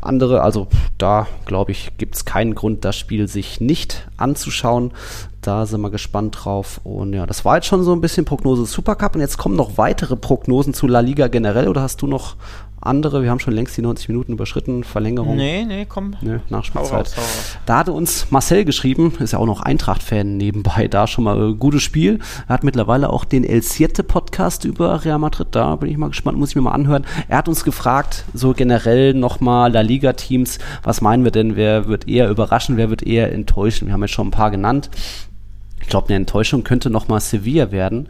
andere. 0.00 0.42
Also, 0.42 0.68
da, 0.98 1.26
glaube 1.46 1.72
ich, 1.72 1.96
gibt 1.98 2.16
es 2.16 2.24
keinen 2.24 2.54
Grund, 2.54 2.84
das 2.84 2.96
Spiel 2.96 3.28
sich 3.28 3.60
nicht 3.60 4.08
anzuschauen. 4.16 4.92
Da 5.40 5.66
sind 5.66 5.80
wir 5.80 5.90
gespannt 5.90 6.36
drauf. 6.40 6.80
Und 6.84 7.12
ja, 7.12 7.24
das 7.26 7.44
war 7.44 7.56
jetzt 7.56 7.66
schon 7.66 7.84
so 7.84 7.92
ein 7.92 8.00
bisschen 8.00 8.24
Prognose 8.24 8.66
Supercup. 8.66 9.14
Und 9.14 9.20
jetzt 9.20 9.38
kommen 9.38 9.56
noch 9.56 9.78
weitere 9.78 10.16
Prognosen 10.16 10.74
zu 10.74 10.86
La 10.86 11.00
Liga 11.00 11.28
generell. 11.28 11.68
Oder 11.68 11.82
hast 11.82 12.02
du 12.02 12.06
noch 12.06 12.36
andere? 12.80 13.22
Wir 13.22 13.30
haben 13.30 13.40
schon 13.40 13.54
längst 13.54 13.76
die 13.76 13.82
90 13.82 14.08
Minuten 14.08 14.32
überschritten. 14.32 14.84
Verlängerung. 14.84 15.36
nee, 15.36 15.64
nee, 15.64 15.86
komm. 15.88 16.16
Ne, 16.20 16.40
Hau 16.50 16.56
Nachspielzeit. 16.56 17.14
Da 17.66 17.78
hatte 17.78 17.92
uns 17.92 18.30
Marcel 18.30 18.64
geschrieben, 18.64 19.12
ist 19.18 19.32
ja 19.32 19.38
auch 19.38 19.46
noch 19.46 19.60
Eintracht-Fan 19.60 20.36
nebenbei, 20.36 20.88
da 20.88 21.06
schon 21.06 21.24
mal 21.24 21.50
äh, 21.50 21.54
gutes 21.54 21.82
Spiel. 21.82 22.18
Er 22.46 22.54
hat 22.54 22.64
mittlerweile 22.64 23.10
auch 23.10 23.24
den 23.24 23.44
El 23.44 23.62
Siete 23.62 24.02
Podcast 24.02 24.64
über 24.64 25.04
Real 25.04 25.18
Madrid, 25.18 25.48
da 25.52 25.76
bin 25.76 25.90
ich 25.90 25.96
mal 25.96 26.08
gespannt, 26.08 26.38
muss 26.38 26.50
ich 26.50 26.56
mir 26.56 26.62
mal 26.62 26.72
anhören. 26.72 27.04
Er 27.28 27.38
hat 27.38 27.48
uns 27.48 27.64
gefragt, 27.64 28.24
so 28.32 28.52
generell 28.52 29.14
nochmal 29.14 29.72
La 29.72 29.80
Liga-Teams, 29.80 30.58
was 30.82 31.00
meinen 31.00 31.24
wir 31.24 31.30
denn, 31.30 31.56
wer 31.56 31.88
wird 31.88 32.08
eher 32.08 32.28
überraschen, 32.28 32.76
wer 32.76 32.90
wird 32.90 33.02
eher 33.02 33.32
enttäuschen? 33.32 33.86
Wir 33.86 33.94
haben 33.94 34.02
jetzt 34.02 34.12
schon 34.12 34.28
ein 34.28 34.32
paar 34.32 34.50
genannt. 34.50 34.90
Ich 35.80 35.88
glaube, 35.88 36.08
eine 36.08 36.16
Enttäuschung 36.16 36.64
könnte 36.64 36.90
nochmal 36.90 37.20
Sevilla 37.20 37.70
werden, 37.70 38.08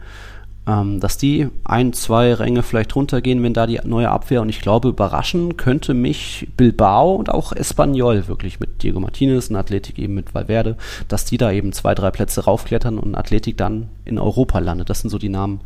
ähm, 0.67 0.99
dass 0.99 1.17
die 1.17 1.47
ein, 1.63 1.93
zwei 1.93 2.33
Ränge 2.33 2.63
vielleicht 2.63 2.95
runtergehen, 2.95 3.41
wenn 3.43 3.53
da 3.53 3.65
die 3.65 3.79
neue 3.83 4.09
Abwehr 4.09 4.41
und 4.41 4.49
ich 4.49 4.61
glaube, 4.61 4.89
überraschen 4.89 5.57
könnte 5.57 5.93
mich 5.93 6.47
Bilbao 6.57 7.15
und 7.15 7.29
auch 7.29 7.51
Espanyol 7.53 8.27
wirklich 8.27 8.59
mit 8.59 8.83
Diego 8.83 8.99
Martinez 8.99 9.49
und 9.49 9.55
Athletik 9.55 9.97
eben 9.97 10.13
mit 10.13 10.33
Valverde, 10.35 10.77
dass 11.07 11.25
die 11.25 11.37
da 11.37 11.51
eben 11.51 11.73
zwei, 11.73 11.95
drei 11.95 12.11
Plätze 12.11 12.45
raufklettern 12.45 12.99
und 12.99 13.15
Athletik 13.15 13.57
dann 13.57 13.89
in 14.05 14.19
Europa 14.19 14.59
landet. 14.59 14.89
Das 14.89 15.01
sind 15.01 15.09
so 15.09 15.17
die 15.17 15.29
Namen, 15.29 15.61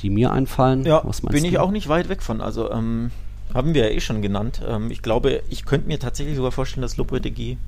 die 0.00 0.10
mir 0.10 0.32
einfallen. 0.32 0.84
Ja, 0.84 1.00
bin 1.00 1.44
ich 1.44 1.54
du? 1.54 1.60
auch 1.60 1.70
nicht 1.70 1.88
weit 1.88 2.08
weg 2.08 2.22
von. 2.22 2.40
Also, 2.40 2.70
ähm, 2.70 3.10
haben 3.52 3.74
wir 3.74 3.88
ja 3.88 3.90
eh 3.90 4.00
schon 4.00 4.22
genannt. 4.22 4.60
Ähm, 4.66 4.90
ich 4.90 5.02
glaube, 5.02 5.42
ich 5.48 5.64
könnte 5.64 5.88
mir 5.88 5.98
tatsächlich 5.98 6.36
sogar 6.36 6.52
vorstellen, 6.52 6.82
dass 6.82 6.96
Lopetegui 6.96 7.58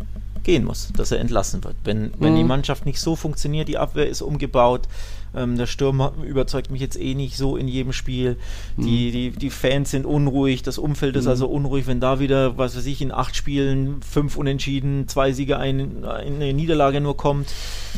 gehen 0.46 0.64
muss, 0.64 0.88
dass 0.96 1.10
er 1.10 1.18
entlassen 1.18 1.62
wird. 1.64 1.74
Wenn, 1.84 2.12
wenn 2.18 2.32
Mhm. 2.32 2.36
die 2.38 2.44
Mannschaft 2.44 2.86
nicht 2.86 3.00
so 3.00 3.16
funktioniert, 3.16 3.68
die 3.68 3.76
Abwehr 3.78 4.08
ist 4.08 4.22
umgebaut, 4.22 4.88
ähm, 5.36 5.56
der 5.56 5.66
Sturm 5.66 6.02
überzeugt 6.22 6.70
mich 6.70 6.80
jetzt 6.80 6.98
eh 6.98 7.14
nicht 7.14 7.36
so 7.36 7.56
in 7.56 7.68
jedem 7.68 7.92
Spiel. 7.92 8.36
Die, 8.76 9.10
die, 9.10 9.30
die 9.30 9.50
Fans 9.50 9.90
sind 9.90 10.06
unruhig, 10.06 10.62
das 10.62 10.78
Umfeld 10.78 11.16
ist 11.16 11.26
also 11.26 11.46
unruhig, 11.46 11.86
wenn 11.86 12.00
da 12.00 12.20
wieder, 12.20 12.58
was 12.58 12.76
weiß 12.76 12.86
ich, 12.86 13.00
in 13.00 13.12
acht 13.12 13.36
Spielen 13.36 14.00
fünf 14.02 14.36
Unentschieden, 14.36 15.08
zwei 15.08 15.32
Siege, 15.32 15.58
ein, 15.58 16.04
eine 16.04 16.52
Niederlage 16.52 17.00
nur 17.00 17.16
kommt, 17.16 17.48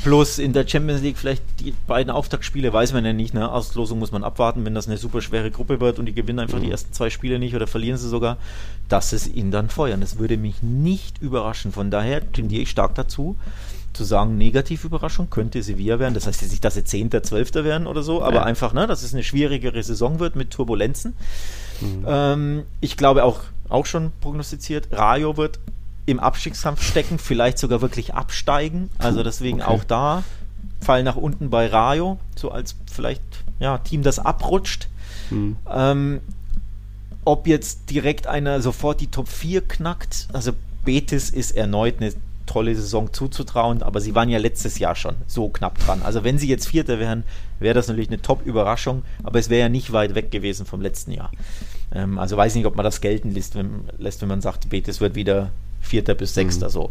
plus 0.02 0.39
in 0.39 0.52
der 0.52 0.66
Champions 0.66 1.02
League 1.02 1.19
vielleicht 1.19 1.43
die 1.60 1.74
beiden 1.86 2.10
Auftaktspiele, 2.10 2.73
weiß 2.73 2.93
man 2.93 3.05
ja 3.05 3.12
nicht, 3.12 3.35
ne? 3.35 3.51
Auslosung 3.51 3.98
muss 3.98 4.12
man 4.12 4.24
abwarten, 4.24 4.65
wenn 4.65 4.74
das 4.74 4.86
eine 4.86 4.97
super 4.97 5.20
schwere 5.20 5.51
Gruppe 5.51 5.81
wird 5.81 5.98
und 5.98 6.06
die 6.06 6.15
gewinnen 6.15 6.39
einfach 6.39 6.60
die 6.60 6.70
ersten 6.70 6.93
zwei 6.93 7.10
Spiele 7.10 7.39
nicht 7.39 7.55
oder 7.55 7.66
verlieren 7.66 7.98
sie 7.98 8.09
sogar, 8.09 8.39
dass 8.89 9.12
es 9.12 9.27
ihn 9.27 9.51
dann 9.51 9.69
feuern. 9.69 10.01
Das 10.01 10.19
würde 10.19 10.36
mich 10.36 10.62
nicht 10.62 11.20
überraschen. 11.20 11.73
Von 11.73 11.90
daher 11.90 12.32
tendiere 12.32 12.62
ich 12.62 12.70
stark 12.70 12.94
dazu, 12.94 13.36
zu 13.99 14.05
sagen, 14.05 14.39
Negativüberraschung 14.39 15.29
könnte 15.29 15.62
Sevilla 15.62 15.99
werden. 15.99 16.15
Das 16.15 16.27
heißt 16.27 16.41
jetzt 16.41 16.53
nicht, 16.53 16.65
dass 16.65 16.75
sie 16.75 16.85
Zehnter, 16.85 17.23
Zwölfter 17.23 17.65
werden 17.65 17.87
oder 17.87 18.03
so, 18.03 18.23
aber 18.23 18.37
Ja. 18.37 18.43
einfach, 18.45 18.73
ne, 18.73 18.87
dass 18.87 19.03
es 19.03 19.12
eine 19.12 19.25
schwierigere 19.25 19.83
Saison 19.83 20.20
wird 20.20 20.37
mit 20.37 20.51
Turbulenzen. 20.51 21.15
Ähm, 22.07 22.62
ich 22.81 22.97
glaube 22.97 23.25
auch, 23.25 23.41
auch 23.69 23.87
schon 23.87 24.12
prognostiziert, 24.20 24.89
Rayo 24.93 25.37
wird 25.37 25.59
im 26.07 26.20
Abstiegskampf 26.20 26.83
stecken, 26.83 27.19
vielleicht 27.19 27.59
sogar 27.59 27.83
wirklich 27.83 28.15
absteigen. 28.15 28.89
Also 28.99 29.23
deswegen 29.23 29.61
okay. 29.61 29.70
auch 29.70 29.85
da 29.85 30.25
Fall 30.81 31.03
nach 31.03 31.16
unten 31.16 31.51
bei 31.51 31.66
Rayo, 31.66 32.19
so 32.37 32.51
als 32.51 32.77
vielleicht 32.91 33.23
ja, 33.59 33.79
Team, 33.79 34.03
das 34.03 34.19
abrutscht. 34.19 34.89
Hm. 35.31 35.57
Ähm, 35.69 36.20
ob 37.25 37.47
jetzt 37.47 37.91
direkt 37.91 38.27
einer 38.27 38.62
sofort 38.62 39.01
die 39.01 39.09
Top 39.09 39.29
4 39.29 39.61
knackt, 39.62 40.29
also 40.33 40.53
Betis 40.85 41.29
ist 41.31 41.51
erneut 41.51 41.97
eine 42.01 42.15
tolle 42.49 42.75
Saison 42.75 43.12
zuzutrauen, 43.12 43.83
aber 43.83 44.01
sie 44.01 44.15
waren 44.15 44.29
ja 44.29 44.39
letztes 44.39 44.79
Jahr 44.79 44.97
schon 44.97 45.15
so 45.27 45.49
knapp 45.49 45.79
dran. 45.79 46.03
Also 46.03 46.25
wenn 46.25 46.39
sie 46.39 46.49
jetzt 46.49 46.66
Vierter 46.66 46.99
wären, 46.99 47.23
wäre 47.61 47.75
das 47.75 47.87
natürlich 47.87 48.09
eine 48.09 48.23
Top-Überraschung, 48.23 49.03
aber 49.23 49.39
es 49.39 49.51
wäre 49.51 49.61
ja 49.61 49.69
nicht 49.69 49.93
weit 49.93 50.15
weg 50.15 50.31
gewesen 50.31 50.66
vom 50.66 50.81
letzten 50.81 51.12
Jahr. 51.12 51.31
Ähm, 51.95 52.19
also 52.19 52.37
weiß 52.37 52.55
nicht, 52.55 52.66
ob 52.66 52.75
man 52.75 52.85
das 52.85 53.01
gelten 53.01 53.31
lässt, 53.31 53.55
wenn, 53.55 53.85
lässt, 53.99 54.20
wenn 54.23 54.29
man 54.29 54.41
sagt, 54.41 54.69
Betis 54.70 55.01
wird 55.01 55.15
wieder 55.15 55.51
Vierter 55.81 56.15
bis 56.15 56.35
Sechster 56.35 56.70
so. 56.70 56.91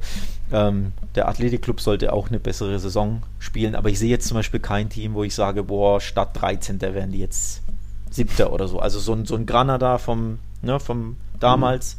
Ähm, 0.52 0.94
der 1.16 1.28
Athletikclub 1.28 1.82
sollte 1.82 2.14
auch 2.14 2.30
eine 2.30 2.40
bessere 2.40 2.80
Saison 2.80 3.24
spielen, 3.40 3.76
aber 3.76 3.90
ich 3.90 4.00
sehe 4.00 4.10
jetzt 4.10 4.28
zum 4.28 4.36
Beispiel 4.36 4.60
kein 4.60 4.90
Team, 4.90 5.14
wo 5.14 5.24
ich 5.24 5.36
sage, 5.36 5.64
boah, 5.64 6.00
statt 6.00 6.30
13. 6.34 6.80
wären 6.82 7.12
die 7.12 7.20
jetzt 7.20 7.62
Siebter 8.10 8.54
oder 8.54 8.68
so. 8.68 8.80
Also 8.80 9.00
so 9.00 9.14
ein, 9.14 9.26
so 9.26 9.36
ein 9.36 9.46
Granada 9.46 9.98
vom, 9.98 10.40
ne, 10.62 10.80
vom 10.80 11.18
damals 11.40 11.98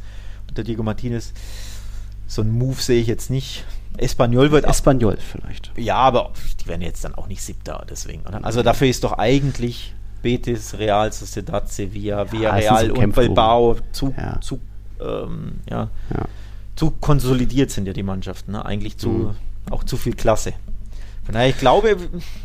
unter 0.49 0.63
Diego 0.63 0.83
Martinez. 0.83 1.33
So 2.29 2.41
ein 2.43 2.51
Move 2.51 2.79
sehe 2.81 3.01
ich 3.01 3.07
jetzt 3.07 3.29
nicht. 3.29 3.65
Espanyol 3.97 4.51
wird 4.51 4.63
Espanyol 4.65 5.17
vielleicht. 5.17 5.71
ja, 5.75 5.95
aber 5.95 6.31
die 6.63 6.67
werden 6.67 6.81
jetzt 6.83 7.03
dann 7.03 7.15
auch 7.15 7.27
nicht 7.27 7.41
Siebter, 7.41 7.85
deswegen. 7.89 8.21
Oder? 8.25 8.45
Also 8.45 8.63
dafür 8.63 8.87
ist 8.87 9.03
doch 9.03 9.13
eigentlich 9.13 9.93
Betis, 10.21 10.77
Real, 10.77 11.11
Sociedad, 11.11 11.69
Sevilla, 11.71 12.31
Villarreal 12.31 12.85
ein 12.85 12.91
und 12.91 13.15
Bilbao 13.15 13.77
zu, 13.91 14.13
Ja. 14.17 14.39
zu, 14.41 14.59
ähm, 15.01 15.55
ja, 15.69 15.89
Ja. 16.13 16.25
zu 16.75 16.91
konsolidiert 16.91 17.71
sind 17.71 17.87
ja 17.87 17.93
die 17.93 18.03
Mannschaften. 18.03 18.51
Ne? 18.53 18.63
Eigentlich 18.63 18.97
zu, 18.97 19.09
Mhm. 19.09 19.35
auch 19.71 19.83
zu 19.83 19.97
viel 19.97 20.13
Klasse. 20.13 20.53
Von 21.25 21.33
daher, 21.33 21.49
ich 21.49 21.57
glaube, 21.57 21.97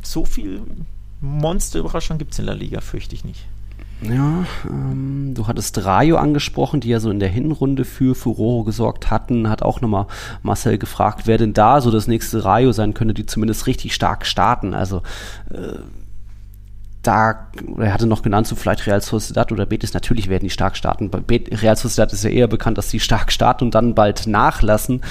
so 0.03 0.25
viel 0.25 0.63
Monsterüberraschung 1.21 2.19
gibt 2.19 2.33
es 2.33 2.39
in 2.39 2.47
der 2.47 2.55
Liga, 2.55 2.81
fürchte 2.81 3.15
ich 3.15 3.25
nicht. 3.25 3.47
Ja, 4.03 4.45
ähm, 4.69 5.33
du 5.35 5.47
hattest 5.47 5.85
Rayo 5.85 6.17
angesprochen, 6.17 6.81
die 6.81 6.89
ja 6.89 7.01
so 7.01 7.11
in 7.11 7.21
der 7.21 7.29
Hinrunde 7.29 7.85
für 7.85 8.15
Furore 8.15 8.65
gesorgt 8.65 9.11
hatten. 9.11 9.49
Hat 9.49 9.63
auch 9.63 9.81
nochmal 9.81 10.07
Marcel 10.43 10.79
gefragt, 10.79 11.23
wer 11.27 11.39
denn 11.39 11.55
da 11.55 11.81
so 11.81 11.91
das 11.91 12.07
nächste 12.07 12.45
Rayo 12.45 12.73
sein 12.73 12.95
könnte, 12.95 13.15
die 13.15 13.27
zumindest 13.27 13.67
richtig 13.67 13.95
stark 13.95 14.27
starten. 14.27 14.75
Also 14.75 15.03
äh, 15.51 15.79
da, 17.03 17.49
er 17.79 17.93
hatte 17.93 18.07
noch 18.07 18.23
genannt, 18.23 18.47
so 18.47 18.57
vielleicht 18.57 18.87
Real 18.87 19.01
Sociedad 19.01 19.53
oder 19.53 19.67
Betis, 19.67 19.95
natürlich 19.95 20.29
werden 20.29 20.45
die 20.45 20.51
stark 20.51 20.77
starten. 20.77 21.11
Real 21.29 21.77
Sociedad 21.77 22.13
ist 22.13 22.25
ja 22.25 22.31
eher 22.31 22.49
bekannt, 22.49 22.79
dass 22.79 22.91
sie 22.91 23.01
stark 23.01 23.31
starten 23.31 23.65
und 23.65 23.75
dann 23.75 23.95
bald 23.95 24.27
nachlassen. 24.27 25.03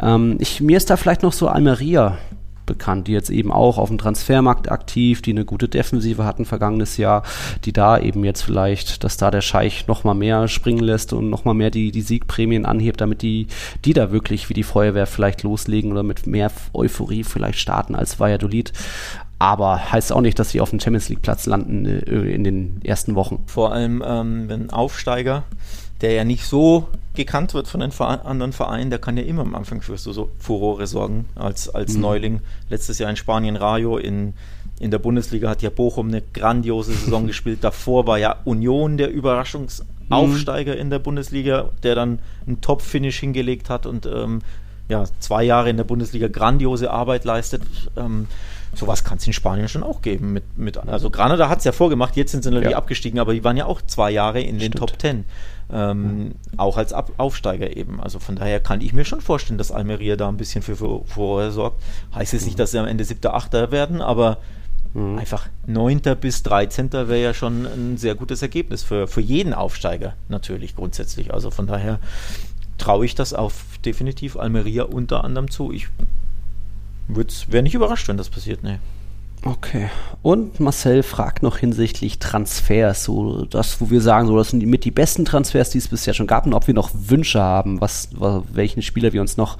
Ähm, 0.00 0.36
ich, 0.40 0.60
mir 0.60 0.76
ist 0.76 0.90
da 0.90 0.96
vielleicht 0.96 1.22
noch 1.22 1.32
so 1.32 1.48
Almeria 1.48 2.18
bekannt, 2.66 3.08
die 3.08 3.12
jetzt 3.12 3.30
eben 3.30 3.52
auch 3.52 3.78
auf 3.78 3.88
dem 3.88 3.98
Transfermarkt 3.98 4.70
aktiv, 4.70 5.22
die 5.22 5.32
eine 5.32 5.44
gute 5.44 5.68
Defensive 5.68 6.24
hatten 6.24 6.44
vergangenes 6.44 6.96
Jahr, 6.96 7.22
die 7.64 7.72
da 7.72 7.98
eben 7.98 8.24
jetzt 8.24 8.42
vielleicht, 8.42 9.04
dass 9.04 9.16
da 9.16 9.30
der 9.30 9.40
Scheich 9.40 9.86
noch 9.86 10.04
mal 10.04 10.14
mehr 10.14 10.48
springen 10.48 10.82
lässt 10.82 11.12
und 11.12 11.30
noch 11.30 11.44
mal 11.44 11.54
mehr 11.54 11.70
die, 11.70 11.90
die 11.90 12.02
Siegprämien 12.02 12.66
anhebt, 12.66 13.00
damit 13.00 13.22
die, 13.22 13.46
die 13.84 13.92
da 13.92 14.12
wirklich 14.12 14.48
wie 14.48 14.54
die 14.54 14.62
Feuerwehr 14.62 15.06
vielleicht 15.06 15.42
loslegen 15.42 15.92
oder 15.92 16.02
mit 16.02 16.26
mehr 16.26 16.50
Euphorie 16.72 17.24
vielleicht 17.24 17.58
starten 17.58 17.94
als 17.94 18.20
Valladolid. 18.20 18.72
Aber 19.38 19.92
heißt 19.92 20.12
auch 20.12 20.20
nicht, 20.20 20.38
dass 20.38 20.50
sie 20.50 20.60
auf 20.60 20.70
dem 20.70 20.80
Champions 20.80 21.08
League 21.08 21.22
Platz 21.22 21.46
landen 21.46 21.84
äh, 21.84 22.00
in 22.00 22.44
den 22.44 22.80
ersten 22.82 23.14
Wochen. 23.14 23.42
Vor 23.46 23.72
allem, 23.72 24.02
ähm, 24.06 24.48
wenn 24.48 24.70
Aufsteiger 24.70 25.42
der 26.04 26.12
ja 26.12 26.24
nicht 26.24 26.44
so 26.44 26.88
gekannt 27.14 27.54
wird 27.54 27.66
von 27.66 27.80
den 27.80 27.90
anderen 27.98 28.52
Vereinen, 28.52 28.90
der 28.90 28.98
kann 28.98 29.16
ja 29.16 29.22
immer 29.22 29.40
am 29.40 29.54
Anfang 29.54 29.80
für 29.80 29.96
so, 29.96 30.28
Furore 30.38 30.86
sorgen 30.86 31.24
als, 31.34 31.70
als 31.70 31.94
mhm. 31.94 32.00
Neuling. 32.02 32.40
Letztes 32.68 32.98
Jahr 32.98 33.08
in 33.08 33.16
Spanien 33.16 33.56
Rayo, 33.56 33.96
in, 33.96 34.34
in 34.78 34.90
der 34.90 34.98
Bundesliga 34.98 35.48
hat 35.48 35.62
ja 35.62 35.70
Bochum 35.70 36.08
eine 36.08 36.20
grandiose 36.20 36.92
Saison 36.92 37.26
gespielt. 37.26 37.64
Davor 37.64 38.06
war 38.06 38.18
ja 38.18 38.36
Union 38.44 38.98
der 38.98 39.10
Überraschungsaufsteiger 39.10 40.74
mhm. 40.74 40.80
in 40.80 40.90
der 40.90 40.98
Bundesliga, 40.98 41.70
der 41.82 41.94
dann 41.94 42.18
einen 42.46 42.60
Top-Finish 42.60 43.20
hingelegt 43.20 43.70
hat 43.70 43.86
und 43.86 44.04
ähm, 44.04 44.42
ja, 44.90 45.04
zwei 45.20 45.42
Jahre 45.42 45.70
in 45.70 45.78
der 45.78 45.84
Bundesliga 45.84 46.28
grandiose 46.28 46.90
Arbeit 46.90 47.24
leistet. 47.24 47.62
Ähm, 47.96 48.26
sowas 48.78 49.04
kann 49.04 49.18
es 49.18 49.26
in 49.26 49.32
Spanien 49.32 49.68
schon 49.68 49.82
auch 49.82 50.02
geben. 50.02 50.32
Mit, 50.32 50.58
mit, 50.58 50.76
also 50.76 51.10
Granada 51.10 51.48
hat 51.48 51.58
es 51.58 51.64
ja 51.64 51.72
vorgemacht, 51.72 52.16
jetzt 52.16 52.32
sind 52.32 52.44
sie 52.44 52.50
natürlich 52.50 52.72
ja. 52.72 52.78
abgestiegen, 52.78 53.18
aber 53.18 53.32
die 53.32 53.44
waren 53.44 53.56
ja 53.56 53.66
auch 53.66 53.82
zwei 53.82 54.10
Jahre 54.10 54.40
in 54.40 54.58
den 54.58 54.72
Top 54.72 54.98
Ten. 54.98 55.24
Ähm, 55.72 56.34
auch 56.58 56.76
als 56.76 56.92
Ab 56.92 57.12
Aufsteiger 57.16 57.74
eben. 57.74 58.00
Also 58.00 58.18
von 58.18 58.36
daher 58.36 58.60
kann 58.60 58.82
ich 58.82 58.92
mir 58.92 59.04
schon 59.06 59.22
vorstellen, 59.22 59.56
dass 59.56 59.72
Almeria 59.72 60.16
da 60.16 60.28
ein 60.28 60.36
bisschen 60.36 60.62
für 60.62 60.76
Furore 60.76 61.50
sorgt. 61.50 61.82
Heißt 62.14 62.34
jetzt 62.34 62.44
nicht, 62.44 62.58
dass 62.58 62.72
sie 62.72 62.78
am 62.78 62.86
Ende 62.86 63.04
siebter, 63.04 63.32
achter 63.34 63.70
werden, 63.70 64.02
aber 64.02 64.38
mhm. 64.92 65.18
einfach 65.18 65.48
neunter 65.66 66.16
bis 66.16 66.42
dreizehnter 66.42 67.08
wäre 67.08 67.22
ja 67.22 67.34
schon 67.34 67.64
ein 67.64 67.96
sehr 67.96 68.14
gutes 68.14 68.42
Ergebnis 68.42 68.82
für, 68.82 69.08
für 69.08 69.22
jeden 69.22 69.54
Aufsteiger 69.54 70.14
natürlich 70.28 70.76
grundsätzlich. 70.76 71.32
Also 71.32 71.50
von 71.50 71.66
daher 71.66 71.98
traue 72.76 73.06
ich 73.06 73.14
das 73.14 73.32
auf 73.32 73.64
definitiv 73.84 74.36
Almeria 74.36 74.82
unter 74.82 75.24
anderem 75.24 75.50
zu. 75.50 75.72
Ich 75.72 75.88
wäre 77.50 77.62
nicht 77.62 77.74
überrascht, 77.74 78.08
wenn 78.08 78.16
das 78.16 78.30
passiert, 78.30 78.62
ne. 78.62 78.78
Okay. 79.44 79.90
Und 80.22 80.58
Marcel 80.58 81.02
fragt 81.02 81.42
noch 81.42 81.58
hinsichtlich 81.58 82.18
Transfers, 82.18 83.04
so 83.04 83.44
das, 83.44 83.78
wo 83.82 83.90
wir 83.90 84.00
sagen, 84.00 84.26
so 84.26 84.38
das 84.38 84.48
sind 84.48 84.64
mit 84.64 84.86
die 84.86 84.90
besten 84.90 85.26
Transfers, 85.26 85.68
die 85.68 85.76
es 85.76 85.88
bisher 85.88 86.14
schon 86.14 86.26
gab, 86.26 86.46
und 86.46 86.54
ob 86.54 86.66
wir 86.66 86.72
noch 86.72 86.90
Wünsche 86.94 87.42
haben, 87.42 87.78
was, 87.82 88.08
welchen 88.50 88.80
Spieler 88.80 89.12
wir 89.12 89.20
uns 89.20 89.36
noch 89.36 89.58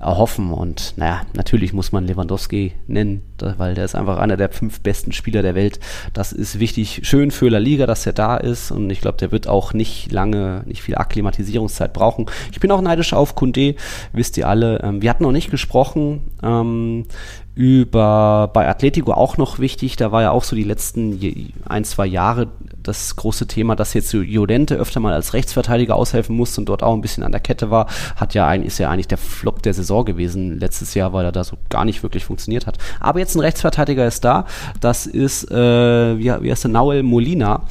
erhoffen. 0.00 0.52
Und 0.52 0.94
naja, 0.96 1.22
natürlich 1.34 1.72
muss 1.72 1.90
man 1.90 2.06
Lewandowski 2.06 2.74
nennen, 2.86 3.22
weil 3.40 3.74
der 3.74 3.86
ist 3.86 3.96
einfach 3.96 4.18
einer 4.18 4.36
der 4.36 4.50
fünf 4.50 4.80
besten 4.82 5.10
Spieler 5.10 5.42
der 5.42 5.56
Welt. 5.56 5.80
Das 6.12 6.30
ist 6.30 6.60
wichtig, 6.60 7.00
schön 7.02 7.32
für 7.32 7.48
La 7.48 7.58
Liga, 7.58 7.86
dass 7.86 8.06
er 8.06 8.12
da 8.12 8.36
ist. 8.36 8.70
Und 8.70 8.90
ich 8.90 9.00
glaube, 9.00 9.18
der 9.18 9.32
wird 9.32 9.48
auch 9.48 9.72
nicht 9.72 10.12
lange, 10.12 10.62
nicht 10.66 10.82
viel 10.82 10.94
Akklimatisierungszeit 10.94 11.92
brauchen. 11.92 12.26
Ich 12.52 12.60
bin 12.60 12.70
auch 12.70 12.80
neidisch 12.80 13.12
auf 13.14 13.34
Kunde, 13.34 13.74
wisst 14.12 14.36
ihr 14.36 14.48
alle. 14.48 14.80
Ähm, 14.84 15.02
wir 15.02 15.10
hatten 15.10 15.24
noch 15.24 15.32
nicht 15.32 15.50
gesprochen 15.50 16.30
ähm, 16.40 17.06
über 17.54 18.50
bei 18.52 18.68
Atletico 18.68 19.12
auch 19.12 19.36
noch 19.36 19.58
wichtig, 19.58 19.96
da 19.96 20.10
war 20.10 20.22
ja 20.22 20.30
auch 20.32 20.42
so 20.42 20.56
die 20.56 20.64
letzten 20.64 21.52
ein, 21.66 21.84
zwei 21.84 22.06
Jahre 22.06 22.48
das 22.82 23.16
große 23.16 23.46
Thema, 23.46 23.76
dass 23.76 23.94
jetzt 23.94 24.12
Jolente 24.12 24.74
öfter 24.76 25.00
mal 25.00 25.12
als 25.12 25.32
Rechtsverteidiger 25.32 25.94
aushelfen 25.96 26.36
musste 26.36 26.60
und 26.60 26.68
dort 26.68 26.82
auch 26.82 26.94
ein 26.94 27.00
bisschen 27.00 27.22
an 27.22 27.32
der 27.32 27.40
Kette 27.40 27.70
war, 27.70 27.86
hat 28.16 28.34
ja 28.34 28.46
ein, 28.46 28.62
ist 28.62 28.78
ja 28.78 28.90
eigentlich 28.90 29.08
der 29.08 29.18
Flop 29.18 29.62
der 29.62 29.72
Saison 29.72 30.04
gewesen. 30.04 30.58
Letztes 30.58 30.94
Jahr, 30.94 31.12
weil 31.12 31.24
er 31.24 31.32
da 31.32 31.44
so 31.44 31.56
gar 31.70 31.84
nicht 31.84 32.02
wirklich 32.02 32.24
funktioniert 32.24 32.66
hat. 32.66 32.78
Aber 33.00 33.20
jetzt 33.20 33.34
ein 33.34 33.40
Rechtsverteidiger 33.40 34.06
ist 34.06 34.24
da, 34.24 34.46
das 34.80 35.06
ist, 35.06 35.50
äh, 35.50 36.18
wie, 36.18 36.24
wie 36.24 36.50
heißt 36.50 36.64
der, 36.64 36.70
Nauel 36.70 37.02
Molina, 37.02 37.62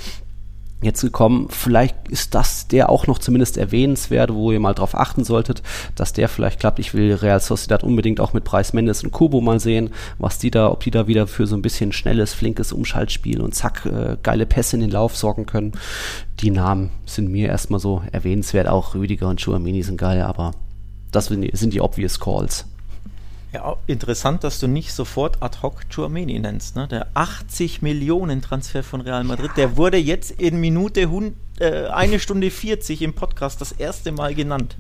jetzt 0.84 1.02
gekommen. 1.02 1.48
Vielleicht 1.50 1.96
ist 2.10 2.36
das 2.36 2.68
der 2.68 2.90
auch 2.90 3.08
noch 3.08 3.20
zumindest 3.20 3.58
erwähnenswert, 3.58 4.34
wo 4.34 4.52
ihr 4.52 4.60
mal 4.60 4.74
drauf 4.74 4.96
achten 4.96 5.24
solltet, 5.24 5.64
dass 5.96 6.14
der 6.14 6.30
vielleicht 6.30 6.60
klappt. 6.60 6.80
Ich 6.80 6.94
will 6.94 7.14
Real 7.14 7.40
Sociedad 7.40 7.84
unbedingt 7.84 8.20
auch 8.20 8.34
mit 8.34 8.44
Preis 8.44 8.74
Mendes 8.74 9.04
und 9.04 9.12
Kubo 9.12 9.42
mal 9.42 9.60
sehen, 9.60 9.92
was 10.20 10.38
die 10.40 10.52
da, 10.52 10.72
ob 10.72 10.82
die 10.82 10.92
da 10.92 11.08
wieder 11.08 11.28
für 11.28 11.48
so 11.48 11.56
ein 11.56 11.62
bisschen 11.62 11.92
schnelles, 11.92 12.34
flinkes 12.34 12.72
Umschaltspiel 12.72 13.42
und 13.42 13.56
zack, 13.56 13.86
äh, 13.86 14.18
geile 14.22 14.46
Pässe 14.46 14.76
in 14.76 14.82
den 14.82 14.92
Lauf 14.92 15.16
sorgen 15.16 15.46
können. 15.46 15.74
Die 16.40 16.52
Namen 16.52 16.90
sind 17.06 17.32
mir 17.32 17.48
erstmal 17.48 17.80
so 17.80 18.02
erwähnenswert. 18.12 18.68
Auch 18.68 18.96
Rüdiger 18.96 19.28
und 19.30 19.42
Schuamini 19.42 19.84
sind 19.84 19.98
geil, 19.98 20.22
aber 20.22 20.52
das 21.12 21.28
sind 21.28 21.42
die, 21.42 21.56
sind 21.56 21.74
die 21.74 21.82
obvious 21.82 22.20
Calls. 22.20 22.66
Ja, 23.54 23.78
interessant, 23.86 24.44
dass 24.44 24.60
du 24.60 24.68
nicht 24.68 24.94
sofort 24.94 25.44
ad 25.44 25.60
hoc 25.62 25.84
Chouameni 25.94 26.40
nennst. 26.40 26.76
Ne? 26.76 26.88
Der 26.88 27.08
80 27.14 27.84
Millionen 27.84 28.42
Transfer 28.42 28.82
von 28.82 29.02
Real 29.02 29.24
Madrid, 29.24 29.52
der 29.58 29.78
wurde 29.78 29.98
jetzt 29.98 30.32
in 30.32 30.60
Minute 30.60 31.12
hund, 31.12 31.36
äh, 31.60 31.86
eine 31.86 32.20
Stunde 32.20 32.50
40 32.50 33.04
im 33.04 33.14
Podcast 33.14 33.62
das 33.62 33.72
erste 33.72 34.12
Mal 34.12 34.34
genannt. 34.34 34.76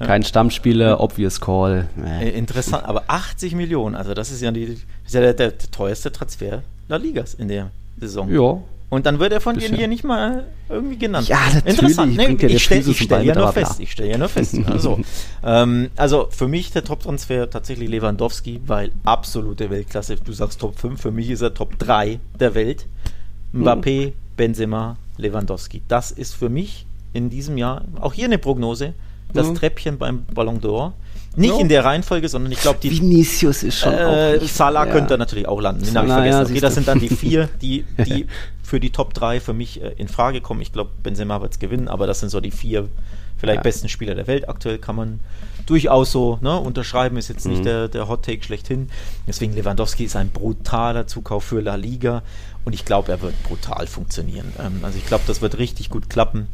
Kein 0.00 0.22
Stammspieler, 0.22 1.00
obvious 1.00 1.40
call. 1.40 1.88
Äh, 2.04 2.30
interessant, 2.30 2.84
aber 2.84 3.04
80 3.08 3.54
Millionen, 3.54 3.94
also 3.94 4.12
das 4.12 4.30
ist 4.30 4.42
ja, 4.42 4.50
die, 4.50 4.64
ist 5.06 5.14
ja 5.14 5.20
der, 5.20 5.32
der, 5.34 5.58
teuerste 5.58 6.12
Transfer 6.12 6.62
der 6.88 6.98
Ligas 6.98 7.34
in 7.34 7.48
der 7.48 7.70
Saison. 7.98 8.30
Ja, 8.30 8.60
und 8.90 9.04
dann 9.04 9.18
wird 9.18 9.32
er 9.32 9.40
von 9.40 9.58
dir 9.58 9.68
hier 9.68 9.86
nicht 9.86 10.02
mal 10.02 10.46
irgendwie 10.68 10.96
genannt. 10.96 11.28
Ja, 11.28 11.40
natürlich. 11.52 11.78
Interessant. 11.78 12.16
Nee, 12.16 12.46
ich 12.46 12.64
stelle 12.64 12.94
stell 12.94 13.26
ja 13.26 13.34
nur 13.34 13.52
fest. 13.52 13.80
Ich 13.80 13.92
stelle 13.92 14.10
ja 14.10 14.18
nur 14.18 14.28
fest. 14.28 14.56
Also, 14.66 14.98
ähm, 15.44 15.90
also 15.96 16.28
für 16.30 16.48
mich 16.48 16.70
der 16.70 16.84
Top-Transfer 16.84 17.50
tatsächlich 17.50 17.88
Lewandowski, 17.90 18.60
weil 18.66 18.90
absolute 19.04 19.68
Weltklasse. 19.68 20.16
Du 20.16 20.32
sagst 20.32 20.60
Top 20.60 20.78
5, 20.78 21.00
für 21.00 21.10
mich 21.10 21.28
ist 21.28 21.42
er 21.42 21.52
Top 21.52 21.78
3 21.78 22.18
der 22.40 22.54
Welt. 22.54 22.86
Mbappé, 23.52 24.08
mhm. 24.08 24.12
Benzema, 24.36 24.96
Lewandowski. 25.18 25.82
Das 25.88 26.10
ist 26.10 26.34
für 26.34 26.48
mich 26.48 26.86
in 27.12 27.30
diesem 27.30 27.58
Jahr, 27.58 27.84
auch 28.00 28.14
hier 28.14 28.26
eine 28.26 28.38
Prognose, 28.38 28.94
das 29.32 29.48
mhm. 29.48 29.54
Treppchen 29.56 29.98
beim 29.98 30.24
Ballon 30.26 30.60
d'Or. 30.60 30.92
Nicht 31.38 31.50
no. 31.50 31.60
in 31.60 31.68
der 31.68 31.84
Reihenfolge, 31.84 32.28
sondern 32.28 32.52
ich 32.52 32.60
glaube, 32.60 32.80
die. 32.82 32.90
Vinicius 32.90 33.62
ist 33.62 33.78
schon 33.78 33.94
äh, 33.94 34.38
auch. 34.40 34.46
Salah 34.46 34.86
ja. 34.86 34.92
könnte 34.92 35.16
natürlich 35.16 35.46
auch 35.46 35.60
landen. 35.60 35.84
Den 35.84 35.96
habe 35.96 36.06
ich 36.08 36.12
vergessen. 36.12 36.38
Ja, 36.38 36.50
okay, 36.50 36.60
das 36.60 36.74
sind 36.74 36.88
dann 36.88 37.00
die 37.00 37.08
vier, 37.08 37.48
die, 37.62 37.84
die 37.98 38.26
für 38.62 38.80
die 38.80 38.90
Top 38.90 39.14
3 39.14 39.40
für 39.40 39.54
mich 39.54 39.82
äh, 39.82 39.94
in 39.96 40.08
Frage 40.08 40.40
kommen. 40.40 40.60
Ich 40.60 40.72
glaube, 40.72 40.90
Benzema 41.02 41.40
wird 41.40 41.52
es 41.52 41.58
gewinnen, 41.58 41.88
aber 41.88 42.06
das 42.06 42.20
sind 42.20 42.28
so 42.28 42.40
die 42.40 42.50
vier 42.50 42.88
vielleicht 43.38 43.58
ja. 43.58 43.62
besten 43.62 43.88
Spieler 43.88 44.14
der 44.14 44.26
Welt. 44.26 44.48
Aktuell 44.48 44.78
kann 44.78 44.96
man 44.96 45.20
durchaus 45.66 46.12
so 46.12 46.38
ne, 46.40 46.58
unterschreiben, 46.58 47.16
ist 47.16 47.28
jetzt 47.28 47.46
nicht 47.46 47.60
mhm. 47.60 47.64
der, 47.64 47.88
der 47.88 48.08
Hot 48.08 48.24
Take 48.24 48.42
schlechthin. 48.42 48.90
Deswegen 49.26 49.54
Lewandowski 49.54 50.04
ist 50.04 50.16
ein 50.16 50.30
brutaler 50.30 51.06
Zukauf 51.06 51.44
für 51.44 51.60
La 51.60 51.76
Liga 51.76 52.22
und 52.64 52.72
ich 52.72 52.84
glaube, 52.84 53.12
er 53.12 53.22
wird 53.22 53.40
brutal 53.44 53.86
funktionieren. 53.86 54.52
Ähm, 54.58 54.80
also 54.82 54.98
ich 54.98 55.06
glaube, 55.06 55.24
das 55.26 55.40
wird 55.40 55.58
richtig 55.58 55.88
gut 55.90 56.10
klappen. 56.10 56.48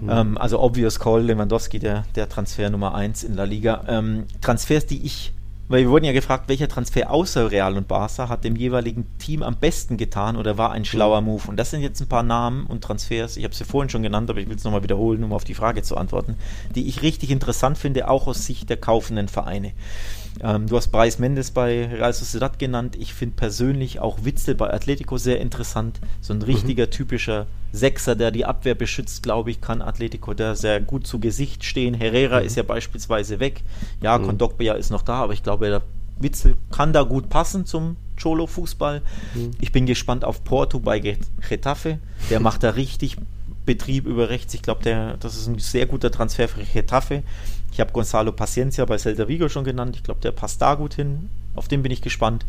Mhm. 0.00 0.10
Ähm, 0.10 0.38
also 0.38 0.60
obvious 0.60 0.98
call, 0.98 1.22
Lewandowski, 1.22 1.78
der, 1.78 2.04
der 2.14 2.28
Transfer 2.28 2.70
Nummer 2.70 2.94
1 2.94 3.24
in 3.24 3.34
La 3.34 3.44
Liga. 3.44 3.84
Ähm, 3.88 4.24
Transfers, 4.40 4.86
die 4.86 5.04
ich 5.04 5.32
weil 5.68 5.82
wir 5.82 5.90
wurden 5.90 6.06
ja 6.06 6.12
gefragt, 6.12 6.48
welcher 6.48 6.66
Transfer 6.66 7.10
außer 7.10 7.50
Real 7.50 7.76
und 7.76 7.88
Barca 7.88 8.30
hat 8.30 8.42
dem 8.42 8.56
jeweiligen 8.56 9.06
Team 9.18 9.42
am 9.42 9.56
besten 9.56 9.98
getan 9.98 10.36
oder 10.36 10.56
war 10.56 10.72
ein 10.72 10.86
schlauer 10.86 11.20
Move. 11.20 11.42
Und 11.46 11.58
das 11.58 11.70
sind 11.70 11.82
jetzt 11.82 12.00
ein 12.00 12.08
paar 12.08 12.22
Namen 12.22 12.64
und 12.66 12.82
Transfers, 12.82 13.36
ich 13.36 13.44
habe 13.44 13.54
sie 13.54 13.64
vorhin 13.64 13.90
schon 13.90 14.02
genannt, 14.02 14.30
aber 14.30 14.40
ich 14.40 14.48
will 14.48 14.56
es 14.56 14.64
nochmal 14.64 14.82
wiederholen, 14.82 15.22
um 15.22 15.32
auf 15.34 15.44
die 15.44 15.54
Frage 15.54 15.82
zu 15.82 15.96
antworten, 15.96 16.36
die 16.74 16.88
ich 16.88 17.02
richtig 17.02 17.30
interessant 17.30 17.76
finde, 17.76 18.08
auch 18.08 18.26
aus 18.26 18.46
Sicht 18.46 18.70
der 18.70 18.78
kaufenden 18.78 19.28
Vereine. 19.28 19.72
Ähm, 20.42 20.66
du 20.66 20.76
hast 20.76 20.88
Bryce 20.88 21.18
Mendes 21.18 21.50
bei 21.50 21.86
Real 21.86 22.12
Sociedad 22.12 22.58
genannt. 22.58 22.96
Ich 22.98 23.14
finde 23.14 23.36
persönlich 23.36 24.00
auch 24.00 24.24
Witzel 24.24 24.54
bei 24.54 24.72
Atletico 24.72 25.18
sehr 25.18 25.40
interessant. 25.40 26.00
So 26.20 26.32
ein 26.32 26.42
richtiger 26.42 26.86
mhm. 26.86 26.90
typischer 26.90 27.46
Sechser, 27.72 28.16
der 28.16 28.30
die 28.30 28.44
Abwehr 28.44 28.74
beschützt, 28.74 29.22
glaube 29.22 29.50
ich, 29.50 29.60
kann 29.60 29.82
Atletico 29.82 30.34
der 30.34 30.54
sehr 30.54 30.80
gut 30.80 31.06
zu 31.06 31.18
Gesicht 31.18 31.64
stehen. 31.64 31.94
Herrera 31.94 32.40
mhm. 32.40 32.46
ist 32.46 32.56
ja 32.56 32.62
beispielsweise 32.62 33.40
weg. 33.40 33.62
Ja, 34.00 34.18
mhm. 34.18 34.26
Kondogbia 34.26 34.74
ist 34.74 34.90
noch 34.90 35.02
da, 35.02 35.14
aber 35.14 35.32
ich 35.32 35.42
glaube, 35.42 35.68
der 35.68 35.82
Witzel 36.18 36.56
kann 36.70 36.92
da 36.92 37.02
gut 37.02 37.28
passen 37.28 37.66
zum 37.66 37.96
Cholo-Fußball. 38.20 39.02
Mhm. 39.34 39.50
Ich 39.60 39.72
bin 39.72 39.86
gespannt 39.86 40.24
auf 40.24 40.44
Porto 40.44 40.80
bei 40.80 41.00
Getafe. 41.00 41.98
Der 42.30 42.40
macht 42.40 42.62
da 42.62 42.70
richtig 42.70 43.16
Betrieb 43.66 44.06
über 44.06 44.30
rechts. 44.30 44.54
Ich 44.54 44.62
glaube, 44.62 45.16
das 45.20 45.36
ist 45.36 45.46
ein 45.46 45.58
sehr 45.58 45.86
guter 45.86 46.10
Transfer 46.10 46.48
für 46.48 46.62
Getafe. 46.64 47.22
Ich 47.78 47.80
habe 47.80 47.92
Gonzalo 47.92 48.32
Paciencia 48.32 48.84
bei 48.86 48.98
Celta 48.98 49.28
Vigo 49.28 49.48
schon 49.48 49.62
genannt. 49.62 49.94
Ich 49.94 50.02
glaube, 50.02 50.20
der 50.20 50.32
passt 50.32 50.60
da 50.60 50.74
gut 50.74 50.94
hin. 50.94 51.30
Auf 51.54 51.68
den 51.68 51.84
bin 51.84 51.92
ich 51.92 52.02
gespannt. 52.02 52.44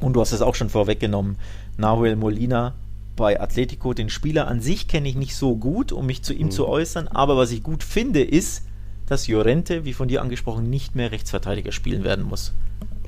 Und 0.00 0.14
du 0.14 0.20
hast 0.20 0.32
es 0.32 0.42
auch 0.42 0.56
schon 0.56 0.70
vorweggenommen. 0.70 1.36
Nahuel 1.76 2.16
Molina 2.16 2.74
bei 3.14 3.40
Atletico. 3.40 3.94
Den 3.94 4.10
Spieler 4.10 4.48
an 4.48 4.60
sich 4.60 4.88
kenne 4.88 5.08
ich 5.08 5.14
nicht 5.14 5.36
so 5.36 5.54
gut, 5.54 5.92
um 5.92 6.06
mich 6.06 6.24
zu 6.24 6.34
ihm 6.34 6.46
mhm. 6.46 6.50
zu 6.50 6.66
äußern. 6.66 7.06
Aber 7.06 7.36
was 7.36 7.52
ich 7.52 7.62
gut 7.62 7.84
finde, 7.84 8.24
ist, 8.24 8.64
dass 9.06 9.28
Llorente, 9.28 9.84
wie 9.84 9.92
von 9.92 10.08
dir 10.08 10.20
angesprochen, 10.20 10.68
nicht 10.68 10.96
mehr 10.96 11.12
Rechtsverteidiger 11.12 11.70
spielen 11.70 12.02
werden 12.02 12.24
muss. 12.24 12.54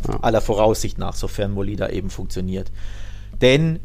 Ja. 0.07 0.21
Aller 0.21 0.41
Voraussicht 0.41 0.97
nach, 0.97 1.17
sofern 1.17 1.51
Molina 1.51 1.91
eben 1.91 2.09
funktioniert. 2.11 2.71
Denn 3.41 3.81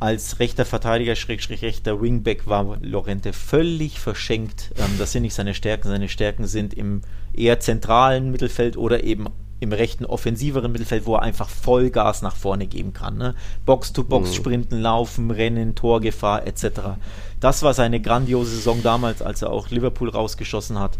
als 0.00 0.40
rechter 0.40 0.64
Verteidiger, 0.64 1.14
Schrägstrich 1.14 1.62
rechter 1.62 2.00
Wingback 2.00 2.46
war 2.46 2.78
Lorente 2.80 3.32
völlig 3.34 4.00
verschenkt. 4.00 4.72
Ähm, 4.78 4.96
das 4.98 5.12
sind 5.12 5.22
nicht 5.22 5.34
seine 5.34 5.54
Stärken. 5.54 5.88
Seine 5.88 6.08
Stärken 6.08 6.46
sind 6.46 6.74
im 6.74 7.02
eher 7.34 7.60
zentralen 7.60 8.30
Mittelfeld 8.30 8.76
oder 8.78 9.04
eben 9.04 9.26
im 9.60 9.72
rechten 9.72 10.06
offensiveren 10.06 10.72
Mittelfeld, 10.72 11.04
wo 11.04 11.16
er 11.16 11.22
einfach 11.22 11.50
Vollgas 11.50 12.22
nach 12.22 12.34
vorne 12.34 12.66
geben 12.66 12.94
kann. 12.94 13.18
Ne? 13.18 13.34
Box-to-Box, 13.66 14.30
mhm. 14.30 14.34
Sprinten, 14.34 14.80
Laufen, 14.80 15.30
Rennen, 15.30 15.74
Torgefahr 15.74 16.46
etc. 16.46 16.96
Das 17.40 17.62
war 17.62 17.74
seine 17.74 18.00
grandiose 18.00 18.52
Saison 18.52 18.82
damals, 18.82 19.20
als 19.20 19.42
er 19.42 19.50
auch 19.50 19.68
Liverpool 19.68 20.08
rausgeschossen 20.08 20.78
hat. 20.78 20.98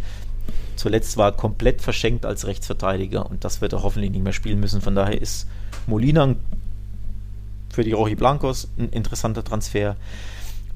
Zuletzt 0.76 1.16
war 1.16 1.30
er 1.30 1.32
komplett 1.32 1.80
verschenkt 1.80 2.26
als 2.26 2.46
Rechtsverteidiger 2.46 3.28
und 3.28 3.44
das 3.44 3.62
wird 3.62 3.72
er 3.72 3.82
hoffentlich 3.82 4.10
nicht 4.10 4.24
mehr 4.24 4.32
spielen 4.34 4.60
müssen. 4.60 4.82
Von 4.82 4.94
daher 4.94 5.20
ist 5.20 5.46
Molina 5.86 6.24
ein 6.24 6.36
für 7.70 7.84
die 7.84 7.92
Roji 7.92 8.14
Blancos 8.14 8.68
ein 8.78 8.88
interessanter 8.90 9.44
Transfer. 9.44 9.96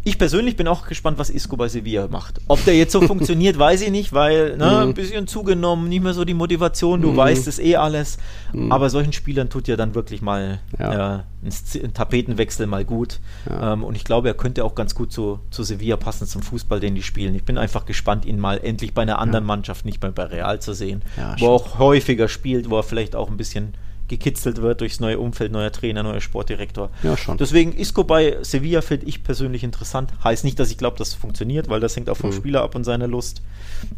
Ich 0.07 0.19
persönlich 0.19 0.57
bin 0.57 0.69
auch 0.69 0.87
gespannt, 0.87 1.19
was 1.19 1.31
Isco 1.31 1.57
bei 1.57 1.67
Sevilla 1.67 2.09
macht. 2.09 2.39
Ob 2.47 2.63
der 2.67 2.77
jetzt 2.77 2.93
so 2.93 3.01
funktioniert, 3.07 3.59
weiß 3.59 3.81
ich 3.81 3.91
nicht, 3.91 4.13
weil 4.13 4.59
ne, 4.59 4.67
mhm. 4.67 4.89
ein 4.91 4.95
bisschen 4.95 5.27
zugenommen, 5.27 5.89
nicht 5.89 6.03
mehr 6.03 6.13
so 6.13 6.27
die 6.27 6.35
Motivation, 6.35 7.01
du 7.01 7.13
mhm. 7.13 7.17
weißt 7.17 7.49
es 7.49 7.59
eh 7.59 7.77
alles. 7.77 8.19
Mhm. 8.53 8.71
Aber 8.71 8.91
solchen 8.91 9.15
Spielern 9.15 9.49
tut 9.49 9.67
ja 9.67 9.77
dann 9.77 9.95
wirklich 9.95 10.21
mal 10.21 10.61
ja. 10.79 10.93
äh, 10.93 11.19
ein, 11.43 11.53
ein, 11.85 11.95
Tapetenwechsel 11.95 12.67
mal 12.67 12.85
gut. 12.85 13.21
Ja. 13.49 13.73
Ähm, 13.73 13.83
und 13.83 13.97
ich 13.97 14.05
glaube, 14.05 14.29
er 14.29 14.35
könnte 14.35 14.63
auch 14.67 14.75
ganz 14.75 14.95
gut 14.95 15.11
zu, 15.11 15.41
zu 15.51 15.63
Sevilla 15.63 15.97
passen, 15.97 16.27
zum 16.27 16.43
Fußball, 16.43 16.81
den 16.81 16.95
die 16.95 17.03
spielen. 17.03 17.35
Ich 17.35 17.45
bin 17.45 17.57
einfach 17.57 17.87
gespannt, 17.87 18.27
ihn 18.27 18.39
mal 18.39 18.59
endlich 18.63 18.93
bei 18.93 19.03
einer 19.03 19.19
anderen 19.19 19.45
ja. 19.45 19.49
Mannschaft, 19.49 19.87
nicht 19.87 20.03
mehr 20.03 20.13
bei 20.13 20.25
Real 20.25 20.61
zu 20.61 20.75
sehen, 20.75 21.01
wo 21.39 21.47
er 21.47 21.51
auch 21.51 21.79
häufiger 21.79 22.29
spielt, 22.29 22.69
wo 22.69 22.77
er 22.77 22.83
vielleicht 22.83 23.17
auch 23.17 23.31
ein 23.31 23.39
bisschen 23.39 23.73
gekitzelt 24.09 24.61
wird 24.61 24.81
durchs 24.81 25.01
neue 25.01 25.19
Umfeld, 25.19 25.53
neuer 25.53 25.73
Trainer, 25.73 26.03
neuer 26.03 26.21
Sportdirektor. 26.21 26.91
Ja, 27.03 27.17
schon. 27.17 27.39
Deswegen 27.39 27.73
Isco 27.73 28.05
bei 28.05 28.37
Sevilla 28.43 28.83
finde 28.83 29.07
ich 29.07 29.23
persönlich 29.23 29.65
interessant. 29.65 30.13
Heißt 30.23 30.45
nicht, 30.45 30.59
dass 30.59 30.71
ich 30.71 30.79
glaube, 30.79 30.99
das 30.99 31.15
funktioniert, 31.15 31.69
weil 31.69 31.81
das 31.81 31.97
hängt 31.97 32.11
auch 32.11 32.17
vom 32.17 32.31
mhm. 32.31 32.35
Spieler 32.35 32.63
ab 32.63 32.75
und 32.75 32.85
seiner 32.85 33.09
Lust. 33.09 33.43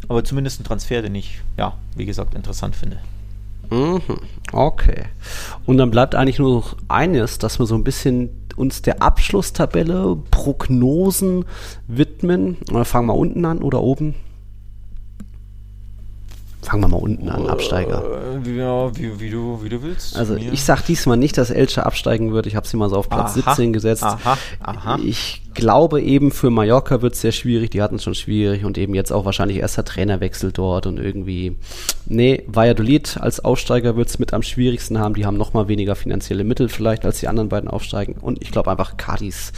Aber 0.07 0.23
zumindest 0.23 0.59
ein 0.59 0.63
Transfer, 0.63 1.01
den 1.01 1.15
ich, 1.15 1.39
ja, 1.57 1.77
wie 1.95 2.05
gesagt, 2.05 2.35
interessant 2.35 2.75
finde. 2.75 2.99
Mhm. 3.69 4.01
Okay. 4.51 5.05
Und 5.65 5.77
dann 5.77 5.91
bleibt 5.91 6.15
eigentlich 6.15 6.39
nur 6.39 6.55
noch 6.55 6.77
eines, 6.87 7.37
dass 7.37 7.59
wir 7.59 7.65
so 7.65 7.75
ein 7.75 7.83
bisschen 7.83 8.29
uns 8.55 8.81
der 8.81 9.01
Abschlusstabelle, 9.01 10.17
Prognosen 10.31 11.45
widmen. 11.87 12.57
Fangen 12.83 13.07
wir 13.07 13.15
unten 13.15 13.45
an 13.45 13.59
oder 13.59 13.81
oben? 13.81 14.15
Fangen 16.63 16.83
wir 16.83 16.87
mal 16.87 16.97
unten 16.97 17.29
an, 17.29 17.47
Absteiger. 17.47 18.03
Äh, 18.45 18.57
ja, 18.57 18.95
wie, 18.97 19.19
wie, 19.19 19.29
du, 19.29 19.63
wie 19.63 19.69
du 19.69 19.83
willst. 19.83 20.17
Also 20.17 20.35
ich 20.35 20.63
sag 20.63 20.81
diesmal 20.81 21.15
nicht, 21.15 21.37
dass 21.37 21.49
Elche 21.49 21.85
absteigen 21.85 22.33
wird. 22.33 22.47
Ich 22.47 22.55
habe 22.55 22.67
sie 22.67 22.77
mal 22.77 22.89
so 22.89 22.97
auf 22.97 23.09
Platz 23.09 23.37
aha, 23.37 23.53
17 23.53 23.73
gesetzt. 23.73 24.03
Aha, 24.03 24.37
aha. 24.61 24.99
Ich 25.03 25.43
glaube 25.53 26.01
eben, 26.01 26.31
für 26.31 26.49
Mallorca 26.49 27.01
wird 27.01 27.13
es 27.13 27.21
sehr 27.21 27.31
schwierig. 27.31 27.69
Die 27.71 27.81
hatten 27.81 27.95
es 27.95 28.03
schon 28.03 28.15
schwierig 28.15 28.65
und 28.65 28.77
eben 28.77 28.95
jetzt 28.95 29.13
auch 29.13 29.23
wahrscheinlich 29.23 29.59
erster 29.59 29.85
Trainerwechsel 29.85 30.51
dort 30.51 30.87
und 30.87 30.99
irgendwie. 30.99 31.55
Nee, 32.07 32.43
Valladolid 32.47 33.17
als 33.21 33.39
Aufsteiger 33.39 33.95
wird 33.95 34.09
es 34.09 34.19
mit 34.19 34.33
am 34.33 34.41
schwierigsten 34.41 34.97
haben. 34.97 35.13
Die 35.13 35.25
haben 35.25 35.37
noch 35.37 35.53
mal 35.53 35.67
weniger 35.67 35.95
finanzielle 35.95 36.43
Mittel 36.43 36.69
vielleicht 36.69 37.05
als 37.05 37.19
die 37.19 37.27
anderen 37.27 37.49
beiden 37.49 37.69
aufsteigen. 37.69 38.15
Und 38.19 38.41
ich 38.41 38.51
glaube 38.51 38.71
einfach, 38.71 38.97
Cadiz 38.97 39.53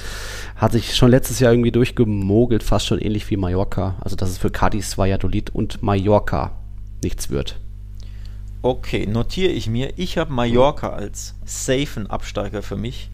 hat 0.57 0.73
sich 0.73 0.95
schon 0.95 1.09
letztes 1.09 1.39
Jahr 1.39 1.53
irgendwie 1.53 1.71
durchgemogelt, 1.71 2.61
fast 2.61 2.85
schon 2.85 2.99
ähnlich 2.99 3.30
wie 3.31 3.38
Mallorca. 3.38 3.95
Also 4.01 4.15
das 4.15 4.30
ist 4.30 4.39
für 4.39 4.51
Cadiz, 4.51 4.97
Valladolid 4.97 5.55
und 5.55 5.81
Mallorca 5.81 6.59
nichts 7.03 7.30
wird. 7.30 7.59
Okay, 8.61 9.05
notiere 9.05 9.51
ich 9.51 9.67
mir. 9.67 9.93
Ich 9.95 10.17
habe 10.17 10.34
Mallorca 10.34 10.89
als 10.89 11.35
safen 11.45 12.07
Absteiger 12.07 12.61
für 12.61 12.76
mich. 12.76 13.09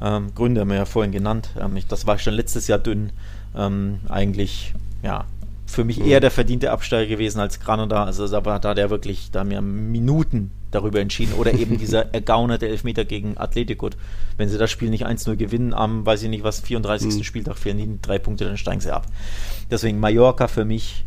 Ähm, 0.00 0.34
Gründe 0.34 0.60
haben 0.60 0.70
wir 0.70 0.76
ja 0.76 0.84
vorhin 0.84 1.12
genannt. 1.12 1.50
Ähm, 1.60 1.76
ich, 1.76 1.86
das 1.86 2.06
war 2.06 2.18
schon 2.18 2.34
letztes 2.34 2.66
Jahr 2.66 2.78
dünn. 2.78 3.12
Ähm, 3.56 4.00
eigentlich, 4.08 4.74
ja, 5.02 5.26
für 5.66 5.84
mich 5.84 6.00
eher 6.00 6.20
der 6.20 6.30
verdiente 6.30 6.70
Absteiger 6.70 7.08
gewesen 7.08 7.40
als 7.40 7.60
Granada. 7.60 8.04
Also 8.04 8.26
da 8.26 8.44
war 8.44 8.58
da 8.58 8.74
der 8.74 8.90
wirklich, 8.90 9.30
da 9.30 9.40
haben 9.40 9.50
wir 9.50 9.60
Minuten 9.60 10.50
darüber 10.70 11.00
entschieden. 11.00 11.34
Oder 11.34 11.54
eben 11.54 11.78
dieser 11.78 12.12
ergaunerte 12.14 12.66
Elfmeter 12.66 13.04
gegen 13.04 13.36
Atletico. 13.36 13.90
Wenn 14.36 14.48
sie 14.48 14.58
das 14.58 14.70
Spiel 14.70 14.90
nicht 14.90 15.06
1-0 15.06 15.36
gewinnen, 15.36 15.74
am, 15.74 16.06
weiß 16.06 16.22
ich 16.22 16.30
nicht 16.30 16.42
was, 16.42 16.60
34. 16.60 17.14
Mhm. 17.14 17.22
Spieltag 17.22 17.58
fehlen 17.58 17.78
ihnen 17.78 17.98
drei 18.02 18.18
Punkte, 18.18 18.46
dann 18.46 18.56
steigen 18.56 18.80
sie 18.80 18.92
ab. 18.92 19.06
Deswegen 19.70 20.00
Mallorca 20.00 20.48
für 20.48 20.64
mich 20.64 21.04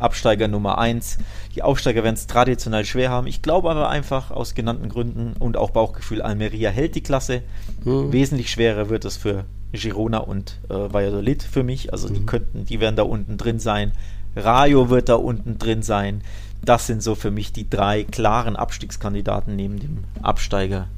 Absteiger 0.00 0.48
Nummer 0.48 0.78
1. 0.78 1.18
Die 1.54 1.62
Aufsteiger 1.62 2.04
werden 2.04 2.14
es 2.14 2.26
traditionell 2.26 2.84
schwer 2.84 3.10
haben. 3.10 3.26
Ich 3.26 3.42
glaube 3.42 3.70
aber 3.70 3.88
einfach 3.88 4.30
aus 4.30 4.54
genannten 4.54 4.88
Gründen 4.88 5.34
und 5.38 5.56
auch 5.56 5.70
Bauchgefühl, 5.70 6.22
Almeria 6.22 6.70
hält 6.70 6.94
die 6.94 7.02
Klasse. 7.02 7.42
Mhm. 7.84 8.12
Wesentlich 8.12 8.50
schwerer 8.50 8.88
wird 8.88 9.04
es 9.04 9.16
für 9.16 9.44
Girona 9.72 10.18
und 10.18 10.58
äh, 10.68 10.74
Valladolid 10.74 11.42
für 11.42 11.62
mich. 11.62 11.92
Also 11.92 12.08
mhm. 12.08 12.14
die 12.14 12.26
könnten, 12.26 12.64
die 12.64 12.80
werden 12.80 12.96
da 12.96 13.02
unten 13.02 13.36
drin 13.36 13.58
sein. 13.58 13.92
Rayo 14.36 14.90
wird 14.90 15.08
da 15.08 15.14
unten 15.14 15.58
drin 15.58 15.82
sein. 15.82 16.22
Das 16.64 16.86
sind 16.86 17.02
so 17.02 17.14
für 17.14 17.30
mich 17.30 17.52
die 17.52 17.68
drei 17.68 18.04
klaren 18.04 18.56
Abstiegskandidaten 18.56 19.54
neben 19.54 19.78
dem 19.78 20.04
Absteiger 20.22 20.88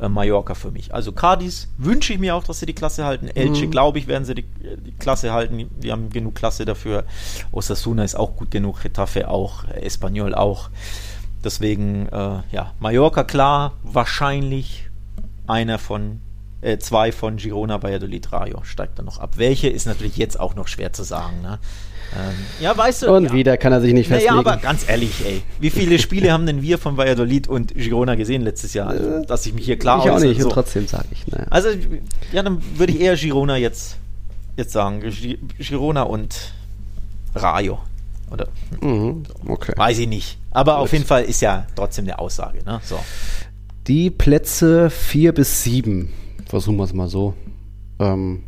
äh, 0.00 0.08
Mallorca 0.08 0.54
für 0.54 0.70
mich. 0.70 0.94
Also 0.94 1.12
Cadiz 1.12 1.68
wünsche 1.78 2.12
ich 2.12 2.18
mir 2.18 2.34
auch, 2.34 2.44
dass 2.44 2.60
sie 2.60 2.66
die 2.66 2.74
Klasse 2.74 3.04
halten. 3.04 3.28
Elche, 3.28 3.66
mhm. 3.66 3.70
glaube 3.70 3.98
ich, 3.98 4.06
werden 4.06 4.24
sie 4.24 4.34
die, 4.34 4.44
die, 4.44 4.92
Klasse 4.92 5.32
halten. 5.32 5.68
Die 5.80 5.92
haben 5.92 6.10
genug 6.10 6.34
Klasse 6.34 6.64
dafür. 6.64 7.04
Osasuna 7.52 8.04
ist 8.04 8.14
auch 8.14 8.36
gut 8.36 8.50
genug, 8.50 8.82
Getafe 8.82 9.28
auch, 9.28 9.64
Espanyol 9.68 10.34
auch. 10.34 10.70
Deswegen, 11.44 12.08
äh, 12.08 12.42
ja, 12.52 12.72
Mallorca 12.78 13.24
klar, 13.24 13.72
wahrscheinlich 13.82 14.88
einer 15.46 15.78
von 15.78 16.20
äh, 16.60 16.78
zwei 16.78 17.10
von 17.10 17.36
Girona, 17.36 17.82
Valladolid, 17.82 18.32
Rayo 18.32 18.62
steigt 18.62 18.98
dann 18.98 19.06
noch 19.06 19.18
ab. 19.18 19.36
Welche 19.36 19.68
ist 19.68 19.86
natürlich 19.86 20.16
jetzt 20.16 20.38
auch 20.38 20.54
noch 20.54 20.68
schwer 20.68 20.92
zu 20.92 21.02
sagen. 21.02 21.42
Ne? 21.42 21.58
Ähm, 22.14 22.34
ja, 22.60 22.76
weißt 22.76 23.02
du. 23.02 23.14
Und 23.14 23.24
ja. 23.24 23.32
wieder 23.32 23.56
kann 23.56 23.72
er 23.72 23.80
sich 23.80 23.94
nicht 23.94 24.08
festlegen. 24.08 24.34
Ja, 24.36 24.42
naja, 24.42 24.52
aber 24.52 24.62
ganz 24.62 24.88
ehrlich, 24.88 25.24
ey. 25.24 25.42
Wie 25.60 25.70
viele 25.70 25.98
Spiele 25.98 26.30
haben 26.32 26.46
denn 26.46 26.60
wir 26.60 26.78
von 26.78 26.96
Valladolid 26.96 27.48
und 27.48 27.74
Girona 27.74 28.14
gesehen 28.16 28.42
letztes 28.42 28.74
Jahr? 28.74 28.88
Also, 28.88 29.24
dass 29.24 29.46
ich 29.46 29.54
mich 29.54 29.64
hier 29.64 29.78
klar 29.78 30.04
Ich 30.04 30.10
auch 30.10 30.20
nicht, 30.20 30.40
so. 30.40 30.48
und 30.48 30.52
trotzdem 30.52 30.86
sage 30.86 31.06
ich. 31.12 31.26
Naja. 31.28 31.46
Also, 31.48 31.70
ja, 32.32 32.42
dann 32.42 32.62
würde 32.76 32.92
ich 32.92 33.00
eher 33.00 33.16
Girona 33.16 33.56
jetzt, 33.56 33.96
jetzt 34.56 34.72
sagen. 34.72 35.02
Girona 35.58 36.02
und 36.02 36.52
Rayo. 37.34 37.78
Oder? 38.30 38.48
Mhm, 38.80 39.24
okay. 39.46 39.72
Weiß 39.76 39.98
ich 39.98 40.08
nicht. 40.08 40.38
Aber 40.50 40.74
Gut. 40.74 40.82
auf 40.82 40.92
jeden 40.92 41.04
Fall 41.04 41.24
ist 41.24 41.40
ja 41.40 41.66
trotzdem 41.74 42.04
eine 42.04 42.18
Aussage. 42.18 42.62
Ne? 42.64 42.80
So. 42.84 42.98
Die 43.86 44.10
Plätze 44.10 44.90
4 44.90 45.32
bis 45.32 45.64
7, 45.64 46.12
versuchen 46.46 46.76
wir 46.76 46.84
es 46.84 46.92
mal 46.92 47.08
so. 47.08 47.34
Ähm, 47.98 48.42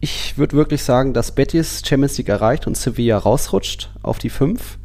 ich 0.00 0.38
würde 0.38 0.56
wirklich 0.56 0.82
sagen, 0.82 1.12
dass 1.12 1.34
Betis 1.34 1.82
Champions 1.84 2.18
League 2.18 2.28
erreicht 2.28 2.66
und 2.66 2.76
Sevilla 2.76 3.18
rausrutscht 3.18 3.90
auf 4.02 4.18
die 4.18 4.30
5. 4.30 4.78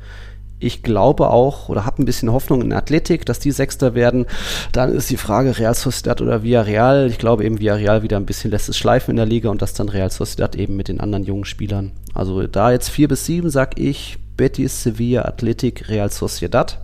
Ich 0.59 0.81
glaube 0.81 1.29
auch 1.29 1.67
oder 1.67 1.85
habe 1.85 2.01
ein 2.01 2.05
bisschen 2.05 2.31
Hoffnung 2.31 2.61
in 2.61 2.71
Athletik, 2.71 3.25
dass 3.25 3.39
die 3.39 3.51
Sechster 3.51 3.95
werden. 3.95 4.25
Dann 4.71 4.93
ist 4.93 5.09
die 5.09 5.17
Frage 5.17 5.59
Real 5.59 5.75
Sociedad 5.75 6.21
oder 6.21 6.41
Villarreal. 6.41 7.09
Ich 7.09 7.17
glaube 7.17 7.43
eben 7.43 7.59
Villarreal 7.59 8.01
wieder 8.01 8.15
ein 8.15 8.25
bisschen 8.25 8.49
lässt 8.49 8.69
es 8.69 8.77
schleifen 8.77 9.11
in 9.11 9.17
der 9.17 9.25
Liga 9.25 9.49
und 9.49 9.61
das 9.61 9.73
dann 9.73 9.89
Real 9.89 10.09
Sociedad 10.09 10.55
eben 10.55 10.77
mit 10.77 10.87
den 10.87 11.01
anderen 11.01 11.25
jungen 11.25 11.45
Spielern. 11.45 11.91
Also 12.13 12.47
da 12.47 12.71
jetzt 12.71 12.89
4 12.89 13.09
bis 13.09 13.25
7 13.25 13.49
sag 13.49 13.77
ich 13.77 14.17
Betis, 14.37 14.83
Sevilla, 14.83 15.23
Athletik, 15.23 15.89
Real 15.89 16.09
Sociedad. 16.09 16.79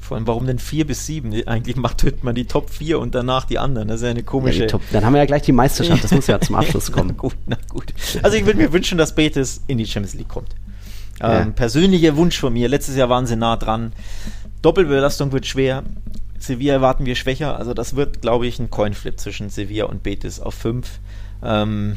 Vor 0.00 0.16
allem, 0.16 0.26
warum 0.26 0.46
denn 0.46 0.58
vier 0.58 0.86
bis 0.86 1.06
sieben? 1.06 1.32
Eigentlich 1.46 1.76
macht 1.76 2.04
man 2.22 2.34
die 2.34 2.46
Top 2.46 2.70
4 2.70 2.98
und 2.98 3.14
danach 3.14 3.44
die 3.44 3.58
anderen. 3.58 3.88
Das 3.88 3.98
ist 3.98 4.04
ja 4.04 4.10
eine 4.10 4.22
komische. 4.22 4.62
Ja, 4.62 4.66
Top, 4.66 4.82
dann 4.92 5.04
haben 5.04 5.12
wir 5.12 5.18
ja 5.18 5.26
gleich 5.26 5.42
die 5.42 5.52
Meisterschaft, 5.52 6.02
das 6.02 6.10
muss 6.10 6.26
ja 6.26 6.40
zum 6.40 6.56
Abschluss 6.56 6.90
kommen. 6.92 7.10
na 7.10 7.14
gut, 7.14 7.36
na 7.46 7.56
gut. 7.68 7.92
Also 8.22 8.36
ich 8.36 8.46
würde 8.46 8.58
mir 8.58 8.72
wünschen, 8.72 8.98
dass 8.98 9.14
Betis 9.14 9.62
in 9.66 9.78
die 9.78 9.86
Champions 9.86 10.14
League 10.14 10.28
kommt. 10.28 10.54
Ja. 11.20 11.42
Ähm, 11.42 11.52
persönlicher 11.52 12.16
Wunsch 12.16 12.38
von 12.38 12.52
mir. 12.52 12.68
Letztes 12.68 12.96
Jahr 12.96 13.08
waren 13.08 13.26
sie 13.26 13.36
nah 13.36 13.56
dran. 13.56 13.92
Doppelbelastung 14.62 15.32
wird 15.32 15.46
schwer. 15.46 15.84
Sevilla 16.38 16.74
erwarten 16.74 17.04
wir 17.04 17.14
schwächer. 17.14 17.56
Also 17.56 17.74
das 17.74 17.94
wird, 17.94 18.22
glaube 18.22 18.46
ich, 18.46 18.58
ein 18.58 18.70
Coinflip 18.70 19.20
zwischen 19.20 19.50
Sevilla 19.50 19.84
und 19.84 20.02
Betis 20.02 20.40
auf 20.40 20.54
5. 20.54 20.98
Ähm, 21.42 21.96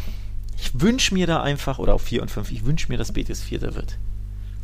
ich 0.58 0.80
wünsche 0.80 1.14
mir 1.14 1.28
da 1.28 1.42
einfach, 1.42 1.80
oder 1.80 1.94
auf 1.94 2.04
4 2.04 2.22
und 2.22 2.32
5, 2.32 2.52
ich 2.52 2.66
wünsche 2.66 2.92
mir, 2.92 2.98
dass 2.98 3.12
Betis 3.12 3.42
Vierter 3.42 3.76
wird. 3.76 3.98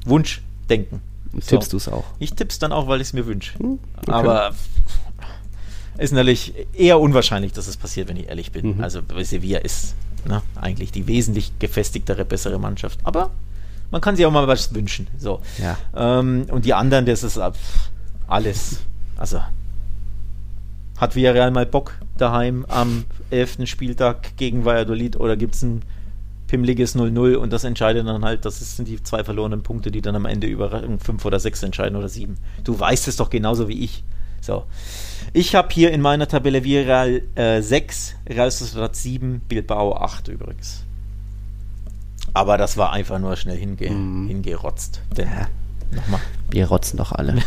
Wunsch 0.05 0.41
denken. 0.69 1.01
So. 1.33 1.57
Tippst 1.57 1.73
du 1.73 1.77
es 1.77 1.87
auch? 1.87 2.05
Ich 2.19 2.33
tipp's 2.33 2.59
dann 2.59 2.71
auch, 2.71 2.87
weil 2.87 3.01
ich 3.01 3.07
es 3.07 3.13
mir 3.13 3.25
wünsche. 3.25 3.57
Hm, 3.59 3.79
okay. 3.97 4.11
Aber 4.11 4.51
ist 5.97 6.13
natürlich 6.13 6.53
eher 6.73 6.99
unwahrscheinlich, 6.99 7.51
dass 7.51 7.67
es 7.67 7.77
passiert, 7.77 8.07
wenn 8.07 8.17
ich 8.17 8.29
ehrlich 8.29 8.51
bin. 8.51 8.75
Mhm. 8.75 8.81
Also 8.81 9.01
Sevilla 9.21 9.59
ist 9.59 9.95
ne, 10.25 10.41
eigentlich 10.55 10.91
die 10.91 11.07
wesentlich 11.07 11.51
gefestigtere, 11.59 12.25
bessere 12.25 12.57
Mannschaft. 12.57 12.99
Aber 13.03 13.31
man 13.91 14.01
kann 14.01 14.15
sich 14.15 14.25
auch 14.25 14.31
mal 14.31 14.47
was 14.47 14.73
wünschen. 14.73 15.07
So. 15.17 15.41
Ja. 15.61 15.77
Ähm, 15.95 16.45
und 16.49 16.65
die 16.65 16.73
anderen, 16.73 17.05
das 17.05 17.23
ist 17.23 17.39
alles. 18.27 18.81
Also 19.17 19.41
hat 20.97 21.15
Villarreal 21.15 21.51
mal 21.51 21.65
Bock 21.65 21.93
daheim 22.17 22.65
am 22.67 23.05
11. 23.29 23.65
Spieltag 23.65 24.35
gegen 24.37 24.65
Valladolid 24.65 25.17
oder 25.17 25.37
gibt 25.37 25.55
es 25.55 25.63
ein 25.63 25.81
pimmliges 26.49 26.95
0-0 26.95 27.35
und 27.35 27.53
das 27.53 27.63
entscheidet 27.63 28.05
dann 28.07 28.25
halt, 28.25 28.43
das 28.43 28.75
sind 28.75 28.87
die 28.87 29.01
zwei 29.01 29.23
verlorenen 29.23 29.63
Punkte, 29.63 29.91
die 29.91 30.01
dann 30.01 30.15
am 30.15 30.25
Ende 30.25 30.47
über 30.47 30.83
5 30.99 31.23
oder 31.23 31.39
6 31.39 31.63
entscheiden 31.63 31.95
oder 31.95 32.09
7. 32.09 32.35
Du 32.63 32.77
weißt 32.77 33.07
es 33.07 33.15
doch 33.15 33.29
genauso 33.29 33.67
wie 33.69 33.83
ich. 33.83 34.03
So. 34.41 34.63
Ich 35.33 35.53
habe 35.55 35.67
hier 35.71 35.91
in 35.91 36.01
meiner 36.01 36.27
Tabelle 36.27 36.63
Viral 36.63 37.21
äh, 37.35 37.61
6, 37.61 38.15
Real 38.29 38.49
Sociedad 38.51 38.95
7, 38.95 39.41
Bilbao 39.47 39.95
8 39.95 40.27
übrigens. 40.29 40.83
Aber 42.33 42.57
das 42.57 42.77
war 42.77 42.91
einfach 42.93 43.19
nur 43.19 43.35
schnell 43.35 43.57
hinge 43.57 43.89
Mhm. 43.89 44.27
hingerotzt. 44.27 45.01
Denn, 45.15 45.27
Ja. 45.29 45.47
nochmal. 45.95 46.21
Wir 46.49 46.67
rotzen 46.67 46.97
doch 46.97 47.11
alle. 47.11 47.35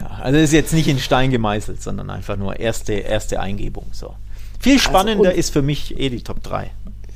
Ja, 0.00 0.06
also 0.20 0.36
ist 0.38 0.52
jetzt 0.52 0.72
nicht 0.72 0.88
in 0.88 0.98
Stein 0.98 1.30
gemeißelt, 1.30 1.80
sondern 1.80 2.10
einfach 2.10 2.36
nur 2.36 2.58
erste, 2.58 2.94
erste 2.94 3.38
Eingebung. 3.38 3.86
So. 3.92 4.14
Viel 4.58 4.80
spannender 4.80 5.30
und- 5.30 5.36
ist 5.36 5.50
für 5.52 5.62
mich 5.62 5.96
eh 5.96 6.08
die 6.08 6.22
Top 6.24 6.42
3. 6.42 6.70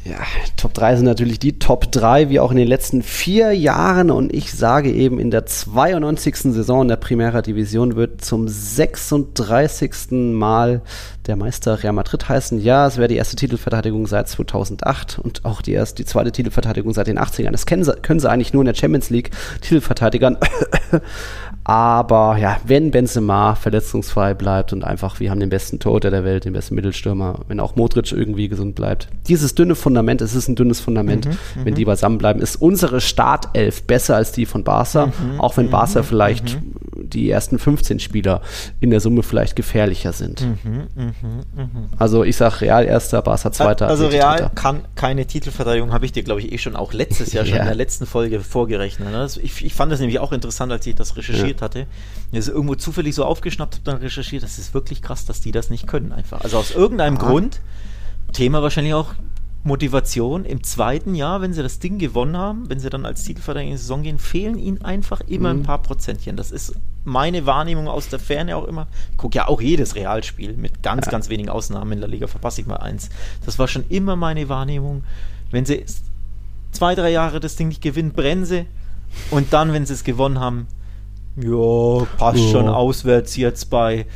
Ja, 0.08 0.18
Top 0.56 0.72
3 0.74 0.96
sind 0.96 1.04
natürlich 1.06 1.40
die 1.40 1.58
Top 1.58 1.90
3, 1.90 2.28
wie 2.30 2.38
auch 2.38 2.52
in 2.52 2.56
den 2.56 2.68
letzten 2.68 3.02
vier 3.02 3.52
Jahren. 3.52 4.12
Und 4.12 4.32
ich 4.32 4.52
sage 4.52 4.92
eben, 4.92 5.18
in 5.18 5.32
der 5.32 5.46
92. 5.46 6.36
Saison 6.52 6.86
der 6.86 6.94
Primera 6.94 7.42
Division 7.42 7.96
wird 7.96 8.24
zum 8.24 8.46
36. 8.46 10.12
Mal 10.12 10.82
der 11.26 11.34
Meister 11.34 11.82
Real 11.82 11.92
Madrid 11.92 12.28
heißen. 12.28 12.60
Ja, 12.60 12.86
es 12.86 12.98
wäre 12.98 13.08
die 13.08 13.16
erste 13.16 13.34
Titelverteidigung 13.34 14.06
seit 14.06 14.28
2008 14.28 15.18
und 15.18 15.44
auch 15.44 15.60
die 15.60 15.72
erste, 15.72 15.96
die 15.96 16.04
zweite 16.04 16.30
Titelverteidigung 16.30 16.94
seit 16.94 17.08
den 17.08 17.18
80ern. 17.18 17.50
Das 17.50 17.66
kennen 17.66 17.82
sie, 17.82 17.92
können 17.94 18.20
sie 18.20 18.30
eigentlich 18.30 18.52
nur 18.52 18.62
in 18.62 18.66
der 18.66 18.74
Champions 18.74 19.10
League 19.10 19.32
Titelverteidigern. 19.60 20.36
Aber 21.68 22.36
ja, 22.38 22.60
wenn 22.64 22.92
Benzema 22.92 23.56
verletzungsfrei 23.56 24.34
bleibt 24.34 24.72
und 24.72 24.84
einfach, 24.84 25.18
wir 25.18 25.32
haben 25.32 25.40
den 25.40 25.48
besten 25.48 25.80
Torhüter 25.80 26.12
der 26.12 26.22
Welt, 26.22 26.44
den 26.44 26.52
besten 26.52 26.76
Mittelstürmer, 26.76 27.40
wenn 27.48 27.58
auch 27.58 27.74
Modric 27.74 28.12
irgendwie 28.12 28.48
gesund 28.48 28.76
bleibt. 28.76 29.08
Dieses 29.26 29.56
dünne 29.56 29.74
Fundament, 29.74 30.22
es 30.22 30.36
ist 30.36 30.46
ein 30.46 30.54
dünnes 30.54 30.78
Fundament, 30.78 31.28
wenn 31.64 31.74
die 31.74 31.84
beisammen 31.84 32.18
bleiben, 32.18 32.40
ist 32.40 32.54
unsere 32.54 33.00
Startelf 33.00 33.82
besser 33.82 34.14
als 34.14 34.30
die 34.30 34.46
von 34.46 34.62
Barca, 34.62 35.12
auch 35.38 35.56
wenn 35.56 35.68
Barca 35.68 36.04
vielleicht 36.04 36.56
die 36.94 37.28
ersten 37.28 37.58
15 37.58 37.98
Spieler 37.98 38.42
in 38.78 38.90
der 38.90 39.00
Summe 39.00 39.24
vielleicht 39.24 39.56
gefährlicher 39.56 40.12
sind. 40.12 40.46
Also 41.98 42.22
ich 42.22 42.36
sag 42.36 42.60
Real 42.60 42.84
erster, 42.84 43.22
Barca 43.22 43.50
zweiter. 43.50 43.88
also 43.88 44.06
Real 44.06 44.52
kann 44.54 44.82
keine 44.94 45.26
Titelverteidigung, 45.26 45.92
habe 45.92 46.04
ich 46.04 46.12
dir, 46.12 46.22
glaube 46.22 46.42
ich, 46.42 46.52
eh 46.52 46.58
schon 46.58 46.76
auch 46.76 46.92
letztes 46.92 47.32
Jahr 47.32 47.44
schon 47.44 47.58
in 47.58 47.64
der 47.64 47.74
letzten 47.74 48.06
Folge 48.06 48.38
vorgerechnet. 48.38 49.10
Ne? 49.10 49.26
Ich 49.42 49.74
fand 49.74 49.90
das 49.90 49.98
nämlich 49.98 50.20
auch 50.20 50.30
interessant, 50.30 50.70
als 50.70 50.86
ich 50.86 50.94
das 50.94 51.16
recherchiert 51.16 51.55
hatte. 51.62 51.86
Das 52.32 52.48
irgendwo 52.48 52.74
zufällig 52.74 53.14
so 53.14 53.24
aufgeschnappt 53.24 53.74
habe, 53.76 53.84
dann 53.84 53.96
recherchiert. 53.98 54.42
Das 54.42 54.58
ist 54.58 54.74
wirklich 54.74 55.02
krass, 55.02 55.24
dass 55.26 55.40
die 55.40 55.52
das 55.52 55.70
nicht 55.70 55.86
können 55.86 56.12
einfach. 56.12 56.40
Also 56.42 56.58
aus 56.58 56.70
irgendeinem 56.72 57.16
Ah. 57.16 57.20
Grund, 57.28 57.60
Thema 58.32 58.62
wahrscheinlich 58.62 58.94
auch 58.94 59.14
Motivation, 59.64 60.44
im 60.44 60.62
zweiten 60.62 61.16
Jahr, 61.16 61.40
wenn 61.40 61.52
sie 61.52 61.62
das 61.62 61.80
Ding 61.80 61.98
gewonnen 61.98 62.36
haben, 62.36 62.68
wenn 62.70 62.78
sie 62.78 62.88
dann 62.88 63.04
als 63.04 63.24
Titelverteidiger 63.24 63.70
in 63.70 63.74
die 63.76 63.80
Saison 63.82 64.02
gehen, 64.04 64.18
fehlen 64.18 64.58
ihnen 64.58 64.82
einfach 64.82 65.20
immer 65.22 65.52
Mhm. 65.52 65.60
ein 65.60 65.62
paar 65.64 65.82
Prozentchen. 65.82 66.36
Das 66.36 66.52
ist 66.52 66.74
meine 67.04 67.46
Wahrnehmung 67.46 67.88
aus 67.88 68.08
der 68.08 68.20
Ferne 68.20 68.56
auch 68.56 68.64
immer. 68.64 68.86
Ich 69.10 69.16
gucke 69.16 69.36
ja 69.36 69.48
auch 69.48 69.60
jedes 69.60 69.96
Realspiel, 69.96 70.52
mit 70.56 70.84
ganz, 70.84 71.08
ganz 71.08 71.28
wenigen 71.30 71.48
Ausnahmen 71.48 71.92
in 71.92 72.00
der 72.00 72.08
Liga 72.08 72.28
verpasse 72.28 72.60
ich 72.60 72.66
mal 72.68 72.76
eins. 72.76 73.08
Das 73.44 73.58
war 73.58 73.66
schon 73.66 73.84
immer 73.88 74.14
meine 74.14 74.48
Wahrnehmung. 74.48 75.02
Wenn 75.50 75.64
sie 75.66 75.84
zwei, 76.70 76.94
drei 76.94 77.10
Jahre 77.10 77.40
das 77.40 77.56
Ding 77.56 77.68
nicht 77.68 77.82
gewinnen, 77.82 78.12
brennen 78.12 78.44
sie. 78.44 78.66
Und 79.30 79.52
dann, 79.52 79.72
wenn 79.72 79.84
sie 79.86 79.94
es 79.94 80.04
gewonnen 80.04 80.38
haben, 80.38 80.66
ja, 81.36 82.04
passt 82.18 82.38
Ja. 82.38 82.50
schon 82.50 82.68
auswärts 82.68 83.36
jetzt 83.36 83.70
bei, 83.70 84.06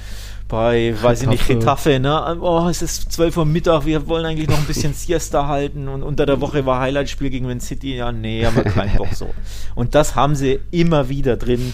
bei 0.49 0.95
weiß 1.01 1.23
ich 1.23 1.29
nicht, 1.29 1.47
Getafe. 1.47 2.01
Ne? 2.01 2.39
Oh, 2.41 2.67
es 2.69 2.83
ist 2.83 3.13
12 3.13 3.37
Uhr 3.39 3.45
Mittag, 3.47 3.87
wir 3.87 4.09
wollen 4.09 4.25
eigentlich 4.27 4.49
noch 4.49 4.59
ein 4.59 4.65
bisschen 4.65 4.95
Siesta 4.95 5.47
halten 5.47 5.89
und 5.89 6.03
unter 6.03 6.27
der 6.27 6.41
Woche 6.41 6.67
war 6.67 6.81
Highlight-Spiel 6.81 7.31
gegen 7.31 7.47
Man 7.47 7.61
City, 7.61 7.97
ja, 7.97 8.11
nee, 8.13 8.45
haben 8.45 8.57
wir 8.57 8.65
keinen 8.73 8.97
Bock 8.97 9.15
so. 9.15 9.29
Und 9.75 9.95
das 9.95 10.15
haben 10.17 10.35
sie 10.35 10.61
immer 10.71 11.09
wieder 11.09 11.37
drin 11.37 11.73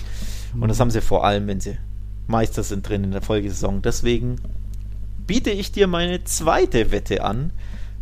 und 0.60 0.68
das 0.68 0.80
haben 0.80 0.90
sie 0.90 1.00
vor 1.00 1.24
allem, 1.24 1.46
wenn 1.46 1.60
sie 1.60 1.76
Meister 2.26 2.62
sind 2.62 2.88
drin 2.88 3.04
in 3.04 3.12
der 3.12 3.22
Folgesaison. 3.22 3.82
Deswegen 3.82 4.36
biete 5.26 5.50
ich 5.50 5.70
dir 5.72 5.86
meine 5.86 6.24
zweite 6.24 6.90
Wette 6.90 7.24
an. 7.24 7.52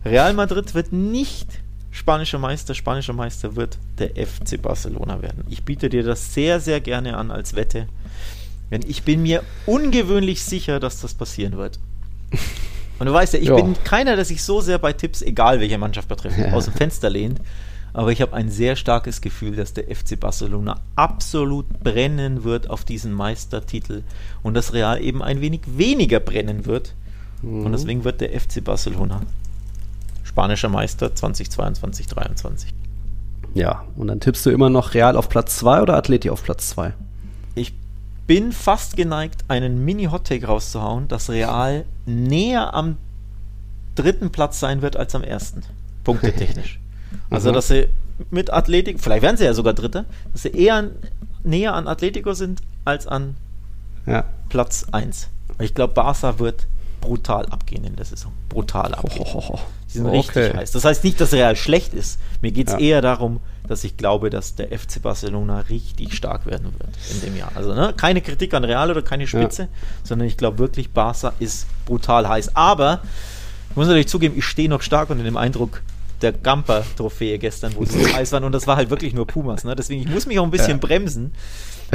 Real 0.05 0.33
Madrid 0.35 0.75
wird 0.75 0.93
nicht 0.93 1.49
spanischer 1.95 2.39
Meister, 2.41 2.75
spanischer 2.75 3.13
Meister 3.13 3.55
wird 3.57 3.79
der 3.99 4.11
FC 4.27 4.61
Barcelona 4.61 5.23
werden. 5.23 5.45
Ich 5.49 5.63
biete 5.65 5.89
dir 5.89 6.03
das 6.03 6.35
sehr, 6.35 6.59
sehr 6.61 6.81
gerne 6.81 7.17
an 7.17 7.31
als 7.31 7.55
Wette. 7.55 7.87
Denn 8.71 8.83
ich 8.87 9.05
bin 9.05 9.23
mir 9.23 9.43
ungewöhnlich 9.67 10.43
sicher, 10.43 10.81
dass 10.81 11.01
das 11.01 11.15
passieren 11.15 11.57
wird. 11.57 11.79
Und 12.99 13.07
du 13.07 13.13
weißt 13.13 13.35
ja, 13.35 13.39
ich 13.41 13.49
Ja. 13.49 13.55
bin 13.57 13.77
keiner, 13.85 14.17
der 14.17 14.25
sich 14.25 14.43
so 14.43 14.61
sehr 14.61 14.79
bei 14.79 14.93
Tipps, 14.93 15.23
egal 15.23 15.61
welche 15.61 15.79
Mannschaft 15.79 16.09
betrifft, 16.09 16.37
Ja. 16.39 16.53
aus 16.53 16.65
dem 16.65 16.75
Fenster 16.75 17.11
lehnt. 17.11 17.41
Aber 17.93 18.11
ich 18.11 18.21
habe 18.21 18.33
ein 18.33 18.51
sehr 18.51 18.75
starkes 18.75 19.21
Gefühl, 19.21 19.55
dass 19.55 19.73
der 19.73 19.85
FC 19.95 20.19
Barcelona 20.19 20.81
absolut 20.97 21.67
brennen 21.81 22.43
wird 22.43 22.69
auf 22.69 22.85
diesen 22.85 23.13
Meistertitel 23.13 24.03
und 24.43 24.55
das 24.55 24.73
Real 24.73 25.01
eben 25.01 25.23
ein 25.23 25.41
wenig 25.41 25.61
weniger 25.67 26.19
brennen 26.19 26.67
wird. 26.67 26.95
Und 27.43 27.71
deswegen 27.71 28.03
wird 28.03 28.21
der 28.21 28.31
FC 28.41 28.65
Barcelona 28.65 29.21
spanischer 30.35 30.69
Meister 30.69 31.15
2022, 31.15 32.09
2023. 32.09 32.75
Ja, 33.55 33.85
und 33.97 34.09
dann 34.09 34.19
tippst 34.19 34.45
du 34.45 34.51
immer 34.51 34.69
noch 34.69 34.95
Real 34.95 35.17
auf 35.17 35.29
Platz 35.29 35.57
2 35.59 35.81
oder 35.83 35.95
Atleti 35.97 36.29
auf 36.29 36.43
Platz 36.43 36.71
2? 36.71 36.93
Ich 37.55 37.73
bin 38.27 38.51
fast 38.51 38.97
geneigt, 38.97 39.45
einen 39.47 39.85
Mini-Hot-Take 39.85 40.45
rauszuhauen, 40.47 41.07
dass 41.07 41.31
Real 41.31 41.85
näher 42.05 42.75
am 42.75 42.97
dritten 43.95 44.33
Platz 44.33 44.59
sein 44.59 44.83
wird 44.83 44.97
als 44.97 45.15
am 45.15 45.23
ersten. 45.23 45.63
Punktetechnisch. 46.03 46.81
also, 47.31 47.51
Mhm. 47.51 47.55
dass 47.55 47.69
sie 47.69 47.87
mit 48.31 48.53
Athletik, 48.53 49.01
vielleicht 49.01 49.23
werden 49.23 49.37
sie 49.37 49.45
ja 49.45 49.55
sogar 49.55 49.73
Dritter, 49.73 50.05
dass 50.33 50.43
sie 50.43 50.49
eher 50.49 50.75
an, 50.75 50.91
näher 51.45 51.75
an 51.75 51.87
Atletico 51.87 52.33
sind 52.35 52.61
als 52.85 53.07
an 53.07 53.37
Ja. 54.05 54.25
Platz 54.49 54.85
1. 54.91 55.29
Ich 55.61 55.75
glaube, 55.75 55.95
Barca 55.95 56.41
wird 56.41 56.67
brutal 57.05 57.47
abgehen 57.47 57.85
in 57.85 57.97
der 57.97 58.05
Saison. 58.05 58.33
Brutal 58.49 58.95
abgehen. 58.95 59.25
Die 59.89 59.99
sind 59.99 60.07
richtig 60.07 60.55
heiß. 60.55 60.73
Das 60.73 60.85
heißt 60.85 61.05
nicht, 61.05 61.21
dass 61.21 61.33
Real 61.33 61.55
schlecht 61.57 61.93
ist. 61.95 62.19
Mir 62.43 62.51
geht 62.51 62.69
es 62.69 62.73
Ja. 62.75 62.79
eher 62.81 63.03
darum, 63.03 63.41
dass 63.69 63.85
ich 63.85 63.97
glaube, 63.97 64.31
dass 64.31 64.55
der 64.55 64.73
FC 64.73 65.01
Barcelona 65.03 65.61
richtig 65.71 66.15
stark 66.15 66.47
werden 66.47 66.73
wird 66.79 66.91
in 67.13 67.21
dem 67.21 67.37
Jahr. 67.37 67.51
Also 67.55 67.75
ne, 67.75 67.93
keine 67.97 68.21
Kritik 68.21 68.53
an 68.55 68.65
Real 68.65 68.91
oder 68.91 69.03
keine 69.03 69.27
Spitze, 69.27 69.69
sondern 70.03 70.27
ich 70.29 70.37
glaube 70.37 70.59
wirklich, 70.59 70.91
Barca 70.93 71.33
ist 71.39 71.67
brutal 71.87 72.29
heiß. 72.29 72.57
Aber 72.57 73.01
ich 73.71 73.77
muss 73.77 73.87
natürlich 73.87 74.09
zugeben, 74.09 74.35
ich 74.37 74.45
stehe 74.45 74.69
noch 74.69 74.83
stark 74.83 75.11
unter 75.11 75.25
dem 75.25 75.37
Eindruck 75.37 75.83
der 76.23 76.33
Gamper-Trophäe 76.33 77.39
gestern, 77.39 77.75
wo 77.77 77.85
sie 77.85 78.03
so 78.03 78.15
heiß 78.15 78.33
waren. 78.33 78.45
Und 78.45 78.53
das 78.53 78.67
war 78.67 78.77
halt 78.77 78.91
wirklich 78.91 79.15
nur 79.15 79.27
Pumas. 79.27 79.65
Ne? 79.65 79.75
Deswegen, 79.77 80.01
ich 80.03 80.09
muss 80.09 80.27
mich 80.27 80.39
auch 80.39 80.45
ein 80.45 80.51
bisschen 80.51 80.79
Ja. 80.81 80.87
bremsen. 80.87 81.33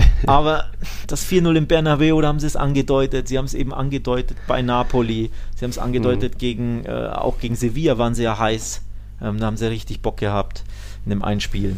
Aber 0.28 0.66
das 1.08 1.26
4-0 1.26 1.56
im 1.56 1.68
Bernabeu, 1.68 2.22
da 2.22 2.28
haben 2.28 2.40
sie 2.40 2.48
es 2.48 2.56
angedeutet. 2.56 3.28
Sie 3.28 3.38
haben 3.38 3.46
es 3.46 3.54
eben 3.54 3.74
angedeutet 3.74 4.38
bei 4.48 4.62
Napoli. 4.62 5.30
Sie 5.56 5.66
haben 5.66 5.72
es 5.72 5.78
angedeutet 5.78 6.40
gegen, 6.40 6.86
äh, 6.86 7.10
auch 7.12 7.40
gegen 7.40 7.56
Sevilla 7.56 7.98
waren 7.98 8.16
sie 8.16 8.24
ja 8.24 8.38
heiß. 8.38 8.82
Ähm, 9.22 9.40
da 9.40 9.46
haben 9.48 9.58
sie 9.58 9.70
richtig 9.70 10.02
Bock 10.02 10.18
gehabt 10.18 10.64
in 11.06 11.12
dem 11.12 11.24
Einspiel. 11.24 11.78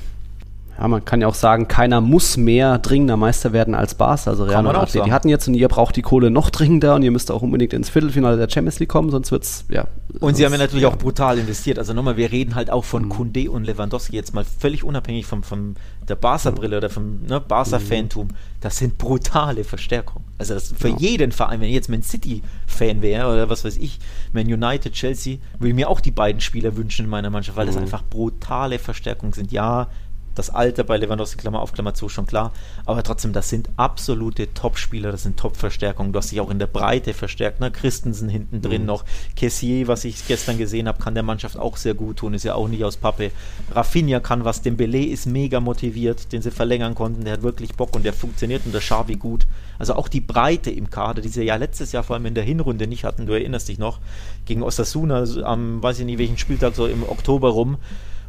Ja, 0.81 0.87
man 0.87 1.05
kann 1.05 1.21
ja 1.21 1.27
auch 1.27 1.35
sagen, 1.35 1.67
keiner 1.67 2.01
muss 2.01 2.37
mehr 2.37 2.79
dringender 2.79 3.15
Meister 3.15 3.53
werden 3.53 3.75
als 3.75 3.93
Barca. 3.93 4.31
Also 4.31 4.45
Real 4.45 4.65
und 4.65 4.75
Atleti 4.75 4.97
sagen. 4.97 5.11
hatten 5.13 5.29
jetzt 5.29 5.47
und 5.47 5.53
ihr 5.53 5.67
braucht 5.67 5.95
die 5.95 6.01
Kohle 6.01 6.31
noch 6.31 6.49
dringender 6.49 6.95
und 6.95 7.03
ihr 7.03 7.11
müsst 7.11 7.29
auch 7.29 7.43
unbedingt 7.43 7.73
ins 7.73 7.89
Viertelfinale 7.89 8.35
der 8.35 8.49
Champions 8.49 8.79
League 8.79 8.89
kommen, 8.89 9.11
sonst 9.11 9.31
wird's 9.31 9.65
ja. 9.69 9.85
Und 10.19 10.35
sie 10.35 10.43
haben 10.45 10.51
ja 10.53 10.57
natürlich 10.57 10.87
auch 10.87 10.97
brutal 10.97 11.37
investiert. 11.37 11.77
Also 11.77 11.93
nochmal, 11.93 12.17
wir 12.17 12.31
reden 12.31 12.55
halt 12.55 12.71
auch 12.71 12.81
Mhm. 12.83 12.87
von 12.87 13.09
Kunde 13.09 13.51
und 13.51 13.63
Lewandowski 13.65 14.15
jetzt 14.15 14.33
mal 14.33 14.43
völlig 14.43 14.83
unabhängig 14.83 15.27
vom, 15.27 15.43
vom 15.43 15.75
der 16.09 16.15
Barca-Brille 16.15 16.77
oder 16.77 16.89
vom 16.89 17.21
ne, 17.27 17.39
Barca-Fantum. 17.39 18.29
Das 18.59 18.77
sind 18.77 18.97
brutale 18.97 19.63
Verstärkungen. 19.63 20.25
Also 20.39 20.55
das 20.55 20.73
für 20.75 20.89
Ja. 20.89 20.95
jeden 20.97 21.31
Verein, 21.31 21.61
wenn 21.61 21.67
ich 21.69 21.75
jetzt 21.75 21.89
Man 21.89 22.01
City-Fan 22.01 23.03
wäre 23.03 23.31
oder 23.31 23.49
was 23.51 23.63
weiß 23.63 23.77
ich, 23.77 23.99
Man 24.33 24.47
United, 24.51 24.93
Chelsea, 24.93 25.37
würde 25.59 25.69
ich 25.69 25.75
mir 25.75 25.89
auch 25.89 25.99
die 26.01 26.11
beiden 26.11 26.41
Spieler 26.41 26.75
wünschen 26.75 27.05
in 27.05 27.11
meiner 27.11 27.29
Mannschaft, 27.29 27.55
weil 27.55 27.67
das 27.67 27.75
Mhm. 27.75 27.83
einfach 27.83 28.03
brutale 28.09 28.79
Verstärkungen 28.79 29.33
sind. 29.33 29.51
Ja, 29.51 29.87
das 30.35 30.49
Alter 30.49 30.83
bei 30.83 30.97
Lewandowski, 30.97 31.37
Klammer 31.37 31.61
auf, 31.61 31.73
Klammer 31.73 31.93
zu, 31.93 32.09
schon 32.09 32.25
klar. 32.25 32.51
Aber 32.85 33.03
trotzdem, 33.03 33.33
das 33.33 33.49
sind 33.49 33.69
absolute 33.77 34.53
Top-Spieler, 34.53 35.11
das 35.11 35.23
sind 35.23 35.37
Top-Verstärkungen. 35.37 36.13
Du 36.13 36.19
hast 36.19 36.31
dich 36.31 36.39
auch 36.41 36.49
in 36.49 36.59
der 36.59 36.67
Breite 36.67 37.13
verstärkt. 37.13 37.59
Ne? 37.59 37.71
Christensen 37.71 38.29
hinten 38.29 38.61
drin 38.61 38.81
Mhm. 38.81 38.87
noch. 38.87 39.05
Kessier, 39.35 39.87
was 39.87 40.05
ich 40.05 40.27
gestern 40.27 40.57
gesehen 40.57 40.87
habe, 40.87 41.01
kann 41.01 41.13
der 41.13 41.23
Mannschaft 41.23 41.57
auch 41.57 41.77
sehr 41.77 41.93
gut 41.93 42.17
tun. 42.17 42.33
Ist 42.33 42.43
ja 42.43 42.55
auch 42.55 42.67
nicht 42.67 42.83
aus 42.83 42.97
Pappe. 42.97 43.31
Rafinha 43.71 44.19
kann 44.19 44.45
was. 44.45 44.61
Dembele 44.61 45.05
ist 45.05 45.25
mega 45.25 45.59
motiviert, 45.59 46.31
den 46.31 46.41
sie 46.41 46.51
verlängern 46.51 46.95
konnten. 46.95 47.23
Der 47.23 47.33
hat 47.33 47.43
wirklich 47.43 47.75
Bock 47.75 47.95
und 47.95 48.03
der 48.05 48.13
funktioniert 48.13 48.65
und 48.65 48.73
der 48.73 48.81
Xavi 48.81 49.15
gut. 49.15 49.47
Also 49.79 49.95
auch 49.95 50.07
die 50.07 50.21
Breite 50.21 50.69
im 50.71 50.89
Kader, 50.89 51.21
die 51.21 51.29
sie 51.29 51.43
ja 51.43 51.55
letztes 51.55 51.91
Jahr 51.91 52.03
vor 52.03 52.15
allem 52.15 52.25
in 52.27 52.35
der 52.35 52.43
Hinrunde 52.43 52.87
nicht 52.87 53.03
hatten. 53.03 53.25
Du 53.25 53.33
erinnerst 53.33 53.67
dich 53.67 53.79
noch, 53.79 53.99
gegen 54.45 54.63
Osasuna 54.63 55.25
am, 55.43 55.81
weiß 55.81 55.99
ich 55.99 56.05
nicht 56.05 56.19
welchen 56.19 56.37
Spieltag, 56.37 56.75
so 56.75 56.85
im 56.87 57.03
Oktober 57.03 57.49
rum 57.49 57.77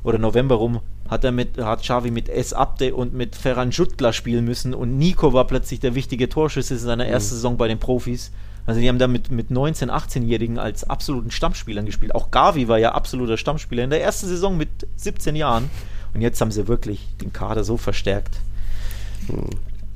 oder 0.05 0.19
November 0.19 0.57
rum, 0.57 0.81
hat 1.09 1.25
er 1.25 1.33
mit, 1.33 1.59
hat 1.59 1.83
Xavi 1.83 2.11
mit 2.11 2.29
S. 2.29 2.53
Abde 2.53 2.95
und 2.95 3.13
mit 3.15 3.37
Ferran 3.37 3.71
Jutgla 3.71 4.13
spielen 4.13 4.45
müssen 4.45 4.75
und 4.75 4.99
Nico 4.99 5.33
war 5.33 5.47
plötzlich 5.47 5.81
der 5.81 5.95
wichtige 5.95 6.29
Torschütze 6.29 6.75
in 6.75 6.81
seiner 6.81 7.07
ersten 7.07 7.35
Saison 7.35 7.57
bei 7.57 7.69
den 7.69 7.79
Profis. 7.79 8.31
Also 8.65 8.81
die 8.81 8.89
haben 8.89 8.99
da 8.99 9.09
mit, 9.09 9.31
mit 9.33 9.51
19-, 9.51 9.89
18-Jährigen 9.91 10.59
als 10.59 10.89
absoluten 10.89 11.31
Stammspielern 11.33 11.85
gespielt. 11.85 12.15
Auch 12.15 12.31
Gavi 12.31 12.69
war 12.69 12.79
ja 12.79 12.93
absoluter 12.93 13.37
Stammspieler 13.37 13.83
in 13.85 13.91
der 13.91 14.03
ersten 14.03 14.29
Saison 14.29 14.57
mit 14.57 14.69
17 14.97 15.35
Jahren. 15.35 15.69
Und 16.15 16.21
jetzt 16.21 16.41
haben 16.41 16.53
sie 16.53 16.69
wirklich 16.69 17.09
den 17.21 17.33
Kader 17.33 17.65
so 17.65 17.77
verstärkt. 17.77 18.37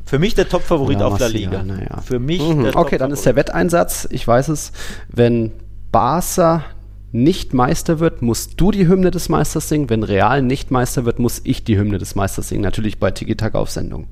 Für 0.04 0.18
mich 0.18 0.34
der 0.34 0.48
Top-Favorit 0.48 1.00
Ja, 1.00 1.06
auf 1.06 1.18
La 1.18 1.26
Massiga, 1.26 1.60
Liga. 1.60 1.62
naja. 1.62 2.00
Für 2.04 2.18
mich 2.18 2.40
Mhm. 2.42 2.64
der 2.64 2.76
Okay, 2.76 2.98
dann 2.98 3.10
ist 3.10 3.26
der 3.26 3.36
Wetteinsatz, 3.36 4.06
ich 4.10 4.26
weiß 4.26 4.48
es, 4.48 4.72
wenn 5.08 5.52
Barca 5.92 6.64
nicht 7.12 7.54
Meister 7.54 7.98
wird, 8.00 8.20
musst 8.22 8.60
du 8.60 8.70
die 8.70 8.88
Hymne 8.88 9.10
des 9.10 9.28
Meisters 9.28 9.68
singen. 9.68 9.88
Wenn 9.90 10.02
Real 10.02 10.42
nicht 10.42 10.70
Meister 10.70 11.04
wird, 11.04 11.18
muss 11.18 11.40
ich 11.44 11.64
die 11.64 11.78
Hymne 11.78 11.98
des 11.98 12.14
Meisters 12.14 12.48
singen. 12.48 12.62
Natürlich 12.62 12.98
bei 12.98 13.10
Tiki 13.10 13.36
Taka 13.36 13.58
auf 13.58 13.70
Sendung. 13.70 14.08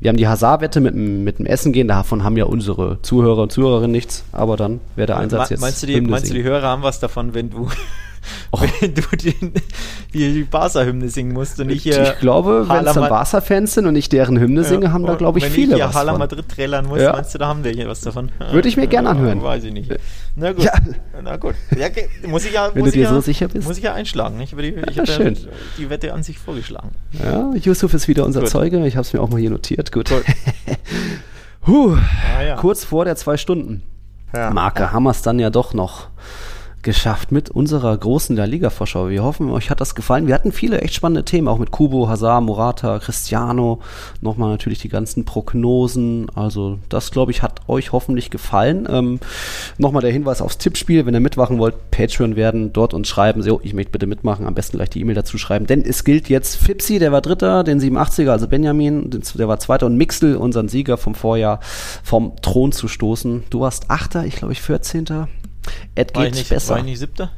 Wir 0.00 0.10
haben 0.10 0.16
die 0.16 0.28
Hazard-Wette 0.28 0.80
mit, 0.80 0.94
dem- 0.94 1.24
mit 1.24 1.38
dem 1.40 1.46
Essen 1.46 1.72
gehen, 1.72 1.88
davon 1.88 2.22
haben 2.22 2.36
ja 2.36 2.44
unsere 2.44 3.00
Zuhörer 3.02 3.42
und 3.42 3.52
Zuhörerinnen 3.52 3.90
nichts, 3.90 4.24
aber 4.32 4.56
dann 4.56 4.80
wäre 4.94 5.06
der 5.08 5.16
Einsatz 5.18 5.48
Me- 5.50 5.54
jetzt. 5.54 5.60
Meinst 5.60 5.82
du, 5.82 5.86
die, 5.88 6.00
meinst 6.00 6.30
du, 6.30 6.34
die. 6.34 6.42
Hörer 6.44 6.68
haben 6.68 6.82
was 6.82 7.00
davon, 7.00 7.34
wenn 7.34 7.50
du, 7.50 7.68
wenn 8.80 8.94
du 8.94 9.02
den, 9.16 9.52
die, 10.12 10.32
die 10.34 10.42
Barca-Hymne 10.44 11.08
singen 11.08 11.32
musst 11.32 11.58
und 11.60 11.68
nicht 11.68 11.82
hier 11.82 12.12
ich 12.14 12.18
glaube, 12.20 12.68
wenn 12.68 12.86
es 12.86 12.94
dann 12.94 13.08
Barca-Fans 13.08 13.74
sind 13.74 13.86
und 13.86 13.96
ich 13.96 14.08
deren 14.08 14.38
Hymne 14.38 14.64
singe, 14.64 14.92
haben 14.92 15.04
da, 15.06 15.14
glaube 15.14 15.38
ich, 15.38 15.44
wenn 15.44 15.52
viele 15.52 15.76
ich 15.76 15.82
hier 15.82 15.92
Hala. 15.92 16.16
Madrid 16.18 16.48
trällern 16.48 16.86
muss, 16.86 17.00
Ja. 17.00 17.12
meinst 17.12 17.34
du, 17.34 17.38
da 17.38 17.46
haben 17.48 17.64
wir 17.64 17.70
hier 17.72 17.88
was 17.88 18.00
davon? 18.00 18.30
Würde 18.50 18.68
ich 18.68 18.76
mir 18.76 18.86
gerne 18.86 19.10
anhören. 19.10 19.42
Weiß 19.42 19.64
ich 19.64 19.72
nicht. 19.72 19.90
Na 20.36 20.52
gut. 20.52 20.64
Ja. 20.64 20.72
Na 21.22 21.36
gut. 21.36 21.54
Ja, 21.76 21.88
muss 22.28 22.44
ich 22.44 22.52
ja, 22.52 22.70
Wenn 22.72 22.80
muss 22.82 22.92
du 22.92 22.98
ich 22.98 23.04
dir 23.04 23.08
ja, 23.08 23.14
so 23.14 23.20
sicher 23.20 23.48
bist. 23.48 23.66
Muss 23.66 23.76
ich 23.78 23.84
ja 23.84 23.94
einschlagen. 23.94 24.40
Ich, 24.40 24.52
habe 24.52 24.62
die, 24.62 24.68
ich 24.68 24.96
Ja, 24.96 25.04
habe 25.06 25.24
ja 25.24 25.30
die 25.78 25.90
Wette 25.90 26.12
an 26.14 26.22
sich 26.22 26.38
vorgeschlagen. 26.38 26.90
Ja, 27.22 27.52
Yusuf 27.54 27.92
ist 27.94 28.08
wieder 28.08 28.24
unser 28.24 28.40
Gut. 28.40 28.50
Zeuge. 28.50 28.86
Ich 28.86 28.96
habe 28.96 29.02
es 29.06 29.12
mir 29.12 29.20
auch 29.20 29.28
mal 29.30 29.40
hier 29.40 29.50
notiert. 29.50 29.92
Gut. 29.92 30.08
Gut. 30.10 30.24
Huh, 31.66 31.96
Ah, 32.38 32.42
ja. 32.42 32.56
kurz 32.56 32.84
vor 32.84 33.04
der 33.04 33.16
zwei 33.16 33.36
Stunden 33.36 33.82
Ja. 34.34 34.50
Marke 34.50 34.92
haben 34.92 35.02
wir 35.02 35.10
es 35.10 35.22
dann 35.22 35.38
ja 35.38 35.50
doch 35.50 35.74
noch 35.74 36.08
geschafft 36.82 37.32
mit 37.32 37.50
unserer 37.50 37.96
großen 37.96 38.36
La 38.36 38.44
Liga-Vorschau. 38.44 39.08
Wir 39.08 39.22
hoffen, 39.22 39.50
euch 39.50 39.70
hat 39.70 39.80
das 39.80 39.94
gefallen. 39.94 40.26
Wir 40.26 40.34
hatten 40.34 40.52
viele 40.52 40.80
echt 40.80 40.94
spannende 40.94 41.24
Themen, 41.24 41.48
auch 41.48 41.58
mit 41.58 41.70
Kubo, 41.70 42.08
Hazard, 42.08 42.42
Morata, 42.42 42.98
Cristiano. 42.98 43.80
Nochmal 44.20 44.50
natürlich 44.50 44.78
die 44.78 44.88
ganzen 44.88 45.24
Prognosen. 45.24 46.30
Also 46.34 46.78
das, 46.88 47.10
glaube 47.10 47.32
ich, 47.32 47.42
hat 47.42 47.68
euch 47.68 47.92
hoffentlich 47.92 48.30
gefallen. 48.30 48.86
Ähm, 48.90 49.20
Nochmal 49.76 50.02
der 50.02 50.12
Hinweis 50.12 50.40
aufs 50.40 50.58
Tippspiel. 50.58 51.06
Wenn 51.06 51.14
ihr 51.14 51.20
mitmachen 51.20 51.58
wollt, 51.58 51.90
Patreon 51.90 52.36
werden, 52.36 52.72
dort 52.72 52.94
uns 52.94 53.08
schreiben. 53.08 53.42
So, 53.42 53.60
ich 53.62 53.74
möchte 53.74 53.92
bitte 53.92 54.06
mitmachen. 54.06 54.46
Am 54.46 54.54
besten 54.54 54.76
gleich 54.76 54.90
die 54.90 55.00
E-Mail 55.00 55.14
dazu 55.14 55.38
schreiben. 55.38 55.66
Denn 55.66 55.82
es 55.82 56.04
gilt 56.04 56.28
jetzt 56.28 56.56
Fipsi, 56.56 56.98
der 56.98 57.12
war 57.12 57.20
Dritter, 57.20 57.64
den 57.64 57.80
87er, 57.80 58.30
also 58.30 58.48
Benjamin, 58.48 59.10
der 59.10 59.48
war 59.48 59.58
Zweiter 59.58 59.86
und 59.86 59.96
Mixel, 59.96 60.36
unseren 60.36 60.68
Sieger 60.68 60.96
vom 60.96 61.14
Vorjahr, 61.14 61.60
vom 62.02 62.36
Thron 62.42 62.72
zu 62.72 62.88
stoßen. 62.88 63.44
Du 63.50 63.60
warst 63.60 63.90
Achter, 63.90 64.24
ich 64.24 64.36
glaube 64.36 64.52
ich 64.52 64.62
14. 64.62 65.28
Ed 65.94 66.14
War 66.14 66.24
geht 66.24 66.34
nicht, 66.34 66.48
besser. 66.48 66.70
war 66.70 66.78
ich 66.78 66.84
nicht 66.84 66.98
siebter? 66.98 67.30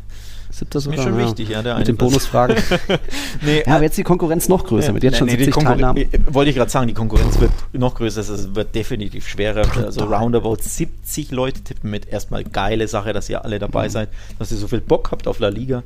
Siebter 0.52 0.78
mir 0.78 0.82
sogar, 0.82 1.02
schon 1.04 1.18
ja. 1.20 1.26
wichtig, 1.26 1.48
ja, 1.50 1.62
der 1.62 1.78
Mit 1.78 1.86
den. 1.88 1.96
Bonusfragen. 1.96 2.56
Nee, 3.42 3.62
ja, 3.64 3.74
aber 3.76 3.84
jetzt 3.84 3.96
die 3.96 4.02
Konkurrenz 4.02 4.48
noch 4.48 4.64
größer, 4.66 4.92
mit 4.92 5.02
jetzt 5.04 5.16
schon 5.18 5.26
Nee, 5.28 5.34
nee, 5.36 5.44
70 5.44 5.54
Konkur- 5.54 5.68
Teilnahmen. 5.74 5.98
äh, 5.98 6.08
Wollte 6.34 6.50
ich 6.50 6.56
gerade 6.56 6.70
sagen, 6.70 6.88
die 6.88 6.94
Konkurrenz 6.94 7.38
wird 7.38 7.52
noch 7.72 7.94
größer, 7.94 8.20
es 8.20 8.54
wird 8.54 8.74
definitiv 8.74 9.28
schwerer. 9.28 9.62
Also 9.76 10.04
roundabout 10.04 10.56
70 10.60 11.30
Leute 11.30 11.60
tippen 11.62 11.88
mit. 11.90 12.08
Erstmal 12.08 12.42
geile 12.44 12.88
Sache, 12.88 13.12
dass 13.12 13.28
ihr 13.30 13.44
alle 13.44 13.58
dabei 13.60 13.86
Mhm. 13.86 13.92
seid, 13.92 14.08
dass 14.40 14.50
ihr 14.50 14.58
so 14.58 14.66
viel 14.66 14.80
Bock 14.80 15.12
habt 15.12 15.28
auf 15.28 15.38
La 15.38 15.48
Liga. 15.48 15.82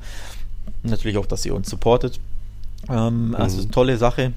Natürlich 0.82 1.18
auch, 1.18 1.26
dass 1.26 1.44
ihr 1.44 1.54
uns 1.54 1.68
supportet. 1.68 2.18
Ähm, 2.88 3.36
also 3.38 3.58
Mhm. 3.62 3.70
tolle 3.70 3.96
Sache. 3.98 4.32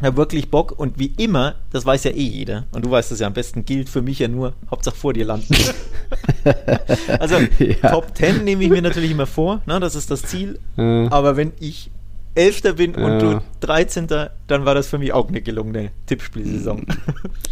Ja, 0.00 0.16
wirklich 0.16 0.48
Bock 0.50 0.78
und 0.78 0.98
wie 0.98 1.12
immer, 1.18 1.56
das 1.72 1.84
weiß 1.84 2.04
ja 2.04 2.12
eh 2.12 2.22
jeder 2.22 2.64
und 2.72 2.84
du 2.84 2.90
weißt 2.90 3.10
das 3.10 3.18
ja 3.18 3.26
am 3.26 3.32
besten, 3.32 3.64
gilt 3.64 3.88
für 3.88 4.00
mich 4.00 4.20
ja 4.20 4.28
nur, 4.28 4.52
Hauptsache 4.70 4.94
vor 4.94 5.12
dir 5.12 5.24
landen. 5.24 5.54
also 7.18 7.36
Ja. 7.58 7.90
Top 7.90 8.16
10 8.16 8.44
nehme 8.44 8.62
ich 8.64 8.70
mir 8.70 8.82
natürlich 8.82 9.10
immer 9.10 9.26
vor, 9.26 9.60
ne, 9.66 9.80
das 9.80 9.94
ist 9.94 10.10
das 10.10 10.22
Ziel, 10.22 10.58
Äh, 10.76 11.08
aber 11.08 11.36
wenn 11.36 11.52
ich 11.60 11.90
Elfter 12.34 12.74
bin 12.74 12.94
und 12.94 13.10
Ja. 13.10 13.18
du 13.18 13.40
13. 13.60 14.06
dann 14.46 14.64
war 14.64 14.74
das 14.76 14.86
für 14.86 14.98
mich 14.98 15.12
auch 15.12 15.26
eine 15.28 15.40
gelungene 15.42 15.90
Tippspielsaison. 16.06 16.86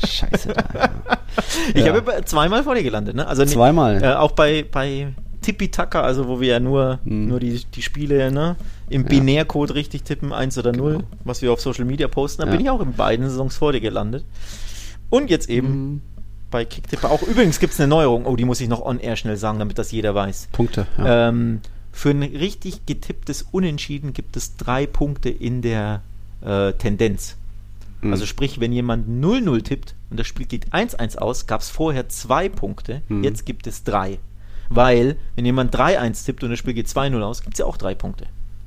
Scheiße. 0.06 0.52
Da, 0.52 0.90
Ich 1.74 1.84
Ja. 1.84 1.92
habe 1.94 2.24
zweimal 2.24 2.62
vor 2.62 2.76
dir 2.76 2.84
gelandet, 2.84 3.16
ne? 3.16 3.26
Also 3.26 3.42
ni- 3.42 3.48
Zweimal. 3.50 4.00
Äh, 4.02 4.14
auch 4.14 4.30
bei, 4.32 4.64
bei 4.70 5.08
Tippi 5.42 5.68
Taka, 5.72 6.02
also 6.02 6.28
wo 6.28 6.40
wir 6.40 6.48
ja 6.48 6.60
nur, 6.60 7.00
Mhm. 7.04 7.26
nur 7.28 7.40
die, 7.40 7.60
die 7.74 7.82
Spiele 7.82 8.30
ne, 8.30 8.54
im 8.88 9.02
Ja. 9.02 9.08
Binärcode 9.08 9.74
richtig 9.74 10.02
tippen, 10.04 10.32
1 10.32 10.56
oder 10.58 10.72
0, 10.72 11.04
was 11.24 11.42
wir 11.42 11.52
auf 11.52 11.60
Social 11.60 11.84
Media 11.84 12.08
posten, 12.08 12.42
da 12.42 12.46
Ja. 12.46 12.52
bin 12.52 12.60
ich 12.60 12.70
auch 12.70 12.80
in 12.80 12.92
beiden 12.92 13.28
Saisons 13.28 13.56
vor 13.56 13.72
dir 13.72 13.80
gelandet. 13.80 14.24
Und 15.10 15.30
jetzt 15.30 15.48
eben 15.48 15.68
Mhm. 15.68 16.00
bei 16.50 16.64
Kicktipper 16.64 17.10
auch. 17.10 17.22
Übrigens 17.22 17.58
gibt 17.60 17.72
es 17.74 17.80
eine 17.80 17.88
Neuerung, 17.88 18.26
oh, 18.26 18.36
die 18.36 18.44
muss 18.44 18.60
ich 18.60 18.68
noch 18.68 18.80
on 18.84 18.98
air 19.00 19.16
schnell 19.16 19.36
sagen, 19.36 19.58
damit 19.58 19.78
das 19.78 19.90
jeder 19.92 20.14
weiß. 20.14 20.48
Punkte. 20.52 20.86
Ja. 20.98 21.28
Ähm, 21.28 21.60
für 21.92 22.10
ein 22.10 22.22
richtig 22.22 22.84
getipptes 22.86 23.42
Unentschieden 23.52 24.12
gibt 24.12 24.36
es 24.36 24.56
drei 24.56 24.86
Punkte 24.86 25.30
in 25.30 25.62
der 25.62 26.02
äh, 26.44 26.72
Tendenz. 26.74 27.36
Mhm. 28.02 28.12
Also 28.12 28.26
sprich, 28.26 28.60
wenn 28.60 28.70
jemand 28.72 29.08
0-0 29.08 29.62
tippt 29.62 29.94
und 30.10 30.20
das 30.20 30.26
Spiel 30.26 30.46
geht 30.46 30.72
1-1 30.74 31.16
aus, 31.16 31.46
gab 31.46 31.62
es 31.62 31.70
vorher 31.70 32.08
zwei 32.10 32.48
Punkte, 32.50 33.00
Mhm. 33.08 33.24
jetzt 33.24 33.46
gibt 33.46 33.66
es 33.66 33.82
drei. 33.84 34.18
Weil, 34.68 35.16
wenn 35.34 35.46
jemand 35.46 35.74
3-1 35.74 36.24
tippt 36.24 36.42
und 36.44 36.50
das 36.50 36.58
Spiel 36.58 36.74
geht 36.74 36.88
2-0 36.88 37.22
aus, 37.22 37.42
gibt 37.42 37.54
es 37.54 37.58
ja 37.60 37.66
auch 37.66 37.76
drei 37.78 37.94
Punkte. 37.94 38.26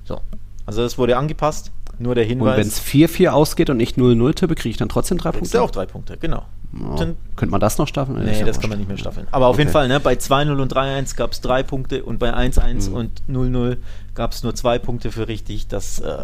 So. 0.09 0.19
Also 0.65 0.81
das 0.81 0.97
wurde 0.97 1.15
angepasst, 1.17 1.71
nur 1.97 2.13
der 2.15 2.25
und 2.25 2.29
Hinweis. 2.29 2.57
wenn 2.57 2.67
es 2.67 2.79
4-4 2.81 3.29
ausgeht 3.29 3.69
und 3.69 3.79
ich 3.79 3.93
0-0 3.95 4.33
tippe, 4.35 4.55
kriege 4.55 4.69
ich 4.71 4.77
dann 4.77 4.89
trotzdem 4.89 5.17
drei 5.17 5.31
kriegst 5.31 5.53
du 5.53 5.57
Punkte. 5.57 5.61
auch 5.61 5.71
drei 5.71 5.85
Punkte, 5.85 6.17
genau. 6.17 6.43
Ja. 6.79 6.95
Dann- 6.97 7.17
Könnte 7.35 7.51
man 7.51 7.59
das 7.61 7.77
noch 7.79 7.87
staffeln? 7.87 8.23
Nee, 8.23 8.31
ist 8.31 8.39
ja 8.41 8.45
das 8.45 8.59
kann 8.59 8.69
man 8.69 8.77
nicht 8.77 8.87
mehr 8.87 8.97
staffeln. 8.97 9.27
Aber 9.31 9.47
auf 9.47 9.57
jeden 9.57 9.69
Okay. 9.69 9.73
Fall, 9.73 9.87
ne, 9.87 9.99
bei 9.99 10.13
2-0 10.15 10.59
und 10.61 10.71
3-1 10.73 11.15
gab 11.15 11.31
es 11.31 11.41
drei 11.41 11.63
Punkte 11.63 12.03
und 12.03 12.19
bei 12.19 12.31
1-1 12.33 12.89
Mhm. 12.89 12.95
und 12.95 13.21
0-0 13.27 13.77
gab 14.19 14.33
es 14.33 14.43
nur 14.43 14.53
zwei 14.53 14.79
Punkte 14.79 15.13
für 15.13 15.29
richtig. 15.29 15.69
Das 15.69 15.99
äh, 16.01 16.17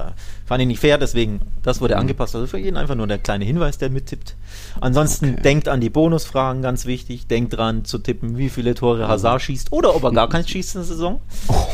fand 0.45 0.61
ich 0.61 0.67
nicht 0.67 0.81
fair, 0.81 0.97
deswegen, 0.97 1.39
das 1.63 1.79
wurde 1.79 1.93
Mhm. 1.95 2.01
angepasst. 2.01 2.35
Also 2.35 2.45
für 2.45 2.57
jeden 2.57 2.75
einfach 2.75 2.95
nur 2.95 3.07
der 3.07 3.19
kleine 3.19 3.45
Hinweis, 3.45 3.77
der 3.77 3.89
mittippt. 3.89 4.35
Ansonsten 4.81 5.31
Okay. 5.35 5.41
denkt 5.43 5.69
an 5.69 5.79
die 5.79 5.89
Bonusfragen, 5.89 6.61
ganz 6.61 6.85
wichtig. 6.85 7.27
Denkt 7.27 7.55
dran 7.55 7.85
zu 7.85 7.97
tippen, 7.99 8.37
wie 8.37 8.49
viele 8.49 8.75
Tore 8.75 9.07
Hazard 9.07 9.41
schießt 9.43 9.71
oder 9.71 9.95
ob 9.95 10.03
er 10.03 10.11
gar 10.11 10.27
keins 10.27 10.49
schießt 10.49 10.75
in 10.75 10.81
der 10.81 10.87
Saison. 10.87 11.21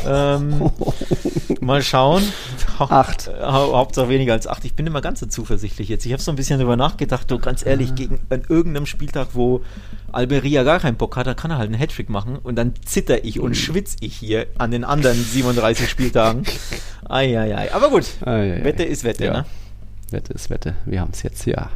Ähm, 0.05 0.69
mal 1.59 1.81
schauen. 1.81 2.21
Acht. 2.77 3.31
Hau 3.41 3.75
Hauptsache 3.75 4.09
weniger 4.09 4.33
als 4.33 4.45
acht. 4.45 4.63
Ich 4.63 4.75
bin 4.75 4.85
immer 4.85 5.01
ganz 5.01 5.21
so 5.21 5.25
zuversichtlich 5.25 5.89
jetzt. 5.89 6.05
Ich 6.05 6.13
habe 6.13 6.21
so 6.21 6.31
ein 6.31 6.35
bisschen 6.35 6.59
darüber 6.59 6.77
nachgedacht, 6.77 7.31
du 7.31 7.39
ganz 7.39 7.65
ehrlich, 7.65 7.95
gegen 7.95 8.19
an 8.29 8.43
irgendeinem 8.47 8.85
Spieltag, 8.85 9.29
wo 9.33 9.61
Alberia 10.13 10.63
gar 10.63 10.79
keinen 10.79 10.97
Bock 10.97 11.15
hat, 11.17 11.27
da 11.27 11.33
kann 11.33 11.51
er 11.51 11.57
halt 11.57 11.69
einen 11.69 11.79
Hattrick 11.79 12.09
machen 12.09 12.37
und 12.37 12.55
dann 12.55 12.73
zitter 12.85 13.23
ich 13.25 13.37
Mhm. 13.37 13.43
und 13.43 13.55
schwitze 13.57 13.97
ich 14.01 14.15
hier 14.15 14.47
an 14.57 14.71
den 14.71 14.83
anderen 14.83 15.17
37 15.21 15.89
Spieltagen. 15.89 16.43
Eieiei. 17.09 17.73
Aber 17.73 17.89
gut, 17.89 18.05
Ei, 18.25 18.31
ei, 18.31 18.53
ei. 18.59 18.63
Wette 18.63 18.83
ist 18.83 19.03
Wette, 19.03 19.25
Ja. 19.25 19.33
ne? 19.33 19.45
Wette 20.11 20.33
ist 20.33 20.49
Wette. 20.49 20.75
Wir 20.85 21.01
haben 21.01 21.11
es 21.13 21.23
jetzt, 21.23 21.45
ja. 21.45 21.69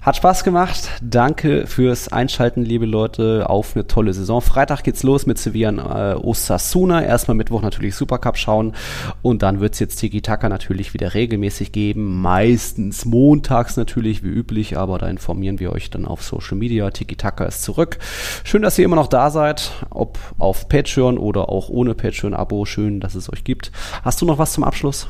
Hat 0.00 0.16
Spaß 0.16 0.44
gemacht. 0.44 0.90
Danke 1.02 1.66
fürs 1.66 2.12
Einschalten, 2.12 2.64
liebe 2.64 2.86
Leute, 2.86 3.50
auf 3.50 3.74
eine 3.74 3.88
tolle 3.88 4.14
Saison. 4.14 4.40
Freitag 4.40 4.84
geht's 4.84 5.02
los 5.02 5.26
mit 5.26 5.38
Sevilla 5.38 6.12
äh, 6.12 6.14
Osasuna. 6.14 7.02
Erstmal 7.02 7.34
Mittwoch 7.36 7.62
natürlich 7.62 7.96
Supercup 7.96 8.36
schauen. 8.36 8.74
Und 9.22 9.42
dann 9.42 9.58
wird's 9.58 9.80
jetzt 9.80 9.96
Tiki-Taka 9.96 10.48
natürlich 10.48 10.94
wieder 10.94 11.14
regelmäßig 11.14 11.72
geben. 11.72 12.22
Meistens 12.22 13.06
montags 13.06 13.76
natürlich, 13.76 14.22
wie 14.22 14.28
üblich. 14.28 14.78
Aber 14.78 14.98
da 14.98 15.08
informieren 15.08 15.58
wir 15.58 15.72
euch 15.72 15.90
dann 15.90 16.06
auf 16.06 16.22
Social 16.22 16.56
Media. 16.56 16.88
Tiki-Taka 16.90 17.46
ist 17.46 17.64
zurück. 17.64 17.98
Schön, 18.44 18.62
dass 18.62 18.78
ihr 18.78 18.84
immer 18.84 18.96
noch 18.96 19.08
da 19.08 19.30
seid. 19.30 19.72
Ob 19.90 20.16
auf 20.38 20.68
Patreon 20.68 21.18
oder 21.18 21.48
auch 21.48 21.68
ohne 21.70 21.96
Patreon-Abo. 21.96 22.66
Schön, 22.66 23.00
dass 23.00 23.16
es 23.16 23.32
euch 23.32 23.42
gibt. 23.42 23.72
Hast 24.04 24.22
du 24.22 24.26
noch 24.26 24.38
was 24.38 24.52
zum 24.52 24.62
Abschluss? 24.62 25.08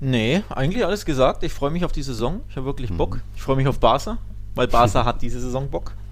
Nee, 0.00 0.42
eigentlich 0.50 0.84
alles 0.84 1.04
gesagt. 1.04 1.42
Ich 1.42 1.52
freue 1.52 1.70
mich 1.70 1.84
auf 1.84 1.92
die 1.92 2.02
Saison. 2.02 2.40
Ich 2.50 2.56
habe 2.56 2.66
wirklich 2.66 2.90
Mhm. 2.90 2.96
Bock. 2.98 3.20
Ich 3.34 3.42
freue 3.42 3.56
mich 3.56 3.66
auf 3.68 3.78
Barca, 3.80 4.18
weil 4.54 4.68
Barca 4.68 5.04
hat 5.04 5.22
diese 5.22 5.40
Saison 5.40 5.70
Bock. 5.70 5.92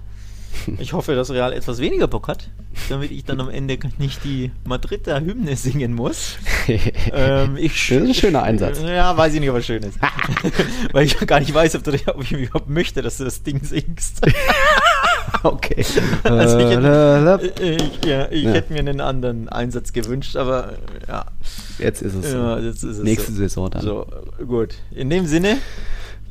Ich 0.79 0.93
hoffe, 0.93 1.17
dass 1.17 1.31
Real 1.31 1.53
etwas 1.53 1.79
weniger 1.81 2.07
Bock 2.07 2.29
hat, 2.29 2.49
damit 2.89 3.11
ich 3.11 3.25
dann 3.25 3.41
am 3.41 3.51
Ende 3.51 3.77
nicht 3.99 4.23
die 4.23 4.53
Madrider 4.65 5.21
Hymne 5.21 5.57
singen 5.57 5.93
muss. 5.95 6.37
Ähm, 7.13 7.57
ich 7.59 7.73
Das 7.89 7.99
ist 7.99 8.09
ein 8.09 8.15
schöner 8.15 8.43
Einsatz. 8.45 8.81
Ja, 8.83 9.15
weiß 9.17 9.35
ich 9.35 9.41
nicht, 9.41 9.51
ob 9.51 9.57
er 9.57 9.63
schön 9.63 9.83
ist. 9.83 9.99
Weil 10.93 11.05
ich 11.07 11.19
gar 11.27 11.41
nicht 11.41 11.53
weiß, 11.53 11.75
ob, 11.75 11.83
du, 11.85 11.93
ob 12.07 12.23
ich 12.23 12.33
überhaupt 12.33 12.71
möchte, 12.71 13.03
dass 13.03 13.19
du 13.19 13.25
das 13.25 13.43
Ding 13.43 13.63
singst. 13.65 14.21
Okay. 15.43 15.85
Also 16.25 16.59
ich, 16.59 16.65
Äh, 16.65 17.23
hätte, 17.39 17.63
ich, 17.63 18.05
ja, 18.05 18.29
ich 18.31 18.45
Ja. 18.45 18.51
hätte 18.53 18.73
mir 18.73 18.79
einen 18.81 19.01
anderen 19.01 19.49
Einsatz 19.49 19.93
gewünscht, 19.93 20.37
aber 20.37 20.73
äh, 20.73 20.77
ja, 21.09 21.27
Jetzt 21.79 22.03
ist 22.03 22.15
es 22.15 22.33
ja 22.33 22.59
jetzt 22.59 22.83
ist 22.85 22.99
es 22.99 23.03
Nächste 23.03 23.33
so. 23.33 23.39
Saison 23.39 23.71
dann. 23.71 23.83
So, 23.83 24.07
gut. 24.47 24.75
In 24.93 25.11
dem 25.11 25.27
Sinne, 25.27 25.59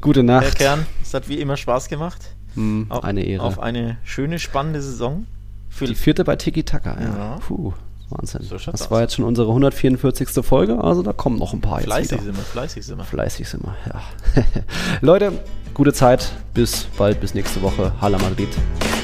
Gute 0.02 0.20
Herr 0.22 0.26
Nacht. 0.42 0.56
Kern, 0.58 0.86
es 1.02 1.14
hat 1.14 1.30
wie 1.30 1.40
immer 1.40 1.58
Spaß 1.58 1.88
gemacht. 1.90 2.22
Hm, 2.56 2.88
Auf, 2.90 3.04
eine 3.04 3.24
Ehre. 3.24 3.44
Auf 3.44 3.60
eine 3.60 3.98
schöne, 4.04 4.38
spannende 4.40 4.82
Saison. 4.82 5.26
Für 5.70 5.86
Die 5.86 5.96
vierte 5.96 6.24
bei 6.24 6.36
Tiki 6.36 6.64
Taka. 6.64 7.00
Ja. 7.00 7.08
Ja. 7.18 7.36
Puh, 7.48 7.74
Wahnsinn. 8.18 8.42
So 8.44 8.56
das 8.58 8.68
aus. 8.68 8.92
war 8.92 9.02
jetzt 9.02 9.16
schon 9.16 9.26
unsere 9.26 9.50
144. 9.50 10.30
Folge, 10.46 10.84
also 10.84 11.02
da 11.04 11.14
kommen 11.14 11.38
noch 11.38 11.54
ein 11.54 11.62
paar 11.62 11.80
jetzt 11.80 11.86
fleißig 11.86 12.12
wieder. 12.12 12.24
sind 12.24 12.38
wir, 12.38 12.44
fleißig 12.44 12.86
sind 12.86 12.98
wir. 12.98 13.04
Fleißig 13.06 13.50
sind 13.50 13.64
wir, 13.64 13.76
ja. 13.88 14.44
Leute, 15.02 15.34
gute 15.74 15.94
Zeit. 15.94 16.32
Bis 16.54 16.86
bald, 16.98 17.20
bis 17.20 17.34
nächste 17.34 17.62
Woche. 17.62 17.94
Hala 18.00 18.18
Madrid. 18.20 18.50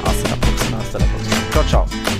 Hasta 0.03 0.29
la 0.29 0.35
próxima. 0.35 0.77
Hasta 0.77 0.99
la 0.99 1.05
próxima. 1.05 1.51
Ciao, 1.51 1.63
ciao. 1.65 2.18